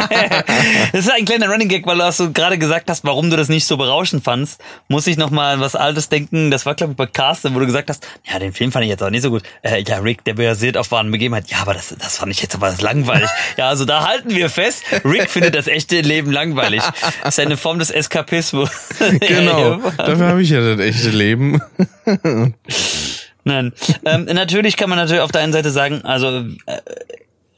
das 0.92 1.00
ist 1.06 1.10
ein 1.10 1.24
kleiner 1.24 1.48
Running 1.48 1.68
Gag, 1.68 1.86
weil 1.86 1.96
du 1.96 2.04
hast 2.04 2.18
so 2.18 2.32
gerade 2.32 2.58
gesagt 2.58 2.88
hast, 2.90 3.04
warum 3.04 3.30
du 3.30 3.36
das 3.36 3.48
nicht 3.48 3.66
so 3.66 3.76
berauschend 3.76 4.24
fandst. 4.24 4.60
Muss 4.88 5.06
ich 5.06 5.16
noch 5.16 5.30
mal 5.30 5.54
an 5.54 5.60
was 5.60 5.74
Altes 5.74 6.08
denken. 6.08 6.50
Das 6.50 6.66
war 6.66 6.74
glaube 6.74 6.92
ich 6.92 6.96
bei 6.96 7.06
Carsten, 7.06 7.54
wo 7.54 7.58
du 7.58 7.66
gesagt 7.66 7.90
hast, 7.90 8.06
ja, 8.30 8.38
den 8.38 8.52
Film 8.52 8.72
fand 8.72 8.84
ich 8.84 8.90
jetzt 8.90 9.02
auch 9.02 9.10
nicht 9.10 9.22
so 9.22 9.30
gut. 9.30 9.42
Äh, 9.62 9.82
ja, 9.82 9.98
Rick, 9.98 10.24
der 10.24 10.34
basiert 10.34 10.76
auf 10.76 10.90
wahren 10.90 11.10
Begebenheiten. 11.10 11.48
Ja, 11.50 11.58
aber 11.62 11.74
das, 11.74 11.94
das 11.98 12.18
fand 12.18 12.32
ich 12.32 12.40
jetzt 12.42 12.54
aber 12.54 12.74
langweilig. 12.80 13.28
ja, 13.56 13.68
also 13.68 13.84
da 13.84 14.06
halten 14.06 14.30
wir 14.30 14.48
fest, 14.48 14.84
Rick 15.04 15.30
findet 15.30 15.54
das 15.54 15.66
echte 15.66 16.00
Leben 16.00 16.32
langweilig. 16.32 16.82
Das 17.22 17.38
ist 17.38 17.40
eine 17.40 17.56
Form 17.56 17.78
des 17.78 17.90
Eskapismus. 17.90 18.70
genau. 19.20 19.78
Dafür 19.96 20.26
habe 20.26 20.42
ich 20.42 20.50
ja 20.50 20.60
das 20.60 20.80
echte 20.80 21.10
Leben. 21.10 21.60
Nein. 23.44 23.72
Ähm, 24.04 24.24
natürlich 24.26 24.76
kann 24.76 24.88
man 24.88 24.98
natürlich 24.98 25.22
auf 25.22 25.32
der 25.32 25.42
einen 25.42 25.52
Seite 25.52 25.70
sagen, 25.70 26.02
also 26.04 26.44
äh, 26.66 26.78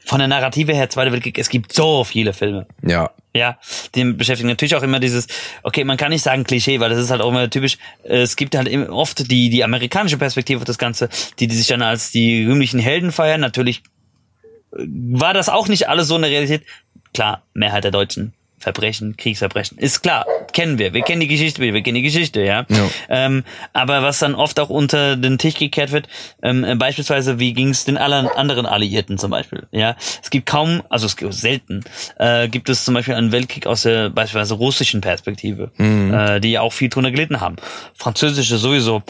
von 0.05 0.19
der 0.19 0.27
Narrative 0.27 0.73
her, 0.73 0.89
Zweiter 0.89 1.11
Weltkrieg, 1.11 1.37
es 1.37 1.49
gibt 1.49 1.73
so 1.73 2.03
viele 2.03 2.33
Filme. 2.33 2.67
ja. 2.81 3.11
Ja, 3.35 3.59
die 3.95 4.13
beschäftigen 4.13 4.47
natürlich 4.47 4.77
auch 4.77 4.81
immer 4.81 5.01
dieses, 5.01 5.27
okay, 5.61 5.83
man 5.83 5.97
kann 5.97 6.09
nicht 6.11 6.21
sagen 6.21 6.45
Klischee, 6.45 6.79
weil 6.79 6.89
das 6.89 6.99
ist 6.99 7.11
halt 7.11 7.19
auch 7.19 7.27
immer 7.27 7.49
typisch, 7.49 7.77
es 8.03 8.37
gibt 8.37 8.55
halt 8.55 8.69
oft 8.87 9.29
die, 9.29 9.49
die 9.49 9.61
amerikanische 9.61 10.17
Perspektive 10.17 10.59
auf 10.59 10.63
das 10.63 10.77
Ganze, 10.77 11.09
die, 11.37 11.47
die 11.47 11.55
sich 11.57 11.67
dann 11.67 11.81
als 11.81 12.11
die 12.11 12.45
rühmlichen 12.45 12.79
Helden 12.79 13.11
feiern. 13.11 13.41
Natürlich 13.41 13.83
äh, 14.71 14.85
war 14.87 15.33
das 15.33 15.49
auch 15.49 15.67
nicht 15.67 15.89
alles 15.89 16.07
so 16.07 16.15
in 16.15 16.21
der 16.21 16.31
Realität. 16.31 16.63
Klar, 17.13 17.43
Mehrheit 17.53 17.83
der 17.83 17.91
Deutschen. 17.91 18.31
Verbrechen, 18.65 19.15
Kriegsverbrechen. 19.15 19.77
Ist 19.77 20.01
klar, 20.01 20.25
kennen 20.51 20.79
wir. 20.79 20.91
Wir 20.91 21.03
kennen 21.03 21.21
die 21.21 21.27
Geschichte, 21.27 21.61
wir 21.61 21.83
kennen 21.83 21.93
die 21.93 22.01
Geschichte, 22.01 22.41
ja. 22.41 22.65
Ja. 22.67 22.89
Ähm, 23.09 23.43
aber 23.73 24.01
was 24.01 24.17
dann 24.17 24.33
oft 24.33 24.59
auch 24.59 24.71
unter 24.71 25.17
den 25.17 25.37
Tisch 25.37 25.53
gekehrt 25.53 25.91
wird, 25.91 26.07
ähm, 26.41 26.63
äh, 26.63 26.73
beispielsweise, 26.73 27.37
wie 27.37 27.53
ging 27.53 27.69
es 27.69 27.85
den 27.85 27.95
anderen 27.95 28.65
Alliierten 28.65 29.19
zum 29.19 29.29
Beispiel, 29.29 29.67
ja. 29.71 29.95
Es 30.23 30.31
gibt 30.31 30.47
kaum, 30.47 30.81
also 30.89 31.05
es 31.05 31.15
gibt 31.15 31.35
selten, 31.35 31.83
äh, 32.17 32.47
gibt 32.47 32.67
es 32.69 32.85
zum 32.85 32.95
Beispiel 32.95 33.13
einen 33.13 33.31
Weltkrieg 33.31 33.67
aus 33.67 33.83
der 33.83 34.09
beispielsweise 34.09 34.55
russischen 34.55 34.99
Perspektive, 34.99 35.69
äh, 35.77 36.41
die 36.41 36.49
ja 36.49 36.61
auch 36.61 36.73
viel 36.73 36.89
drunter 36.89 37.11
gelitten 37.11 37.41
haben. 37.41 37.57
Französische 37.93 38.57
sowieso. 38.57 39.03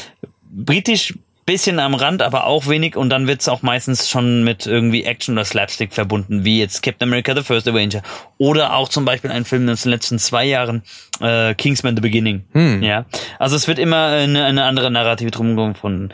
Britisch 0.44 1.14
bisschen 1.46 1.80
am 1.80 1.94
Rand, 1.94 2.24
aber 2.24 2.46
auch 2.46 2.68
wenig 2.68 2.96
und 2.96 3.10
dann 3.10 3.28
wird's 3.28 3.48
auch 3.48 3.62
meistens 3.62 4.10
schon 4.10 4.44
mit 4.44 4.66
irgendwie 4.66 5.04
Action 5.04 5.36
oder 5.36 5.46
Slapstick 5.46 5.94
verbunden, 5.94 6.44
wie 6.44 6.60
jetzt 6.60 6.82
Captain 6.82 7.08
America 7.08 7.36
The 7.36 7.44
First 7.44 7.68
Avenger 7.68 8.02
oder 8.38 8.74
auch 8.74 8.90
zum 8.90 9.06
Beispiel 9.06 9.32
ein 9.32 9.46
Film 9.46 9.70
aus 9.70 9.84
den 9.84 9.92
letzten 9.92 10.18
zwei 10.18 10.46
Jahren, 10.46 10.82
äh, 11.20 11.54
Kingsman 11.54 11.96
The 11.96 12.02
Beginning. 12.02 12.44
Ja, 12.84 13.06
also 13.38 13.56
es 13.56 13.68
wird 13.68 13.78
immer 13.78 14.08
eine, 14.08 14.46
eine 14.46 14.64
andere 14.64 14.90
Narrative 14.90 15.30
drum 15.30 15.56
gefunden. 15.56 16.10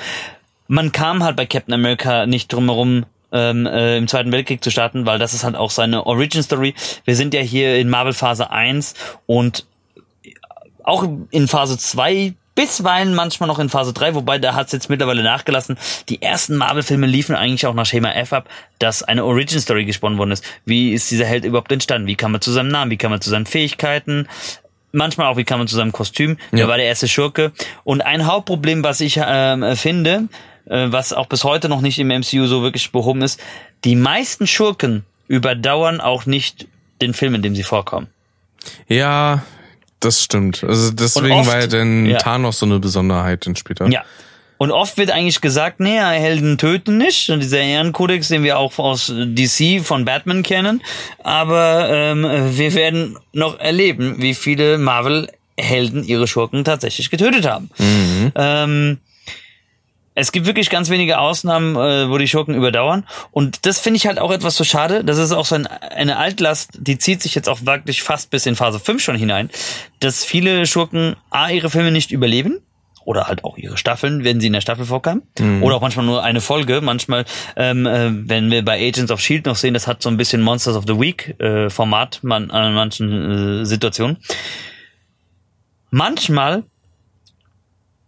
Man 0.68 0.92
kam 0.92 1.24
halt 1.24 1.38
bei 1.38 1.46
Captain 1.46 1.74
America 1.74 2.26
nicht 2.26 2.52
drum 2.52 2.66
herum, 2.66 3.06
ähm, 3.32 3.66
äh, 3.66 3.98
im 3.98 4.10
Zweiten 4.10 4.34
Weltkrieg 4.34 4.62
zu 4.62 4.72
starten, 4.72 5.06
weil 5.06 5.18
das 5.18 5.34
ist 5.34 5.46
halt 5.46 5.56
auch 5.56 5.72
seine 5.72 6.06
Origin 6.06 6.44
Story. 6.44 6.74
Wir 7.06 7.16
sind 7.16 7.34
ja 7.34 7.42
hier 7.42 7.78
in 7.78 7.90
Marvel 7.90 8.14
Phase 8.14 8.52
1 8.52 8.96
und 9.26 9.66
auch 10.84 11.08
in 11.30 11.48
Phase 11.48 11.78
2 11.78 12.34
bisweilen 12.56 13.14
manchmal 13.14 13.48
noch 13.48 13.60
in 13.60 13.70
Phase 13.70 13.94
3, 13.94 14.16
wobei 14.16 14.38
da 14.38 14.54
hat's 14.54 14.72
jetzt 14.72 14.90
mittlerweile 14.90 15.24
nachgelassen. 15.24 15.78
Die 16.10 16.22
ersten 16.22 16.56
Marvel-Filme 16.56 17.08
liefen 17.08 17.36
eigentlich 17.36 17.66
auch 17.66 17.74
nach 17.74 17.86
Schema 17.86 18.12
F 18.12 18.34
ab, 18.34 18.50
dass 18.80 19.04
eine 19.04 19.24
Origin-Story 19.26 19.86
gesponnen 19.86 20.18
worden 20.18 20.32
ist. 20.32 20.44
Wie 20.66 20.94
ist 20.94 21.10
dieser 21.12 21.26
Held 21.26 21.46
überhaupt 21.46 21.72
entstanden? 21.72 22.08
Wie 22.08 22.16
kam 22.16 22.34
er 22.34 22.42
zu 22.42 22.52
seinem 22.52 22.70
Namen? 22.70 22.92
Wie 22.92 22.98
kam 22.98 23.12
er 23.12 23.22
zu 23.22 23.30
seinen 23.30 23.46
Fähigkeiten? 23.46 24.28
Manchmal 24.92 25.28
auch, 25.28 25.38
wie 25.38 25.46
kam 25.46 25.62
er 25.62 25.68
zu 25.68 25.76
seinem 25.76 25.94
Kostüm? 25.94 26.38
Ja. 26.52 26.68
war 26.68 26.78
der 26.78 26.86
erste 26.86 27.08
Schurke? 27.08 27.54
Und 27.84 28.02
ein 28.02 28.26
Hauptproblem, 28.26 28.84
was 28.84 29.00
ich 29.00 29.20
ähm, 29.24 29.78
finde, 29.78 30.28
äh, 30.66 30.88
was 30.92 31.14
auch 31.14 31.28
bis 31.28 31.44
heute 31.46 31.70
noch 31.70 31.82
nicht 31.82 32.00
im 32.00 32.10
MCU 32.10 32.46
so 32.48 32.62
wirklich 32.62 32.92
behoben 32.92 33.22
ist, 33.22 33.40
die 33.86 33.96
meisten 33.96 34.48
Schurken 34.48 35.06
überdauern 35.28 36.02
auch 36.02 36.26
nicht 36.26 36.68
den 37.02 37.14
Film, 37.14 37.36
in 37.36 37.42
dem 37.42 37.56
sie 37.56 37.64
vorkommen. 37.64 38.08
Ja, 38.88 39.44
das 40.02 40.22
stimmt. 40.24 40.64
Also 40.64 40.92
deswegen 40.92 41.32
oft- 41.32 41.50
war 41.50 41.62
ja 41.62 41.68
dann 41.68 42.06
ja. 42.06 42.18
Thanos 42.18 42.60
so 42.60 42.66
eine 42.66 42.80
Besonderheit 42.80 43.46
dann 43.46 43.56
später. 43.56 43.88
Ja. 43.88 44.04
Und 44.58 44.70
oft 44.70 44.98
wird 44.98 45.10
eigentlich 45.10 45.42
gesagt, 45.42 45.80
nee, 45.80 45.98
Helden 45.98 46.60
töten 46.60 46.98
nicht. 47.00 47.30
Und 47.32 47.40
dieser 47.40 47.62
Ehrenkodex, 47.62 48.28
den 48.28 48.44
wir 48.44 48.60
auch 48.60 48.78
aus 48.78 49.12
DC 49.12 49.82
von 49.84 50.06
Batman 50.06 50.44
kennen. 50.44 50.84
Aber 51.24 51.90
ähm, 51.90 52.24
wir 52.56 52.74
werden 52.76 53.18
noch 53.34 53.58
erleben, 53.60 54.18
wie 54.20 54.36
viele 54.36 54.78
Marvel-Helden 54.78 56.04
ihre 56.04 56.28
Schurken 56.28 56.64
tatsächlich 56.64 57.10
getötet 57.10 57.48
haben. 57.48 57.72
Ähm, 58.36 59.00
es 60.14 60.32
gibt 60.32 60.46
wirklich 60.46 60.70
ganz 60.70 60.90
wenige 60.90 61.20
Ausnahmen, 61.20 61.76
äh, 61.76 62.10
wo 62.10 62.18
die 62.18 62.28
Schurken 62.28 62.54
überdauern. 62.54 63.06
Und 63.32 63.66
das 63.66 63.80
finde 63.80 63.98
ich 63.98 64.08
halt 64.08 64.20
auch 64.20 64.32
etwas 64.32 64.56
so 64.56 64.64
schade. 64.64 65.04
Das 65.04 65.18
ist 65.18 65.32
auch 65.32 65.46
so 65.46 65.56
ein, 65.56 65.68
eine 65.68 66.18
Altlast, 66.18 66.72
die 66.78 66.98
zieht 66.98 67.22
sich 67.22 67.34
jetzt 67.34 67.48
auch 67.48 67.66
wirklich 67.66 68.04
fast 68.04 68.30
bis 68.30 68.46
in 68.46 68.56
Phase 68.56 68.80
5 68.80 69.02
schon 69.02 69.16
hinein, 69.16 69.50
dass 70.00 70.26
viele 70.26 70.66
Schurken 70.66 71.16
A, 71.30 71.50
ihre 71.50 71.70
Filme 71.70 71.92
nicht 71.92 72.12
überleben. 72.12 72.60
Oder 73.04 73.26
halt 73.26 73.44
auch 73.44 73.58
ihre 73.58 73.78
Staffeln, 73.78 74.24
wenn 74.24 74.40
sie 74.40 74.48
in 74.48 74.54
der 74.54 74.62
Staffel 74.62 74.86
vorkamen. 74.86 75.24
Oder 75.64 75.78
auch 75.78 75.82
manchmal 75.82 76.06
nur 76.06 76.24
eine 76.24 76.40
Folge. 76.40 76.82
Manchmal, 76.82 77.26
ähm, 77.56 77.88
äh, 77.88 78.12
wenn 78.30 78.52
wir 78.52 78.64
bei 78.64 78.78
Agents 78.78 79.12
of 79.12 79.20
S.H.I.E.L.D. 79.20 79.50
noch 79.50 79.56
sehen, 79.56 79.74
das 79.74 79.88
hat 79.88 80.04
so 80.04 80.10
ein 80.10 80.18
bisschen 80.18 80.44
Monsters 80.44 80.76
of 80.76 80.84
the 80.86 81.00
Week 81.00 81.34
äh, 81.40 81.72
Format 81.72 82.20
man, 82.22 82.52
an 82.52 82.76
manchen 82.76 83.62
äh, 83.62 83.66
Situationen. 83.66 84.18
Manchmal 85.90 86.64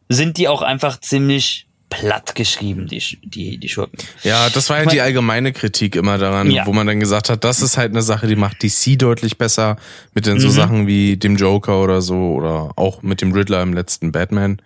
sind 0.09 0.37
die 0.37 0.47
auch 0.47 0.61
einfach 0.61 0.99
ziemlich 0.99 1.65
platt 1.99 2.35
geschrieben, 2.35 2.87
die, 2.87 3.01
die, 3.23 3.57
die 3.57 3.69
Schurken. 3.69 3.97
Ja, 4.23 4.49
das 4.49 4.69
war 4.69 4.79
ja 4.79 4.85
die 4.85 5.01
allgemeine 5.01 5.53
Kritik 5.53 5.95
immer 5.95 6.17
daran, 6.17 6.49
Ja. 6.51 6.65
wo 6.65 6.73
man 6.73 6.87
dann 6.87 6.99
gesagt 6.99 7.29
hat, 7.29 7.43
das 7.43 7.61
ist 7.61 7.77
halt 7.77 7.91
eine 7.91 8.01
Sache, 8.01 8.27
die 8.27 8.35
macht 8.35 8.61
DC 8.63 8.97
deutlich 8.97 9.37
besser 9.37 9.77
mit 10.13 10.25
den 10.25 10.39
so 10.39 10.47
Mhm. 10.47 10.51
Sachen 10.51 10.87
wie 10.87 11.17
dem 11.17 11.35
Joker 11.35 11.81
oder 11.81 12.01
so 12.01 12.33
oder 12.33 12.71
auch 12.75 13.01
mit 13.01 13.21
dem 13.21 13.31
Riddler 13.33 13.61
im 13.61 13.73
letzten 13.73 14.11
Batman. 14.11 14.61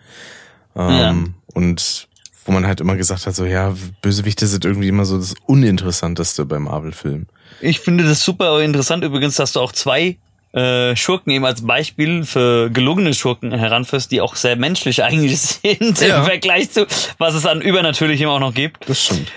Ähm, 0.75 1.33
Und 1.53 2.07
wo 2.45 2.51
man 2.51 2.65
halt 2.67 2.79
immer 2.79 2.95
gesagt 2.95 3.25
hat, 3.27 3.35
so 3.35 3.45
ja, 3.45 3.75
Bösewichte 4.01 4.47
sind 4.47 4.63
irgendwie 4.63 4.87
immer 4.87 5.05
so 5.05 5.17
das 5.17 5.33
Uninteressanteste 5.47 6.45
beim 6.45 6.63
Marvel-Film. 6.63 7.25
Ich 7.61 7.79
finde 7.79 8.03
das 8.05 8.23
super 8.23 8.61
interessant 8.61 9.03
übrigens, 9.03 9.35
dass 9.35 9.51
du 9.53 9.59
auch 9.59 9.71
zwei 9.73 10.17
äh, 10.57 10.95
Schurken 10.95 11.31
eben 11.31 11.45
als 11.45 11.65
Beispiel 11.65 12.23
für 12.23 12.69
gelungene 12.71 13.13
Schurken 13.13 13.51
heranführst, 13.53 14.11
die 14.11 14.21
auch 14.21 14.35
sehr 14.35 14.55
menschlich 14.55 15.03
eigentlich 15.03 15.39
sind 15.39 16.01
Ja. 16.01 16.19
im 16.19 16.25
Vergleich 16.25 16.71
zu, 16.71 16.87
was 17.17 17.35
es 17.35 17.45
an 17.45 17.61
Übernatürlichem 17.61 18.27
auch 18.29 18.39
noch 18.39 18.53
gibt. 18.53 18.89
Das 18.89 19.05
stimmt. 19.05 19.31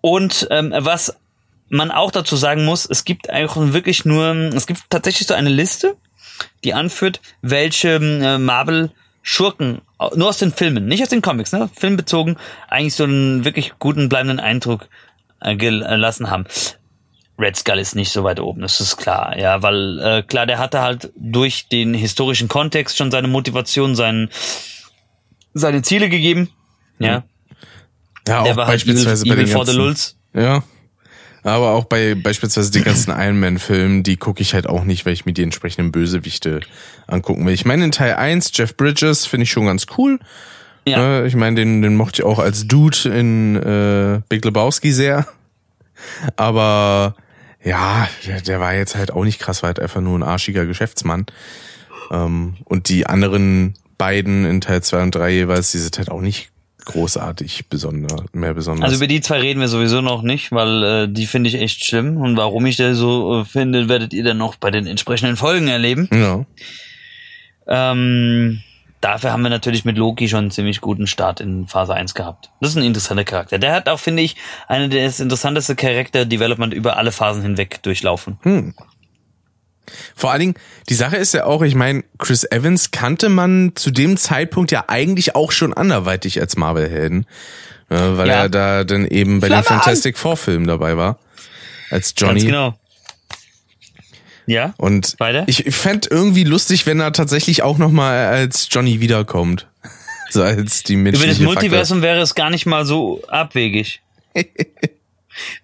Und 0.00 0.46
ähm, 0.50 0.72
was 0.76 1.16
man 1.68 1.90
auch 1.90 2.10
dazu 2.10 2.36
sagen 2.36 2.64
muss, 2.64 2.86
es 2.86 3.04
gibt 3.04 3.32
auch 3.32 3.56
wirklich 3.56 4.04
nur, 4.04 4.26
es 4.54 4.66
gibt 4.66 4.82
tatsächlich 4.90 5.26
so 5.26 5.34
eine 5.34 5.50
Liste, 5.50 5.96
die 6.64 6.74
anführt, 6.74 7.20
welche 7.42 7.94
äh, 7.96 8.38
Marvel 8.38 8.90
Schurken, 9.22 9.80
nur 10.14 10.28
aus 10.28 10.38
den 10.38 10.52
Filmen, 10.52 10.86
nicht 10.86 11.02
aus 11.02 11.08
den 11.08 11.22
Comics, 11.22 11.50
ne, 11.52 11.68
filmbezogen, 11.76 12.36
eigentlich 12.68 12.94
so 12.94 13.02
einen 13.04 13.44
wirklich 13.44 13.72
guten, 13.80 14.08
bleibenden 14.08 14.38
Eindruck 14.38 14.88
äh, 15.40 15.56
gelassen 15.56 16.30
haben. 16.30 16.44
Red 17.38 17.56
Skull 17.56 17.78
ist 17.78 17.94
nicht 17.94 18.10
so 18.10 18.24
weit 18.24 18.40
oben, 18.40 18.62
das 18.62 18.80
ist 18.80 18.96
klar, 18.96 19.38
ja, 19.38 19.62
weil 19.62 19.98
äh, 19.98 20.22
klar, 20.22 20.46
der 20.46 20.58
hatte 20.58 20.80
halt 20.80 21.12
durch 21.16 21.68
den 21.68 21.94
historischen 21.94 22.48
Kontext 22.48 22.96
schon 22.96 23.10
seine 23.10 23.28
Motivation, 23.28 23.94
seinen, 23.94 24.30
seine 25.54 25.82
Ziele 25.82 26.08
gegeben, 26.08 26.50
ja. 26.98 27.24
Ja, 28.28 28.42
Der 28.42 28.52
auch 28.52 28.56
war 28.56 28.66
halt 28.66 28.74
beispielsweise 28.76 29.24
evil, 29.24 29.36
bei 29.36 29.42
evil 29.42 29.44
den 29.44 29.52
for 29.52 29.66
the 29.66 29.72
ganzen, 29.72 29.82
Lulz. 29.82 30.16
Ja. 30.34 30.62
Aber 31.42 31.72
auch 31.72 31.84
bei 31.84 32.16
beispielsweise 32.16 32.72
den 32.72 32.82
ganzen 32.82 33.12
Iron 33.12 33.38
Man-Filmen, 33.38 34.02
die 34.02 34.16
gucke 34.16 34.42
ich 34.42 34.52
halt 34.52 34.66
auch 34.66 34.82
nicht, 34.82 35.06
weil 35.06 35.12
ich 35.12 35.26
mir 35.26 35.32
die 35.32 35.44
entsprechenden 35.44 35.92
Bösewichte 35.92 36.60
angucken 37.06 37.46
will. 37.46 37.54
Ich 37.54 37.64
meine, 37.64 37.84
in 37.84 37.92
Teil 37.92 38.14
1, 38.14 38.50
Jeff 38.54 38.76
Bridges, 38.76 39.26
finde 39.26 39.44
ich 39.44 39.52
schon 39.52 39.66
ganz 39.66 39.86
cool. 39.96 40.18
Ja. 40.88 41.20
Äh, 41.20 41.26
ich 41.28 41.36
meine, 41.36 41.56
den, 41.56 41.82
den 41.82 41.94
mochte 41.94 42.22
ich 42.22 42.26
auch 42.26 42.40
als 42.40 42.66
Dude 42.66 43.08
in 43.08 43.54
äh, 43.56 44.22
Big 44.28 44.44
Lebowski 44.44 44.92
sehr. 44.92 45.26
Aber 46.34 47.14
ja, 47.66 48.08
der, 48.26 48.40
der 48.40 48.60
war 48.60 48.74
jetzt 48.74 48.94
halt 48.94 49.10
auch 49.10 49.24
nicht 49.24 49.40
krass, 49.40 49.62
war 49.62 49.68
halt 49.68 49.80
einfach 49.80 50.00
nur 50.00 50.18
ein 50.18 50.22
arschiger 50.22 50.66
Geschäftsmann. 50.66 51.26
Ähm, 52.12 52.56
und 52.64 52.88
die 52.88 53.06
anderen 53.06 53.74
beiden 53.98 54.44
in 54.44 54.60
Teil 54.60 54.82
2 54.82 55.02
und 55.02 55.14
3 55.14 55.30
jeweils, 55.30 55.72
die 55.72 55.78
sind 55.78 55.98
halt 55.98 56.10
auch 56.10 56.20
nicht 56.20 56.50
großartig 56.84 57.68
besonder, 57.68 58.24
mehr 58.32 58.54
besonders. 58.54 58.84
Also 58.84 58.96
über 58.96 59.08
die 59.08 59.20
zwei 59.20 59.40
reden 59.40 59.58
wir 59.58 59.66
sowieso 59.66 60.00
noch 60.00 60.22
nicht, 60.22 60.52
weil 60.52 60.84
äh, 60.84 61.08
die 61.08 61.26
finde 61.26 61.48
ich 61.48 61.56
echt 61.56 61.84
schlimm. 61.84 62.18
Und 62.18 62.36
warum 62.36 62.64
ich 62.66 62.76
das 62.76 62.96
so 62.96 63.40
äh, 63.40 63.44
finde, 63.44 63.88
werdet 63.88 64.14
ihr 64.14 64.22
dann 64.22 64.38
noch 64.38 64.54
bei 64.54 64.70
den 64.70 64.86
entsprechenden 64.86 65.36
Folgen 65.36 65.66
erleben. 65.66 66.08
ja. 66.12 66.46
Ähm, 67.68 68.62
dafür 69.00 69.32
haben 69.32 69.42
wir 69.42 69.50
natürlich 69.50 69.84
mit 69.84 69.96
Loki 69.98 70.28
schon 70.28 70.38
einen 70.40 70.50
ziemlich 70.50 70.80
guten 70.80 71.06
Start 71.06 71.40
in 71.40 71.66
Phase 71.66 71.94
1 71.94 72.14
gehabt. 72.14 72.50
Das 72.60 72.70
ist 72.70 72.76
ein 72.76 72.84
interessanter 72.84 73.24
Charakter. 73.24 73.58
Der 73.58 73.72
hat 73.72 73.88
auch, 73.88 74.00
finde 74.00 74.22
ich, 74.22 74.36
eine 74.68 74.88
des 74.88 75.20
interessanteste 75.20 75.76
Charakter-Development 75.76 76.72
über 76.74 76.96
alle 76.96 77.12
Phasen 77.12 77.42
hinweg 77.42 77.82
durchlaufen. 77.82 78.38
Vor 80.16 80.32
allen 80.32 80.40
Dingen, 80.40 80.54
die 80.88 80.94
Sache 80.94 81.16
ist 81.16 81.32
ja 81.34 81.44
auch, 81.44 81.62
ich 81.62 81.76
meine, 81.76 82.02
Chris 82.18 82.44
Evans 82.50 82.90
kannte 82.90 83.28
man 83.28 83.72
zu 83.76 83.90
dem 83.92 84.16
Zeitpunkt 84.16 84.72
ja 84.72 84.84
eigentlich 84.88 85.36
auch 85.36 85.52
schon 85.52 85.72
anderweitig 85.74 86.40
als 86.40 86.56
Marvel-Helden. 86.56 87.26
äh, 87.88 87.94
weil 87.94 88.26
Ja. 88.26 88.34
er 88.34 88.48
da 88.48 88.82
dann 88.82 89.06
eben 89.06 89.38
bei 89.38 89.46
den 89.48 89.62
Flamme 89.62 89.78
an! 89.78 89.84
Fantastic 89.84 90.18
Four-Filmen 90.18 90.66
dabei 90.66 90.96
war. 90.96 91.20
Als 91.90 92.14
Johnny. 92.16 92.40
Ganz 92.40 92.44
genau. 92.46 92.74
Ja? 94.46 94.74
Und 94.78 95.14
Weiter? 95.18 95.44
ich 95.46 95.64
fänd 95.74 96.08
irgendwie 96.10 96.44
lustig, 96.44 96.86
wenn 96.86 97.00
er 97.00 97.12
tatsächlich 97.12 97.62
auch 97.62 97.78
nochmal 97.78 98.26
als 98.26 98.68
Johnny 98.70 99.00
wiederkommt. 99.00 99.66
So 100.28 100.42
als 100.42 100.82
die 100.82 100.94
Über 100.94 101.02
menschliche 101.04 101.34
das. 101.34 101.40
Multiversum 101.40 102.02
wäre 102.02 102.18
es 102.20 102.34
gar 102.34 102.50
nicht 102.50 102.66
mal 102.66 102.84
so 102.84 103.22
abwegig. 103.28 104.00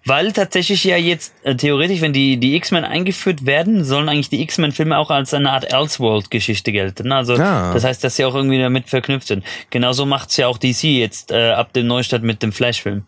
Weil 0.05 0.31
tatsächlich 0.31 0.83
ja 0.85 0.95
jetzt 0.97 1.33
äh, 1.43 1.55
theoretisch, 1.55 1.99
wenn 1.99 2.13
die, 2.13 2.37
die 2.37 2.55
X-Men 2.55 2.85
eingeführt 2.85 3.45
werden, 3.45 3.83
sollen 3.83 4.07
eigentlich 4.07 4.29
die 4.29 4.41
X-Men-Filme 4.41 4.97
auch 4.97 5.09
als 5.09 5.33
eine 5.33 5.51
Art 5.51 5.73
Elseworld-Geschichte 5.73 6.71
gelten. 6.71 7.11
Also 7.11 7.33
Ah. 7.35 7.73
das 7.73 7.83
heißt, 7.83 8.03
dass 8.03 8.15
sie 8.15 8.23
auch 8.23 8.35
irgendwie 8.35 8.57
damit 8.57 8.87
verknüpft 8.87 9.27
sind. 9.27 9.43
Genauso 9.69 10.05
macht's 10.05 10.37
ja 10.37 10.47
auch 10.47 10.57
DC 10.57 10.83
jetzt 10.83 11.31
äh, 11.31 11.51
ab 11.51 11.73
dem 11.73 11.87
Neustart 11.87 12.23
mit 12.23 12.41
dem 12.41 12.53
Flash-Film. 12.53 13.03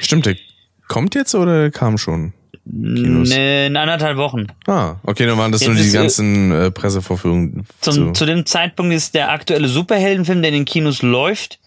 Stimmt, 0.00 0.26
der 0.26 0.36
kommt 0.88 1.14
jetzt 1.14 1.34
oder 1.34 1.70
kam 1.70 1.96
schon? 1.96 2.32
Kinos. 2.70 3.30
In 3.30 3.76
anderthalb 3.76 4.16
Wochen. 4.18 4.46
Ah, 4.66 4.96
okay, 5.04 5.26
dann 5.26 5.38
waren 5.38 5.52
das 5.52 5.62
Jetzt 5.62 5.74
nur 5.74 5.82
die 5.82 5.90
ganzen 5.90 6.52
äh, 6.52 6.70
Pressevorführungen. 6.70 7.66
Zum, 7.80 7.94
zu- 7.94 8.12
Zu 8.12 8.26
dem 8.26 8.44
Zeitpunkt 8.46 8.92
ist 8.94 9.14
der 9.14 9.30
aktuelle 9.30 9.68
Superheldenfilm, 9.68 10.42
der 10.42 10.50
in 10.50 10.56
den 10.58 10.64
Kinos 10.64 11.02
läuft, 11.02 11.58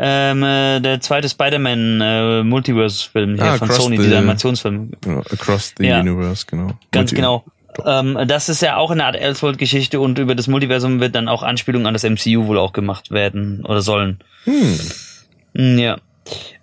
ähm, 0.00 0.42
äh, 0.42 0.80
der 0.80 1.00
zweite 1.00 1.28
Spider-Man 1.28 2.00
äh, 2.00 2.42
Multiverse-Film 2.44 3.34
hier 3.34 3.44
Ah, 3.44 3.56
von 3.58 3.70
Sony, 3.70 3.96
the- 3.96 4.02
dieser 4.04 4.18
Animationsfilm. 4.18 4.90
Ja, 5.06 5.18
Across 5.18 5.74
the 5.78 5.86
Ja. 5.86 6.00
Universe, 6.00 6.44
genau. 6.46 6.68
Ganz 6.92 7.10
Multi- 7.12 7.16
genau. 7.16 7.44
Ähm, 7.86 8.18
das 8.26 8.48
ist 8.48 8.60
ja 8.62 8.76
auch 8.76 8.90
eine 8.90 9.04
Art 9.04 9.14
Elseworld-Geschichte 9.16 10.00
und 10.00 10.18
über 10.18 10.34
das 10.34 10.48
Multiversum 10.48 10.98
wird 11.00 11.14
dann 11.14 11.28
auch 11.28 11.42
Anspielungen 11.44 11.86
an 11.86 11.94
das 11.94 12.02
MCU 12.02 12.46
wohl 12.46 12.58
auch 12.58 12.72
gemacht 12.72 13.10
werden 13.12 13.64
oder 13.64 13.82
sollen. 13.82 14.18
Hm. 14.44 15.78
Ja. 15.78 15.98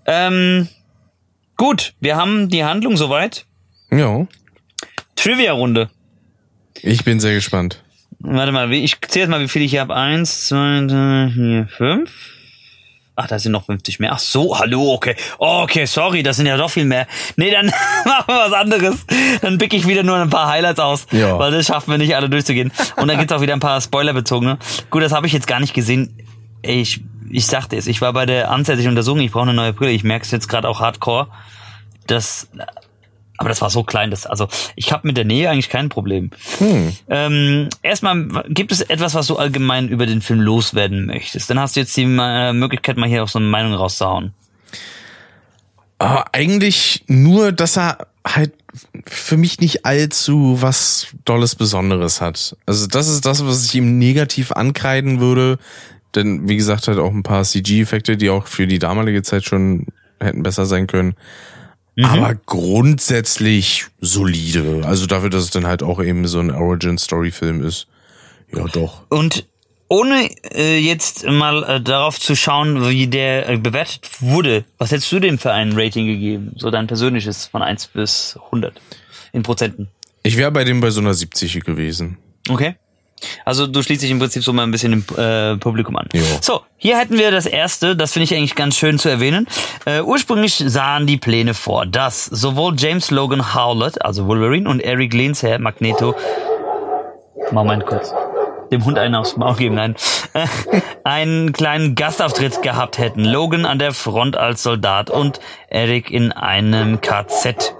Ähm, 0.06 0.68
gut, 1.58 1.94
wir 2.02 2.18
haben 2.18 2.50
die 2.50 2.64
Handlung 2.66 2.98
soweit. 2.98 3.46
Ja, 3.96 4.26
Trivia-Runde. 5.16 5.90
ich 6.82 7.04
bin 7.04 7.20
sehr 7.20 7.34
gespannt. 7.34 7.82
Warte 8.20 8.52
mal, 8.52 8.70
wie- 8.70 8.84
ich 8.84 9.00
zähle 9.08 9.24
jetzt 9.26 9.30
mal, 9.32 9.40
wie 9.42 9.48
viel 9.48 9.62
ich 9.62 9.72
hier 9.72 9.82
habe. 9.82 9.96
Eins, 9.96 10.48
zwei, 10.48 10.86
drei, 10.88 11.30
vier, 11.34 11.68
fünf. 11.76 12.12
Ach, 13.18 13.28
da 13.28 13.40
sind 13.40 13.54
noch 13.54 13.66
50 13.66 14.00
mehr. 14.00 14.12
Ach 14.12 14.20
so, 14.20 14.60
hallo, 14.60 14.92
okay. 14.94 15.16
Oh, 15.40 15.62
okay, 15.64 15.86
sorry, 15.86 16.22
das 16.22 16.36
sind 16.36 16.48
ja 16.48 16.58
doch 16.58 16.70
viel 16.70 16.84
mehr. 16.84 17.08
Nee, 17.38 17.50
dann 17.50 17.68
machen 18.06 18.26
wir 18.28 18.36
was 18.36 18.52
anderes. 18.54 19.06
Dann 19.42 19.58
pick 19.58 19.74
ich 19.74 19.88
wieder 19.88 20.04
nur 20.04 20.18
ein 20.18 20.30
paar 20.30 20.48
Highlights 20.50 20.80
aus. 20.82 21.08
Ja. 21.12 21.40
Weil 21.40 21.52
das 21.52 21.68
schaffen 21.68 21.92
wir 21.92 21.98
nicht, 21.98 22.14
alle 22.16 22.30
durchzugehen. 22.30 22.74
Und 22.98 23.08
dann 23.08 23.18
gibt's 23.18 23.32
auch 23.32 23.40
wieder 23.42 23.54
ein 23.54 23.62
paar 23.62 23.80
Spoiler-bezogene. 23.80 24.58
Gut, 24.90 25.02
das 25.02 25.14
habe 25.14 25.28
ich 25.28 25.34
jetzt 25.34 25.48
gar 25.48 25.62
nicht 25.62 25.74
gesehen. 25.74 26.18
Ich, 26.62 27.02
ich 27.30 27.46
sagte 27.46 27.78
es, 27.78 27.88
ich 27.88 28.02
war 28.02 28.12
bei 28.12 28.26
der 28.26 28.52
ansässigen 28.52 28.90
Untersuchung, 28.90 29.22
ich 29.22 29.32
brauche 29.32 29.44
eine 29.44 29.54
neue 29.54 29.72
Brille. 29.72 29.92
Ich 29.92 30.04
merke 30.04 30.26
es 30.26 30.32
jetzt 30.32 30.50
gerade 30.50 30.68
auch 30.68 30.82
hardcore. 30.82 31.28
Das, 32.08 32.50
aber 33.38 33.50
das 33.50 33.62
war 33.62 33.70
so 33.70 33.84
klein, 33.84 34.12
das, 34.12 34.26
also 34.26 34.48
ich 34.76 34.92
habe 34.92 35.08
mit 35.08 35.18
der 35.18 35.26
Nähe 35.26 35.50
eigentlich 35.50 35.70
kein 35.70 35.90
Problem. 35.90 36.32
Ähm, 37.10 37.70
erstmal, 37.82 38.44
gibt 38.50 38.72
es 38.72 38.82
etwas, 38.82 39.14
was 39.14 39.28
du 39.28 39.38
allgemein 39.38 39.90
über 39.90 40.06
den 40.06 40.22
Film 40.22 40.42
loswerden 40.42 41.06
möchtest? 41.06 41.50
Dann 41.50 41.60
hast 41.60 41.76
du 41.76 41.82
jetzt 41.82 41.96
die 41.98 42.04
äh, 42.04 42.54
Möglichkeit, 42.54 42.98
mal 42.98 43.10
hier 43.10 43.24
auch 43.24 43.28
so 43.28 43.40
eine 43.40 43.48
Meinung 43.48 43.74
rauszuhauen. 43.74 44.34
Aber 45.98 46.26
eigentlich 46.34 47.04
nur, 47.08 47.52
dass 47.52 47.78
er 47.78 48.08
halt 48.26 48.54
für 49.06 49.38
mich 49.38 49.60
nicht 49.60 49.86
allzu 49.86 50.58
was 50.62 51.08
Dolles 51.24 51.56
Besonderes 51.56 52.22
hat. 52.22 52.58
Also 52.66 52.88
das 52.88 53.08
ist 53.08 53.26
das, 53.26 53.46
was 53.46 53.66
ich 53.66 53.76
ihm 53.76 53.98
negativ 53.98 54.52
ankreiden 54.52 55.20
würde. 55.20 55.58
Denn 56.16 56.48
wie 56.48 56.56
gesagt, 56.56 56.88
halt 56.88 57.00
auch 57.00 57.12
ein 57.12 57.24
paar 57.24 57.44
CG-Effekte, 57.44 58.18
die 58.18 58.30
auch 58.30 58.48
für 58.48 58.68
die 58.68 58.80
damalige 58.80 59.22
Zeit 59.22 59.46
schon 59.46 59.88
hätten 60.20 60.44
besser 60.44 60.66
sein 60.66 60.88
können. 60.88 61.16
Aber 62.04 62.36
grundsätzlich 62.46 63.86
solide. 64.02 64.82
Also 64.86 65.06
dafür, 65.06 65.30
dass 65.30 65.44
es 65.44 65.52
dann 65.52 65.66
halt 65.66 65.82
auch 65.82 66.04
eben 66.04 66.28
so 66.28 66.40
ein 66.40 66.52
Origin-Story-Film 66.52 67.64
ist. 67.64 67.88
Ja, 68.54 68.66
doch. 68.66 69.04
Und 69.10 69.46
ohne 69.88 70.30
äh, 70.54 70.78
jetzt 70.78 71.26
mal 71.26 71.64
äh, 71.64 71.82
darauf 71.82 72.20
zu 72.20 72.36
schauen, 72.36 72.90
wie 72.90 73.08
der 73.08 73.50
äh, 73.50 73.58
bewertet 73.58 74.10
wurde, 74.20 74.66
was 74.78 74.92
hättest 74.92 75.12
du 75.12 75.20
dem 75.20 75.38
für 75.38 75.52
ein 75.52 75.74
Rating 75.74 76.08
gegeben? 76.08 76.54
So 76.58 76.72
dein 76.72 76.88
persönliches 76.88 77.46
von 77.46 77.62
1 77.62 77.88
bis 77.88 78.38
100 78.46 78.74
in 79.32 79.44
Prozenten. 79.44 79.88
Ich 80.24 80.38
wäre 80.38 80.52
bei 80.52 80.64
dem 80.64 80.82
bei 80.82 80.90
so 80.90 81.02
einer 81.02 81.14
70 81.14 81.64
gewesen. 81.64 82.18
Okay. 82.50 82.76
Also 83.46 83.68
du 83.68 83.82
schließt 83.82 84.02
dich 84.02 84.12
im 84.12 84.20
Prinzip 84.20 84.44
so 84.44 84.54
mal 84.54 84.64
ein 84.64 84.72
bisschen 84.72 84.94
im 84.94 85.06
äh, 85.18 85.56
Publikum 85.58 85.96
an. 85.96 86.08
Jo. 86.14 86.22
So, 86.42 86.62
hier 86.78 86.98
hätten 86.98 87.18
wir 87.18 87.32
das 87.32 87.46
erste, 87.46 87.96
das 87.96 88.14
finde 88.14 88.26
ich 88.26 88.36
eigentlich 88.36 88.56
ganz 88.56 88.78
schön 88.78 89.00
zu 89.00 89.10
erwähnen. 89.10 89.48
Äh, 89.86 90.02
ursprünglich 90.02 90.64
sahen 90.68 91.08
die 91.08 91.18
Pläne 91.18 91.54
vor, 91.54 91.86
dass 91.86 92.26
sowohl 92.26 92.76
James 92.78 93.12
Logan 93.12 93.56
Howlett, 93.56 94.04
also 94.04 94.28
Wolverine, 94.28 94.70
und 94.70 94.82
Eric 94.82 95.14
Lehnsherr, 95.14 95.60
Magneto, 95.60 96.16
Moment 97.52 97.86
kurz, 97.86 98.14
dem 98.72 98.84
Hund 98.84 98.98
einen 98.98 99.16
aufs 99.16 99.38
Maul 99.38 99.56
geben, 99.56 99.76
nein, 99.76 99.96
äh, 100.34 100.48
einen 101.04 101.54
kleinen 101.54 101.96
Gastauftritt 101.96 102.62
gehabt 102.62 102.98
hätten. 102.98 103.24
Logan 103.24 103.66
an 103.66 103.80
der 103.80 103.94
Front 103.94 104.36
als 104.36 104.64
Soldat 104.64 105.10
und 105.10 105.40
Eric 105.70 106.12
in 106.12 106.32
einem 106.32 107.00
KZ. 107.00 107.76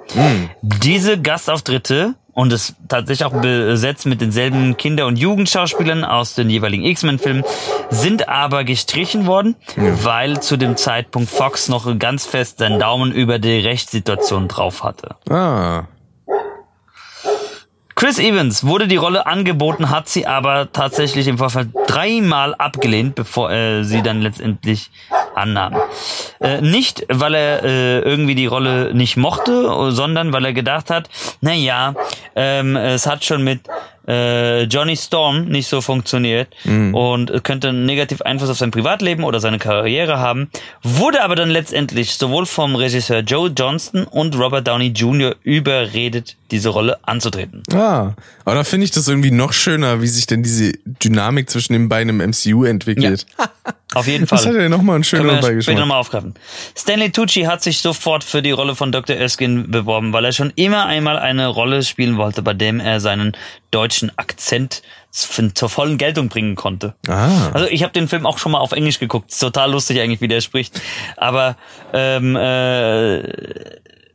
Diese 0.62 1.20
Gastauftritte 1.20 2.16
und 2.36 2.54
es 2.54 2.76
tatsächlich 2.88 3.26
auch 3.26 3.42
besetzt 3.42 4.06
mit 4.06 4.22
denselben 4.22 4.78
Kinder- 4.78 5.08
und 5.08 5.18
Jugendschauspielern 5.18 6.04
aus 6.04 6.36
den 6.36 6.50
jeweiligen 6.50 6.84
X-Men-Filmen, 6.84 7.44
sind 7.90 8.30
aber 8.30 8.64
gestrichen 8.64 9.26
worden, 9.26 9.56
weil 9.76 10.42
zu 10.42 10.58
dem 10.58 10.78
Zeitpunkt 10.78 11.30
Fox 11.30 11.70
noch 11.70 11.98
ganz 11.98 12.26
fest 12.26 12.60
seinen 12.60 12.80
Daumen 12.80 13.12
über 13.12 13.40
die 13.40 13.60
Rechtssituation 13.60 14.48
drauf 14.48 14.84
hatte. 14.84 15.16
Ah. 15.30 15.86
Chris 17.96 18.20
Evans 18.20 18.66
wurde 18.66 18.90
die 18.90 18.98
Rolle 18.98 19.26
angeboten, 19.26 19.90
hat 19.90 20.10
sie 20.10 20.28
aber 20.28 20.70
tatsächlich 20.74 21.28
im 21.28 21.38
Vorfeld 21.38 21.70
dreimal 21.88 22.54
abgelehnt, 22.54 23.16
bevor 23.16 23.50
er 23.50 23.86
sie 23.86 24.02
dann 24.02 24.22
letztendlich 24.22 24.92
annahm. 25.34 25.78
Äh, 26.42 26.60
nicht, 26.60 27.06
weil 27.08 27.34
er 27.34 27.64
äh, 27.64 28.00
irgendwie 28.00 28.36
die 28.36 28.48
Rolle 28.48 28.94
nicht 28.94 29.16
mochte, 29.16 29.92
sondern 29.92 30.34
weil 30.34 30.44
er 30.44 30.52
gedacht 30.52 30.90
hat, 30.90 31.10
na 31.40 31.54
ja, 31.54 31.94
ähm, 32.36 32.76
es 32.76 33.08
hat 33.08 33.24
schon 33.24 33.46
mit 33.46 33.62
äh, 34.08 34.64
Johnny 34.64 34.96
Storm 34.96 35.46
nicht 35.46 35.68
so 35.68 35.82
funktioniert 35.82 36.50
mhm. 36.64 36.94
und 36.94 37.44
könnte 37.44 37.70
einen 37.70 37.86
negativen 37.86 38.26
Einfluss 38.26 38.50
auf 38.50 38.58
sein 38.58 38.72
Privatleben 38.72 39.24
oder 39.24 39.40
seine 39.40 39.60
Karriere 39.60 40.20
haben, 40.20 40.50
wurde 40.84 41.24
aber 41.24 41.36
dann 41.36 41.50
letztendlich 41.50 42.16
sowohl 42.16 42.46
vom 42.46 42.76
Regisseur 42.76 43.20
Joe 43.20 43.52
Johnston 43.56 44.06
und 44.06 44.38
Robert 44.38 44.68
Downey 44.68 44.88
Jr. 44.88 45.36
überredet, 45.44 46.36
diese 46.52 46.70
Rolle 46.70 47.00
anzutreten. 47.04 47.64
Ah, 47.74 48.14
aber 48.44 48.56
da 48.56 48.64
finde 48.64 48.86
ich 48.86 48.92
das 48.92 49.08
irgendwie 49.08 49.32
noch 49.32 49.54
schöner, 49.54 50.02
wie 50.02 50.08
sich 50.08 50.28
denn 50.28 50.44
diese 50.44 50.74
Dynamik 50.86 51.50
zwischen 51.50 51.74
den 51.74 51.90
beiden 51.90 52.10
im 52.20 52.30
MCU 52.30 52.64
entwickelt. 52.64 53.26
Ja. 53.38 53.50
Auf 53.96 54.08
jeden 54.08 54.28
Fall. 54.28 54.38
Das 54.38 54.46
hat 54.46 54.56
ja 54.56 54.68
nochmal 54.68 54.96
einen 54.96 55.06
schönen 55.06 55.40
Beigeschmack. 55.40 55.78
Nochmal 55.78 56.00
aufgreifen. 56.00 56.34
Stanley 56.78 57.12
Tucci 57.12 57.44
hat 57.44 57.64
sich 57.64 57.80
sofort 57.80 58.26
für 58.26 58.42
die 58.42 58.52
Rolle 58.52 58.76
von 58.76 58.92
Dr. 58.92 59.16
Erskine 59.16 59.64
beworben, 59.64 60.12
weil 60.12 60.26
er 60.26 60.34
schon 60.34 60.52
immer 60.56 60.86
einmal 60.86 61.18
eine 61.18 61.48
Rolle 61.48 61.82
spielen 61.82 62.18
wollte, 62.18 62.42
bei 62.42 62.54
dem 62.54 62.82
er 62.82 63.00
seinen 63.00 63.38
deutschen 63.76 64.18
Akzent 64.18 64.82
zur 65.12 65.70
vollen 65.70 65.98
Geltung 65.98 66.30
bringen 66.30 66.56
konnte. 66.56 66.96
Ah. 67.08 67.50
Also 67.54 67.68
ich 67.68 67.84
habe 67.84 67.94
den 67.94 68.08
Film 68.08 68.26
auch 68.26 68.38
schon 68.38 68.52
mal 68.52 68.60
auf 68.60 68.72
Englisch 68.72 69.00
geguckt. 69.00 69.32
Ist 69.32 69.40
total 69.40 69.72
lustig 69.72 70.00
eigentlich, 70.02 70.22
wie 70.22 70.28
der 70.28 70.42
spricht. 70.42 70.82
Aber 71.18 71.58
ähm, 71.94 72.36
äh, 72.36 73.20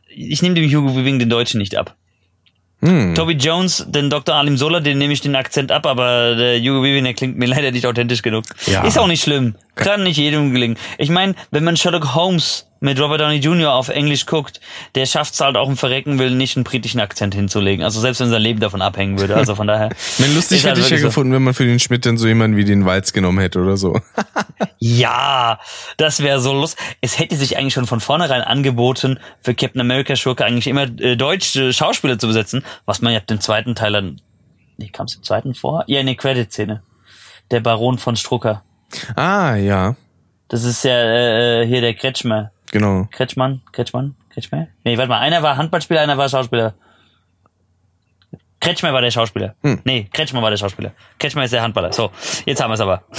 ich 0.08 0.42
nehme 0.42 0.54
dem 0.54 0.70
Hugo 0.70 0.96
Weaving 0.96 1.18
den 1.18 1.30
Deutschen 1.30 1.58
nicht 1.58 1.76
ab. 1.76 1.96
Hm. 2.82 3.14
Toby 3.14 3.34
Jones, 3.34 3.84
den 3.88 4.08
Dr. 4.08 4.34
Alim 4.34 4.56
Sola, 4.56 4.80
den 4.80 4.96
nehme 4.98 5.12
ich 5.12 5.20
den 5.20 5.36
Akzent 5.36 5.70
ab, 5.70 5.86
aber 5.86 6.34
der 6.34 6.58
Hugo 6.58 6.82
Weaving, 6.82 7.04
der 7.04 7.14
klingt 7.14 7.36
mir 7.38 7.46
leider 7.54 7.70
nicht 7.70 7.86
authentisch 7.86 8.22
genug. 8.22 8.44
Ja. 8.66 8.84
Ist 8.84 8.98
auch 8.98 9.06
nicht 9.06 9.22
schlimm. 9.22 9.56
Kann 9.74 10.02
nicht 10.02 10.16
jedem 10.16 10.52
gelingen. 10.52 10.78
Ich 10.98 11.10
meine, 11.10 11.34
wenn 11.50 11.64
man 11.64 11.76
Sherlock 11.76 12.14
Holmes 12.14 12.66
mit 12.80 12.98
Robert 12.98 13.20
Downey 13.20 13.36
Jr. 13.36 13.72
auf 13.72 13.88
Englisch 13.90 14.26
guckt, 14.26 14.60
der 14.94 15.04
schafft 15.06 15.34
es 15.34 15.40
halt 15.40 15.56
auch 15.56 15.68
im 15.68 15.76
Verrecken 15.76 16.18
will, 16.18 16.30
nicht 16.30 16.56
einen 16.56 16.64
britischen 16.64 16.98
Akzent 16.98 17.34
hinzulegen. 17.34 17.84
Also 17.84 18.00
selbst 18.00 18.20
wenn 18.20 18.30
sein 18.30 18.40
Leben 18.40 18.58
davon 18.58 18.80
abhängen 18.82 19.20
würde. 19.20 19.36
Also 19.36 19.54
von 19.54 19.66
daher. 19.66 19.90
Man 20.18 20.34
lustig 20.34 20.64
hätte 20.64 20.76
halt 20.76 20.84
ich 20.84 20.90
ja 20.90 20.98
so. 20.98 21.06
gefunden, 21.06 21.32
wenn 21.32 21.42
man 21.42 21.54
für 21.54 21.66
den 21.66 21.78
Schmidt 21.78 22.06
dann 22.06 22.16
so 22.16 22.26
jemanden 22.26 22.56
wie 22.56 22.64
den 22.64 22.86
Walz 22.86 23.12
genommen 23.12 23.38
hätte 23.38 23.60
oder 23.60 23.76
so. 23.76 24.00
ja, 24.78 25.60
das 25.98 26.22
wäre 26.22 26.40
so 26.40 26.52
lustig. 26.52 26.82
Es 27.00 27.18
hätte 27.18 27.36
sich 27.36 27.58
eigentlich 27.58 27.74
schon 27.74 27.86
von 27.86 28.00
vornherein 28.00 28.42
angeboten, 28.42 29.18
für 29.42 29.54
Captain 29.54 29.80
America 29.80 30.16
Schurke 30.16 30.44
eigentlich 30.44 30.66
immer 30.66 30.84
äh, 31.00 31.16
deutsche 31.16 31.72
Schauspieler 31.72 32.18
zu 32.18 32.26
besetzen, 32.26 32.64
was 32.86 33.02
man 33.02 33.12
ja 33.12 33.20
den 33.20 33.40
zweiten 33.40 33.74
Teil 33.74 33.92
dann, 33.92 34.20
nee, 34.78 34.88
kam 34.88 35.06
es 35.06 35.16
im 35.16 35.22
zweiten 35.22 35.54
vor? 35.54 35.84
Ja, 35.86 36.00
in 36.00 36.06
der 36.06 36.16
Credit-Szene. 36.16 36.82
Der 37.50 37.60
Baron 37.60 37.98
von 37.98 38.16
Strucker. 38.16 38.62
Ah, 39.16 39.54
ja. 39.56 39.96
Das 40.48 40.64
ist 40.64 40.84
ja 40.84 41.60
äh, 41.60 41.66
hier 41.66 41.80
der 41.80 41.94
Kretschmer. 41.94 42.52
Genau. 42.72 43.08
Kretschmann, 43.10 43.62
Kretschmann, 43.72 44.14
Kretschmer? 44.32 44.68
Nee, 44.84 44.96
warte 44.96 45.08
mal, 45.08 45.18
einer 45.18 45.42
war 45.42 45.56
Handballspieler, 45.56 46.00
einer 46.00 46.16
war 46.18 46.28
Schauspieler. 46.28 46.74
Kretschmer 48.60 48.92
war 48.92 49.00
der 49.00 49.10
Schauspieler. 49.10 49.54
Hm. 49.62 49.80
Nee, 49.84 50.08
Kretschmer 50.12 50.42
war 50.42 50.50
der 50.50 50.58
Schauspieler. 50.58 50.92
Kretschmer 51.18 51.44
ist 51.44 51.52
der 51.52 51.62
Handballer. 51.62 51.92
So, 51.92 52.10
jetzt 52.44 52.62
haben 52.62 52.70
wir 52.70 52.74
es 52.74 52.80
aber. 52.80 53.02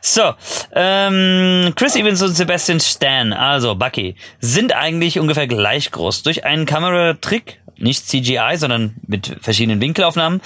So, 0.00 0.34
ähm, 0.74 1.72
Chris 1.74 1.96
Evans 1.96 2.22
und 2.22 2.32
Sebastian 2.34 2.78
Stan, 2.78 3.32
also 3.32 3.74
Bucky, 3.74 4.14
sind 4.38 4.72
eigentlich 4.72 5.18
ungefähr 5.18 5.48
gleich 5.48 5.90
groß. 5.90 6.22
Durch 6.22 6.44
einen 6.44 6.66
Kameratrick, 6.66 7.60
nicht 7.78 8.06
CGI, 8.06 8.54
sondern 8.56 8.94
mit 9.06 9.38
verschiedenen 9.40 9.80
Winkelaufnahmen, 9.80 10.40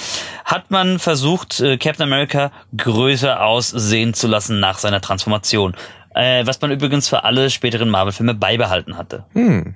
hat 0.47 0.71
man 0.71 0.99
versucht, 0.99 1.61
äh, 1.61 1.77
Captain 1.77 2.05
America 2.05 2.51
größer 2.77 3.45
aussehen 3.45 4.15
zu 4.15 4.27
lassen 4.27 4.59
nach 4.59 4.79
seiner 4.79 5.03
Transformation. 5.03 5.77
Äh, 6.15 6.47
was 6.47 6.61
man 6.61 6.71
übrigens 6.71 7.09
für 7.09 7.25
alle 7.25 7.51
späteren 7.51 7.89
Marvel-Filme 7.89 8.35
beibehalten 8.35 8.97
hatte. 8.97 9.25
Hm. 9.33 9.75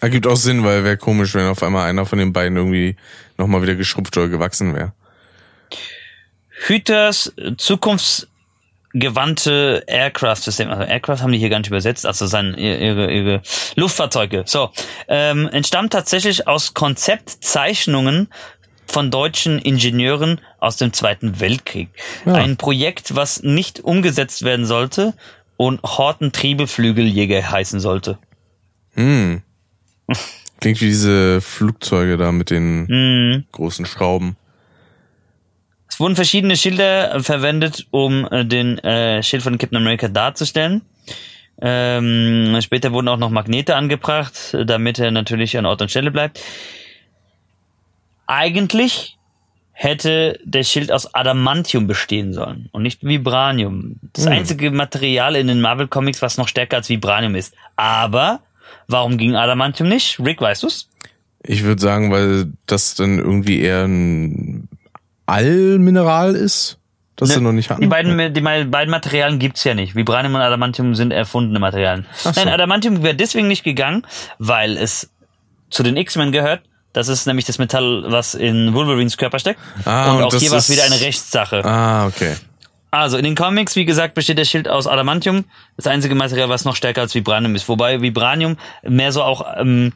Ergibt 0.00 0.26
auch 0.26 0.36
Sinn, 0.36 0.64
weil 0.64 0.84
wäre 0.84 0.96
komisch, 0.96 1.34
wenn 1.34 1.48
auf 1.48 1.62
einmal 1.62 1.88
einer 1.88 2.06
von 2.06 2.18
den 2.18 2.32
beiden 2.32 2.56
irgendwie 2.56 2.96
nochmal 3.36 3.62
wieder 3.62 3.74
geschrumpft 3.74 4.16
oder 4.16 4.28
gewachsen 4.28 4.74
wäre. 4.74 4.92
Hüters 6.66 7.34
zukunftsgewandte 7.56 9.84
Aircraft-System, 9.86 10.70
also 10.70 10.84
Aircraft 10.84 11.22
haben 11.22 11.32
die 11.32 11.38
hier 11.38 11.50
gar 11.50 11.58
nicht 11.58 11.68
übersetzt, 11.68 12.06
also 12.06 12.26
sein, 12.26 12.54
ihre, 12.54 13.12
ihre 13.12 13.42
Luftfahrzeuge, 13.76 14.44
so, 14.46 14.70
ähm, 15.08 15.48
entstammt 15.52 15.92
tatsächlich 15.92 16.46
aus 16.46 16.72
Konzeptzeichnungen 16.74 18.28
von 18.90 19.10
deutschen 19.10 19.58
Ingenieuren 19.58 20.40
aus 20.58 20.76
dem 20.76 20.92
Zweiten 20.92 21.40
Weltkrieg. 21.40 21.88
Ja. 22.26 22.34
Ein 22.34 22.56
Projekt, 22.56 23.14
was 23.14 23.42
nicht 23.42 23.80
umgesetzt 23.80 24.44
werden 24.44 24.66
sollte 24.66 25.14
und 25.56 25.82
Horten 25.82 26.32
Triebeflügeljäger 26.32 27.50
heißen 27.50 27.80
sollte. 27.80 28.18
Hm. 28.94 29.42
Klingt 30.60 30.80
wie 30.80 30.86
diese 30.86 31.40
Flugzeuge 31.40 32.16
da 32.16 32.32
mit 32.32 32.50
den 32.50 32.86
hm. 32.88 33.44
großen 33.52 33.86
Schrauben. 33.86 34.36
Es 35.88 36.00
wurden 36.00 36.16
verschiedene 36.16 36.56
Schilder 36.56 37.22
verwendet, 37.22 37.86
um 37.90 38.26
äh, 38.30 38.44
den 38.44 38.78
äh, 38.78 39.22
Schild 39.22 39.42
von 39.42 39.58
Captain 39.58 39.78
America 39.78 40.08
darzustellen. 40.08 40.82
Ähm, 41.60 42.56
später 42.60 42.92
wurden 42.92 43.08
auch 43.08 43.16
noch 43.16 43.30
Magnete 43.30 43.74
angebracht, 43.74 44.56
damit 44.64 44.98
er 44.98 45.10
natürlich 45.10 45.58
an 45.58 45.66
Ort 45.66 45.82
und 45.82 45.90
Stelle 45.90 46.10
bleibt. 46.10 46.40
Eigentlich 48.28 49.18
hätte 49.72 50.38
der 50.44 50.64
Schild 50.64 50.92
aus 50.92 51.14
Adamantium 51.14 51.86
bestehen 51.86 52.32
sollen 52.34 52.68
und 52.72 52.82
nicht 52.82 53.02
Vibranium. 53.02 53.96
Das 54.12 54.26
hm. 54.26 54.32
einzige 54.32 54.70
Material 54.70 55.34
in 55.34 55.46
den 55.46 55.60
Marvel 55.60 55.88
Comics, 55.88 56.20
was 56.20 56.36
noch 56.36 56.46
stärker 56.46 56.76
als 56.76 56.88
Vibranium 56.88 57.34
ist. 57.34 57.54
Aber 57.76 58.40
warum 58.86 59.16
ging 59.16 59.34
Adamantium 59.34 59.88
nicht? 59.88 60.20
Rick, 60.20 60.40
weißt 60.40 60.62
du's? 60.62 60.90
Ich 61.42 61.64
würde 61.64 61.80
sagen, 61.80 62.12
weil 62.12 62.52
das 62.66 62.96
dann 62.96 63.18
irgendwie 63.18 63.60
eher 63.60 63.84
ein 63.84 64.68
Allmineral 65.26 66.34
ist, 66.34 66.78
das 67.16 67.30
ne, 67.30 67.34
sie 67.36 67.40
noch 67.40 67.52
nicht 67.52 67.70
hatten. 67.70 67.80
Die 67.80 67.86
beiden, 67.86 68.34
die 68.34 68.40
beiden 68.40 68.90
Materialien 68.90 69.38
gibt's 69.38 69.64
ja 69.64 69.74
nicht. 69.74 69.94
Vibranium 69.94 70.34
und 70.34 70.40
Adamantium 70.40 70.94
sind 70.96 71.12
erfundene 71.12 71.60
Materialien. 71.60 72.04
So. 72.14 72.30
Nein, 72.34 72.48
Adamantium 72.48 73.02
wäre 73.02 73.14
deswegen 73.14 73.48
nicht 73.48 73.64
gegangen, 73.64 74.06
weil 74.38 74.76
es 74.76 75.10
zu 75.70 75.82
den 75.82 75.96
X-Men 75.96 76.32
gehört 76.32 76.62
das 76.98 77.06
ist 77.06 77.26
nämlich 77.26 77.44
das 77.44 77.58
Metall, 77.58 78.02
was 78.08 78.34
in 78.34 78.74
Wolverines 78.74 79.16
Körper 79.16 79.38
steckt. 79.38 79.60
Ah, 79.84 80.10
und, 80.10 80.16
und 80.16 80.24
auch 80.24 80.34
hier 80.34 80.50
war 80.50 80.58
es 80.58 80.68
wieder 80.68 80.82
eine 80.82 81.00
Rechtssache. 81.00 81.64
Ah, 81.64 82.08
okay. 82.08 82.34
Also 82.90 83.18
in 83.18 83.22
den 83.22 83.36
Comics, 83.36 83.76
wie 83.76 83.84
gesagt, 83.84 84.14
besteht 84.14 84.36
der 84.36 84.44
Schild 84.44 84.66
aus 84.66 84.88
Adamantium. 84.88 85.44
Das 85.76 85.86
einzige 85.86 86.16
Material, 86.16 86.48
was 86.48 86.64
noch 86.64 86.74
stärker 86.74 87.02
als 87.02 87.14
Vibranium 87.14 87.54
ist. 87.54 87.68
Wobei 87.68 88.02
Vibranium 88.02 88.56
mehr 88.82 89.12
so 89.12 89.22
auch, 89.22 89.46
ähm, 89.58 89.92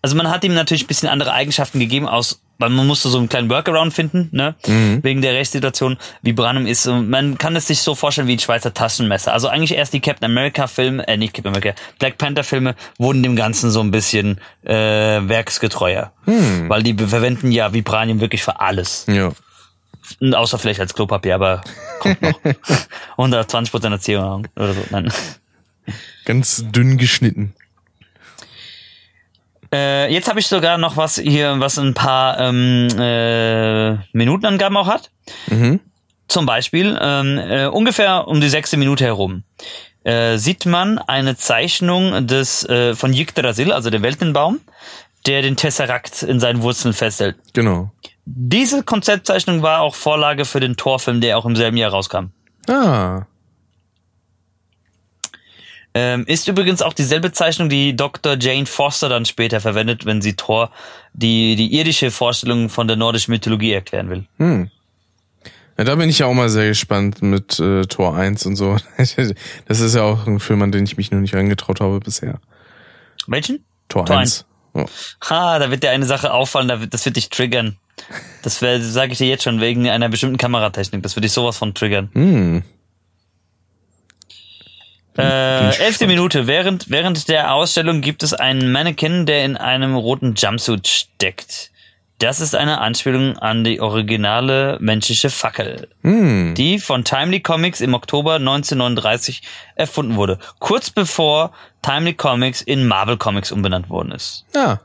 also 0.00 0.16
man 0.16 0.30
hat 0.30 0.42
ihm 0.42 0.54
natürlich 0.54 0.84
ein 0.84 0.86
bisschen 0.86 1.10
andere 1.10 1.34
Eigenschaften 1.34 1.80
gegeben 1.80 2.08
aus 2.08 2.40
weil 2.58 2.70
man 2.70 2.86
musste 2.86 3.08
so 3.08 3.18
einen 3.18 3.28
kleinen 3.28 3.48
Workaround 3.48 3.94
finden, 3.94 4.28
ne? 4.32 4.56
Mhm. 4.66 5.02
Wegen 5.02 5.22
der 5.22 5.34
Rechtssituation. 5.34 5.96
Vibranium 6.22 6.66
ist 6.66 6.82
so, 6.82 6.94
man 6.94 7.38
kann 7.38 7.54
es 7.56 7.66
sich 7.66 7.80
so 7.80 7.94
vorstellen 7.94 8.26
wie 8.26 8.34
ein 8.34 8.40
Schweizer 8.40 8.74
Taschenmesser. 8.74 9.32
Also 9.32 9.48
eigentlich 9.48 9.74
erst 9.74 9.92
die 9.92 10.00
Captain 10.00 10.30
America 10.30 10.66
Filme, 10.66 11.06
äh, 11.06 11.16
nicht 11.16 11.34
Captain 11.34 11.54
America, 11.54 11.74
Black 11.98 12.18
Panther 12.18 12.44
Filme 12.44 12.74
wurden 12.98 13.22
dem 13.22 13.36
Ganzen 13.36 13.70
so 13.70 13.80
ein 13.80 13.90
bisschen 13.90 14.40
äh, 14.64 14.74
werksgetreuer. 14.74 16.12
Mhm. 16.26 16.68
Weil 16.68 16.82
die 16.82 16.94
verwenden 16.94 17.52
ja 17.52 17.72
Vibranium 17.72 18.20
wirklich 18.20 18.42
für 18.42 18.60
alles. 18.60 19.06
Ja. 19.08 19.32
Außer 20.32 20.58
vielleicht 20.58 20.80
als 20.80 20.94
Klopapier, 20.94 21.34
aber 21.36 21.62
kommt 22.00 22.22
noch. 22.22 22.40
120% 23.18 23.90
Erziehung 23.90 24.48
oder 24.56 24.74
so. 24.74 24.82
Nein. 24.90 25.12
Ganz 26.24 26.64
dünn 26.70 26.98
geschnitten. 26.98 27.54
Äh, 29.72 30.12
jetzt 30.12 30.28
habe 30.28 30.40
ich 30.40 30.46
sogar 30.46 30.78
noch 30.78 30.96
was 30.96 31.16
hier, 31.16 31.58
was 31.58 31.78
ein 31.78 31.94
paar 31.94 32.38
ähm, 32.40 32.88
äh, 32.98 33.94
Minutenangaben 34.12 34.76
auch 34.76 34.88
hat. 34.88 35.10
Mhm. 35.48 35.80
Zum 36.28 36.46
Beispiel 36.46 36.98
ähm, 37.00 37.38
äh, 37.38 37.66
ungefähr 37.66 38.28
um 38.28 38.40
die 38.40 38.48
sechste 38.48 38.76
Minute 38.76 39.04
herum 39.04 39.44
äh, 40.04 40.38
sieht 40.38 40.66
man 40.66 40.98
eine 40.98 41.36
Zeichnung 41.36 42.26
des 42.26 42.64
äh, 42.64 42.94
von 42.94 43.12
Yggdrasil, 43.12 43.72
also 43.72 43.90
der 43.90 44.02
Weltenbaum, 44.02 44.60
der 45.26 45.42
den 45.42 45.56
Tesseract 45.56 46.22
in 46.22 46.40
seinen 46.40 46.62
Wurzeln 46.62 46.94
festhält. 46.94 47.36
Genau. 47.52 47.90
Diese 48.24 48.82
Konzeptzeichnung 48.82 49.62
war 49.62 49.80
auch 49.80 49.94
Vorlage 49.94 50.44
für 50.44 50.60
den 50.60 50.76
Torfilm, 50.76 51.20
der 51.20 51.38
auch 51.38 51.44
im 51.44 51.56
selben 51.56 51.76
Jahr 51.76 51.90
rauskam. 51.90 52.26
Ah. 52.68 53.22
Ähm, 56.00 56.24
ist 56.28 56.46
übrigens 56.46 56.80
auch 56.80 56.92
dieselbe 56.92 57.32
Zeichnung, 57.32 57.68
die 57.68 57.96
Dr. 57.96 58.36
Jane 58.38 58.66
Foster 58.66 59.08
dann 59.08 59.24
später 59.24 59.60
verwendet, 59.60 60.06
wenn 60.06 60.22
sie 60.22 60.36
Thor 60.36 60.70
die, 61.12 61.56
die 61.56 61.74
irdische 61.74 62.12
Vorstellung 62.12 62.68
von 62.68 62.86
der 62.86 62.96
nordischen 62.96 63.32
Mythologie 63.32 63.72
erklären 63.72 64.08
will. 64.08 64.24
Hm. 64.36 64.70
Ja, 65.76 65.82
da 65.82 65.96
bin 65.96 66.08
ich 66.08 66.20
ja 66.20 66.26
auch 66.26 66.34
mal 66.34 66.50
sehr 66.50 66.68
gespannt 66.68 67.20
mit 67.20 67.58
äh, 67.58 67.82
Tor 67.82 68.14
1 68.14 68.46
und 68.46 68.54
so. 68.54 68.76
Das 69.66 69.80
ist 69.80 69.94
ja 69.96 70.02
auch 70.02 70.24
ein 70.28 70.38
Film, 70.38 70.62
an 70.62 70.70
den 70.70 70.84
ich 70.84 70.96
mich 70.96 71.10
noch 71.10 71.18
nicht 71.18 71.34
reingetraut 71.34 71.80
habe 71.80 71.98
bisher. 71.98 72.38
Welchen? 73.26 73.64
Tor, 73.88 74.06
Tor 74.06 74.18
1. 74.18 74.46
1. 74.74 74.84
Oh. 74.84 75.28
Ha, 75.30 75.58
da 75.58 75.68
wird 75.72 75.82
dir 75.82 75.90
eine 75.90 76.06
Sache 76.06 76.32
auffallen, 76.32 76.88
das 76.90 77.04
wird 77.04 77.16
dich 77.16 77.28
triggern. 77.28 77.76
Das 78.44 78.60
sage 78.60 79.10
ich 79.10 79.18
dir 79.18 79.26
jetzt 79.26 79.42
schon, 79.42 79.60
wegen 79.60 79.88
einer 79.88 80.08
bestimmten 80.08 80.36
Kameratechnik. 80.36 81.02
Das 81.02 81.16
wird 81.16 81.24
dich 81.24 81.32
sowas 81.32 81.56
von 81.56 81.74
triggern. 81.74 82.08
Hm. 82.12 82.62
Äh, 85.18 85.76
elfte 85.78 86.06
Minute. 86.06 86.46
Während, 86.46 86.90
während 86.90 87.28
der 87.28 87.52
Ausstellung 87.52 88.00
gibt 88.00 88.22
es 88.22 88.32
einen 88.34 88.70
Mannequin, 88.70 89.26
der 89.26 89.44
in 89.44 89.56
einem 89.56 89.96
roten 89.96 90.34
Jumpsuit 90.34 90.86
steckt. 90.86 91.70
Das 92.18 92.40
ist 92.40 92.56
eine 92.56 92.80
Anspielung 92.80 93.38
an 93.38 93.62
die 93.62 93.80
originale 93.80 94.76
menschliche 94.80 95.30
Fackel, 95.30 95.88
Hm. 96.02 96.54
die 96.56 96.80
von 96.80 97.04
Timely 97.04 97.40
Comics 97.40 97.80
im 97.80 97.94
Oktober 97.94 98.36
1939 98.36 99.42
erfunden 99.76 100.16
wurde. 100.16 100.38
Kurz 100.58 100.90
bevor 100.90 101.52
Timely 101.82 102.14
Comics 102.14 102.60
in 102.60 102.86
Marvel 102.88 103.16
Comics 103.16 103.52
umbenannt 103.52 103.88
worden 103.88 104.10
ist. 104.12 104.44
Ja. 104.54 104.80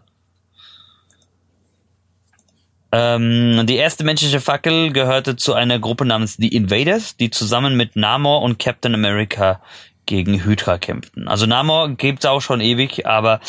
Ähm, 2.91 3.65
die 3.65 3.77
erste 3.77 4.03
menschliche 4.03 4.39
Fackel 4.39 4.93
gehörte 4.93 5.35
zu 5.35 5.55
einer 5.55 5.79
Gruppe 5.79 6.05
namens 6.05 6.35
The 6.35 6.49
Invaders, 6.49 7.17
die 7.17 7.31
zusammen 7.31 7.75
mit 7.75 7.95
Namor 7.95 8.43
und 8.43 8.59
Captain 8.59 8.93
America 8.93 9.59
gegen 10.05 10.43
Hydra 10.43 10.77
kämpften. 10.77 11.27
Also 11.27 11.45
Namor 11.45 11.89
gibt's 11.89 12.25
auch 12.25 12.41
schon 12.41 12.61
ewig, 12.61 13.05
aber 13.05 13.39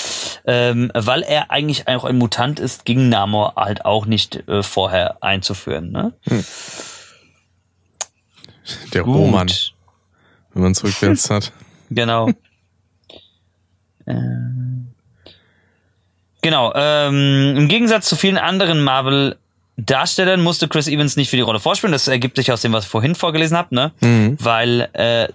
ähm, 0.46 0.90
weil 0.94 1.22
er 1.22 1.50
eigentlich 1.50 1.88
auch 1.88 2.04
ein 2.04 2.16
Mutant 2.16 2.60
ist, 2.60 2.84
ging 2.84 3.08
Namor 3.08 3.54
halt 3.56 3.84
auch 3.84 4.06
nicht 4.06 4.48
äh, 4.48 4.62
vorher 4.62 5.22
einzuführen. 5.22 5.90
Ne? 5.90 6.12
Der 8.92 9.02
Roman, 9.02 9.50
wenn 10.52 10.62
man 10.62 10.72
es 10.72 10.82
rückwärts 10.84 11.30
hat. 11.30 11.52
Genau. 11.90 12.30
ähm, 14.06 14.88
genau. 16.40 16.72
Ähm, 16.74 17.54
Im 17.56 17.68
Gegensatz 17.68 18.08
zu 18.08 18.16
vielen 18.16 18.38
anderen 18.38 18.82
Marvel 18.82 19.36
Darstellern 19.76 20.40
musste 20.40 20.66
Chris 20.66 20.88
Evans 20.88 21.16
nicht 21.16 21.30
für 21.30 21.36
die 21.36 21.42
Rolle 21.42 21.60
vorspielen. 21.60 21.92
Das 21.92 22.08
ergibt 22.08 22.36
sich 22.36 22.50
aus 22.50 22.62
dem, 22.62 22.72
was 22.72 22.84
ich 22.84 22.90
vorhin 22.90 23.14
vorgelesen 23.14 23.56
habe, 23.56 23.74
ne? 23.74 23.92
Weil 24.40 24.88
äh, 24.92 25.28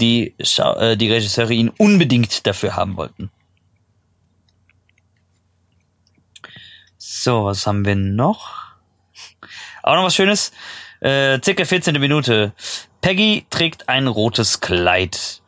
die, 0.00 0.34
äh, 0.38 0.96
die 0.96 1.10
Regisseure 1.10 1.52
ihn 1.52 1.68
unbedingt 1.68 2.46
dafür 2.46 2.76
haben 2.76 2.96
wollten. 2.96 3.30
So, 6.96 7.44
was 7.44 7.66
haben 7.66 7.84
wir 7.84 7.96
noch? 7.96 8.54
Auch 9.82 9.94
noch 9.94 10.04
was 10.04 10.14
Schönes. 10.14 10.52
Äh, 11.00 11.40
circa 11.42 11.64
14. 11.64 12.00
Minute. 12.00 12.52
Peggy 13.00 13.46
trägt 13.50 13.88
ein 13.88 14.06
rotes 14.06 14.60
Kleid. 14.60 15.42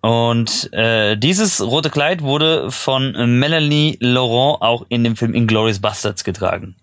Und 0.00 0.72
äh, 0.72 1.16
dieses 1.16 1.60
rote 1.60 1.90
Kleid 1.90 2.22
wurde 2.22 2.70
von 2.70 3.38
Melanie 3.38 3.98
Laurent 4.00 4.62
auch 4.62 4.84
in 4.88 5.04
dem 5.04 5.16
Film 5.16 5.34
Inglourious 5.34 5.80
Bastards 5.80 6.24
getragen. 6.24 6.74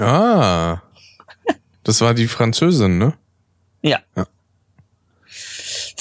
Ah. 0.00 0.80
Das 1.84 2.00
war 2.00 2.14
die 2.14 2.28
Französin, 2.28 2.98
ne? 2.98 3.14
Ja. 3.82 3.98
Ja. 4.16 4.26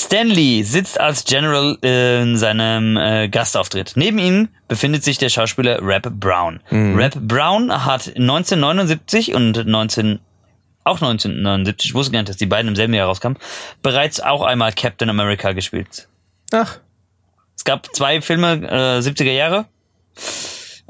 Stanley 0.06 0.64
sitzt 0.64 1.00
als 1.00 1.26
General 1.26 1.78
in 1.82 2.36
seinem 2.38 2.98
äh, 2.98 3.30
Gastauftritt. 3.30 3.94
Neben 3.96 4.18
ihm 4.18 4.50
befindet 4.68 5.04
sich 5.04 5.20
der 5.20 5.30
Schauspieler 5.30 5.80
Rap 5.82 6.10
Brown. 6.20 6.60
Rap 6.98 7.16
Brown 7.16 7.86
hat 7.86 8.08
1979 8.08 9.36
und 9.36 9.66
19 9.66 10.20
auch 10.84 10.96
1979, 10.96 11.92
ich 11.92 11.94
wusste 11.94 12.12
gar 12.12 12.20
nicht, 12.20 12.30
dass 12.30 12.38
die 12.38 12.48
beiden 12.48 12.70
im 12.70 12.76
selben 12.76 12.96
Jahr 12.96 13.08
rauskamen, 13.08 13.38
bereits 13.84 14.20
auch 14.20 14.42
einmal 14.42 14.74
Captain 14.74 15.10
America 15.10 15.52
gespielt. 15.52 16.08
Ach. 16.52 16.80
Es 17.56 17.64
gab 17.64 17.94
zwei 17.96 18.22
Filme 18.22 18.54
äh, 18.68 19.00
70er 19.00 19.32
Jahre. 19.32 19.66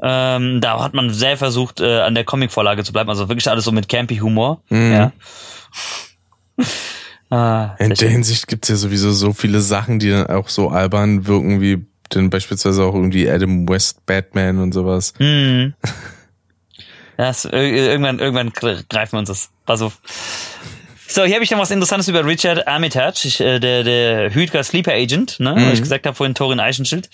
Ähm, 0.02 0.62
da 0.62 0.82
hat 0.82 0.94
man 0.94 1.10
sehr 1.10 1.36
versucht, 1.36 1.80
äh, 1.80 2.00
an 2.00 2.14
der 2.14 2.24
Comicvorlage 2.24 2.82
zu 2.82 2.94
bleiben. 2.94 3.10
Also 3.10 3.28
wirklich 3.28 3.48
alles 3.50 3.66
so 3.66 3.72
mit 3.72 3.90
campy 3.90 4.16
Humor. 4.16 4.62
Ja. 4.70 5.12
Ah, 7.36 7.74
In 7.78 7.94
der. 7.94 8.08
Hinsicht 8.08 8.46
gibt's 8.48 8.68
ja 8.68 8.76
sowieso 8.76 9.12
so 9.12 9.32
viele 9.32 9.60
Sachen, 9.60 9.98
die 9.98 10.10
dann 10.10 10.26
auch 10.26 10.48
so 10.48 10.68
albern 10.70 11.26
wirken, 11.26 11.60
wie 11.60 11.84
denn 12.14 12.28
beispielsweise 12.30 12.82
auch 12.84 12.94
irgendwie 12.94 13.28
Adam 13.30 13.68
West 13.68 14.04
Batman 14.06 14.58
und 14.58 14.72
sowas. 14.72 15.14
Hm. 15.18 15.74
Das, 17.16 17.44
ir- 17.44 17.52
irgendwann, 17.52 18.18
irgendwann 18.18 18.50
gre- 18.50 18.82
greifen 18.88 19.12
wir 19.12 19.18
uns 19.20 19.28
das. 19.28 19.50
Pass 19.66 19.82
auf. 19.82 20.00
So, 21.06 21.24
hier 21.24 21.34
habe 21.34 21.44
ich 21.44 21.50
noch 21.50 21.58
was 21.58 21.70
Interessantes 21.70 22.08
über 22.08 22.24
Richard 22.24 22.66
Armitage, 22.66 23.20
ich, 23.28 23.38
äh, 23.40 23.58
der, 23.60 23.84
der 23.84 24.34
Hydra 24.34 24.62
Sleeper 24.64 24.92
Agent, 24.92 25.38
ne, 25.40 25.54
was 25.56 25.74
ich 25.74 25.82
gesagt 25.82 26.06
habe 26.06 26.16
vorhin, 26.16 26.34
Torin 26.34 26.58
Eichenschild. 26.58 27.10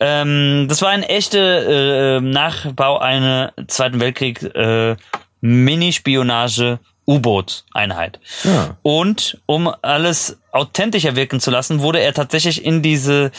Ähm, 0.00 0.66
das 0.68 0.82
war 0.82 0.88
ein 0.90 1.04
echter 1.04 2.16
äh, 2.16 2.20
Nachbau 2.20 2.98
einer 2.98 3.52
Zweiten 3.68 4.00
Weltkrieg 4.00 4.42
äh, 4.42 4.96
Mini-Spionage 5.42 6.80
U-Boot-Einheit. 7.10 8.20
Ja. 8.44 8.76
Und 8.82 9.40
um 9.46 9.68
alles 9.82 10.38
authentischer 10.52 11.16
wirken 11.16 11.40
zu 11.40 11.50
lassen, 11.50 11.80
wurde 11.80 12.00
er 12.00 12.14
tatsächlich 12.14 12.64
in 12.64 12.82
dieses 12.82 13.32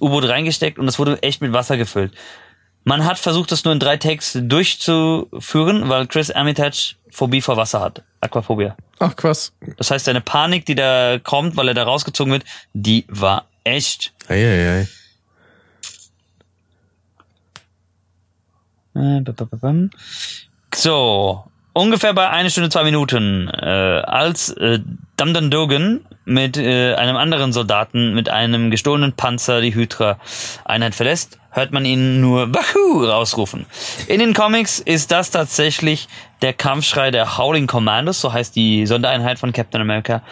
U-Boot 0.00 0.28
reingesteckt 0.28 0.78
und 0.78 0.86
es 0.86 1.00
wurde 1.00 1.20
echt 1.22 1.40
mit 1.40 1.52
Wasser 1.52 1.76
gefüllt. 1.76 2.12
Man 2.84 3.04
hat 3.04 3.18
versucht, 3.18 3.50
das 3.50 3.64
nur 3.64 3.74
in 3.74 3.80
drei 3.80 3.96
Takes 3.96 4.38
durchzuführen, 4.40 5.88
weil 5.88 6.06
Chris 6.06 6.30
Armitage 6.30 6.94
Phobie 7.10 7.40
vor 7.40 7.56
Wasser 7.56 7.80
hat. 7.80 8.04
Aquaphobia. 8.20 8.76
Ach, 9.00 9.12
was. 9.22 9.52
Das 9.76 9.90
heißt, 9.90 10.04
seine 10.04 10.20
Panik, 10.20 10.64
die 10.66 10.76
da 10.76 11.18
kommt, 11.18 11.56
weil 11.56 11.66
er 11.66 11.74
da 11.74 11.82
rausgezogen 11.82 12.32
wird, 12.32 12.44
die 12.74 13.04
war 13.08 13.46
echt. 13.64 14.12
Eieiei. 14.28 14.86
Äh. 18.94 19.24
So, 20.74 21.44
ungefähr 21.76 22.14
bei 22.14 22.30
eine 22.30 22.50
Stunde, 22.50 22.70
zwei 22.70 22.84
Minuten, 22.84 23.48
äh, 23.48 23.66
als 23.66 24.50
äh, 24.50 24.80
Damdan 25.16 25.50
Dogan 25.50 26.00
mit 26.24 26.56
äh, 26.56 26.94
einem 26.94 27.16
anderen 27.16 27.52
Soldaten 27.52 28.14
mit 28.14 28.28
einem 28.28 28.70
gestohlenen 28.70 29.12
Panzer 29.12 29.60
die 29.60 29.74
Hydra-Einheit 29.74 30.94
verlässt, 30.94 31.38
hört 31.50 31.72
man 31.72 31.84
ihn 31.84 32.20
nur 32.20 32.46
Baku 32.48 33.04
rausrufen. 33.04 33.66
In 34.08 34.20
den 34.20 34.34
Comics 34.34 34.78
ist 34.78 35.10
das 35.12 35.30
tatsächlich 35.30 36.08
der 36.42 36.52
Kampfschrei 36.52 37.10
der 37.10 37.38
Howling 37.38 37.66
Commandos, 37.66 38.20
so 38.20 38.32
heißt 38.32 38.56
die 38.56 38.86
Sondereinheit 38.86 39.38
von 39.38 39.52
Captain 39.52 39.80
America, 39.80 40.22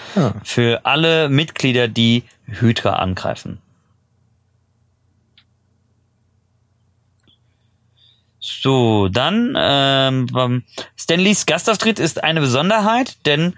für 0.43 0.81
alle 0.85 1.29
Mitglieder, 1.29 1.89
die 1.89 2.25
Hydra 2.47 2.95
angreifen. 2.97 3.59
So, 8.47 9.09
dann 9.09 9.57
ähm, 9.59 10.65
Stanleys 10.99 11.47
Gastauftritt 11.47 11.99
ist 11.99 12.23
eine 12.23 12.43
Besonderheit, 12.43 13.17
denn 13.25 13.55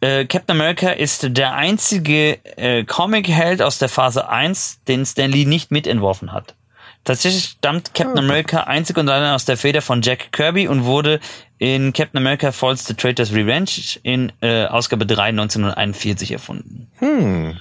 äh, 0.00 0.24
Captain 0.24 0.56
America 0.56 0.90
ist 0.90 1.36
der 1.36 1.54
einzige 1.54 2.44
äh, 2.56 2.82
Comic-Held 2.82 3.62
aus 3.62 3.78
der 3.78 3.88
Phase 3.88 4.28
1, 4.28 4.80
den 4.88 5.06
Stanley 5.06 5.44
nicht 5.44 5.70
mitentworfen 5.70 6.32
hat. 6.32 6.56
Tatsächlich 7.04 7.44
stammt 7.44 7.94
Captain 7.94 8.18
America 8.18 8.64
einzig 8.64 8.96
und 8.96 9.08
allein 9.08 9.34
aus 9.34 9.44
der 9.44 9.56
Feder 9.56 9.82
von 9.82 10.02
Jack 10.02 10.32
Kirby 10.32 10.66
und 10.66 10.84
wurde 10.84 11.20
in 11.58 11.92
Captain 11.92 12.18
America 12.18 12.50
Falls 12.50 12.84
the 12.84 12.94
Traitor's 12.94 13.32
Revenge 13.32 13.70
in 14.02 14.32
äh, 14.40 14.66
Ausgabe 14.66 15.06
3 15.06 15.28
1941 15.28 16.32
erfunden. 16.32 16.90
Hm. 16.98 17.56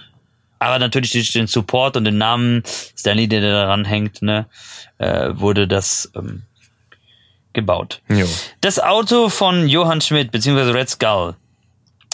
Aber 0.61 0.77
natürlich 0.77 1.09
durch 1.09 1.31
den 1.31 1.47
Support 1.47 1.97
und 1.97 2.03
den 2.05 2.19
Namen 2.19 2.61
Stanley, 2.95 3.27
der 3.27 3.41
da 3.41 3.51
daran 3.51 3.83
hängt, 3.83 4.21
ne, 4.21 4.45
äh, 4.99 5.29
wurde 5.31 5.67
das 5.67 6.11
ähm, 6.15 6.43
gebaut. 7.51 8.03
Jo. 8.07 8.27
Das 8.61 8.79
Auto 8.79 9.29
von 9.29 9.67
Johann 9.67 10.01
Schmidt 10.01 10.31
beziehungsweise 10.31 10.75
Red 10.75 10.87
Skull 10.87 11.33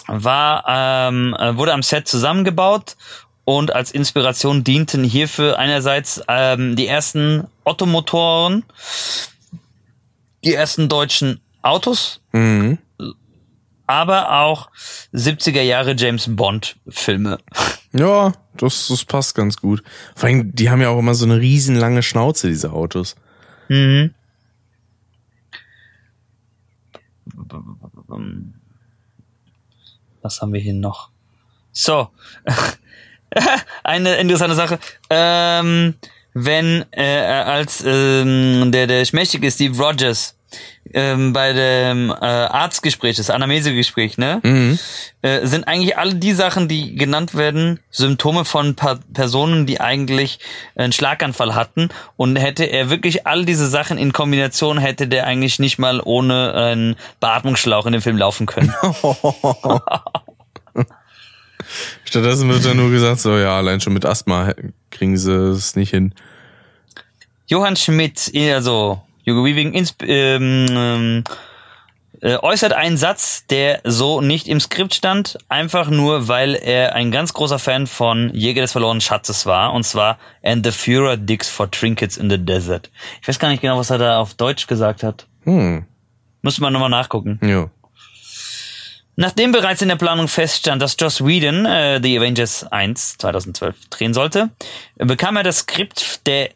war 0.08 0.64
ähm, 0.66 1.36
äh, 1.38 1.58
wurde 1.58 1.74
am 1.74 1.84
Set 1.84 2.08
zusammengebaut 2.08 2.96
und 3.44 3.76
als 3.76 3.92
Inspiration 3.92 4.64
dienten 4.64 5.04
hierfür 5.04 5.60
einerseits 5.60 6.22
ähm, 6.30 6.78
die 6.78 6.88
ersten 6.88 7.48
Ottomotoren, 7.66 8.64
die 10.46 10.54
ersten 10.54 10.88
deutschen 10.88 11.42
Autos, 11.64 12.22
Mhm. 12.32 12.78
Aber 13.88 14.42
auch 14.42 14.70
70er 15.14 15.62
Jahre 15.62 15.96
James 15.98 16.36
Bond 16.36 16.78
Filme. 16.88 17.40
Ja, 17.94 18.34
das, 18.56 18.88
das 18.90 19.06
passt 19.06 19.36
ganz 19.36 19.58
gut. 19.58 19.84
Vor 20.16 20.30
allem, 20.30 20.54
die 20.54 20.70
haben 20.70 20.82
ja 20.82 20.90
auch 20.90 21.00
immer 21.00 21.16
so 21.16 21.26
eine 21.26 21.40
riesenlange 21.40 22.04
Schnauze, 22.04 22.50
diese 22.50 22.74
Autos. 22.74 23.16
Mhm. 23.70 24.14
Was 30.22 30.42
haben 30.42 30.54
wir 30.54 30.60
hier 30.60 30.74
noch? 30.74 31.10
So. 31.72 32.10
Eine 33.84 34.16
interessante 34.16 34.56
Sache. 34.56 34.80
Ähm, 35.10 35.96
wenn 36.34 36.86
äh, 36.92 37.20
als 37.20 37.84
ähm, 37.86 38.72
der 38.72 38.88
der 38.88 39.06
schmächtige 39.06 39.50
Steve 39.52 39.78
Rogers 39.78 40.37
ähm, 40.94 41.34
bei 41.34 41.54
dem 41.54 42.10
äh, 42.10 42.14
Arztgespräch, 42.14 43.18
das 43.18 43.30
Anamnesegespräch, 43.30 44.18
ne, 44.18 44.42
äh, 45.22 45.46
sind 45.46 45.68
eigentlich 45.68 45.98
alle 45.98 46.16
die 46.16 46.34
Sachen, 46.34 46.68
die 46.68 46.96
genannt 46.96 47.36
werden, 47.36 47.80
Symptome 47.92 48.46
von 48.46 48.76
pa 48.76 49.00
Personen, 49.14 49.66
die 49.66 49.82
eigentlich 49.82 50.40
einen 50.76 50.94
Schlaganfall 50.94 51.56
hatten. 51.56 51.90
Und 52.16 52.38
hätte 52.38 52.64
er 52.66 52.90
wirklich 52.90 53.28
all 53.28 53.46
diese 53.46 53.68
Sachen 53.68 53.98
in 53.98 54.14
Kombination, 54.14 54.78
hätte 54.78 55.08
der 55.08 55.28
eigentlich 55.28 55.60
nicht 55.60 55.78
mal 55.80 56.02
ohne 56.04 56.54
einen 56.54 56.96
Beatmungsschlauch 57.20 57.86
in 57.86 57.94
dem 57.94 58.02
Film 58.02 58.18
laufen 58.18 58.46
können. 58.46 58.74
Stattdessen 62.06 62.48
wird 62.50 62.64
dann 62.66 62.78
nur 62.78 62.92
gesagt, 62.92 63.20
so 63.20 63.38
ja, 63.38 63.58
allein 63.58 63.82
schon 63.82 63.94
mit 63.94 64.06
Asthma 64.06 64.54
kriegen 64.90 65.18
sie 65.18 65.34
es 65.34 65.76
nicht 65.76 65.90
hin. 65.90 66.14
Johann 67.48 67.76
Schmidt, 67.76 68.32
also 68.54 69.02
Hugo 69.28 69.44
Weaving, 69.44 69.74
ähm, 70.04 70.66
ähm, 70.70 71.24
äh, 72.22 72.38
äußert 72.38 72.74
einen 72.74 72.98
Satz, 72.98 73.46
der 73.48 73.82
so 73.84 74.22
nicht 74.22 74.48
im 74.48 74.60
Skript 74.60 74.96
stand, 74.96 75.38
einfach 75.50 75.90
nur, 75.90 76.28
weil 76.28 76.56
er 76.56 76.96
ein 76.96 77.12
ganz 77.12 77.34
großer 77.34 77.60
Fan 77.60 77.88
von 77.88 78.34
Jäger 78.34 78.62
des 78.62 78.72
verlorenen 78.72 79.02
Schatzes 79.02 79.46
war, 79.46 79.74
und 79.74 79.84
zwar 79.84 80.18
And 80.44 80.66
the 80.66 80.72
Führer 80.72 81.18
digs 81.18 81.50
for 81.50 81.70
trinkets 81.70 82.18
in 82.18 82.30
the 82.30 82.38
desert. 82.38 82.90
Ich 83.22 83.28
weiß 83.28 83.38
gar 83.38 83.50
nicht 83.50 83.62
genau, 83.62 83.78
was 83.78 83.90
er 83.90 83.98
da 83.98 84.20
auf 84.20 84.34
Deutsch 84.34 84.68
gesagt 84.68 85.04
hat. 85.04 85.28
Hm. 85.44 85.86
Muss 86.42 86.60
man 86.60 86.74
nochmal 86.74 86.90
nachgucken. 86.90 87.40
Ja. 87.44 87.70
Nachdem 89.20 89.52
bereits 89.52 89.82
in 89.82 89.88
der 89.90 89.96
Planung 89.96 90.28
feststand, 90.28 90.80
dass 90.80 90.96
Joss 91.00 91.26
Whedon 91.26 91.66
äh, 91.66 92.00
The 92.02 92.20
Avengers 92.20 92.64
1 92.72 93.18
2012 93.18 93.76
drehen 93.90 94.14
sollte, 94.14 94.52
bekam 94.96 95.38
er 95.38 95.44
das 95.44 95.60
Skript 95.60 96.26
der 96.28 96.52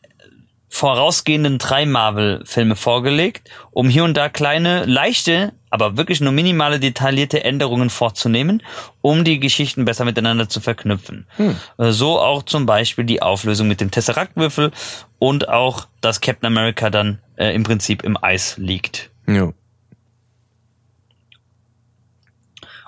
vorausgehenden 0.71 1.57
drei 1.57 1.85
Marvel-Filme 1.85 2.77
vorgelegt, 2.77 3.49
um 3.71 3.89
hier 3.89 4.05
und 4.05 4.15
da 4.15 4.29
kleine, 4.29 4.85
leichte, 4.85 5.51
aber 5.69 5.97
wirklich 5.97 6.21
nur 6.21 6.31
minimale 6.31 6.79
detaillierte 6.79 7.43
Änderungen 7.43 7.89
vorzunehmen, 7.89 8.63
um 9.01 9.25
die 9.25 9.41
Geschichten 9.41 9.83
besser 9.83 10.05
miteinander 10.05 10.47
zu 10.47 10.61
verknüpfen. 10.61 11.27
Hm. 11.35 11.57
So 11.77 12.19
auch 12.19 12.43
zum 12.43 12.65
Beispiel 12.65 13.03
die 13.03 13.21
Auflösung 13.21 13.67
mit 13.67 13.81
dem 13.81 13.91
Tesseract-Würfel 13.91 14.71
und 15.19 15.49
auch, 15.49 15.87
dass 15.99 16.21
Captain 16.21 16.47
America 16.47 16.89
dann 16.89 17.19
äh, 17.35 17.53
im 17.53 17.63
Prinzip 17.63 18.01
im 18.01 18.17
Eis 18.21 18.55
liegt. 18.57 19.11
Ja. 19.27 19.51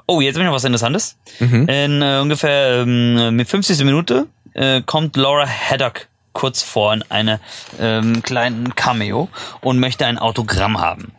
Oh, 0.08 0.22
jetzt 0.22 0.36
habe 0.36 0.44
ich 0.44 0.48
noch 0.48 0.56
was 0.56 0.64
Interessantes. 0.64 1.18
Mhm. 1.40 1.68
In 1.68 2.02
äh, 2.02 2.20
ungefähr 2.22 2.82
ähm, 2.82 3.36
mit 3.36 3.50
50. 3.50 3.78
Minute 3.84 4.28
äh, 4.54 4.82
kommt 4.82 5.18
Laura 5.18 5.46
Haddock 5.46 6.08
kurz 6.34 6.62
vor 6.62 6.94
in 6.94 7.04
eine 7.10 7.40
ähm, 7.80 8.24
kleinen 8.24 8.76
Cameo 8.76 9.30
und 9.62 9.80
möchte 9.80 10.06
ein 10.06 10.18
Autogramm 10.18 10.80
haben. 10.80 11.14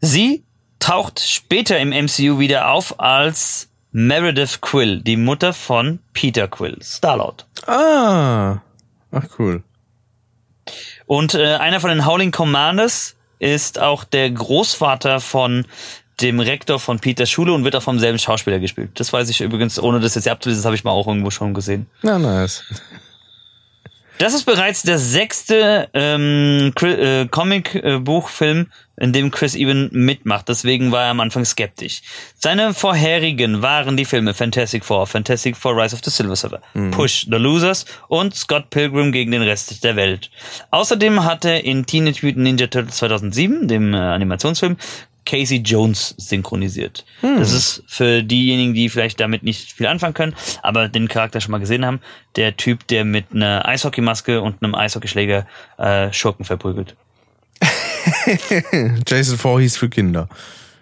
Sie 0.00 0.44
taucht 0.78 1.20
später 1.20 1.78
im 1.78 1.90
MCU 1.90 2.38
wieder 2.38 2.70
auf 2.70 3.00
als 3.00 3.68
Meredith 3.92 4.60
Quill, 4.60 5.00
die 5.00 5.16
Mutter 5.16 5.52
von 5.52 5.98
Peter 6.12 6.48
Quill, 6.48 6.78
Starlord. 6.82 7.46
Ah, 7.66 8.58
ach 9.10 9.24
cool. 9.38 9.62
Und 11.06 11.34
äh, 11.34 11.56
einer 11.56 11.80
von 11.80 11.90
den 11.90 12.06
Howling 12.06 12.30
Commanders 12.30 13.16
ist 13.40 13.80
auch 13.80 14.04
der 14.04 14.30
Großvater 14.30 15.20
von 15.20 15.66
dem 16.20 16.40
Rektor 16.40 16.78
von 16.78 17.00
Peters 17.00 17.30
Schule 17.30 17.52
und 17.52 17.64
wird 17.64 17.74
auch 17.74 17.82
vom 17.82 17.98
selben 17.98 18.18
Schauspieler 18.18 18.58
gespielt. 18.58 18.90
Das 18.94 19.12
weiß 19.12 19.28
ich 19.30 19.40
übrigens, 19.40 19.80
ohne 19.80 20.00
das 20.00 20.14
jetzt 20.14 20.28
abzulesen, 20.28 20.60
das 20.60 20.66
habe 20.66 20.76
ich 20.76 20.84
mal 20.84 20.90
auch 20.92 21.06
irgendwo 21.06 21.30
schon 21.30 21.54
gesehen. 21.54 21.86
Na, 22.02 22.18
nice. 22.18 22.62
Das 24.20 24.34
ist 24.34 24.44
bereits 24.44 24.82
der 24.82 24.98
sechste 24.98 25.88
ähm, 25.94 26.74
äh, 26.82 27.26
Comic-Buchfilm, 27.26 28.66
in 28.98 29.14
dem 29.14 29.30
Chris 29.30 29.54
Even 29.54 29.88
mitmacht. 29.92 30.46
Deswegen 30.50 30.92
war 30.92 31.04
er 31.04 31.10
am 31.12 31.20
Anfang 31.20 31.46
skeptisch. 31.46 32.02
Seine 32.36 32.74
vorherigen 32.74 33.62
waren 33.62 33.96
die 33.96 34.04
Filme 34.04 34.34
Fantastic 34.34 34.84
Four, 34.84 35.06
Fantastic 35.06 35.56
Four 35.56 35.74
Rise 35.74 35.96
of 35.96 36.02
the 36.04 36.10
Silver 36.10 36.36
Surfer, 36.36 36.60
mhm. 36.74 36.90
Push, 36.90 37.28
The 37.30 37.38
Losers 37.38 37.86
und 38.08 38.34
Scott 38.34 38.68
Pilgrim 38.68 39.10
gegen 39.10 39.30
den 39.32 39.40
Rest 39.40 39.82
der 39.82 39.96
Welt. 39.96 40.30
Außerdem 40.70 41.24
hat 41.24 41.46
er 41.46 41.64
in 41.64 41.86
Teenage 41.86 42.20
Mutant 42.22 42.44
Ninja 42.44 42.66
Turtles 42.66 42.98
2007, 42.98 43.68
dem 43.68 43.94
äh, 43.94 43.96
Animationsfilm, 43.96 44.76
Casey 45.30 45.58
Jones 45.58 46.14
synchronisiert. 46.18 47.04
Hm. 47.20 47.38
Das 47.38 47.52
ist 47.52 47.84
für 47.86 48.24
diejenigen, 48.24 48.74
die 48.74 48.88
vielleicht 48.88 49.20
damit 49.20 49.44
nicht 49.44 49.72
viel 49.72 49.86
anfangen 49.86 50.14
können, 50.14 50.34
aber 50.62 50.88
den 50.88 51.06
Charakter 51.06 51.40
schon 51.40 51.52
mal 51.52 51.58
gesehen 51.58 51.86
haben, 51.86 52.00
der 52.34 52.56
Typ, 52.56 52.88
der 52.88 53.04
mit 53.04 53.26
einer 53.32 53.64
Eishockeymaske 53.64 54.40
und 54.40 54.60
einem 54.60 54.74
Eishockeyschläger 54.74 55.46
äh, 55.78 56.12
Schurken 56.12 56.44
verprügelt. 56.44 56.96
Jason 59.06 59.38
Voorhees 59.38 59.76
für 59.76 59.88
Kinder. 59.88 60.28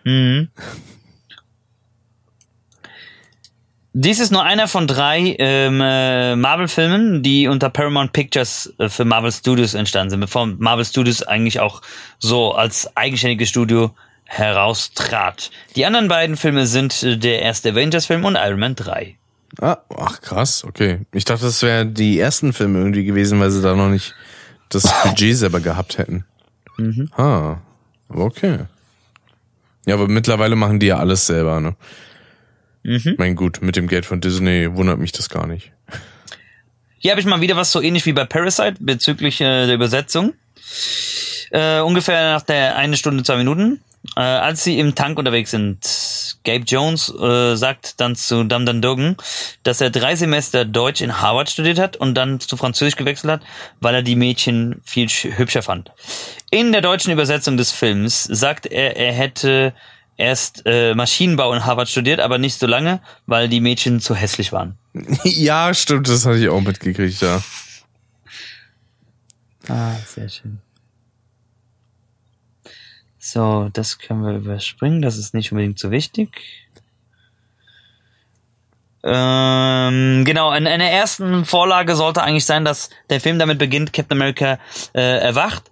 Mhm. 0.05 0.49
Dies 3.93 4.21
ist 4.21 4.31
nur 4.31 4.45
einer 4.45 4.69
von 4.69 4.87
drei 4.87 5.37
ähm, 5.39 5.81
äh, 5.83 6.37
Marvel-Filmen, 6.37 7.23
die 7.23 7.49
unter 7.49 7.69
Paramount 7.69 8.13
Pictures 8.13 8.73
äh, 8.79 8.89
für 8.89 9.05
Marvel 9.05 9.33
Studios 9.33 9.75
entstanden 9.75 10.11
sind, 10.11 10.21
bevor 10.21 10.47
Marvel 10.47 10.85
Studios 10.85 11.23
eigentlich 11.23 11.61
auch 11.61 11.83
so 12.19 12.53
als 12.53 12.97
eigenständiges 12.97 13.49
Studio 13.51 13.95
heraustrat. 14.29 15.51
Die 15.75 15.87
anderen 15.87 16.09
beiden 16.09 16.37
Filme 16.37 16.67
sind 16.67 17.03
äh, 17.03 17.17
der 17.17 17.41
erste 17.41 17.71
Avengers-Film 17.71 18.25
und 18.27 18.37
Iron 18.37 18.61
Man 18.61 18.75
3. 18.77 19.17
Ah, 19.61 19.79
ach 19.97 20.21
krass, 20.21 20.65
okay. 20.65 21.01
Ich 21.13 21.25
dachte, 21.25 21.47
das 21.47 21.63
wären 21.63 21.95
die 21.95 22.21
ersten 22.21 22.53
Filme 22.53 22.79
irgendwie 22.79 23.05
gewesen, 23.05 23.41
weil 23.41 23.51
sie 23.51 23.63
da 23.63 23.75
noch 23.75 23.89
nicht 23.89 24.15
das 24.69 24.85
Budget 25.03 25.37
selber 25.37 25.61
gehabt 25.61 25.97
hätten. 25.97 26.25
Mhm. 26.77 27.11
Ah, 27.17 27.57
okay. 28.11 28.67
Ja, 29.87 29.95
aber 29.95 30.07
mittlerweile 30.09 30.55
machen 30.55 30.79
die 30.79 30.87
ja 30.87 30.99
alles 30.99 31.27
selber, 31.27 31.61
ne? 31.61 31.75
Mhm. 32.83 33.15
Mein 33.17 33.35
gut, 33.35 33.63
mit 33.63 33.77
dem 33.77 33.89
Geld 33.89 34.05
von 34.05 34.21
Disney 34.21 34.75
wundert 34.77 34.99
mich 34.99 35.13
das 35.13 35.31
gar 35.31 35.47
nicht. 35.47 35.73
Hier 36.99 37.13
habe 37.13 37.21
ich 37.21 37.27
mal 37.27 37.41
wieder 37.41 37.57
was 37.57 37.73
so 37.73 37.81
ähnlich 37.81 38.05
wie 38.05 38.13
bei 38.13 38.27
Parasite 38.27 38.77
bezüglich 38.81 39.41
äh, 39.41 39.67
der 39.67 39.75
Übersetzung. 39.75 40.35
Äh, 41.51 41.81
ungefähr 41.81 42.35
nach 42.35 42.43
der 42.43 42.77
eine 42.77 42.99
Stunde, 42.99 43.23
zwei 43.23 43.39
Minuten 43.39 43.81
äh, 44.17 44.21
als 44.21 44.65
sie 44.65 44.79
im 44.79 44.95
Tank 44.95 45.19
unterwegs 45.19 45.51
sind, 45.51 46.39
Gabe 46.45 46.65
Jones 46.65 47.13
äh, 47.21 47.57
sagt 47.57 48.01
dann 48.01 48.17
zu 48.17 48.45
Dam 48.45 48.81
Dogen, 48.81 49.17
dass 49.63 49.81
er 49.81 49.91
drei 49.91 50.17
Semester 50.17 50.65
Deutsch 50.65 51.01
in 51.01 51.21
Harvard 51.21 51.51
studiert 51.51 51.79
hat 51.79 51.97
und 51.97 52.15
dann 52.15 52.41
zu 52.41 52.57
Französisch 52.57 52.97
gewechselt 52.97 53.33
hat, 53.33 53.43
weil 53.81 53.95
er 53.95 54.03
die 54.03 54.17
Mädchen 54.17 54.81
viel 54.85 55.09
hübscher 55.09 55.63
fand. 55.63 55.93
In 56.51 56.73
der 56.73 56.81
deutschen 56.81 57.13
Übersetzung 57.13 57.57
des 57.57 57.71
Films 57.71 58.25
sagt 58.25 58.67
er, 58.67 58.97
er 58.97 59.13
hätte 59.13 59.75
erst 60.17 60.63
äh, 60.67 60.95
Maschinenbau 60.95 61.53
in 61.53 61.65
Harvard 61.65 61.89
studiert, 61.89 62.21
aber 62.21 62.39
nicht 62.39 62.59
so 62.59 62.67
lange, 62.67 63.01
weil 63.27 63.49
die 63.49 63.61
Mädchen 63.61 64.01
zu 64.01 64.15
hässlich 64.15 64.53
waren. 64.53 64.77
Ja, 65.25 65.73
stimmt, 65.75 66.09
das 66.09 66.27
hatte 66.27 66.39
ich 66.39 66.49
auch 66.49 66.61
mitgekriegt, 66.61 67.21
ja. 67.21 67.43
Ah, 69.69 69.95
sehr 70.07 70.29
schön. 70.29 70.61
So, 73.31 73.69
das 73.75 73.99
können 73.99 74.23
wir 74.23 74.37
überspringen, 74.37 75.03
das 75.03 75.19
ist 75.19 75.35
nicht 75.35 75.53
unbedingt 75.53 75.79
so 75.79 75.91
wichtig. 75.91 76.67
Ähm, 79.05 80.25
genau, 80.25 80.53
in, 80.53 80.65
in 80.65 80.79
der 80.79 80.91
ersten 80.91 81.45
Vorlage 81.45 81.95
sollte 81.95 82.23
eigentlich 82.23 82.47
sein, 82.47 82.65
dass 82.65 82.89
der 83.11 83.21
Film 83.21 83.39
damit 83.39 83.59
beginnt, 83.59 83.93
Captain 83.93 84.17
America 84.17 84.59
äh, 84.95 85.19
erwacht 85.19 85.71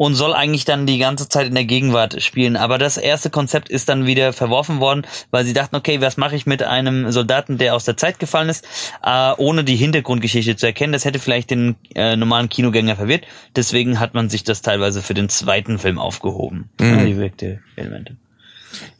und 0.00 0.14
soll 0.14 0.32
eigentlich 0.32 0.64
dann 0.64 0.86
die 0.86 0.96
ganze 0.96 1.28
Zeit 1.28 1.48
in 1.48 1.54
der 1.54 1.66
Gegenwart 1.66 2.22
spielen. 2.22 2.56
Aber 2.56 2.78
das 2.78 2.96
erste 2.96 3.28
Konzept 3.28 3.68
ist 3.68 3.90
dann 3.90 4.06
wieder 4.06 4.32
verworfen 4.32 4.80
worden, 4.80 5.06
weil 5.30 5.44
sie 5.44 5.52
dachten, 5.52 5.76
okay, 5.76 6.00
was 6.00 6.16
mache 6.16 6.34
ich 6.36 6.46
mit 6.46 6.62
einem 6.62 7.12
Soldaten, 7.12 7.58
der 7.58 7.74
aus 7.74 7.84
der 7.84 7.98
Zeit 7.98 8.18
gefallen 8.18 8.48
ist, 8.48 8.66
äh, 9.04 9.32
ohne 9.36 9.62
die 9.62 9.76
Hintergrundgeschichte 9.76 10.56
zu 10.56 10.64
erkennen. 10.64 10.94
Das 10.94 11.04
hätte 11.04 11.18
vielleicht 11.18 11.50
den 11.50 11.76
äh, 11.94 12.16
normalen 12.16 12.48
Kinogänger 12.48 12.96
verwirrt. 12.96 13.26
Deswegen 13.54 14.00
hat 14.00 14.14
man 14.14 14.30
sich 14.30 14.42
das 14.42 14.62
teilweise 14.62 15.02
für 15.02 15.12
den 15.12 15.28
zweiten 15.28 15.78
Film 15.78 15.98
aufgehoben. 15.98 16.70
Mhm. 16.80 17.04
Die 17.04 17.18
wirkte 17.18 17.60
Elemente. 17.76 18.16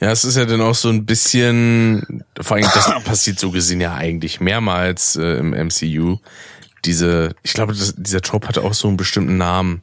Ja, 0.02 0.10
es 0.10 0.24
ist 0.24 0.36
ja 0.36 0.44
dann 0.44 0.60
auch 0.60 0.74
so 0.74 0.90
ein 0.90 1.06
bisschen, 1.06 2.24
vor 2.38 2.58
allem 2.58 2.68
das 2.74 2.92
passiert 3.04 3.38
so 3.38 3.50
gesehen 3.50 3.80
ja 3.80 3.94
eigentlich 3.94 4.42
mehrmals 4.42 5.16
äh, 5.16 5.38
im 5.38 5.52
MCU. 5.52 6.18
Diese, 6.84 7.34
ich 7.42 7.54
glaube, 7.54 7.72
das, 7.72 7.94
dieser 7.96 8.20
Trope 8.20 8.48
hat 8.48 8.58
auch 8.58 8.74
so 8.74 8.86
einen 8.86 8.98
bestimmten 8.98 9.38
Namen. 9.38 9.80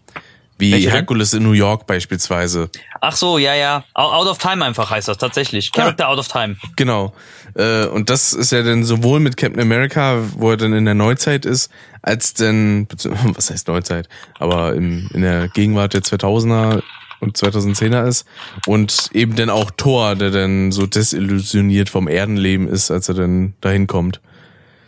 Wie 0.59 0.71
Welche 0.71 0.91
Hercules 0.91 1.33
in 1.33 1.43
New 1.43 1.51
York 1.51 1.85
beispielsweise. 1.85 2.69
Ach 2.99 3.15
so, 3.15 3.37
ja, 3.37 3.53
ja. 3.53 3.83
Out 3.93 4.27
of 4.27 4.39
Time 4.39 4.65
einfach 4.65 4.89
heißt 4.89 5.07
das 5.07 5.17
tatsächlich. 5.17 5.71
Character 5.71 6.05
ja. 6.05 6.09
Out 6.09 6.19
of 6.19 6.27
Time. 6.27 6.57
Genau. 6.75 7.13
Äh, 7.53 7.85
und 7.85 8.09
das 8.09 8.33
ist 8.33 8.51
ja 8.51 8.63
dann 8.63 8.83
sowohl 8.83 9.19
mit 9.19 9.37
Captain 9.37 9.61
America, 9.61 10.19
wo 10.35 10.51
er 10.51 10.57
dann 10.57 10.73
in 10.73 10.85
der 10.85 10.95
Neuzeit 10.95 11.45
ist, 11.45 11.71
als 12.01 12.33
denn, 12.33 12.87
was 13.35 13.51
heißt 13.51 13.67
Neuzeit, 13.67 14.09
aber 14.39 14.73
im, 14.73 15.09
in 15.13 15.21
der 15.21 15.47
Gegenwart 15.49 15.93
der 15.93 16.01
2000er 16.01 16.81
und 17.19 17.37
2010er 17.37 18.07
ist. 18.07 18.25
Und 18.65 19.09
eben 19.13 19.35
dann 19.35 19.49
auch 19.49 19.71
Thor, 19.75 20.15
der 20.15 20.31
dann 20.31 20.71
so 20.71 20.87
desillusioniert 20.87 21.89
vom 21.89 22.07
Erdenleben 22.07 22.67
ist, 22.67 22.91
als 22.91 23.09
er 23.09 23.15
dann 23.15 23.53
dahin 23.61 23.87
kommt. 23.87 24.21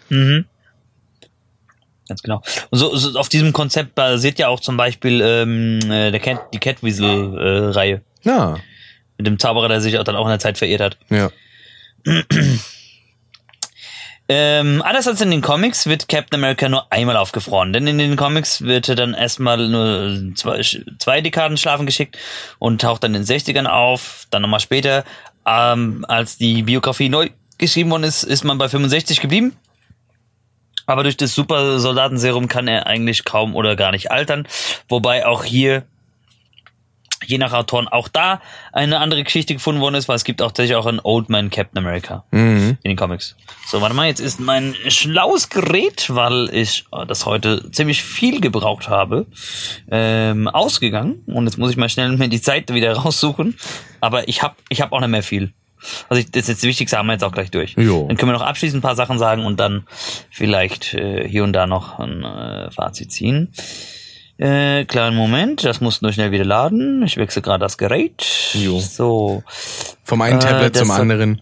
Mhm. 0.10 0.46
Ganz 2.10 2.24
genau. 2.24 2.42
Und 2.72 2.80
so, 2.80 2.96
so 2.96 3.18
auf 3.18 3.30
diesem 3.30 3.54
Konzept 3.54 3.96
basiert 3.96 4.40
ja 4.40 4.48
auch 4.50 4.60
zum 4.60 4.76
Beispiel 4.76 5.22
ähm, 5.22 5.80
äh, 5.90 6.12
der 6.12 6.20
Cat, 6.20 6.54
die 6.54 6.60
Catweasel-Reihe. 6.60 8.02
Äh, 8.26 8.30
ja. 8.30 8.58
Mit 9.18 9.28
dem 9.28 9.40
Zauberer, 9.40 9.70
der 9.70 9.80
sich 9.80 9.98
auch 9.98 10.04
dann 10.04 10.16
auch 10.16 10.26
in 10.26 10.32
der 10.32 10.40
Zeit 10.40 10.58
verirrt 10.58 10.82
hat. 10.82 10.98
Ja. 11.10 11.30
Ähm, 14.32 14.84
anders 14.84 15.08
als 15.08 15.22
in 15.22 15.32
den 15.32 15.42
Comics 15.42 15.88
wird 15.88 16.08
Captain 16.08 16.40
America 16.40 16.70
nur 16.70 16.94
einmal 16.94 17.18
aufgefroren, 17.18 17.74
denn 17.74 17.88
in 17.88 17.98
den 17.98 18.16
Comics 18.16 18.62
wird 18.62 18.88
er 18.88 18.94
dann 18.94 19.16
erstmal 19.16 19.68
nur 19.68 20.36
zwei, 20.36 20.62
zwei 21.00 21.22
Dekaden 21.22 21.58
schlafen 21.58 21.88
geschickt 21.88 22.16
und 22.60 22.80
taucht 22.80 23.04
dann 23.04 23.16
in 23.16 23.24
den 23.24 23.38
60ern 23.40 23.66
auf, 23.66 24.28
dann 24.30 24.44
nochmal 24.44 24.60
später, 24.60 25.04
ähm, 25.48 26.06
als 26.08 26.38
die 26.38 26.62
Biografie 26.62 27.10
neu 27.10 27.30
geschrieben 27.58 27.90
worden 27.90 28.04
ist, 28.04 28.22
ist 28.22 28.44
man 28.44 28.60
bei 28.60 28.70
65 28.70 29.20
geblieben. 29.20 29.58
Aber 30.90 31.04
durch 31.04 31.18
das 31.18 31.36
Supersoldatenserum 31.36 32.48
kann 32.48 32.68
er 32.68 32.88
eigentlich 32.88 33.24
kaum 33.24 33.56
oder 33.56 33.76
gar 33.76 33.92
nicht 33.92 34.10
altern. 34.12 34.48
Wobei 34.88 35.26
auch 35.28 35.44
hier 35.44 35.84
je 37.28 37.38
nach 37.38 37.54
Autoren 37.54 37.88
auch 37.88 38.08
da 38.08 38.42
eine 38.72 39.00
andere 39.00 39.24
Geschichte 39.24 39.54
gefunden 39.54 39.82
worden 39.82 39.96
ist, 39.96 40.08
weil 40.08 40.16
es 40.16 40.24
gibt 40.24 40.42
auch 40.42 40.48
tatsächlich 40.48 40.78
auch 40.78 40.86
einen 40.88 41.02
Old 41.04 41.30
Man 41.30 41.50
Captain 41.52 41.78
America 41.78 42.24
Mhm. 42.32 42.78
in 42.82 42.90
den 42.90 42.96
Comics. 42.98 43.36
So, 43.68 43.82
warte 43.82 43.94
mal, 43.94 44.08
jetzt 44.08 44.20
ist 44.22 44.40
mein 44.40 44.74
schlaues 44.88 45.50
Gerät, 45.50 46.08
weil 46.16 46.50
ich 46.52 46.86
äh, 46.92 47.06
das 47.06 47.26
heute 47.28 47.70
ziemlich 47.72 48.02
viel 48.04 48.42
gebraucht 48.42 48.88
habe, 48.90 49.28
ähm, 49.92 50.48
ausgegangen. 50.48 51.22
Und 51.28 51.46
jetzt 51.46 51.58
muss 51.58 51.70
ich 51.70 51.78
mal 51.78 51.90
schnell 51.90 52.10
mir 52.18 52.30
die 52.30 52.42
Zeit 52.42 52.74
wieder 52.74 52.94
raussuchen. 52.98 53.58
Aber 54.02 54.28
ich 54.28 54.42
habe 54.42 54.56
ich 54.70 54.82
hab 54.82 54.92
auch 54.94 55.00
nicht 55.02 55.10
mehr 55.10 55.22
viel. 55.24 55.54
Also 56.10 56.22
ich, 56.22 56.32
das 56.32 56.44
ist 56.44 56.48
jetzt 56.50 56.64
das 56.64 56.68
Wichtigste, 56.68 56.98
haben 56.98 57.08
wir 57.08 57.14
jetzt 57.14 57.24
auch 57.24 57.32
gleich 57.32 57.52
durch. 57.52 57.76
Jo. 57.78 58.08
Dann 58.08 58.18
können 58.18 58.32
wir 58.32 58.38
noch 58.38 58.46
abschließend 58.46 58.80
ein 58.80 58.82
paar 58.82 58.96
Sachen 58.96 59.18
sagen 59.18 59.46
und 59.46 59.60
dann 59.60 59.86
vielleicht 60.30 60.94
äh, 60.94 61.28
hier 61.28 61.44
und 61.44 61.54
da 61.54 61.68
noch 61.68 62.00
ein 62.00 62.24
äh, 62.24 62.72
Fazit 62.72 63.12
ziehen. 63.12 63.54
Äh, 64.38 64.86
kleinen 64.86 65.18
Moment, 65.18 65.66
das 65.66 65.82
muss 65.82 66.02
nur 66.02 66.14
schnell 66.14 66.32
wieder 66.32 66.46
laden. 66.46 67.04
Ich 67.04 67.18
wechsle 67.18 67.42
gerade 67.42 67.60
das 67.60 67.78
Gerät. 67.78 68.26
Jo. 68.54 68.80
So. 68.80 69.44
Vom 70.04 70.22
einen 70.22 70.40
Äh, 70.40 70.44
Tablet 70.44 70.76
das 70.76 70.82
zum 70.82 70.92
anderen. 70.92 71.42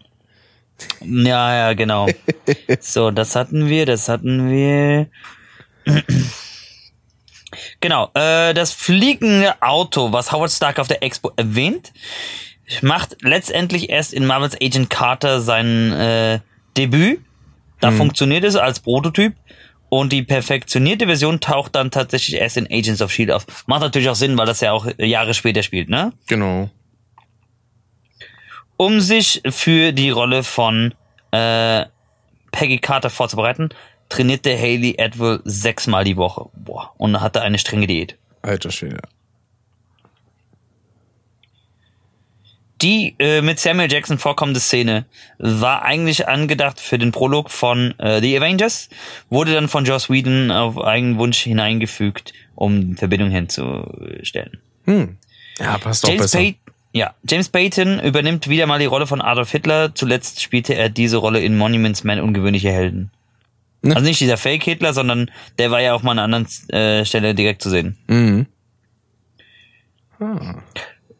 Ja, 1.02 1.56
ja, 1.56 1.74
genau. 1.74 2.08
so, 2.80 3.12
das 3.12 3.36
hatten 3.36 3.68
wir, 3.68 3.86
das 3.86 4.10
hatten 4.10 4.50
wir. 4.50 5.08
Genau, 7.80 8.10
äh, 8.14 8.54
das 8.54 8.74
fliegende 8.74 9.62
Auto, 9.62 10.12
was 10.12 10.32
Howard 10.32 10.52
Stark 10.52 10.80
auf 10.80 10.88
der 10.88 11.02
Expo 11.04 11.32
erwähnt, 11.36 11.94
macht 12.82 13.18
letztendlich 13.22 13.90
erst 13.90 14.14
in 14.14 14.26
Marvels 14.26 14.56
Agent 14.62 14.90
Carter 14.90 15.42
sein 15.42 15.92
äh, 15.94 16.40
Debüt. 16.76 17.22
Da 17.80 17.92
funktioniert 17.92 18.44
es 18.44 18.56
als 18.56 18.80
Prototyp. 18.80 19.36
Und 19.90 20.12
die 20.12 20.24
perfektionierte 20.24 21.06
Version 21.06 21.40
taucht 21.40 21.76
dann 21.76 21.92
tatsächlich 21.92 22.42
erst 22.42 22.58
in 22.58 22.66
Agents 22.66 23.02
of 23.02 23.10
S.H.I.E.L.D. 23.10 23.34
auf. 23.34 23.46
Macht 23.68 23.82
natürlich 23.82 24.10
auch 24.10 24.16
Sinn, 24.16 24.38
weil 24.38 24.46
das 24.46 24.60
ja 24.60 24.74
auch 24.74 24.86
Jahre 24.98 25.34
später 25.34 25.64
spielt, 25.64 25.88
ne? 25.90 26.12
Genau. 26.28 26.70
um 28.76 29.00
sich 29.00 29.42
für 29.50 29.94
die 29.94 30.10
Rolle 30.10 30.44
von 30.44 30.94
äh, 31.32 31.86
Peggy 32.52 32.80
Carter 32.80 33.10
vorzubereiten, 33.10 33.70
trainierte 34.10 34.58
Haley 34.58 34.98
Atwell 35.00 35.40
sechsmal 35.46 36.04
die 36.04 36.18
Woche. 36.18 36.50
Boah, 36.54 36.94
und 36.98 37.22
hatte 37.22 37.42
eine 37.42 37.58
strenge 37.58 37.88
Diät. 37.88 38.18
Alter 38.42 38.72
Schwede. 38.72 39.00
Die 42.82 43.16
äh, 43.18 43.42
mit 43.42 43.60
Samuel 43.60 43.92
Jackson 43.92 44.20
vorkommende 44.20 44.60
Szene 44.60 45.06
war 45.40 45.82
eigentlich 45.84 46.28
angedacht 46.28 46.80
für 46.80 47.00
den 47.00 47.12
Prolog 47.12 47.50
von 47.50 47.98
äh, 48.00 48.22
The 48.22 48.38
Avengers, 48.38 48.90
wurde 49.30 49.54
dann 49.54 49.68
von 49.68 49.86
Joss 49.86 50.10
Whedon 50.10 50.52
auf 50.52 50.78
eigenen 50.80 51.18
Wunsch 51.18 51.40
hineingefügt, 51.40 52.34
um 52.56 52.96
Verbindung 52.96 53.32
herzustellen. 53.32 54.60
Hm. 54.86 55.18
Ja, 55.60 55.78
passt 55.80 56.06
auch 56.06 56.10
James, 56.10 56.22
besser. 56.24 56.38
Pay 56.38 56.56
ja, 56.94 57.14
James 57.30 57.50
Payton 57.50 58.00
übernimmt 58.00 58.48
wieder 58.48 58.66
mal 58.66 58.80
die 58.80 58.86
Rolle 58.86 59.06
von 59.06 59.22
Adolf 59.22 59.52
Hitler. 59.52 59.94
Zuletzt 59.94 60.42
spielte 60.42 60.74
er 60.74 60.90
diese 60.90 61.18
Rolle 61.18 61.42
in 61.42 61.56
Monuments 61.56 62.04
Man 62.04 62.20
Ungewöhnliche 62.20 62.72
Helden. 62.72 63.12
Ne? 63.84 63.96
Also 63.96 64.08
nicht 64.08 64.20
dieser 64.20 64.38
Fake-Hitler, 64.38 64.94
sondern 64.94 65.30
der 65.60 65.70
war 65.70 65.80
ja 65.82 65.94
auch 65.94 66.02
mal 66.02 66.12
an 66.14 66.20
einer 66.20 66.38
anderen 66.38 66.70
äh, 66.70 67.06
Stelle 67.06 67.36
direkt 67.36 67.62
zu 67.62 67.70
sehen. 67.70 67.98
Mhm. 68.08 68.48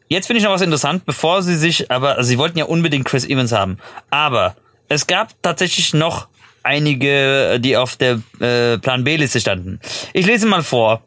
Jetzt 0.08 0.26
finde 0.26 0.38
ich 0.38 0.44
noch 0.44 0.52
was 0.52 0.62
interessant, 0.62 1.04
bevor 1.04 1.42
sie 1.42 1.56
sich, 1.56 1.90
aber 1.90 2.16
also 2.16 2.28
sie 2.28 2.38
wollten 2.38 2.58
ja 2.58 2.64
unbedingt 2.64 3.04
Chris 3.06 3.26
Evans 3.26 3.52
haben. 3.52 3.78
Aber 4.10 4.56
es 4.88 5.06
gab 5.06 5.40
tatsächlich 5.42 5.92
noch 5.92 6.28
einige, 6.62 7.60
die 7.60 7.76
auf 7.76 7.96
der 7.96 8.20
äh, 8.40 8.78
Plan 8.78 9.04
B-Liste 9.04 9.40
standen. 9.40 9.80
Ich 10.12 10.26
lese 10.26 10.46
mal 10.46 10.62
vor. 10.62 11.02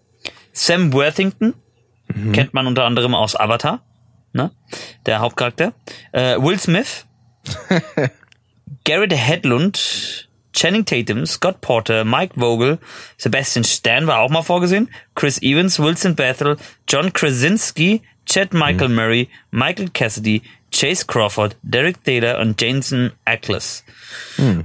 Sam 0.54 0.92
Worthington, 0.92 1.54
kennt 2.34 2.54
man 2.54 2.68
unter 2.68 2.84
anderem 2.84 3.16
aus 3.16 3.40
Avatar, 3.40 3.82
ne? 4.34 4.52
Der 5.06 5.20
Hauptcharakter. 5.20 5.74
Äh, 6.12 6.38
Will 6.40 6.60
Smith, 6.60 7.06
Garrett 8.84 9.14
Hedlund, 9.14 10.28
Channing 10.54 10.86
Tatum, 10.86 11.26
Scott 11.26 11.62
Porter, 11.62 12.04
Mike 12.04 12.34
Vogel, 12.38 12.80
Sebastian 13.18 13.64
Stan 13.64 14.08
war 14.08 14.20
auch 14.20 14.30
mal 14.30 14.42
vorgesehen, 14.42 14.90
Chris 15.16 15.42
Evans, 15.42 15.80
Wilson 15.80 16.16
Bethel, 16.16 16.58
John 16.88 17.14
Krasinski, 17.14 18.02
Chad 18.26 18.54
Michael 18.54 18.90
Murray, 18.90 19.30
Michael 19.52 19.90
Cassidy, 19.94 20.42
Chase 20.74 21.06
Crawford, 21.06 21.58
Derek 21.64 22.02
Taylor 22.06 22.40
und 22.40 22.62
Jason 22.62 23.12
Ackles. 23.26 23.84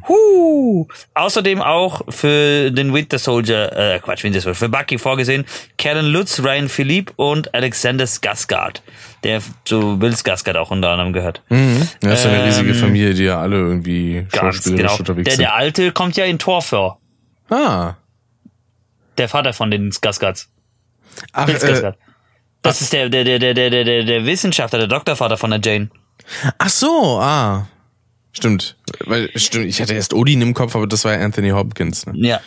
Huh. 0.06 0.86
Außerdem 1.14 1.60
auch 1.62 2.02
für 2.08 2.70
den 2.70 2.94
Winter 2.94 3.18
Soldier, 3.18 3.72
äh, 3.72 3.98
Quatsch, 3.98 4.22
Winter 4.22 4.40
Soldier, 4.40 4.54
für 4.56 4.68
Bucky 4.68 4.98
vorgesehen, 4.98 5.44
Kellen 5.78 6.06
Lutz, 6.06 6.38
Ryan 6.40 6.68
Philippe 6.68 7.12
und 7.16 7.52
Alexander 7.54 8.04
Skarsgård, 8.04 8.82
der 9.24 9.42
zu 9.64 9.98
Bill 9.98 10.12
Skarsgård 10.14 10.56
auch 10.56 10.70
unter 10.70 10.90
anderem 10.90 11.12
gehört. 11.12 11.42
Mhm. 11.48 11.88
Ja, 12.02 12.12
ist 12.12 12.24
ja 12.24 12.30
eine 12.30 12.44
riesige 12.46 12.70
Ähm, 12.70 12.76
Familie, 12.76 13.14
die 13.14 13.24
ja 13.24 13.40
alle 13.40 13.56
irgendwie 13.56 14.26
schauspielerisch 14.32 14.82
genau. 14.82 14.96
unterwegs 14.98 15.24
Der, 15.24 15.32
sind. 15.36 15.42
der 15.42 15.54
Alte 15.54 15.90
kommt 15.92 16.16
ja 16.16 16.24
in 16.24 16.38
Tor 16.38 16.62
vor. 16.62 17.00
ah. 17.50 17.94
Der 19.18 19.28
Vater 19.28 19.52
von 19.54 19.70
den 19.70 19.90
Skarsgårds. 19.92 20.46
Ach, 21.32 21.46
Bill 21.46 21.56
äh, 21.56 21.58
Skarsgård. 21.58 21.94
Das 22.66 22.80
ist 22.80 22.92
der, 22.92 23.08
der, 23.08 23.24
der, 23.24 23.38
der, 23.38 23.54
der, 23.54 23.70
der, 23.70 24.04
der 24.04 24.26
Wissenschaftler, 24.26 24.80
der 24.80 24.88
Doktorvater 24.88 25.36
von 25.36 25.50
der 25.50 25.60
Jane. 25.62 25.90
ach 26.58 26.68
so, 26.68 27.18
ah. 27.20 27.66
Stimmt. 28.32 28.76
Weil, 29.06 29.30
stimmt, 29.34 29.64
ich 29.64 29.80
hatte 29.80 29.94
erst 29.94 30.12
Odin 30.12 30.42
im 30.42 30.52
Kopf, 30.52 30.76
aber 30.76 30.86
das 30.86 31.06
war 31.06 31.14
Anthony 31.14 31.50
Hopkins. 31.50 32.04
Ne? 32.04 32.12
Ja. 32.16 32.40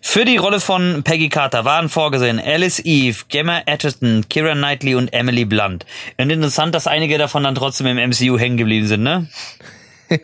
Für 0.00 0.24
die 0.24 0.36
Rolle 0.36 0.60
von 0.60 1.02
Peggy 1.02 1.30
Carter 1.30 1.64
waren 1.64 1.88
vorgesehen 1.88 2.38
Alice 2.38 2.78
Eve, 2.84 3.24
Gemma 3.28 3.62
Atherton, 3.66 4.24
Kira 4.30 4.54
Knightley 4.54 4.94
und 4.94 5.12
Emily 5.12 5.44
Blunt. 5.44 5.84
Und 6.16 6.30
interessant, 6.30 6.76
dass 6.76 6.86
einige 6.86 7.18
davon 7.18 7.42
dann 7.42 7.56
trotzdem 7.56 7.88
im 7.88 8.10
MCU 8.10 8.38
hängen 8.38 8.56
geblieben 8.56 8.86
sind, 8.86 9.02
ne? 9.02 9.28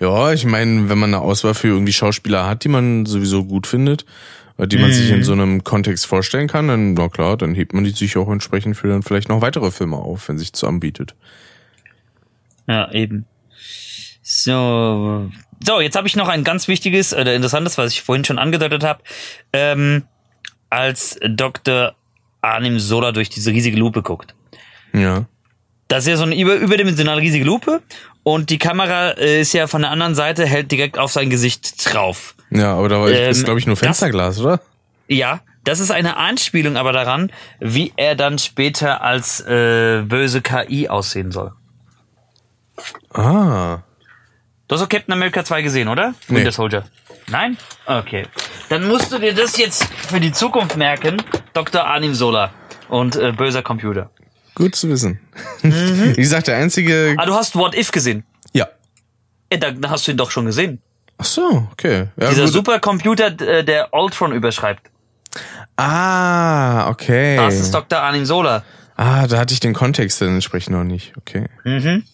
Ja, 0.00 0.32
ich 0.32 0.44
meine, 0.44 0.88
wenn 0.88 0.98
man 0.98 1.14
eine 1.14 1.22
Auswahl 1.22 1.54
für 1.54 1.68
irgendwie 1.68 1.92
Schauspieler 1.92 2.46
hat, 2.46 2.64
die 2.64 2.68
man 2.68 3.06
sowieso 3.06 3.44
gut 3.44 3.66
findet, 3.66 4.04
die 4.66 4.78
man 4.78 4.92
sich 4.92 5.10
in 5.10 5.22
so 5.22 5.32
einem 5.32 5.64
Kontext 5.64 6.06
vorstellen 6.06 6.48
kann, 6.48 6.68
dann, 6.68 6.94
na 6.94 7.08
klar, 7.08 7.36
dann 7.36 7.54
hebt 7.54 7.72
man 7.72 7.84
die 7.84 7.90
sich 7.90 8.16
auch 8.16 8.30
entsprechend 8.30 8.76
für 8.76 8.88
dann 8.88 9.02
vielleicht 9.02 9.28
noch 9.28 9.40
weitere 9.40 9.70
Filme 9.70 9.96
auf, 9.96 10.28
wenn 10.28 10.38
sich 10.38 10.52
zu 10.52 10.66
anbietet. 10.66 11.14
Ja, 12.66 12.90
eben. 12.92 13.26
So. 14.22 15.30
So, 15.66 15.80
jetzt 15.80 15.96
habe 15.96 16.08
ich 16.08 16.16
noch 16.16 16.28
ein 16.28 16.44
ganz 16.44 16.68
wichtiges 16.68 17.12
oder 17.12 17.34
interessantes, 17.34 17.76
was 17.78 17.92
ich 17.92 18.02
vorhin 18.02 18.24
schon 18.24 18.38
angedeutet 18.38 18.84
habe. 18.84 19.02
Ähm, 19.52 20.04
als 20.70 21.18
Dr. 21.26 21.94
Arnim 22.40 22.78
Sola 22.78 23.12
durch 23.12 23.28
diese 23.28 23.50
riesige 23.50 23.76
Lupe 23.76 24.02
guckt. 24.02 24.34
Ja. 24.92 25.26
Das 25.88 26.04
ist 26.04 26.08
ja 26.08 26.16
so 26.16 26.22
eine 26.22 26.38
über, 26.38 26.54
überdimensionale 26.54 27.20
riesige 27.20 27.44
Lupe 27.44 27.82
und 28.22 28.50
die 28.50 28.58
Kamera 28.58 29.10
äh, 29.12 29.40
ist 29.40 29.52
ja 29.52 29.66
von 29.66 29.82
der 29.82 29.90
anderen 29.90 30.14
Seite, 30.14 30.46
hält 30.46 30.70
direkt 30.70 30.98
auf 30.98 31.12
sein 31.12 31.30
Gesicht 31.30 31.92
drauf. 31.92 32.36
Ja, 32.50 32.74
aber 32.74 32.88
da 32.88 33.00
war 33.00 33.08
Ähm, 33.10 33.30
ist, 33.30 33.44
glaube 33.44 33.60
ich, 33.60 33.66
nur 33.66 33.76
das- 33.76 33.80
Fensterglas, 33.80 34.40
oder? 34.40 34.60
Ja, 35.08 35.40
das 35.64 35.80
ist 35.80 35.90
eine 35.90 36.16
Anspielung 36.16 36.76
aber 36.76 36.92
daran, 36.92 37.30
wie 37.58 37.92
er 37.96 38.14
dann 38.14 38.38
später 38.38 39.02
als 39.02 39.40
äh, 39.40 40.02
böse 40.06 40.40
KI 40.40 40.88
aussehen 40.88 41.32
soll. 41.32 41.52
Ah. 43.12 43.78
Du 44.68 44.74
hast 44.74 44.82
doch 44.82 44.88
Captain 44.88 45.12
America 45.12 45.44
2 45.44 45.62
gesehen, 45.62 45.88
oder? 45.88 46.14
Nee. 46.28 46.38
Winter 46.38 46.52
Soldier. 46.52 46.84
Nein? 47.28 47.56
Okay. 47.86 48.26
Dann 48.68 48.86
musst 48.86 49.12
du 49.12 49.18
dir 49.18 49.34
das 49.34 49.56
jetzt 49.56 49.84
für 50.08 50.20
die 50.20 50.32
Zukunft 50.32 50.76
merken. 50.76 51.20
Dr. 51.52 51.84
Arnim 51.84 52.14
Sola 52.14 52.52
und 52.88 53.16
äh, 53.16 53.32
böser 53.32 53.62
Computer. 53.62 54.10
Gut 54.54 54.74
zu 54.76 54.88
wissen. 54.88 55.20
Mhm. 55.62 56.12
Wie 56.16 56.20
gesagt, 56.22 56.46
der 56.48 56.56
einzige. 56.56 57.14
Ah, 57.18 57.26
du 57.26 57.34
hast 57.34 57.56
What 57.56 57.74
If 57.76 57.90
gesehen. 57.90 58.24
Ja. 58.52 58.68
Ja, 59.52 59.58
da, 59.58 59.70
da 59.72 59.90
hast 59.90 60.06
du 60.06 60.12
ihn 60.12 60.16
doch 60.16 60.30
schon 60.30 60.46
gesehen. 60.46 60.80
Ach 61.20 61.24
so, 61.24 61.68
okay. 61.72 62.08
Ja, 62.18 62.30
Dieser 62.30 62.44
gut. 62.44 62.52
Supercomputer, 62.52 63.38
äh, 63.42 63.62
der 63.62 63.92
Ultron 63.92 64.32
überschreibt. 64.32 64.90
Ah, 65.76 66.88
okay. 66.88 67.36
Das 67.36 67.56
ist 67.56 67.74
Dr. 67.74 68.00
Arnim 68.00 68.24
Sola. 68.24 68.64
Ah, 68.96 69.26
da 69.26 69.38
hatte 69.38 69.52
ich 69.52 69.60
den 69.60 69.74
Kontext 69.74 70.20
dann 70.22 70.28
entsprechend 70.34 70.76
noch 70.76 70.84
nicht. 70.84 71.12
Okay. 71.18 71.46
Mhm. 71.64 72.04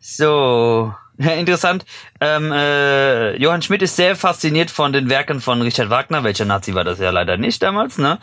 So, 0.00 0.94
ja, 1.18 1.30
interessant. 1.32 1.84
Ähm, 2.20 2.50
äh, 2.52 3.36
Johann 3.36 3.60
Schmidt 3.60 3.82
ist 3.82 3.96
sehr 3.96 4.16
fasziniert 4.16 4.70
von 4.70 4.94
den 4.94 5.10
Werken 5.10 5.42
von 5.42 5.60
Richard 5.60 5.90
Wagner, 5.90 6.24
welcher 6.24 6.46
Nazi 6.46 6.74
war 6.74 6.84
das 6.84 6.98
ja 6.98 7.10
leider 7.10 7.36
nicht 7.36 7.62
damals, 7.62 7.98
ne? 7.98 8.18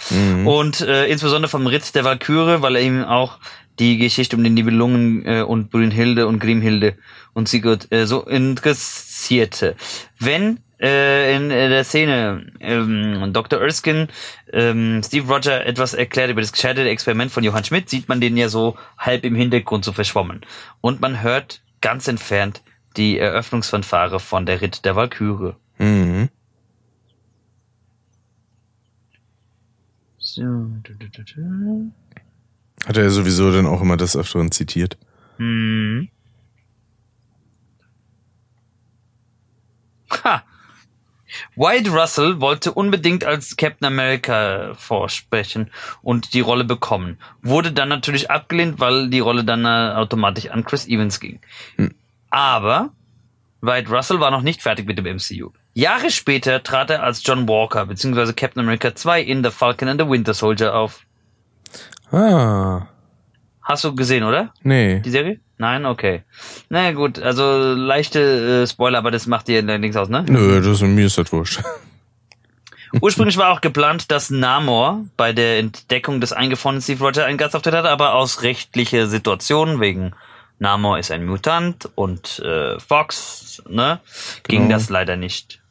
Und 0.46 0.82
äh, 0.82 1.06
insbesondere 1.06 1.50
vom 1.50 1.68
Ritt 1.68 1.94
der 1.94 2.04
Walküre, 2.04 2.64
weil 2.64 2.76
er 2.76 2.82
ihm 2.82 3.04
auch 3.06 3.38
die 3.80 3.98
Geschichte 3.98 4.36
um 4.36 4.44
die 4.44 4.50
Nibelungen 4.50 5.26
äh, 5.26 5.42
und 5.42 5.72
Brünnhilde 5.72 6.28
und 6.28 6.40
Grimhilde 6.40 6.96
und 7.34 7.48
Sigurd 7.48 7.92
äh, 7.92 8.06
so 8.06 8.24
interessierte. 8.24 9.76
Wenn 10.20 10.60
äh, 10.80 11.36
in 11.36 11.52
äh, 11.52 11.70
der 11.70 11.84
Szene 11.84 12.52
ähm, 12.60 13.32
Dr. 13.34 13.62
Erskine 13.62 14.08
ähm, 14.52 15.02
Steve 15.04 15.32
Roger 15.34 15.66
etwas 15.66 15.94
erklärt 15.94 16.30
über 16.30 16.42
das 16.42 16.52
gescheiterte 16.52 16.90
Experiment 16.90 17.32
von 17.32 17.44
Johann 17.44 17.64
Schmidt, 17.64 17.90
sieht 17.90 18.10
man 18.10 18.22
den 18.22 18.38
ja 18.38 18.50
so 18.50 18.78
halb 18.98 19.24
im 19.24 19.36
Hintergrund 19.36 19.86
so 19.86 19.94
verschwommen. 19.94 20.42
Und 20.82 21.02
man 21.02 21.22
hört 21.22 21.62
ganz 21.82 22.08
entfernt 22.08 22.62
die 22.98 23.18
Eröffnungsfanfare 23.18 24.20
von 24.20 24.46
der 24.46 24.62
Ritt 24.62 24.86
der 24.86 24.96
Walküre. 24.96 25.56
Mhm. 25.78 26.30
So. 30.18 30.42
Hat 32.86 32.98
er 32.98 33.04
ja 33.04 33.10
sowieso 33.10 33.52
dann 33.52 33.66
auch 33.66 33.82
immer 33.82 33.98
das 33.98 34.16
Öfteren 34.16 34.52
zitiert. 34.52 34.98
Hm. 35.38 36.10
Ha. 40.24 40.44
Wyatt 41.56 41.90
Russell 41.90 42.42
wollte 42.42 42.74
unbedingt 42.74 43.24
als 43.24 43.56
Captain 43.56 43.86
America 43.86 44.74
vorsprechen 44.74 45.70
und 46.02 46.34
die 46.34 46.40
Rolle 46.40 46.64
bekommen. 46.64 47.20
Wurde 47.42 47.72
dann 47.72 47.90
natürlich 47.90 48.32
abgelehnt, 48.32 48.80
weil 48.80 49.10
die 49.10 49.20
Rolle 49.20 49.44
dann 49.44 49.66
äh, 49.66 49.94
automatisch 49.96 50.50
an 50.50 50.64
Chris 50.64 50.88
Evans 50.88 51.20
ging. 51.20 51.40
Aber 52.30 52.92
Wyatt 53.62 53.90
Russell 53.90 54.20
war 54.20 54.32
noch 54.32 54.42
nicht 54.42 54.62
fertig 54.62 54.88
mit 54.88 54.98
dem 54.98 55.06
MCU. 55.06 55.52
Jahre 55.74 56.10
später 56.10 56.64
trat 56.64 56.90
er 56.90 57.04
als 57.04 57.22
John 57.26 57.48
Walker 57.48 57.86
bzw. 57.86 58.34
Captain 58.34 58.64
America 58.64 58.96
2 58.96 59.22
in 59.22 59.44
The 59.44 59.52
Falcon 59.52 59.88
and 59.88 60.02
the 60.02 60.08
Winter 60.08 60.34
Soldier 60.34 60.76
auf. 60.76 61.06
Ah, 62.12 62.88
Hast 63.62 63.84
du 63.84 63.94
gesehen, 63.96 64.24
oder? 64.24 64.52
nee. 64.64 65.00
Die 65.02 65.12
Serie? 65.12 65.40
Nein, 65.58 65.86
okay. 65.86 66.24
Na 66.70 66.80
naja, 66.80 66.94
gut, 66.94 67.20
also 67.20 67.74
leichte 67.74 68.64
äh, 68.64 68.68
Spoiler, 68.68 68.98
aber 68.98 69.12
das 69.12 69.28
macht 69.28 69.48
dir 69.48 69.62
nichts 69.62 69.98
aus, 69.98 70.10
ne? 70.10 70.26
Nö, 70.28 70.62
das 70.62 70.82
mir 70.82 71.06
ist 71.06 71.18
das 71.18 71.32
wurscht. 71.32 71.62
Ursprünglich 73.02 73.38
war 73.38 73.52
auch 73.52 73.62
geplant, 73.62 74.10
dass 74.10 74.32
Namor 74.32 75.06
bei 75.18 75.32
der 75.34 75.60
Entdeckung 75.60 76.22
des 76.22 76.34
eingefrorenen 76.34 76.82
Steve 76.82 77.04
Rogers 77.04 77.26
einen 77.26 77.38
Gastauftritt 77.38 77.76
hatte, 77.76 77.90
aber 77.90 78.16
aus 78.16 78.42
rechtlicher 78.42 79.06
Situation 79.08 79.80
wegen 79.80 80.14
Namor 80.58 80.98
ist 80.98 81.12
ein 81.12 81.26
Mutant 81.26 81.90
und 81.96 82.40
äh, 82.40 82.80
Fox, 82.80 83.62
ne, 83.70 84.00
ging 84.48 84.64
Genau. 84.64 84.74
das 84.76 84.90
leider 84.90 85.16
nicht. 85.18 85.62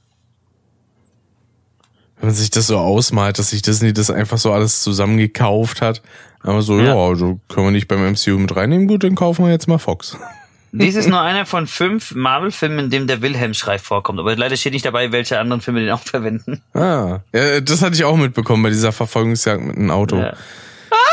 Wenn 2.19 2.29
man 2.29 2.35
sich 2.37 2.51
das 2.51 2.67
so 2.69 2.79
ausmalt, 2.79 3.39
dass 3.39 3.51
sich 3.51 3.63
Disney 3.63 3.93
das 3.93 4.11
einfach 4.11 4.39
so 4.39 4.53
alles 4.53 4.83
zusammengekauft 4.83 5.81
hat. 5.83 6.03
Aber 6.43 6.63
so, 6.63 6.79
Ja. 6.79 6.87
ja, 6.87 6.95
also 6.95 7.41
können 7.49 7.67
wir 7.67 7.71
nicht 7.73 7.89
beim 7.89 8.05
MCU 8.13 8.39
mit 8.39 8.55
reinnehmen, 8.55 8.87
gut, 8.89 9.05
dann 9.05 9.15
kaufen 9.15 9.45
wir 9.45 9.53
jetzt 9.53 9.67
mal 9.69 9.79
Fox. 9.79 10.17
Dies 10.73 10.97
ist 10.97 11.09
nur 11.09 11.21
einer 11.23 11.47
von 11.47 11.67
fünf 11.67 12.15
Marvel-Filmen, 12.15 12.79
in 12.79 12.91
dem 12.91 13.07
der 13.07 13.23
Wilhelm-Schrei 13.23 13.79
vorkommt. 13.79 14.21
Aber 14.21 14.37
leider 14.37 14.55
steht 14.57 14.75
nicht 14.75 14.85
dabei, 14.85 15.13
welche 15.13 15.39
anderen 15.41 15.63
Filme 15.63 15.81
den 15.81 15.91
auch 15.91 16.01
verwenden. 16.05 16.63
Ah, 16.75 17.21
ja, 17.33 17.61
das 17.63 17.81
hatte 17.81 17.95
ich 17.97 18.05
auch 18.05 18.17
mitbekommen 18.19 18.63
bei 18.63 18.69
dieser 18.69 18.93
Verfolgungsjagd 18.93 19.63
mit 19.63 19.77
einem 19.77 19.91
Auto. 19.91 20.17
Ja. 20.19 20.35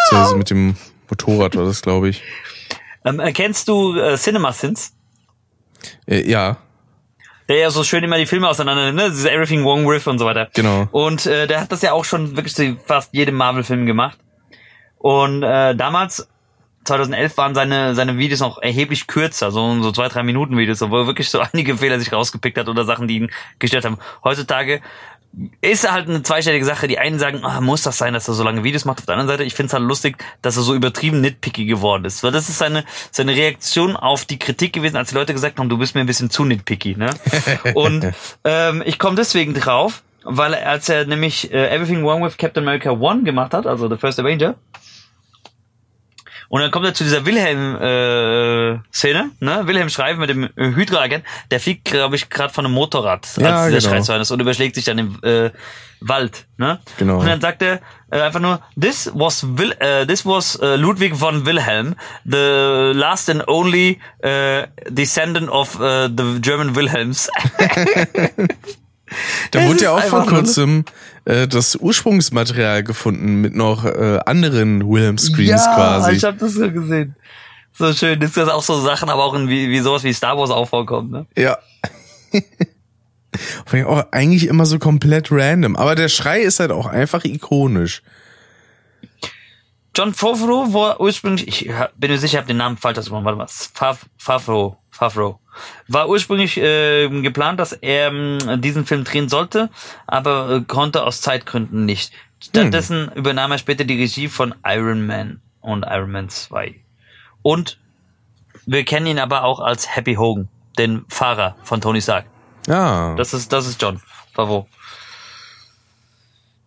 Beziehungsweise 0.03 0.35
mit 0.37 0.49
dem 0.49 0.75
Motorrad 1.09 1.55
war 1.55 1.63
das, 1.65 1.81
glaube 1.81 2.09
ich. 2.09 2.21
Ähm, 3.05 3.19
erkennst 3.19 3.67
du 3.69 3.95
äh, 3.97 4.17
CinemaSins? 4.17 4.91
Äh, 6.05 6.29
ja, 6.29 6.57
Der 7.47 7.57
ja 7.57 7.69
so 7.69 7.83
schön 7.83 8.03
immer 8.03 8.17
die 8.17 8.25
Filme 8.25 8.49
auseinander, 8.49 8.91
ne? 8.91 9.09
Dieses 9.09 9.25
Everything 9.25 9.63
Wrong 9.63 9.87
With 9.87 10.05
und 10.07 10.19
so 10.19 10.25
weiter. 10.25 10.49
Genau. 10.53 10.87
Und 10.91 11.25
äh, 11.27 11.47
der 11.47 11.61
hat 11.61 11.71
das 11.71 11.81
ja 11.81 11.93
auch 11.93 12.03
schon 12.03 12.35
wirklich 12.35 12.55
zu 12.55 12.77
fast 12.85 13.13
jedem 13.13 13.35
Marvel-Film 13.35 13.85
gemacht. 13.85 14.17
Und 15.05 15.43
äh, 15.43 15.75
damals, 15.75 16.27
2011, 16.85 17.37
waren 17.37 17.53
seine, 17.53 17.93
seine 17.93 18.17
Videos 18.17 18.39
noch 18.39 18.59
erheblich 18.59 19.05
kürzer, 19.05 19.51
so, 19.51 19.83
so 19.83 19.91
zwei, 19.91 20.07
drei 20.07 20.23
Minuten 20.23 20.57
Videos, 20.57 20.81
wo 20.81 20.97
er 20.97 21.05
wirklich 21.05 21.29
so 21.29 21.39
einige 21.53 21.77
Fehler 21.77 21.99
sich 21.99 22.11
rausgepickt 22.11 22.57
hat 22.57 22.69
oder 22.69 22.85
Sachen, 22.85 23.07
die 23.07 23.17
ihn 23.17 23.31
gestört 23.59 23.85
haben. 23.85 23.99
Heutzutage 24.23 24.81
ist 25.61 25.91
halt 25.91 26.09
eine 26.09 26.23
zweistellige 26.23 26.65
Sache. 26.65 26.87
Die 26.87 26.97
einen 26.97 27.19
sagen, 27.19 27.41
ah, 27.43 27.61
muss 27.61 27.83
das 27.83 27.99
sein, 27.99 28.15
dass 28.15 28.27
er 28.27 28.33
so 28.33 28.43
lange 28.43 28.63
Videos 28.63 28.85
macht. 28.85 28.97
Auf 28.97 29.05
der 29.05 29.13
anderen 29.13 29.27
Seite, 29.27 29.43
ich 29.43 29.53
finde 29.53 29.67
es 29.67 29.73
halt 29.73 29.83
lustig, 29.83 30.17
dass 30.41 30.57
er 30.57 30.63
so 30.63 30.73
übertrieben 30.73 31.21
nitpicky 31.21 31.65
geworden 31.65 32.03
ist. 32.05 32.23
Weil 32.23 32.31
das 32.31 32.49
ist 32.49 32.57
seine, 32.57 32.83
seine 33.11 33.35
Reaktion 33.35 33.95
auf 33.95 34.25
die 34.25 34.39
Kritik 34.39 34.73
gewesen, 34.73 34.97
als 34.97 35.09
die 35.09 35.15
Leute 35.15 35.33
gesagt 35.33 35.59
haben, 35.59 35.69
du 35.69 35.77
bist 35.77 35.93
mir 35.93 36.01
ein 36.01 36.07
bisschen 36.07 36.31
zu 36.31 36.45
nitpicky. 36.45 36.95
Ne? 36.95 37.11
Und 37.75 38.11
ähm, 38.43 38.81
ich 38.83 38.97
komme 38.97 39.17
deswegen 39.17 39.53
drauf, 39.53 40.01
weil 40.23 40.55
als 40.55 40.89
er 40.89 41.05
nämlich 41.05 41.53
äh, 41.53 41.75
Everything 41.75 42.03
Wrong 42.03 42.23
with 42.23 42.37
Captain 42.37 42.63
America 42.63 42.89
1 42.89 43.23
gemacht 43.23 43.53
hat, 43.53 43.67
also 43.67 43.87
The 43.87 43.97
First 43.97 44.19
Avenger, 44.19 44.55
und 46.49 46.61
dann 46.61 46.71
kommt 46.71 46.85
er 46.85 46.93
zu 46.93 47.03
dieser 47.03 47.25
Wilhelm-Szene, 47.25 49.31
ne? 49.39 49.67
Wilhelm 49.67 49.89
schreibt 49.89 50.19
mit 50.19 50.29
dem 50.29 50.43
äh, 50.43 50.49
Hydra-Agent, 50.55 51.25
der 51.51 51.59
fliegt, 51.59 51.85
glaube 51.85 52.15
ich, 52.15 52.29
gerade 52.29 52.53
von 52.53 52.65
einem 52.65 52.73
Motorrad, 52.73 53.25
als 53.25 53.35
Ja, 53.37 53.69
der 53.69 53.79
genau. 53.79 54.21
Ist 54.21 54.31
und 54.31 54.39
überschlägt 54.39 54.75
sich 54.75 54.85
dann 54.85 54.97
im 54.97 55.19
äh, 55.23 55.51
Wald, 56.01 56.45
ne? 56.57 56.79
Genau. 56.97 57.19
Und 57.19 57.27
dann 57.27 57.41
sagt 57.41 57.61
er 57.61 57.79
äh, 58.11 58.21
einfach 58.21 58.39
nur, 58.39 58.61
this 58.79 59.11
was 59.13 59.57
Will, 59.57 59.73
äh, 59.79 60.05
this 60.05 60.25
was 60.25 60.55
äh, 60.57 60.75
Ludwig 60.75 61.15
von 61.15 61.45
Wilhelm, 61.45 61.95
the 62.25 62.91
last 62.93 63.29
and 63.29 63.47
only 63.47 63.99
äh, 64.19 64.67
descendant 64.89 65.49
of 65.49 65.79
äh, 65.79 66.09
the 66.09 66.41
German 66.41 66.75
Wilhelms. 66.75 67.29
Da 69.51 69.59
Es 69.59 69.67
wurde 69.67 69.83
ja 69.83 69.97
ist 69.97 70.05
auch 70.05 70.09
vor 70.09 70.25
kurzem 70.25 70.85
äh, 71.25 71.47
das 71.47 71.75
Ursprungsmaterial 71.75 72.83
gefunden 72.83 73.41
mit 73.41 73.55
noch 73.55 73.85
äh, 73.85 74.19
anderen 74.25 74.87
Wilhelm-Screens 74.87 75.65
quasi. 75.65 76.11
ich 76.11 76.23
habe 76.23 76.37
das 76.37 76.53
so 76.53 76.71
gesehen. 76.71 77.15
So 77.77 77.91
schön, 77.93 78.21
ist 78.21 78.37
das 78.37 78.47
auch 78.49 78.63
so 78.63 78.79
Sachen, 78.79 79.09
aber 79.09 79.23
auch 79.23 79.33
in 79.33 79.49
wie, 79.49 79.69
wie 79.69 79.79
sowas 79.79 80.03
wie 80.03 80.13
Star 80.13 80.37
Wars 80.37 80.49
auch 80.49 80.67
vorkommt, 80.67 81.11
ne? 81.11 81.25
Ja. 81.37 81.57
Auch 83.85 84.05
eigentlich 84.11 84.47
immer 84.47 84.65
so 84.65 84.79
komplett 84.79 85.29
random. 85.29 85.75
Aber 85.75 85.95
der 85.95 86.07
Schrei 86.07 86.39
ist 86.39 86.61
halt 86.61 86.71
auch 86.71 86.85
einfach 86.85 87.25
ikonisch. 87.25 88.01
John 89.95 90.13
Favreau 90.13 90.73
war 90.73 90.99
ursprünglich, 90.99 91.47
ich 91.47 91.71
bin 91.97 92.11
mir 92.11 92.17
sicher, 92.17 92.33
ich 92.33 92.37
habe 92.37 92.47
den 92.47 92.57
Namen 92.57 92.75
falsch 92.75 92.97
ausgesprochen, 92.97 93.23
warte 93.23 93.37
mal, 93.37 93.47
Fav, 93.47 94.05
Favreau, 94.17 94.77
Favreau, 94.91 95.39
war 95.87 96.09
ursprünglich 96.09 96.57
äh, 96.57 97.09
geplant, 97.21 97.59
dass 97.59 97.73
er 97.73 98.07
ähm, 98.07 98.61
diesen 98.61 98.85
Film 98.85 99.03
drehen 99.03 99.29
sollte, 99.29 99.69
aber 100.07 100.49
äh, 100.49 100.61
konnte 100.61 101.03
aus 101.03 101.21
Zeitgründen 101.21 101.85
nicht. 101.85 102.11
Stattdessen 102.39 103.11
übernahm 103.15 103.51
er 103.51 103.57
später 103.57 103.85
die 103.85 103.99
Regie 103.99 104.27
von 104.27 104.53
Iron 104.65 105.05
Man 105.05 105.41
und 105.61 105.85
Iron 105.87 106.11
Man 106.11 106.29
2. 106.29 106.75
Und 107.41 107.79
wir 108.65 108.83
kennen 108.85 109.07
ihn 109.07 109.19
aber 109.19 109.43
auch 109.43 109.59
als 109.59 109.95
Happy 109.95 110.15
Hogan, 110.15 110.47
den 110.77 111.05
Fahrer 111.09 111.55
von 111.63 111.81
Tony 111.81 112.01
Stark. 112.01 112.25
Ja. 112.67 113.15
Das 113.15 113.33
ist, 113.33 113.51
das 113.53 113.67
ist 113.67 113.81
John 113.81 114.01
Favreau. 114.33 114.67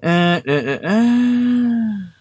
Äh, 0.00 0.38
äh, 0.38 0.74
äh, 0.74 0.84
äh. 0.84 2.17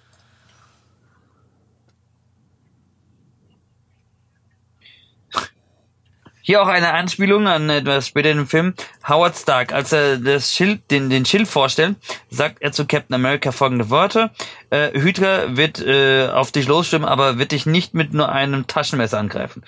Hier 6.47 6.61
auch 6.61 6.69
eine 6.69 6.93
Anspielung 6.93 7.45
an 7.45 7.69
etwas 7.69 8.07
später 8.07 8.31
im 8.31 8.47
Film. 8.47 8.73
Howard 9.05 9.35
Stark, 9.35 9.73
als 9.73 9.91
er 9.91 10.15
das 10.15 10.53
Schild, 10.53 10.79
den, 10.91 11.09
den 11.09 11.25
Schild 11.25 11.45
vorstellt, 11.45 11.97
sagt 12.29 12.61
er 12.61 12.71
zu 12.71 12.85
Captain 12.85 13.15
America 13.15 13.51
folgende 13.51 13.89
Worte. 13.89 14.31
Äh, 14.69 14.97
Hydra 14.97 15.57
wird 15.57 15.85
äh, 15.85 16.29
auf 16.29 16.53
dich 16.53 16.65
losstürmen, 16.65 17.05
aber 17.05 17.37
wird 17.37 17.51
dich 17.51 17.65
nicht 17.65 17.93
mit 17.93 18.13
nur 18.13 18.31
einem 18.31 18.65
Taschenmesser 18.65 19.19
angreifen. 19.19 19.61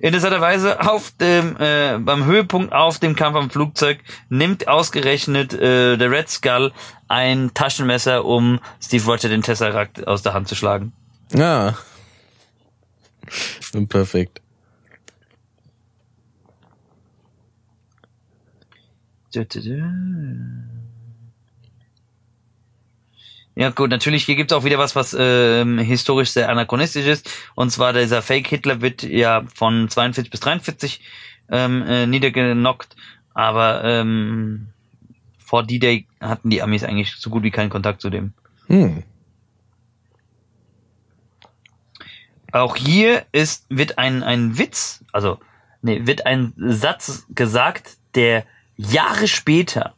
Interessanterweise 0.00 0.82
auf 0.86 1.12
dem, 1.18 1.56
äh, 1.58 1.96
beim 1.98 2.26
Höhepunkt 2.26 2.74
auf 2.74 2.98
dem 2.98 3.16
Kampf 3.16 3.38
am 3.38 3.48
Flugzeug 3.48 3.96
nimmt 4.28 4.68
ausgerechnet 4.68 5.54
äh, 5.54 5.96
der 5.96 6.10
Red 6.10 6.28
Skull 6.28 6.72
ein 7.08 7.54
Taschenmesser, 7.54 8.26
um 8.26 8.60
Steve 8.82 9.02
Rogers 9.06 9.22
den 9.22 9.40
Tesseract 9.40 10.06
aus 10.06 10.20
der 10.20 10.34
Hand 10.34 10.46
zu 10.46 10.56
schlagen. 10.56 10.92
Ja. 11.32 11.74
Perfekt. 13.88 14.41
Ja 23.54 23.68
gut, 23.70 23.90
natürlich, 23.90 24.24
hier 24.24 24.36
gibt's 24.36 24.52
auch 24.52 24.64
wieder 24.64 24.78
was, 24.78 24.96
was 24.96 25.14
ähm, 25.18 25.78
historisch 25.78 26.30
sehr 26.30 26.48
anachronistisch 26.48 27.06
ist. 27.06 27.30
Und 27.54 27.70
zwar 27.70 27.92
dieser 27.92 28.22
Fake-Hitler 28.22 28.80
wird 28.80 29.02
ja 29.02 29.44
von 29.54 29.90
42 29.90 30.30
bis 30.30 30.40
43 30.40 31.02
ähm, 31.50 31.82
äh, 31.82 32.06
niedergenockt. 32.06 32.96
Aber 33.34 33.84
ähm, 33.84 34.68
vor 35.38 35.64
D-Day 35.64 36.06
hatten 36.20 36.48
die 36.48 36.62
Amis 36.62 36.82
eigentlich 36.82 37.14
so 37.16 37.28
gut 37.28 37.42
wie 37.42 37.50
keinen 37.50 37.68
Kontakt 37.68 38.00
zu 38.00 38.08
dem. 38.08 38.32
Hm. 38.68 39.02
Auch 42.52 42.76
hier 42.76 43.24
ist, 43.32 43.66
wird 43.68 43.98
ein, 43.98 44.22
ein 44.22 44.58
Witz, 44.58 45.04
also 45.12 45.38
nee, 45.80 46.06
wird 46.06 46.26
ein 46.26 46.52
Satz 46.56 47.26
gesagt, 47.30 47.96
der 48.14 48.44
Jahre 48.76 49.28
später 49.28 49.94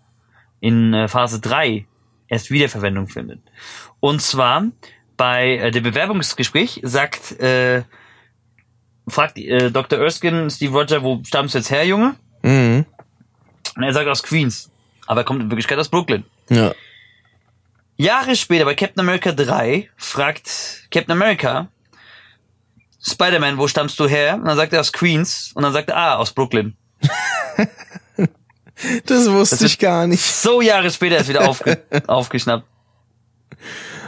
in 0.61 0.95
äh, 0.95 1.09
Phase 1.09 1.41
3 1.41 1.87
erst 2.29 2.51
Wiederverwendung 2.51 3.09
findet. 3.09 3.41
Und 4.01 4.23
zwar 4.23 4.65
bei 5.17 5.57
äh, 5.57 5.71
dem 5.71 5.83
Bewerbungsgespräch 5.83 6.81
sagt, 6.83 7.33
äh, 7.41 7.85
fragt 9.07 9.39
äh, 9.39 9.71
Dr. 9.71 9.99
Erskine 9.99 10.51
Steve 10.51 10.77
Roger, 10.77 11.03
wo 11.03 11.23
stammst 11.25 11.55
du 11.55 11.59
jetzt 11.59 11.71
her, 11.71 11.87
Junge? 11.87 12.17
Mhm. 12.43 12.87
Und 13.77 13.83
er 13.83 13.93
sagt 13.93 14.09
aus 14.09 14.23
Queens. 14.23 14.71
Aber 15.07 15.21
er 15.21 15.25
kommt 15.25 15.43
in 15.43 15.51
Wirklichkeit 15.51 15.79
aus 15.79 15.89
Brooklyn. 15.89 16.25
Ja. 16.49 16.73
Jahre 17.97 18.35
später 18.35 18.65
bei 18.65 18.75
Captain 18.75 19.01
America 19.01 19.33
3 19.33 19.91
fragt 19.97 20.89
Captain 20.91 21.13
America, 21.13 21.69
Spider-Man, 23.07 23.59
wo 23.59 23.69
stammst 23.69 24.01
du 24.01 24.09
her? 24.09 24.35
Und 24.35 24.47
dann 24.47 24.57
sagt 24.57 24.73
er 24.73 24.81
aus 24.81 24.93
Queens. 24.93 25.53
Und 25.55 25.63
dann 25.63 25.73
sagt 25.73 25.91
er, 25.91 25.97
ah, 25.97 26.17
aus 26.17 26.33
Brooklyn. 26.33 26.77
Das 29.07 29.31
wusste 29.31 29.57
Das 29.57 29.65
ich 29.65 29.79
gar 29.79 30.07
nicht. 30.07 30.23
So 30.25 30.61
Jahre 30.61 30.91
später 30.91 31.17
ist 31.19 31.29
wieder 31.29 31.49
aufge 31.49 31.79
aufgeschnappt. 32.07 32.67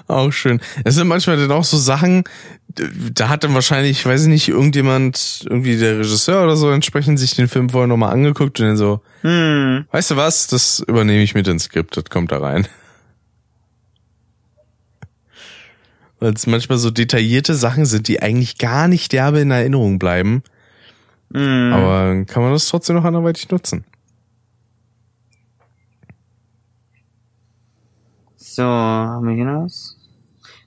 Auch 0.08 0.30
schön. 0.30 0.60
Es 0.84 0.94
sind 0.94 1.08
manchmal 1.08 1.36
dann 1.36 1.50
auch 1.50 1.64
so 1.64 1.76
Sachen, 1.76 2.24
da 2.68 3.28
hat 3.28 3.42
dann 3.42 3.54
wahrscheinlich, 3.54 3.98
ich 3.98 4.06
weiß 4.06 4.26
nicht, 4.26 4.48
irgendjemand, 4.48 5.44
irgendwie 5.48 5.76
der 5.76 5.98
Regisseur 5.98 6.44
oder 6.44 6.56
so 6.56 6.70
entsprechend 6.70 7.18
sich 7.18 7.34
den 7.34 7.48
Film 7.48 7.70
vorher 7.70 7.88
nochmal 7.88 8.12
angeguckt 8.12 8.60
und 8.60 8.66
dann 8.66 8.76
so, 8.76 9.00
Hm. 9.22 9.86
weißt 9.90 10.12
du 10.12 10.16
was, 10.16 10.46
das 10.46 10.78
übernehme 10.80 11.22
ich 11.22 11.34
mit 11.34 11.48
ins 11.48 11.64
Skript, 11.64 11.96
das 11.96 12.04
kommt 12.04 12.30
da 12.30 12.38
rein. 12.38 12.68
Weil 16.20 16.34
es 16.34 16.46
manchmal 16.46 16.78
so 16.78 16.90
detaillierte 16.90 17.54
Sachen 17.54 17.84
sind, 17.84 18.08
die 18.08 18.22
eigentlich 18.22 18.58
gar 18.58 18.88
nicht 18.88 19.12
derbe 19.12 19.40
in 19.40 19.50
Erinnerung 19.50 19.98
bleiben. 19.98 20.42
Hm. 21.32 21.72
Aber 21.72 22.24
kann 22.26 22.42
man 22.42 22.52
das 22.52 22.68
trotzdem 22.68 22.96
noch 22.96 23.04
anderweitig 23.04 23.50
nutzen. 23.50 23.84
So, 28.56 28.64
haben 28.64 29.28
wir 29.28 29.34
hier 29.34 29.44
noch 29.44 29.66
was? 29.66 29.98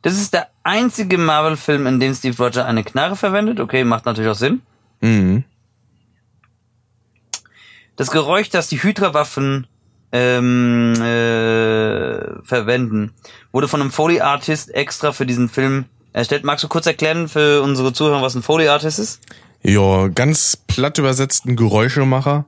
Das 0.04 0.14
ist 0.14 0.36
der 0.36 0.50
einzige 0.62 1.18
Marvel-Film, 1.18 1.88
in 1.88 2.00
dem 2.00 2.14
Steve 2.14 2.38
Rogers 2.38 2.64
eine 2.64 2.84
Knarre 2.84 3.16
verwendet. 3.16 3.60
Okay, 3.60 3.84
macht 3.84 4.06
natürlich 4.06 4.30
auch 4.30 4.36
Sinn. 4.36 4.62
Mhm. 5.02 5.44
Das 7.96 8.12
Geräusch, 8.12 8.52
das 8.52 8.70
die 8.70 8.84
Hydra-Waffen 8.84 9.66
ähm, 10.12 10.94
äh, 11.02 12.44
verwenden, 12.44 13.12
wurde 13.52 13.68
von 13.68 13.82
einem 13.82 13.90
Foley-Artist 13.90 14.72
extra 14.76 15.12
für 15.12 15.26
diesen 15.26 15.50
Film 15.50 15.86
erstellt. 16.14 16.44
Magst 16.44 16.64
du 16.64 16.68
kurz 16.68 16.86
erklären 16.86 17.28
für 17.28 17.64
unsere 17.64 17.92
Zuhörer, 17.92 18.22
was 18.22 18.36
ein 18.36 18.44
Foley-Artist 18.44 19.00
ist? 19.00 19.20
Ja, 19.64 20.10
ganz 20.10 20.56
platt 20.68 21.00
übersetzt 21.00 21.48
ein 21.48 21.56
Geräuschemacher. 21.56 22.46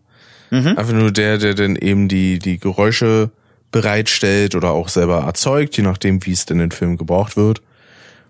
Einfach 0.51 0.93
nur 0.93 1.11
der, 1.11 1.39
der 1.39 1.55
dann 1.55 1.77
eben 1.77 2.07
die, 2.09 2.37
die 2.37 2.59
Geräusche 2.59 3.31
bereitstellt 3.71 4.55
oder 4.55 4.71
auch 4.71 4.89
selber 4.89 5.21
erzeugt, 5.21 5.77
je 5.77 5.83
nachdem, 5.83 6.25
wie 6.25 6.31
es 6.31 6.45
denn 6.45 6.57
in 6.57 6.69
den 6.69 6.71
Film 6.71 6.97
gebraucht 6.97 7.37
wird. 7.37 7.61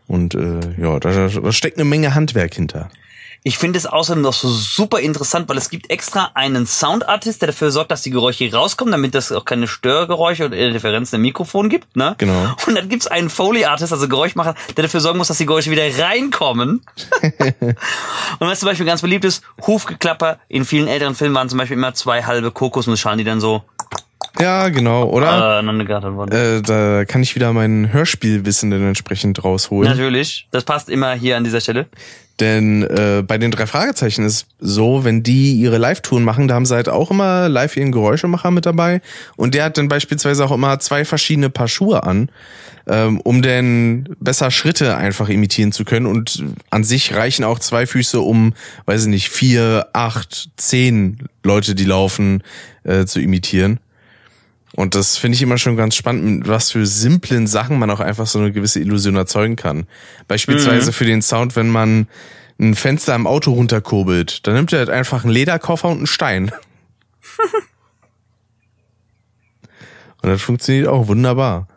Und 0.07 0.35
äh, 0.35 0.59
ja, 0.77 0.99
da, 0.99 1.27
da 1.27 1.51
steckt 1.51 1.77
eine 1.77 1.85
Menge 1.85 2.15
Handwerk 2.15 2.53
hinter. 2.53 2.89
Ich 3.43 3.57
finde 3.57 3.79
es 3.79 3.87
außerdem 3.87 4.21
noch 4.21 4.33
so 4.33 4.49
super 4.49 4.99
interessant, 4.99 5.49
weil 5.49 5.57
es 5.57 5.71
gibt 5.71 5.89
extra 5.89 6.29
einen 6.35 6.67
Soundartist, 6.67 7.41
der 7.41 7.47
dafür 7.47 7.71
sorgt, 7.71 7.89
dass 7.89 8.03
die 8.03 8.11
Geräusche 8.11 8.51
rauskommen, 8.53 8.91
damit 8.91 9.15
es 9.15 9.31
auch 9.31 9.45
keine 9.45 9.67
Störgeräusche 9.67 10.45
oder 10.45 10.57
Interferenzen 10.57 11.15
im 11.15 11.23
Mikrofon 11.23 11.67
gibt. 11.67 11.95
Ne? 11.95 12.13
Genau. 12.19 12.53
Und 12.67 12.75
dann 12.75 12.87
gibt's 12.87 13.07
einen 13.07 13.31
Foley-Artist, 13.31 13.93
also 13.93 14.07
Geräuschmacher, 14.07 14.53
der 14.77 14.83
dafür 14.83 14.99
sorgen 14.99 15.17
muss, 15.17 15.29
dass 15.29 15.39
die 15.39 15.47
Geräusche 15.47 15.71
wieder 15.71 15.83
reinkommen. 15.97 16.83
Und 17.61 17.75
was 18.47 18.59
zum 18.59 18.69
Beispiel 18.69 18.85
ganz 18.85 19.01
beliebt 19.01 19.25
ist, 19.25 19.43
Hufgeklapper. 19.65 20.37
In 20.47 20.63
vielen 20.63 20.87
älteren 20.87 21.15
Filmen 21.15 21.33
waren 21.33 21.49
zum 21.49 21.57
Beispiel 21.57 21.77
immer 21.77 21.95
zwei 21.95 22.21
halbe 22.21 22.51
Kokosnussschalen, 22.51 23.17
die 23.17 23.23
dann 23.23 23.39
so 23.39 23.63
Ja, 24.39 24.69
genau, 24.69 25.03
äh, 25.03 25.11
oder? 25.11 25.31
aneinander 25.31 25.85
geraten 25.85 26.15
wurden. 26.15 26.31
Äh, 26.31 26.61
da 26.61 27.05
kann 27.05 27.23
ich 27.23 27.35
wieder 27.35 27.53
mein 27.53 27.91
Hörspielwissen 27.91 28.71
dann 28.71 28.87
entsprechend 28.87 29.43
rausholen. 29.43 29.89
Natürlich. 29.89 30.47
Das 30.51 30.63
passt 30.63 30.89
immer 30.89 31.13
hier 31.13 31.37
an 31.37 31.43
dieser 31.43 31.61
Stelle. 31.61 31.87
Denn 32.39 32.81
äh, 32.83 33.23
bei 33.25 33.37
den 33.37 33.51
drei 33.51 33.67
Fragezeichen 33.67 34.25
ist 34.25 34.47
so, 34.59 35.03
wenn 35.03 35.21
die 35.21 35.53
ihre 35.53 35.77
Live-Touren 35.77 36.23
machen, 36.23 36.47
da 36.47 36.55
haben 36.55 36.65
sie 36.65 36.73
halt 36.73 36.89
auch 36.89 37.11
immer 37.11 37.47
live 37.49 37.77
ihren 37.77 37.91
Geräuschemacher 37.91 38.49
mit 38.49 38.65
dabei. 38.65 39.01
Und 39.35 39.53
der 39.53 39.65
hat 39.65 39.77
dann 39.77 39.87
beispielsweise 39.87 40.43
auch 40.43 40.51
immer 40.51 40.79
zwei 40.79 41.05
verschiedene 41.05 41.51
Paar 41.51 41.67
Schuhe 41.67 42.01
an, 42.01 42.29
ähm, 42.87 43.21
um 43.21 43.43
dann 43.43 44.15
besser 44.19 44.49
Schritte 44.49 44.97
einfach 44.97 45.29
imitieren 45.29 45.71
zu 45.71 45.85
können. 45.85 46.07
Und 46.07 46.43
an 46.71 46.83
sich 46.83 47.13
reichen 47.13 47.43
auch 47.43 47.59
zwei 47.59 47.85
Füße, 47.85 48.19
um, 48.19 48.53
weiß 48.85 49.03
ich 49.03 49.09
nicht, 49.09 49.29
vier, 49.29 49.89
acht, 49.93 50.49
zehn 50.57 51.19
Leute, 51.43 51.75
die 51.75 51.85
laufen, 51.85 52.41
äh, 52.83 53.05
zu 53.05 53.19
imitieren. 53.19 53.79
Und 54.73 54.95
das 54.95 55.17
finde 55.17 55.35
ich 55.35 55.41
immer 55.41 55.57
schon 55.57 55.75
ganz 55.75 55.95
spannend, 55.95 56.39
mit 56.39 56.47
was 56.47 56.71
für 56.71 56.85
simplen 56.85 57.45
Sachen 57.47 57.77
man 57.77 57.89
auch 57.89 57.99
einfach 57.99 58.25
so 58.25 58.39
eine 58.39 58.51
gewisse 58.51 58.79
Illusion 58.79 59.15
erzeugen 59.15 59.57
kann. 59.57 59.85
Beispielsweise 60.27 60.93
für 60.93 61.05
den 61.05 61.21
Sound, 61.21 61.55
wenn 61.55 61.69
man 61.69 62.07
ein 62.59 62.75
Fenster 62.75 63.15
im 63.15 63.27
Auto 63.27 63.51
runterkurbelt, 63.51 64.45
dann 64.47 64.53
nimmt 64.53 64.71
er 64.71 64.79
halt 64.79 64.89
einfach 64.89 65.23
einen 65.23 65.33
Lederkoffer 65.33 65.89
und 65.89 65.97
einen 65.97 66.07
Stein. 66.07 66.51
und 70.21 70.29
das 70.29 70.41
funktioniert 70.41 70.87
auch 70.87 71.07
wunderbar. 71.07 71.67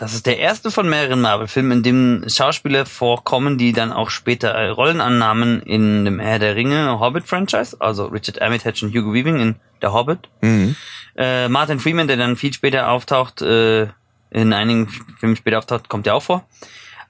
Das 0.00 0.14
ist 0.14 0.24
der 0.24 0.38
erste 0.38 0.70
von 0.70 0.88
mehreren 0.88 1.20
Marvel-Filmen, 1.20 1.72
in 1.72 1.82
dem 1.82 2.24
Schauspieler 2.26 2.86
vorkommen, 2.86 3.58
die 3.58 3.74
dann 3.74 3.92
auch 3.92 4.08
später 4.08 4.48
äh, 4.48 4.68
Rollen 4.68 4.98
annahmen 4.98 5.60
in 5.60 6.06
dem 6.06 6.18
Herr 6.18 6.38
der 6.38 6.56
Ringe 6.56 6.98
Hobbit-Franchise, 6.98 7.76
also 7.80 8.06
Richard 8.06 8.40
Armitage 8.40 8.86
und 8.86 8.94
Hugo 8.94 9.12
Weaving 9.12 9.38
in 9.40 9.56
Der 9.82 9.92
Hobbit. 9.92 10.20
Äh, 11.16 11.50
Martin 11.50 11.80
Freeman, 11.80 12.08
der 12.08 12.16
dann 12.16 12.36
viel 12.36 12.50
später 12.54 12.88
auftaucht, 12.88 13.42
äh, 13.42 13.88
in 14.30 14.54
einigen 14.54 14.88
Filmen 15.18 15.36
später 15.36 15.58
auftaucht, 15.58 15.90
kommt 15.90 16.06
ja 16.06 16.14
auch 16.14 16.22
vor. 16.22 16.46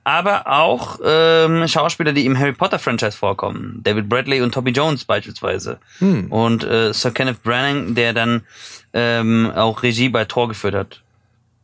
Aber 0.02 0.48
auch 0.48 0.98
ähm, 1.04 1.68
Schauspieler, 1.68 2.12
die 2.12 2.26
im 2.26 2.36
Harry 2.36 2.54
Potter-Franchise 2.54 3.16
vorkommen. 3.16 3.82
David 3.84 4.08
Bradley 4.08 4.40
und 4.40 4.52
Toby 4.52 4.72
Jones 4.72 5.04
beispielsweise. 5.04 5.78
Und 6.30 6.64
äh, 6.64 6.92
Sir 6.92 7.12
Kenneth 7.12 7.44
Branagh, 7.44 7.94
der 7.94 8.14
dann 8.14 8.42
ähm, 8.92 9.52
auch 9.54 9.84
Regie 9.84 10.08
bei 10.08 10.24
Thor 10.24 10.48
geführt 10.48 10.74
hat. 10.74 11.02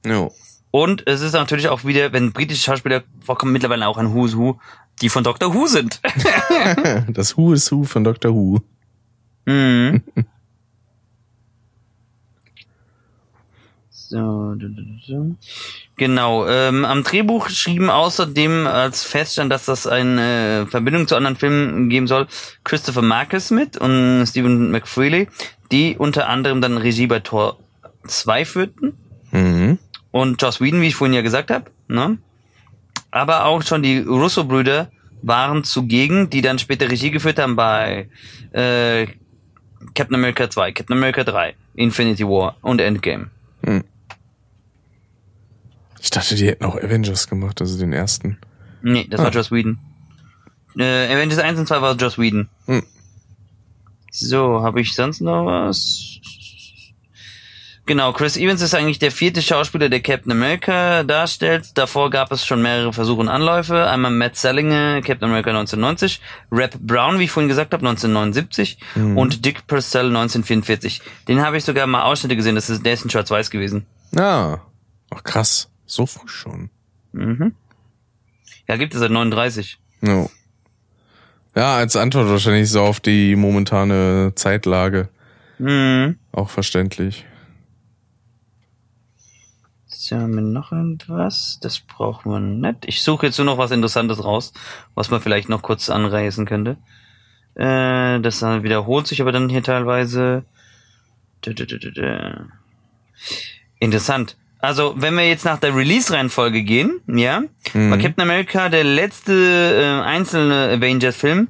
Jo. 0.07 0.33
Und 0.70 1.07
es 1.07 1.20
ist 1.20 1.33
natürlich 1.33 1.69
auch 1.69 1.85
wieder, 1.85 2.12
wenn 2.12 2.33
britische 2.33 2.62
Schauspieler 2.62 3.03
vorkommen, 3.20 3.53
mittlerweile 3.53 3.89
auch 3.89 3.99
ein 3.99 4.12
Who's 4.15 4.37
Who, 4.37 4.59
die 5.01 5.09
von 5.09 5.24
Doctor 5.24 5.55
Who 5.55 5.66
sind. 5.66 6.01
Das 7.09 7.37
Who 7.37 7.53
is 7.53 7.70
Who 7.73 7.85
von 7.85 8.05
Dr. 8.05 8.33
Who. 8.33 8.61
mhm. 9.47 10.03
So. 14.09 14.57
Genau. 15.97 16.47
Ähm, 16.47 16.85
am 16.85 17.03
Drehbuch 17.03 17.49
schrieben 17.49 17.91
außerdem 17.91 18.66
als 18.69 19.03
feststand, 19.03 19.51
dass 19.51 19.65
das 19.65 19.89
eine 19.89 20.62
äh, 20.62 20.66
Verbindung 20.66 21.09
zu 21.09 21.16
anderen 21.16 21.37
Filmen 21.37 21.89
geben 21.89 22.07
soll, 22.07 22.28
Christopher 22.62 23.03
Marcus 23.03 23.51
mit 23.51 23.77
und 23.77 24.24
Stephen 24.27 24.70
McFreely, 24.70 25.28
die 25.73 25.97
unter 25.97 26.28
anderem 26.28 26.61
dann 26.61 26.78
Regie 26.78 27.09
bei 27.09 27.19
Tor 27.19 27.59
2 28.07 28.45
führten. 28.45 28.97
Und 30.18 30.40
Joss 30.40 30.60
Whedon, 30.62 30.80
wie 30.80 30.86
ich 30.88 30.94
vorhin 30.94 31.12
ja 31.14 31.20
gesagt 31.20 31.51
habe. 31.51 31.70
Ne? 31.88 32.16
Aber 33.10 33.44
auch 33.44 33.62
schon 33.62 33.82
die 33.82 33.98
Russo-Brüder 33.98 34.90
waren 35.22 35.62
zugegen, 35.62 36.30
die 36.30 36.40
dann 36.40 36.59
später 36.59 36.90
Regie 36.90 37.10
geführt 37.10 37.38
haben 37.38 37.55
bei 37.56 38.09
äh, 38.52 39.06
Captain 39.94 40.14
America 40.14 40.48
2, 40.48 40.72
Captain 40.72 40.97
America 40.97 41.22
3, 41.24 41.55
Infinity 41.74 42.24
War 42.24 42.56
und 42.62 42.80
Endgame. 42.80 43.30
Ich 46.01 46.10
dachte, 46.10 46.34
die 46.34 46.47
hätten 46.47 46.64
auch 46.64 46.76
Avengers 46.76 47.28
gemacht, 47.28 47.60
also 47.60 47.78
den 47.78 47.93
ersten. 47.93 48.38
Nee, 48.82 49.06
das 49.10 49.20
Ah. 49.20 49.24
war 49.24 49.30
Joss 49.32 49.51
Whedon. 49.51 49.78
Äh, 50.78 51.12
Avengers 51.12 51.38
1 51.40 51.59
und 51.59 51.66
2 51.66 51.82
war 51.82 51.94
Joss 51.97 52.16
Whedon. 52.18 52.48
Hm. 52.66 52.82
So, 54.12 54.62
habe 54.62 54.80
ich 54.80 54.94
sonst 54.94 55.20
noch 55.20 55.44
was? 55.47 56.20
Genau, 57.86 58.12
Chris 58.12 58.36
Evans 58.36 58.62
ist 58.62 58.74
eigentlich 58.74 58.98
der 58.98 59.12
vierte 59.12 59.40
Schauspieler, 59.40 59.88
der 59.88 60.00
Captain 60.00 60.32
America 60.32 61.04
darstellt. 61.04 61.70
Davor 61.74 62.10
gab 62.10 62.32
es 62.32 62.44
schon 62.44 62.60
mehrere 62.60 62.92
Versuche 62.92 63.20
und 63.20 63.28
Anläufe. 63.28 63.88
Einmal 63.88 64.10
Matt 64.10 64.34
Sellinger, 64.34 65.00
Captain 65.02 65.28
America 65.28 65.50
1990, 65.50 66.20
Rap 66.50 66.76
Brown, 66.80 67.20
wie 67.20 67.24
ich 67.24 67.30
vorhin 67.30 67.48
gesagt 67.48 67.72
habe, 67.72 67.86
1979 67.86 68.78
und 69.14 69.44
Dick 69.44 69.68
Purcell 69.68 70.06
1944. 70.06 71.00
Den 71.28 71.40
habe 71.42 71.58
ich 71.58 71.64
sogar 71.64 71.86
mal 71.86 72.02
Ausschnitte 72.02 72.34
gesehen, 72.34 72.56
das 72.56 72.68
ist, 72.68 72.84
der 72.84 72.94
ist 72.94 73.04
in 73.04 73.10
Schwarz-Weiß 73.10 73.50
gewesen. 73.50 73.86
Ah. 74.16 74.58
Ach 75.14 75.22
krass. 75.22 75.70
So 75.86 76.06
früh 76.06 76.26
schon. 76.26 76.70
Ja, 78.66 78.76
gibt 78.76 78.94
es 78.94 79.00
seit 79.00 79.12
39. 79.12 79.78
No. 80.00 80.28
Ja, 81.54 81.76
als 81.76 81.94
Antwort 81.94 82.28
wahrscheinlich 82.28 82.68
so 82.68 82.82
auf 82.82 82.98
die 82.98 83.36
momentane 83.36 84.32
Zeitlage. 84.34 85.08
Mhm. 85.58 86.18
Auch 86.32 86.50
verständlich. 86.50 87.24
So, 90.09 90.15
haben 90.15 90.37
wir 90.37 90.41
noch 90.41 90.70
irgendwas? 90.70 91.59
Das 91.61 91.81
brauchen 91.81 92.31
wir 92.31 92.39
nicht. 92.39 92.85
Ich 92.87 93.03
suche 93.03 93.27
jetzt 93.27 93.39
nur 93.39 93.45
noch 93.45 93.59
was 93.59 93.73
Interessantes 93.73 94.23
raus, 94.23 94.53
was 94.95 95.11
man 95.11 95.20
vielleicht 95.20 95.49
noch 95.49 95.62
kurz 95.62 95.91
anreißen 95.91 96.47
könnte. 96.47 96.77
Äh, 97.57 98.20
das 98.20 98.41
wiederholt 98.41 99.09
sich 99.09 99.20
aber 99.20 99.33
dann 99.33 99.49
hier 99.49 99.65
teilweise. 99.65 100.45
Interessant. 103.81 104.37
Also, 104.61 104.95
wenn 104.97 105.16
wir 105.16 105.27
jetzt 105.27 105.45
nach 105.45 105.59
der 105.59 105.74
Release-Reihenfolge 105.74 106.62
gehen, 106.62 107.01
ja, 107.09 107.43
war 107.73 107.99
Captain 107.99 108.23
America 108.23 108.69
der 108.69 108.85
letzte 108.85 109.33
äh, 109.33 110.07
einzelne 110.07 110.69
Avengers-Film. 110.69 111.49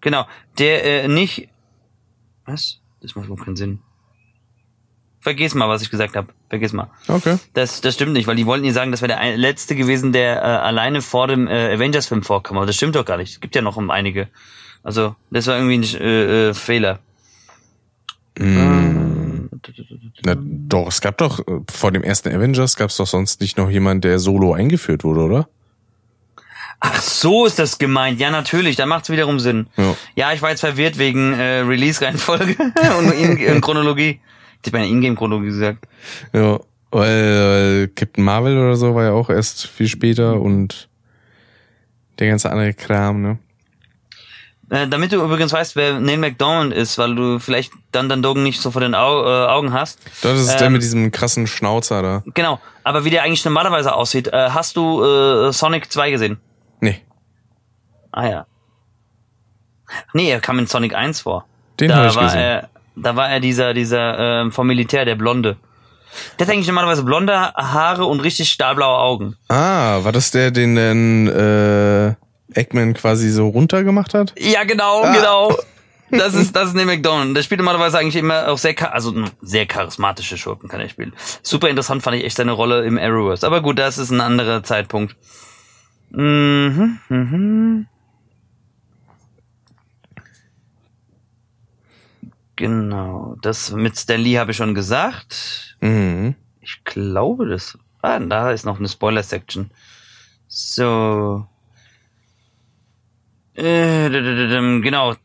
Genau, 0.00 0.26
der 0.58 1.04
äh, 1.04 1.08
nicht 1.08 1.48
Was? 2.46 2.80
Das 3.00 3.14
macht 3.14 3.26
überhaupt 3.26 3.44
keinen 3.44 3.54
Sinn. 3.54 3.78
Vergiss 5.22 5.54
mal, 5.54 5.68
was 5.68 5.82
ich 5.82 5.90
gesagt 5.90 6.16
habe. 6.16 6.26
Vergiss 6.48 6.72
mal. 6.72 6.90
Okay. 7.06 7.38
Das, 7.54 7.80
das 7.80 7.94
stimmt 7.94 8.12
nicht, 8.12 8.26
weil 8.26 8.34
die 8.34 8.44
wollten 8.44 8.64
nie 8.64 8.72
sagen, 8.72 8.90
das 8.90 9.02
wäre 9.02 9.16
der 9.16 9.36
letzte 9.36 9.76
gewesen, 9.76 10.12
der 10.12 10.38
äh, 10.38 10.40
alleine 10.40 11.00
vor 11.00 11.28
dem 11.28 11.46
äh, 11.46 11.72
Avengers-Film 11.74 12.24
vorkam. 12.24 12.56
Aber 12.56 12.66
das 12.66 12.74
stimmt 12.74 12.96
doch 12.96 13.04
gar 13.04 13.18
nicht. 13.18 13.34
Es 13.34 13.40
gibt 13.40 13.54
ja 13.54 13.62
noch 13.62 13.76
um 13.76 13.88
einige. 13.90 14.26
Also, 14.82 15.14
das 15.30 15.46
war 15.46 15.56
irgendwie 15.56 15.78
ein 15.78 15.84
äh, 16.00 16.48
äh, 16.48 16.54
Fehler. 16.54 16.98
Na, 20.24 20.34
doch, 20.36 20.88
es 20.88 21.00
gab 21.00 21.18
doch 21.18 21.38
äh, 21.38 21.60
vor 21.72 21.92
dem 21.92 22.02
ersten 22.02 22.34
Avengers 22.34 22.74
gab 22.74 22.90
es 22.90 22.96
doch 22.96 23.06
sonst 23.06 23.40
nicht 23.40 23.56
noch 23.56 23.70
jemand, 23.70 24.02
der 24.02 24.18
solo 24.18 24.54
eingeführt 24.54 25.04
wurde, 25.04 25.20
oder? 25.20 25.48
Ach, 26.80 27.00
so 27.00 27.46
ist 27.46 27.60
das 27.60 27.78
gemeint. 27.78 28.18
Ja, 28.18 28.32
natürlich, 28.32 28.74
da 28.74 28.86
macht's 28.86 29.08
wiederum 29.08 29.38
Sinn. 29.38 29.68
Ja. 29.76 29.96
Ja, 30.16 30.32
ich 30.32 30.42
war 30.42 30.50
jetzt 30.50 30.60
verwirrt 30.60 30.98
wegen 30.98 31.32
äh, 31.32 31.60
Release-Reihenfolge 31.60 32.56
und 32.98 33.12
in 33.12 33.60
Chronologie. 33.60 34.18
Ich 34.64 34.72
hab 34.72 34.78
eine 34.78 34.88
Ingame-Chronologie 34.88 35.46
gesagt. 35.46 35.86
Ja, 36.32 36.60
weil, 36.90 37.00
weil 37.00 37.88
Captain 37.88 38.24
Marvel 38.24 38.56
oder 38.58 38.76
so 38.76 38.94
war 38.94 39.04
ja 39.04 39.12
auch 39.12 39.30
erst 39.30 39.66
viel 39.66 39.88
später 39.88 40.40
und 40.40 40.88
der 42.18 42.28
ganze 42.28 42.50
andere 42.50 42.74
Kram, 42.74 43.22
ne? 43.22 43.38
Äh, 44.70 44.88
damit 44.88 45.12
du 45.12 45.22
übrigens 45.22 45.52
weißt, 45.52 45.76
wer 45.76 46.00
Neil 46.00 46.16
McDormand 46.16 46.72
ist, 46.72 46.96
weil 46.96 47.14
du 47.14 47.38
vielleicht 47.38 47.72
dann 47.90 48.08
dann 48.08 48.22
Dogen 48.22 48.42
nicht 48.42 48.60
so 48.60 48.70
vor 48.70 48.80
den 48.80 48.94
Au 48.94 49.22
äh, 49.22 49.46
Augen 49.48 49.72
hast. 49.72 49.98
Das 50.22 50.38
ist 50.40 50.54
der 50.58 50.68
Ähm, 50.68 50.72
mit 50.74 50.82
diesem 50.82 51.10
krassen 51.10 51.46
Schnauzer 51.46 52.00
da. 52.00 52.22
Genau, 52.32 52.58
aber 52.82 53.04
wie 53.04 53.10
der 53.10 53.22
eigentlich 53.22 53.44
normalerweise 53.44 53.92
aussieht. 53.94 54.28
Äh, 54.28 54.50
hast 54.50 54.76
du 54.76 55.04
äh, 55.04 55.52
Sonic 55.52 55.92
2 55.92 56.10
gesehen? 56.10 56.38
Nee, 56.80 57.02
Ah 58.12 58.28
ja. 58.28 58.46
Nee, 60.12 60.30
er 60.30 60.40
kam 60.40 60.58
in 60.58 60.66
Sonic 60.66 60.94
1 60.94 61.20
vor. 61.22 61.46
Den 61.80 61.88
da 61.88 61.96
hab 61.96 62.10
ich 62.10 62.16
war 62.16 62.24
gesehen. 62.24 62.40
Er, 62.40 62.68
da 62.96 63.16
war 63.16 63.28
er 63.30 63.40
dieser, 63.40 63.74
dieser 63.74 64.18
ähm, 64.42 64.52
vom 64.52 64.66
Militär, 64.66 65.04
der 65.04 65.14
Blonde. 65.16 65.56
Der 66.38 66.46
hat 66.46 66.52
eigentlich 66.52 66.66
normalerweise 66.66 67.04
blonde 67.04 67.32
Haare 67.34 68.04
und 68.04 68.20
richtig 68.20 68.50
stahlblaue 68.50 68.98
Augen. 68.98 69.36
Ah, 69.48 70.00
war 70.04 70.12
das 70.12 70.30
der, 70.30 70.50
den 70.50 70.74
dann 70.76 71.26
äh, 71.28 72.14
Eggman 72.58 72.92
quasi 72.94 73.30
so 73.30 73.48
runtergemacht 73.48 74.12
hat? 74.12 74.34
Ja, 74.38 74.64
genau, 74.64 75.02
Ah. 75.02 75.12
genau. 75.14 75.56
Das 76.14 76.34
ist, 76.34 76.54
das 76.54 76.68
ist 76.68 76.74
Neil 76.74 76.84
McDonald. 76.84 77.34
Der 77.34 77.42
spielt 77.42 77.60
normalerweise 77.60 77.98
eigentlich 77.98 78.16
immer 78.16 78.48
auch 78.48 78.58
sehr, 78.58 78.74
also 78.92 79.12
mh, 79.12 79.28
sehr 79.40 79.64
charismatische 79.64 80.36
Schurken 80.36 80.68
kann 80.68 80.78
er 80.82 80.90
spielen. 80.90 81.14
Super 81.42 81.70
interessant 81.70 82.02
fand 82.02 82.18
ich 82.18 82.24
echt 82.24 82.36
seine 82.36 82.52
Rolle 82.52 82.84
im 82.84 82.98
Arrowverse. 82.98 83.46
Aber 83.46 83.62
gut, 83.62 83.78
das 83.78 83.96
ist 83.96 84.10
ein 84.10 84.20
anderer 84.20 84.62
Zeitpunkt. 84.62 85.16
Mhm, 86.10 86.98
mhm. 87.08 87.86
Genau, 92.62 93.34
das 93.42 93.72
mit 93.72 93.98
Stan 93.98 94.20
Lee 94.20 94.38
habe 94.38 94.52
ich 94.52 94.56
schon 94.56 94.72
gesagt. 94.72 95.76
Mhm. 95.80 96.36
Ich 96.60 96.84
glaube, 96.84 97.48
das. 97.48 97.76
Ah, 98.02 98.20
da 98.20 98.52
ist 98.52 98.64
noch 98.64 98.78
eine 98.78 98.86
Spoiler-Section. 98.88 99.72
So. 100.46 101.44
Äh, 103.54 104.08
genau. 104.80 105.16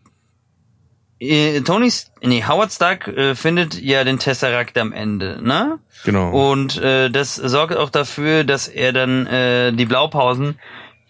Äh, 1.20 1.62
Tony, 1.62 1.94
nee, 2.24 2.44
Howard 2.44 2.72
Stark 2.72 3.08
äh, 3.08 3.36
findet 3.36 3.80
ja 3.80 4.04
den 4.04 4.18
Tesseract 4.18 4.76
am 4.80 4.92
Ende, 4.92 5.40
ne? 5.40 5.78
Genau. 6.06 6.52
Und 6.52 6.80
äh, 6.80 7.12
das 7.12 7.36
sorgt 7.36 7.78
auch 7.78 7.92
dafür, 7.92 8.46
dass 8.46 8.68
er 8.68 8.94
dann 8.94 9.28
äh, 9.28 9.74
die 9.74 9.86
Blaupausen 9.86 10.58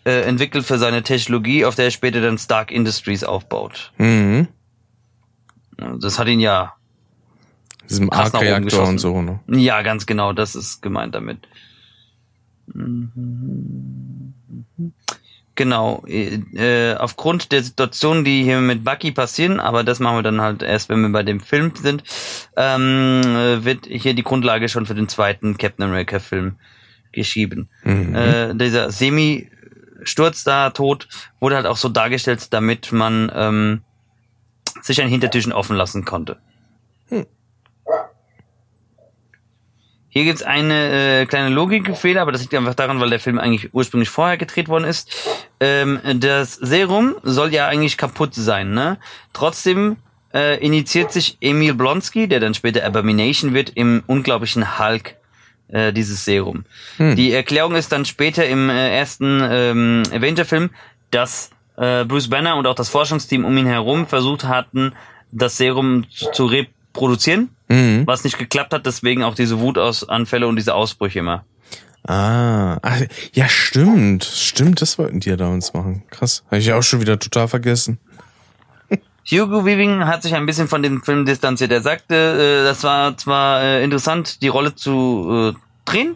äh, 0.04 0.24
entwickelt 0.24 0.66
für 0.66 0.78
seine 0.78 1.04
Technologie, 1.04 1.64
auf 1.64 1.76
der 1.76 1.86
er 1.86 1.92
später 1.92 2.20
dann 2.20 2.38
Stark 2.38 2.70
Industries 2.70 3.24
aufbaut. 3.24 3.94
Mhm. 3.98 4.50
Das 5.78 6.20
hat 6.20 6.28
ihn 6.28 6.40
ja 6.40 6.74
Diesem 7.90 8.12
Arc-Reaktor 8.12 8.88
und 8.88 9.00
so, 9.00 9.22
ne? 9.22 9.40
Ja, 9.48 9.82
ganz 9.82 10.06
genau, 10.06 10.34
das 10.34 10.56
ist 10.56 10.82
gemeint 10.82 11.16
damit. 11.16 11.48
Genau, 15.56 16.04
äh, 16.06 16.36
äh, 16.54 16.96
aufgrund 16.98 17.52
der 17.52 17.64
Situationen, 17.64 18.24
die 18.24 18.44
hier 18.44 18.60
mit 18.60 18.84
Bucky 18.84 19.12
passieren, 19.12 19.60
aber 19.60 19.84
das 19.84 20.00
machen 20.00 20.18
wir 20.18 20.24
dann 20.24 20.40
halt 20.40 20.62
erst, 20.62 20.90
wenn 20.90 21.02
wir 21.02 21.10
bei 21.10 21.24
dem 21.24 21.40
Film 21.40 21.72
sind, 21.76 22.04
ähm, 22.56 23.22
äh, 23.24 23.66
wird 23.66 23.88
hier 23.88 24.14
die 24.14 24.24
Grundlage 24.24 24.70
schon 24.70 24.86
für 24.86 24.94
den 24.94 25.08
zweiten 25.08 25.58
Captain 25.58 25.86
America 25.86 26.20
Film 26.20 26.58
geschrieben. 27.12 27.70
Äh, 27.84 28.54
dieser 28.54 28.92
Semi-Sturz 28.92 30.44
da, 30.44 30.70
tot, 30.70 31.08
wurde 31.40 31.56
halt 31.56 31.66
auch 31.66 31.78
so 31.78 31.90
dargestellt, 31.90 32.54
damit 32.54 32.92
man 32.92 33.32
ähm, 33.34 33.82
sich 34.88 35.02
ein 35.02 35.10
Hintertürchen 35.10 35.54
offen 35.54 35.76
lassen 35.76 36.06
konnte. 36.06 36.38
Hier 40.10 40.24
gibt's 40.24 40.42
eine 40.42 41.22
äh, 41.22 41.26
kleine 41.28 41.50
Logikfehler, 41.54 42.24
aber 42.24 42.32
das 42.32 42.42
liegt 42.42 42.56
einfach 42.56 42.74
daran, 42.74 43.00
weil 43.00 43.12
der 43.12 43.20
Film 43.20 43.38
eigentlich 43.38 43.72
ursprünglich 43.76 44.10
vorher 44.10 44.38
gedreht 44.38 44.68
worden 44.68 44.86
ist. 44.86 45.16
Ähm, 45.60 46.00
das 46.16 46.56
Serum 46.56 47.16
soll 47.22 47.54
ja 47.54 47.68
eigentlich 47.68 47.98
kaputt 47.98 48.34
sein, 48.34 48.74
ne? 48.74 48.98
Trotzdem 49.34 49.98
äh, 50.34 50.58
initiiert 50.66 51.12
sich 51.12 51.38
Emil 51.40 51.76
Blonsky, 51.76 52.28
der 52.28 52.40
dann 52.40 52.56
später 52.56 52.84
Abomination 52.84 53.54
wird, 53.54 53.70
im 53.76 54.02
unglaublichen 54.08 54.80
Hulk 54.80 55.18
äh, 55.68 55.94
dieses 55.94 56.26
Serum. 56.26 56.66
Die 56.98 57.32
Erklärung 57.32 57.76
ist 57.76 57.92
dann 57.92 58.06
später 58.06 58.44
im 58.48 58.72
äh, 58.72 58.98
ersten 58.98 59.42
ähm, 59.44 60.04
Avenger-Film, 60.12 60.72
dass 61.12 61.52
äh, 61.78 62.04
Bruce 62.06 62.30
Banner 62.30 62.56
und 62.58 62.68
auch 62.68 62.76
das 62.76 62.90
Forschungsteam 62.90 63.46
um 63.46 63.58
ihn 63.58 63.66
herum 63.68 64.06
versucht 64.08 64.44
hatten, 64.44 64.94
das 65.32 65.58
Serum 65.58 66.06
zu 66.34 66.46
reproduzieren, 66.46 67.50
Mhm. 67.70 68.04
was 68.08 68.24
nicht 68.24 68.38
geklappt 68.38 68.74
hat, 68.74 68.86
deswegen 68.86 69.24
auch 69.24 69.36
diese 69.36 69.60
Wutausfälle 69.60 70.48
und 70.48 70.56
diese 70.56 70.74
Ausbrüche 70.74 71.20
immer. 71.20 71.44
Ah, 72.08 72.78
ach, 72.82 73.02
ja, 73.34 73.50
stimmt. 73.50 74.24
Stimmt, 74.24 74.82
das 74.82 74.98
wollten 74.98 75.20
die 75.20 75.30
ja 75.30 75.36
damals 75.36 75.74
machen. 75.74 76.04
Krass. 76.10 76.44
Habe 76.46 76.60
ich 76.60 76.66
ja 76.68 76.78
auch 76.78 76.84
schon 76.84 77.02
wieder 77.02 77.20
total 77.20 77.50
vergessen. 77.50 78.00
Hugo 79.30 79.66
Weaving 79.66 80.06
hat 80.06 80.24
sich 80.24 80.34
ein 80.34 80.46
bisschen 80.46 80.70
von 80.70 80.82
dem 80.82 81.04
Film 81.04 81.26
distanziert. 81.26 81.72
Er 81.74 81.82
sagte, 81.82 82.16
äh, 82.16 82.64
das 82.64 82.84
war 82.86 83.18
zwar 83.18 83.62
äh, 83.62 83.84
interessant, 83.84 84.42
die 84.42 84.48
Rolle 84.48 84.74
zu 84.76 85.54
äh, 85.54 85.60
drehen, 85.84 86.16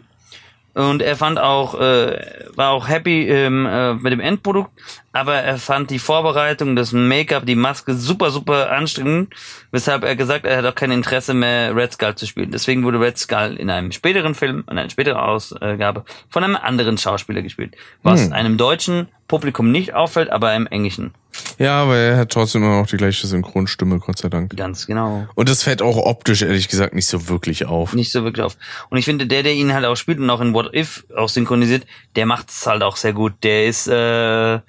und 0.74 1.02
er 1.02 1.16
fand 1.16 1.38
auch, 1.38 1.78
äh, 1.78 2.18
war 2.54 2.70
auch 2.70 2.88
happy 2.88 3.28
ähm, 3.28 3.66
äh, 3.66 3.94
mit 3.94 4.12
dem 4.12 4.20
Endprodukt, 4.20 4.70
aber 5.12 5.34
er 5.34 5.58
fand 5.58 5.90
die 5.90 5.98
Vorbereitung, 5.98 6.76
das 6.76 6.92
Make-up, 6.92 7.44
die 7.44 7.54
Maske 7.54 7.94
super, 7.94 8.30
super 8.30 8.72
anstrengend, 8.72 9.34
weshalb 9.70 10.04
er 10.04 10.16
gesagt, 10.16 10.46
er 10.46 10.58
hat 10.58 10.64
auch 10.64 10.74
kein 10.74 10.90
Interesse 10.90 11.34
mehr, 11.34 11.76
Red 11.76 11.92
Skull 11.92 12.14
zu 12.14 12.26
spielen. 12.26 12.50
Deswegen 12.50 12.84
wurde 12.84 13.00
Red 13.00 13.18
Skull 13.18 13.56
in 13.58 13.68
einem 13.68 13.92
späteren 13.92 14.34
Film, 14.34 14.64
in 14.70 14.78
einer 14.78 14.88
späteren 14.88 15.18
Ausgabe, 15.18 16.04
von 16.30 16.44
einem 16.44 16.56
anderen 16.56 16.96
Schauspieler 16.96 17.42
gespielt, 17.42 17.76
was 18.02 18.32
einem 18.32 18.56
deutschen 18.56 19.08
Publikum 19.28 19.70
nicht 19.70 19.94
auffällt, 19.94 20.30
aber 20.30 20.54
im 20.54 20.66
englischen. 20.66 21.12
Ja, 21.58 21.82
aber 21.82 21.96
er 21.96 22.16
hat 22.18 22.30
trotzdem 22.30 22.62
immer 22.62 22.80
noch 22.80 22.86
die 22.86 22.96
gleiche 22.96 23.26
Synchronstimme, 23.26 23.98
Gott 23.98 24.18
sei 24.18 24.28
Dank. 24.28 24.56
Ganz 24.56 24.86
genau. 24.86 25.26
Und 25.34 25.48
das 25.48 25.62
fällt 25.62 25.82
auch 25.82 25.96
optisch, 25.96 26.42
ehrlich 26.42 26.68
gesagt, 26.68 26.94
nicht 26.94 27.06
so 27.06 27.28
wirklich 27.28 27.66
auf. 27.66 27.94
nicht 27.94 28.12
so 28.12 28.24
wirklich 28.24 28.44
auf. 28.44 28.56
Und 28.90 28.98
ich 28.98 29.04
finde, 29.04 29.26
der, 29.26 29.42
der 29.42 29.52
ihn 29.52 29.72
halt 29.72 29.84
auch 29.84 29.96
spielt 29.96 30.18
und 30.18 30.28
auch 30.30 30.40
in 30.40 30.54
What 30.54 30.74
If 30.74 31.04
auch 31.16 31.28
synchronisiert, 31.28 31.86
der 32.16 32.26
macht 32.26 32.50
es 32.50 32.66
halt 32.66 32.82
auch 32.82 32.96
sehr 32.96 33.12
gut. 33.12 33.32
Der 33.42 33.66
ist 33.66 33.86
äh, 33.86 34.60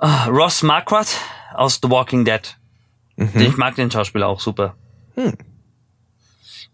Ross 0.00 0.62
Marquardt 0.62 1.16
aus 1.54 1.80
The 1.82 1.90
Walking 1.90 2.24
Dead. 2.24 2.56
Ich 3.34 3.56
mag 3.56 3.74
den 3.74 3.90
Schauspieler 3.90 4.28
auch 4.28 4.40
super. 4.40 4.76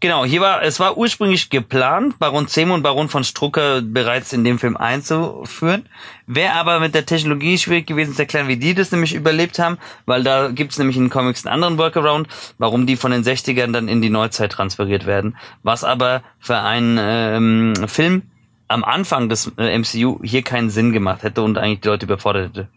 Genau, 0.01 0.25
hier 0.25 0.41
war, 0.43 0.63
es 0.63 0.81
war 0.81 0.99
ursprünglich 0.99 1.49
geplant, 1.49 2.19
Baron 2.19 2.47
Zemo 2.47 2.75
und 2.75 2.83
Baron 2.83 3.09
von 3.09 3.25
Strucker 3.25 3.81
bereits 3.81 4.35
in 4.35 4.45
dem 4.45 4.59
Film 4.59 4.77
einzuführen. 4.77 5.87
Wäre 6.27 6.53
aber 6.53 6.79
mit 6.79 6.95
der 6.95 7.07
Technologie 7.07 7.57
schwierig 7.57 7.87
gewesen 7.87 8.15
zu 8.15 8.21
erklären, 8.21 8.49
wie 8.49 8.59
die 8.59 8.75
das 8.75 8.93
nämlich 8.93 9.15
überlebt 9.15 9.59
haben, 9.59 9.79
weil 10.05 10.23
da 10.23 10.51
gibt's 10.51 10.79
nämlich 10.79 10.97
in 10.97 11.05
den 11.05 11.11
Comics 11.11 11.47
einen 11.47 11.55
anderen 11.55 11.79
Workaround, 11.79 12.29
warum 12.59 12.87
die 12.87 12.97
von 12.97 13.13
den 13.13 13.25
60ern 13.25 13.73
dann 13.73 13.89
in 13.89 14.03
die 14.03 14.11
Neuzeit 14.11 14.53
transferiert 14.53 15.07
werden. 15.07 15.37
Was 15.63 15.85
aber 15.85 16.23
für 16.39 16.59
einen 16.59 16.99
ähm, 17.01 17.89
Film 17.89 18.23
am 18.69 18.85
Anfang 18.85 19.29
des 19.29 19.53
äh, 19.57 19.79
MCU 19.79 20.21
hier 20.23 20.43
keinen 20.43 20.69
Sinn 20.69 20.93
gemacht 20.93 21.23
hätte 21.23 21.43
und 21.43 21.57
eigentlich 21.57 21.81
die 21.81 21.89
Leute 21.89 22.07
überfordert 22.07 22.51
hätte. 22.51 22.69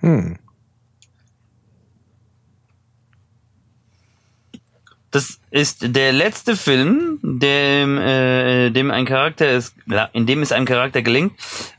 Hm. 0.00 0.38
Das 5.14 5.38
ist 5.52 5.94
der 5.94 6.12
letzte 6.12 6.56
Film, 6.56 7.20
dem, 7.22 7.98
äh, 7.98 8.70
dem 8.70 8.90
ein 8.90 9.06
Charakter 9.06 9.48
ist, 9.48 9.76
in 10.12 10.26
dem 10.26 10.42
es 10.42 10.50
einem 10.50 10.66
Charakter 10.66 11.02
gelingt, 11.02 11.34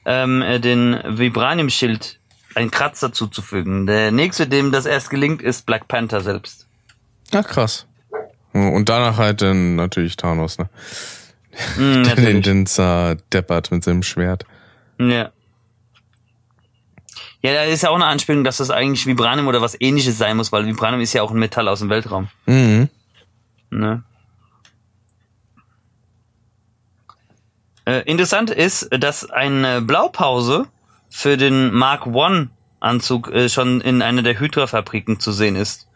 ähm, 0.06 0.42
äh, 0.42 0.62
den 0.62 0.98
Vibranium-Schild 1.06 2.18
einen 2.56 2.72
Kratzer 2.72 3.12
zuzufügen. 3.12 3.88
Der 3.88 4.14
nächste, 4.14 4.48
dem 4.48 4.72
das 4.72 4.86
erst 4.86 5.10
gelingt, 5.10 5.42
ist 5.42 5.66
Black 5.66 5.90
Panther 5.90 6.22
selbst. 6.22 6.66
Ach, 7.34 7.46
krass. 7.46 7.88
Und 8.54 8.88
danach 8.88 9.18
halt 9.18 9.42
dann 9.42 9.76
natürlich 9.76 10.16
Thanos, 10.16 10.58
ne? 10.58 10.70
Mm, 11.76 12.04
Den, 12.16 12.42
den 12.42 12.66
zerdeppert 12.66 13.70
mit 13.70 13.84
seinem 13.84 14.04
Schwert. 14.04 14.46
Ja. 14.98 15.32
Ja, 17.42 17.54
da 17.54 17.64
ist 17.64 17.84
ja 17.84 17.90
auch 17.90 17.96
eine 17.96 18.06
Anspielung, 18.06 18.46
dass 18.46 18.58
das 18.58 18.70
eigentlich 18.70 19.06
Vibranium 19.06 19.48
oder 19.48 19.60
was 19.60 19.76
ähnliches 19.82 20.18
sein 20.18 20.38
muss, 20.38 20.54
weil 20.54 20.66
Vibranium 20.66 21.02
ist 21.02 21.12
ja 21.12 21.22
auch 21.22 21.32
ein 21.32 21.38
Metall 21.38 21.68
aus 21.68 21.80
dem 21.80 21.90
Weltraum. 21.90 22.30
Mhm. 22.46 22.88
Ne? 23.80 24.04
Äh, 27.86 28.02
interessant 28.06 28.50
ist, 28.50 28.90
dass 28.92 29.30
eine 29.30 29.82
Blaupause 29.82 30.66
für 31.10 31.38
den 31.38 31.74
Mark 31.74 32.08
One 32.08 32.50
Anzug 32.80 33.32
äh, 33.32 33.50
schon 33.50 33.82
in 33.82 34.02
einer 34.02 34.22
der 34.22 34.40
Hydra-Fabriken 34.40 35.20
zu 35.20 35.32
sehen 35.32 35.56
ist. 35.56 35.88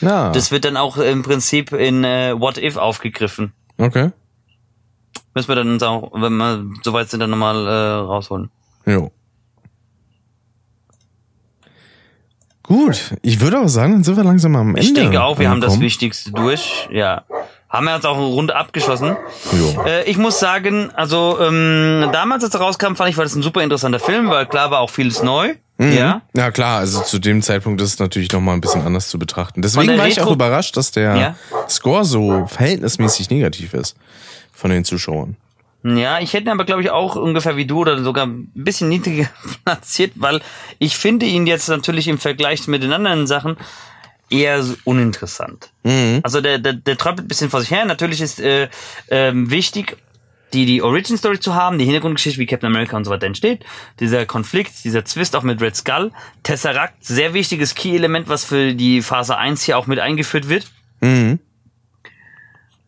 Ja. 0.00 0.30
Das 0.32 0.50
wird 0.50 0.64
dann 0.64 0.76
auch 0.76 0.96
im 0.96 1.22
Prinzip 1.22 1.72
in 1.72 2.04
äh, 2.04 2.38
What 2.38 2.58
If 2.58 2.76
aufgegriffen. 2.76 3.52
okay. 3.78 4.12
Müssen 5.32 5.48
wir 5.48 5.54
dann 5.54 5.80
auch, 5.82 6.10
wenn 6.12 6.36
wir 6.36 6.64
soweit 6.82 7.08
sind, 7.08 7.20
dann 7.20 7.30
nochmal 7.30 7.66
äh, 7.66 7.70
rausholen. 7.70 8.50
Jo. 8.84 9.12
Gut, 12.70 13.16
ich 13.22 13.40
würde 13.40 13.58
auch 13.58 13.66
sagen, 13.68 13.94
dann 13.94 14.04
sind 14.04 14.16
wir 14.16 14.22
langsam 14.22 14.54
am 14.54 14.68
Ende. 14.68 14.80
Ich 14.80 14.94
denke 14.94 15.20
auch, 15.20 15.40
wir 15.40 15.50
haben 15.50 15.60
das. 15.60 15.80
Wichtigste 15.80 16.30
durch. 16.30 16.88
Ja. 16.92 17.24
Haben 17.68 17.86
wir 17.86 17.94
jetzt 17.96 18.06
auch 18.06 18.16
rund 18.16 18.52
abgeschlossen. 18.52 19.16
Jo. 19.52 19.82
Äh, 19.84 20.04
ich 20.08 20.16
muss 20.18 20.38
sagen, 20.38 20.90
also 20.94 21.36
ähm, 21.40 22.08
damals, 22.12 22.44
als 22.44 22.54
er 22.54 22.60
rauskam, 22.60 22.94
fand 22.94 23.10
ich, 23.10 23.16
war 23.16 23.24
das 23.24 23.34
ein 23.34 23.42
super 23.42 23.60
interessanter 23.64 23.98
Film, 23.98 24.30
weil 24.30 24.46
klar 24.46 24.70
war 24.70 24.78
auch 24.80 24.90
vieles 24.90 25.20
neu. 25.24 25.54
Mhm. 25.78 25.92
Ja. 25.92 26.22
Ja 26.36 26.52
klar, 26.52 26.78
also 26.78 27.00
zu 27.02 27.18
dem 27.18 27.42
Zeitpunkt 27.42 27.80
ist 27.80 27.94
es 27.94 27.98
natürlich 27.98 28.30
noch 28.30 28.40
mal 28.40 28.52
ein 28.52 28.60
bisschen 28.60 28.82
anders 28.82 29.08
zu 29.08 29.18
betrachten. 29.18 29.62
Deswegen 29.62 29.98
war 29.98 30.06
ich 30.06 30.20
auch 30.20 30.26
Retro- 30.26 30.34
überrascht, 30.34 30.76
dass 30.76 30.92
der 30.92 31.16
Ja. 31.16 31.34
Score 31.68 32.04
so 32.04 32.46
verhältnismäßig 32.46 33.30
negativ 33.30 33.74
ist 33.74 33.96
von 34.52 34.70
den 34.70 34.84
Zuschauern. 34.84 35.36
Ja, 35.82 36.20
ich 36.20 36.32
hätte 36.34 36.44
ihn 36.44 36.52
aber, 36.52 36.64
glaube 36.64 36.82
ich, 36.82 36.90
auch 36.90 37.16
ungefähr 37.16 37.56
wie 37.56 37.64
du 37.64 37.80
oder 37.80 38.02
sogar 38.02 38.26
ein 38.26 38.50
bisschen 38.54 38.88
niedriger 38.88 39.30
platziert, 39.64 40.12
weil 40.16 40.40
ich 40.78 40.96
finde 40.96 41.26
ihn 41.26 41.46
jetzt 41.46 41.68
natürlich 41.68 42.08
im 42.08 42.18
Vergleich 42.18 42.66
mit 42.68 42.82
den 42.82 42.92
anderen 42.92 43.26
Sachen 43.26 43.56
eher 44.28 44.64
uninteressant. 44.84 45.70
Mhm. 45.82 46.20
Also 46.22 46.40
der, 46.40 46.58
der, 46.58 46.74
der 46.74 46.96
trappelt 46.96 47.26
ein 47.26 47.28
bisschen 47.28 47.50
vor 47.50 47.60
sich 47.60 47.70
her. 47.70 47.84
Natürlich 47.84 48.20
ist 48.20 48.40
äh, 48.40 48.68
ähm, 49.08 49.50
wichtig, 49.50 49.96
die, 50.52 50.66
die 50.66 50.82
Origin 50.82 51.16
Story 51.16 51.38
zu 51.38 51.54
haben, 51.54 51.78
die 51.78 51.84
Hintergrundgeschichte, 51.84 52.38
wie 52.40 52.46
Captain 52.46 52.68
America 52.68 52.96
und 52.96 53.04
so 53.04 53.10
weiter 53.10 53.26
entsteht. 53.26 53.64
Dieser 54.00 54.26
Konflikt, 54.26 54.84
dieser 54.84 55.04
Zwist 55.04 55.36
auch 55.36 55.42
mit 55.42 55.60
Red 55.60 55.76
Skull. 55.76 56.12
Tesseract, 56.42 57.04
sehr 57.04 57.34
wichtiges 57.34 57.74
Key-Element, 57.74 58.28
was 58.28 58.44
für 58.44 58.74
die 58.74 59.02
Phase 59.02 59.36
1 59.36 59.62
hier 59.62 59.78
auch 59.78 59.86
mit 59.86 59.98
eingeführt 59.98 60.48
wird. 60.48 60.66
Mhm. 61.00 61.38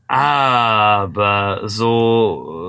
Aber 0.08 1.62
so 1.64 2.61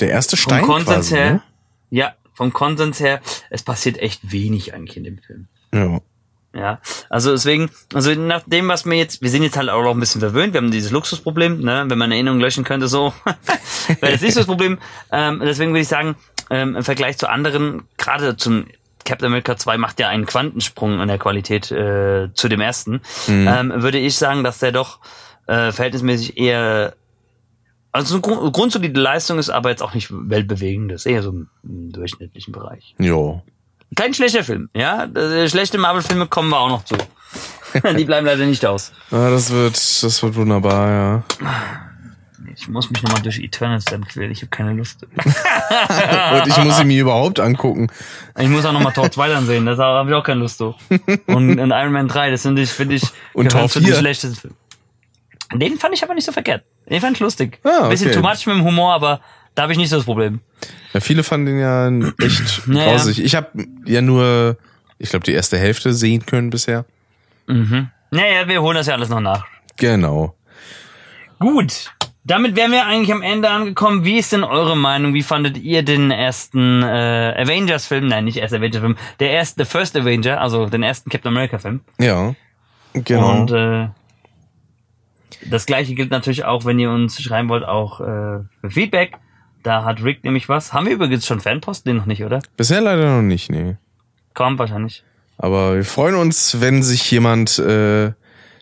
Der 0.00 0.10
erste 0.10 0.36
vom 0.36 0.52
Stein 0.52 0.64
Konsens 0.64 1.08
quasi, 1.08 1.14
her, 1.14 1.32
ne? 1.32 1.42
ja, 1.90 2.14
vom 2.34 2.52
Konsens 2.52 3.00
her, 3.00 3.20
es 3.50 3.62
passiert 3.62 3.98
echt 3.98 4.32
wenig 4.32 4.74
eigentlich 4.74 4.96
in 4.96 5.04
dem 5.04 5.18
Film. 5.18 5.48
Ja. 5.74 6.00
Ja, 6.52 6.80
also 7.08 7.30
deswegen, 7.30 7.70
also 7.94 8.12
nach 8.12 8.42
dem, 8.44 8.66
was 8.66 8.84
mir 8.84 8.96
jetzt, 8.96 9.22
wir 9.22 9.30
sind 9.30 9.44
jetzt 9.44 9.56
halt 9.56 9.68
auch 9.68 9.84
noch 9.84 9.92
ein 9.92 10.00
bisschen 10.00 10.20
verwöhnt, 10.20 10.52
wir 10.52 10.60
haben 10.60 10.72
dieses 10.72 10.90
Luxusproblem, 10.90 11.60
ne, 11.60 11.84
wenn 11.86 11.98
man 11.98 12.10
Erinnerungen 12.10 12.40
löschen 12.40 12.64
könnte, 12.64 12.88
so, 12.88 13.12
wäre 14.00 14.12
das 14.12 14.20
nicht 14.20 14.34
so 14.34 14.40
das 14.40 14.46
Problem. 14.48 14.78
Ähm, 15.12 15.40
deswegen 15.44 15.70
würde 15.70 15.82
ich 15.82 15.88
sagen, 15.88 16.16
ähm, 16.50 16.74
im 16.74 16.82
Vergleich 16.82 17.18
zu 17.18 17.28
anderen, 17.28 17.84
gerade 17.98 18.36
zum 18.36 18.66
Captain 19.04 19.26
America 19.26 19.56
2 19.56 19.78
macht 19.78 20.00
ja 20.00 20.08
einen 20.08 20.26
Quantensprung 20.26 21.00
in 21.00 21.06
der 21.06 21.18
Qualität 21.18 21.70
äh, 21.70 22.30
zu 22.34 22.48
dem 22.48 22.60
ersten, 22.60 23.00
ähm, 23.28 23.72
würde 23.76 23.98
ich 23.98 24.16
sagen, 24.16 24.42
dass 24.42 24.58
der 24.58 24.72
doch 24.72 24.98
äh, 25.46 25.70
verhältnismäßig 25.70 26.36
eher 26.36 26.94
also 27.92 28.14
eine 28.14 28.22
grund 28.22 28.52
grundsolide 28.52 29.00
Leistung 29.00 29.38
ist, 29.38 29.50
aber 29.50 29.70
jetzt 29.70 29.82
auch 29.82 29.94
nicht 29.94 30.08
weltbewegend, 30.10 30.92
ist 30.92 31.06
eher 31.06 31.22
so 31.22 31.30
im, 31.30 31.48
im 31.62 31.92
durchschnittlichen 31.92 32.52
Bereich. 32.52 32.94
Jo. 32.98 33.42
Kein 33.96 34.14
schlechter 34.14 34.44
Film, 34.44 34.70
ja. 34.74 35.04
Äh, 35.04 35.48
Schlechte 35.48 35.78
Marvel-Filme 35.78 36.26
kommen 36.26 36.50
wir 36.50 36.60
auch 36.60 36.68
noch 36.68 36.84
zu. 36.84 36.96
Die 37.96 38.04
bleiben 38.04 38.26
leider 38.26 38.46
nicht 38.46 38.64
aus. 38.64 38.92
Ah, 39.10 39.30
das 39.30 39.50
wird, 39.50 39.74
das 39.74 40.22
wird 40.22 40.34
wunderbar, 40.34 40.90
ja. 40.90 41.24
Ich 42.54 42.68
muss 42.68 42.90
mich 42.90 43.02
nochmal 43.02 43.22
durch 43.22 43.38
Eternals 43.38 43.84
dann 43.84 44.04
quälen. 44.04 44.30
Ich 44.32 44.42
habe 44.42 44.50
keine 44.50 44.72
Lust. 44.72 45.02
Und 45.04 46.46
ich 46.46 46.56
muss 46.64 46.80
ihn 46.80 46.88
mir 46.88 47.00
überhaupt 47.00 47.38
angucken. 47.38 47.88
Ich 48.38 48.48
muss 48.48 48.64
auch 48.64 48.72
nochmal 48.72 48.92
Tor 48.92 49.10
2 49.10 49.28
dann 49.28 49.46
sehen. 49.46 49.66
Das 49.66 49.78
habe 49.78 50.10
ich 50.10 50.14
auch 50.14 50.24
keine 50.24 50.40
Lust 50.40 50.58
so. 50.58 50.74
Und, 51.26 51.58
und 51.58 51.70
Iron 51.70 51.92
Man 51.92 52.08
3, 52.08 52.30
das 52.30 52.42
finde 52.42 52.62
ich, 52.62 52.70
finde 52.70 52.96
ich, 52.96 53.04
Und 53.34 53.50
Tor 53.50 53.68
zu 53.68 53.80
den 53.80 53.86
4. 53.86 53.96
schlechtesten 53.96 54.36
Filmen. 54.36 54.56
Den 55.54 55.78
fand 55.78 55.94
ich 55.94 56.02
aber 56.02 56.14
nicht 56.14 56.24
so 56.24 56.32
verkehrt. 56.32 56.64
Den 56.90 57.00
fand 57.00 57.16
ich 57.16 57.20
lustig. 57.20 57.58
Ah, 57.64 57.84
Ein 57.84 57.90
bisschen 57.90 58.08
okay. 58.10 58.16
too 58.20 58.22
much 58.26 58.46
mit 58.46 58.56
dem 58.56 58.64
Humor, 58.64 58.92
aber 58.94 59.20
da 59.54 59.62
habe 59.62 59.72
ich 59.72 59.78
nicht 59.78 59.88
so 59.90 59.96
das 59.96 60.04
Problem. 60.04 60.40
Ja, 60.92 61.00
viele 61.00 61.22
fanden 61.22 61.46
den 61.46 61.58
ja 61.60 61.88
echt 62.24 62.66
Naja. 62.66 62.90
grausig. 62.92 63.22
Ich 63.24 63.34
habe 63.36 63.48
ja 63.86 64.00
nur, 64.02 64.56
ich 64.98 65.10
glaube, 65.10 65.24
die 65.24 65.32
erste 65.32 65.56
Hälfte 65.58 65.92
sehen 65.94 66.26
können 66.26 66.50
bisher. 66.50 66.84
Naja, 67.46 68.46
wir 68.48 68.62
holen 68.62 68.76
das 68.76 68.86
ja 68.86 68.94
alles 68.94 69.08
noch 69.08 69.20
nach. 69.20 69.44
Genau. 69.76 70.34
Gut. 71.38 71.92
Damit 72.22 72.54
wären 72.54 72.70
wir 72.70 72.84
eigentlich 72.86 73.12
am 73.12 73.22
Ende 73.22 73.48
angekommen. 73.48 74.04
Wie 74.04 74.18
ist 74.18 74.32
denn 74.32 74.44
eure 74.44 74.76
Meinung? 74.76 75.14
Wie 75.14 75.22
fandet 75.22 75.56
ihr 75.56 75.82
den 75.82 76.10
ersten 76.10 76.82
äh, 76.82 77.34
Avengers-Film? 77.38 78.06
Nein, 78.06 78.24
nicht 78.26 78.36
erst 78.36 78.52
Avengers-Film. 78.54 78.96
Der 79.20 79.30
erste, 79.30 79.64
The 79.64 79.70
First 79.70 79.96
Avenger, 79.96 80.40
also 80.40 80.66
den 80.66 80.82
ersten 80.82 81.08
Captain 81.10 81.30
America-Film. 81.32 81.80
Ja. 81.98 82.34
Genau. 82.92 83.30
Und 83.40 83.50
äh, 83.52 83.88
das 85.48 85.66
gleiche 85.66 85.94
gilt 85.94 86.10
natürlich 86.10 86.44
auch, 86.44 86.64
wenn 86.64 86.78
ihr 86.78 86.90
uns 86.90 87.20
schreiben 87.20 87.48
wollt, 87.48 87.64
auch 87.64 88.00
äh, 88.00 88.04
für 88.60 88.70
Feedback. 88.70 89.16
Da 89.62 89.84
hat 89.84 90.02
Rick 90.02 90.24
nämlich 90.24 90.48
was. 90.48 90.72
Haben 90.72 90.86
wir 90.86 90.94
übrigens 90.94 91.26
schon 91.26 91.40
Fanpost? 91.40 91.86
Den 91.86 91.96
noch 91.96 92.06
nicht, 92.06 92.24
oder? 92.24 92.40
bisher 92.56 92.80
leider 92.80 93.16
noch 93.16 93.22
nicht, 93.22 93.50
nee. 93.50 93.76
Kaum 94.34 94.58
wahrscheinlich. 94.58 95.04
Aber 95.38 95.74
wir 95.76 95.84
freuen 95.84 96.14
uns, 96.14 96.60
wenn 96.60 96.82
sich 96.82 97.10
jemand 97.10 97.58
äh, 97.58 98.12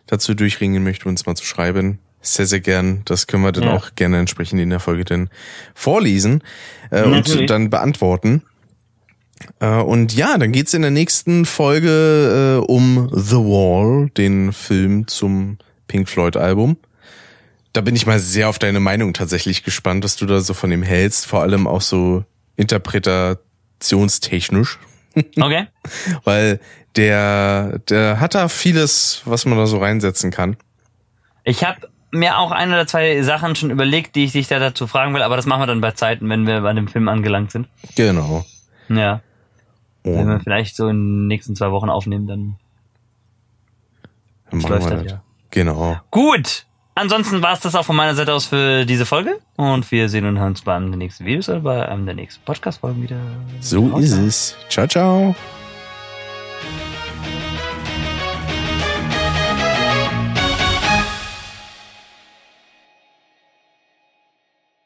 dazu 0.06 0.34
durchringen 0.34 0.82
möchte, 0.82 1.08
uns 1.08 1.26
mal 1.26 1.34
zu 1.36 1.44
schreiben. 1.44 1.98
Sehr, 2.20 2.46
sehr 2.46 2.60
gern. 2.60 3.02
Das 3.04 3.26
können 3.28 3.44
wir 3.44 3.52
dann 3.52 3.64
Ja. 3.64 3.74
auch 3.76 3.94
gerne 3.94 4.18
entsprechend 4.18 4.60
in 4.60 4.70
der 4.70 4.80
Folge 4.80 5.04
dann 5.04 5.28
vorlesen 5.74 6.42
äh, 6.90 7.02
Natürlich. 7.02 7.42
und 7.42 7.50
dann 7.50 7.70
beantworten. 7.70 8.42
Äh, 9.60 9.76
und 9.76 10.14
ja, 10.14 10.36
dann 10.36 10.50
geht's 10.50 10.74
in 10.74 10.82
der 10.82 10.90
nächsten 10.90 11.44
Folge 11.44 12.58
äh, 12.60 12.66
um 12.66 13.08
The 13.12 13.36
Wall, 13.36 14.10
den 14.16 14.52
Film 14.52 15.06
zum 15.06 15.58
Pink 15.88 16.08
Floyd 16.08 16.36
Album. 16.36 16.76
Da 17.72 17.80
bin 17.80 17.96
ich 17.96 18.06
mal 18.06 18.18
sehr 18.20 18.48
auf 18.48 18.58
deine 18.58 18.80
Meinung 18.80 19.12
tatsächlich 19.12 19.62
gespannt, 19.64 20.04
was 20.04 20.16
du 20.16 20.26
da 20.26 20.40
so 20.40 20.54
von 20.54 20.72
ihm 20.72 20.82
hältst, 20.82 21.26
vor 21.26 21.42
allem 21.42 21.66
auch 21.66 21.82
so 21.82 22.24
interpretationstechnisch 22.56 24.78
Okay. 25.40 25.66
weil 26.24 26.60
der, 26.96 27.78
der 27.88 28.20
hat 28.20 28.34
da 28.34 28.48
vieles, 28.48 29.22
was 29.24 29.46
man 29.46 29.58
da 29.58 29.66
so 29.66 29.78
reinsetzen 29.78 30.30
kann. 30.30 30.56
Ich 31.44 31.64
habe 31.64 31.88
mir 32.10 32.38
auch 32.38 32.50
ein 32.52 32.70
oder 32.70 32.86
zwei 32.86 33.22
Sachen 33.22 33.54
schon 33.54 33.70
überlegt, 33.70 34.16
die 34.16 34.24
ich 34.24 34.32
dich 34.32 34.48
da 34.48 34.58
dazu 34.58 34.86
fragen 34.86 35.14
will, 35.14 35.22
aber 35.22 35.36
das 35.36 35.46
machen 35.46 35.62
wir 35.62 35.66
dann 35.66 35.80
bei 35.80 35.92
Zeiten, 35.92 36.28
wenn 36.28 36.46
wir 36.46 36.60
bei 36.62 36.72
dem 36.72 36.88
Film 36.88 37.08
angelangt 37.08 37.52
sind. 37.52 37.68
Genau. 37.96 38.44
Ja. 38.88 39.20
Wenn 40.02 40.26
wir 40.26 40.34
Und 40.36 40.42
vielleicht 40.42 40.74
so 40.76 40.88
in 40.88 40.96
den 40.96 41.26
nächsten 41.26 41.54
zwei 41.54 41.70
Wochen 41.70 41.90
aufnehmen, 41.90 42.26
dann 42.26 42.56
dann 44.50 44.60
läuft 44.60 44.90
das. 44.90 45.04
ja. 45.04 45.22
Genau. 45.50 46.00
Gut. 46.10 46.64
Ansonsten 46.94 47.40
war 47.42 47.52
es 47.52 47.60
das 47.60 47.76
auch 47.76 47.84
von 47.84 47.94
meiner 47.94 48.16
Seite 48.16 48.34
aus 48.34 48.46
für 48.46 48.84
diese 48.84 49.06
Folge. 49.06 49.38
Und 49.56 49.88
wir 49.92 50.08
sehen 50.08 50.24
und 50.24 50.38
hören 50.38 50.48
uns 50.48 50.62
bei 50.62 50.74
einem 50.74 50.90
der 50.90 50.98
nächsten 50.98 51.24
Videos 51.24 51.48
oder 51.48 51.60
bei 51.60 51.88
einem 51.88 52.06
der 52.06 52.16
nächsten 52.16 52.44
Podcast-Folgen 52.44 53.02
wieder. 53.02 53.20
So 53.60 53.96
ist 53.98 54.12
es. 54.12 54.56
Ciao, 54.68 54.88
ciao. 54.88 55.34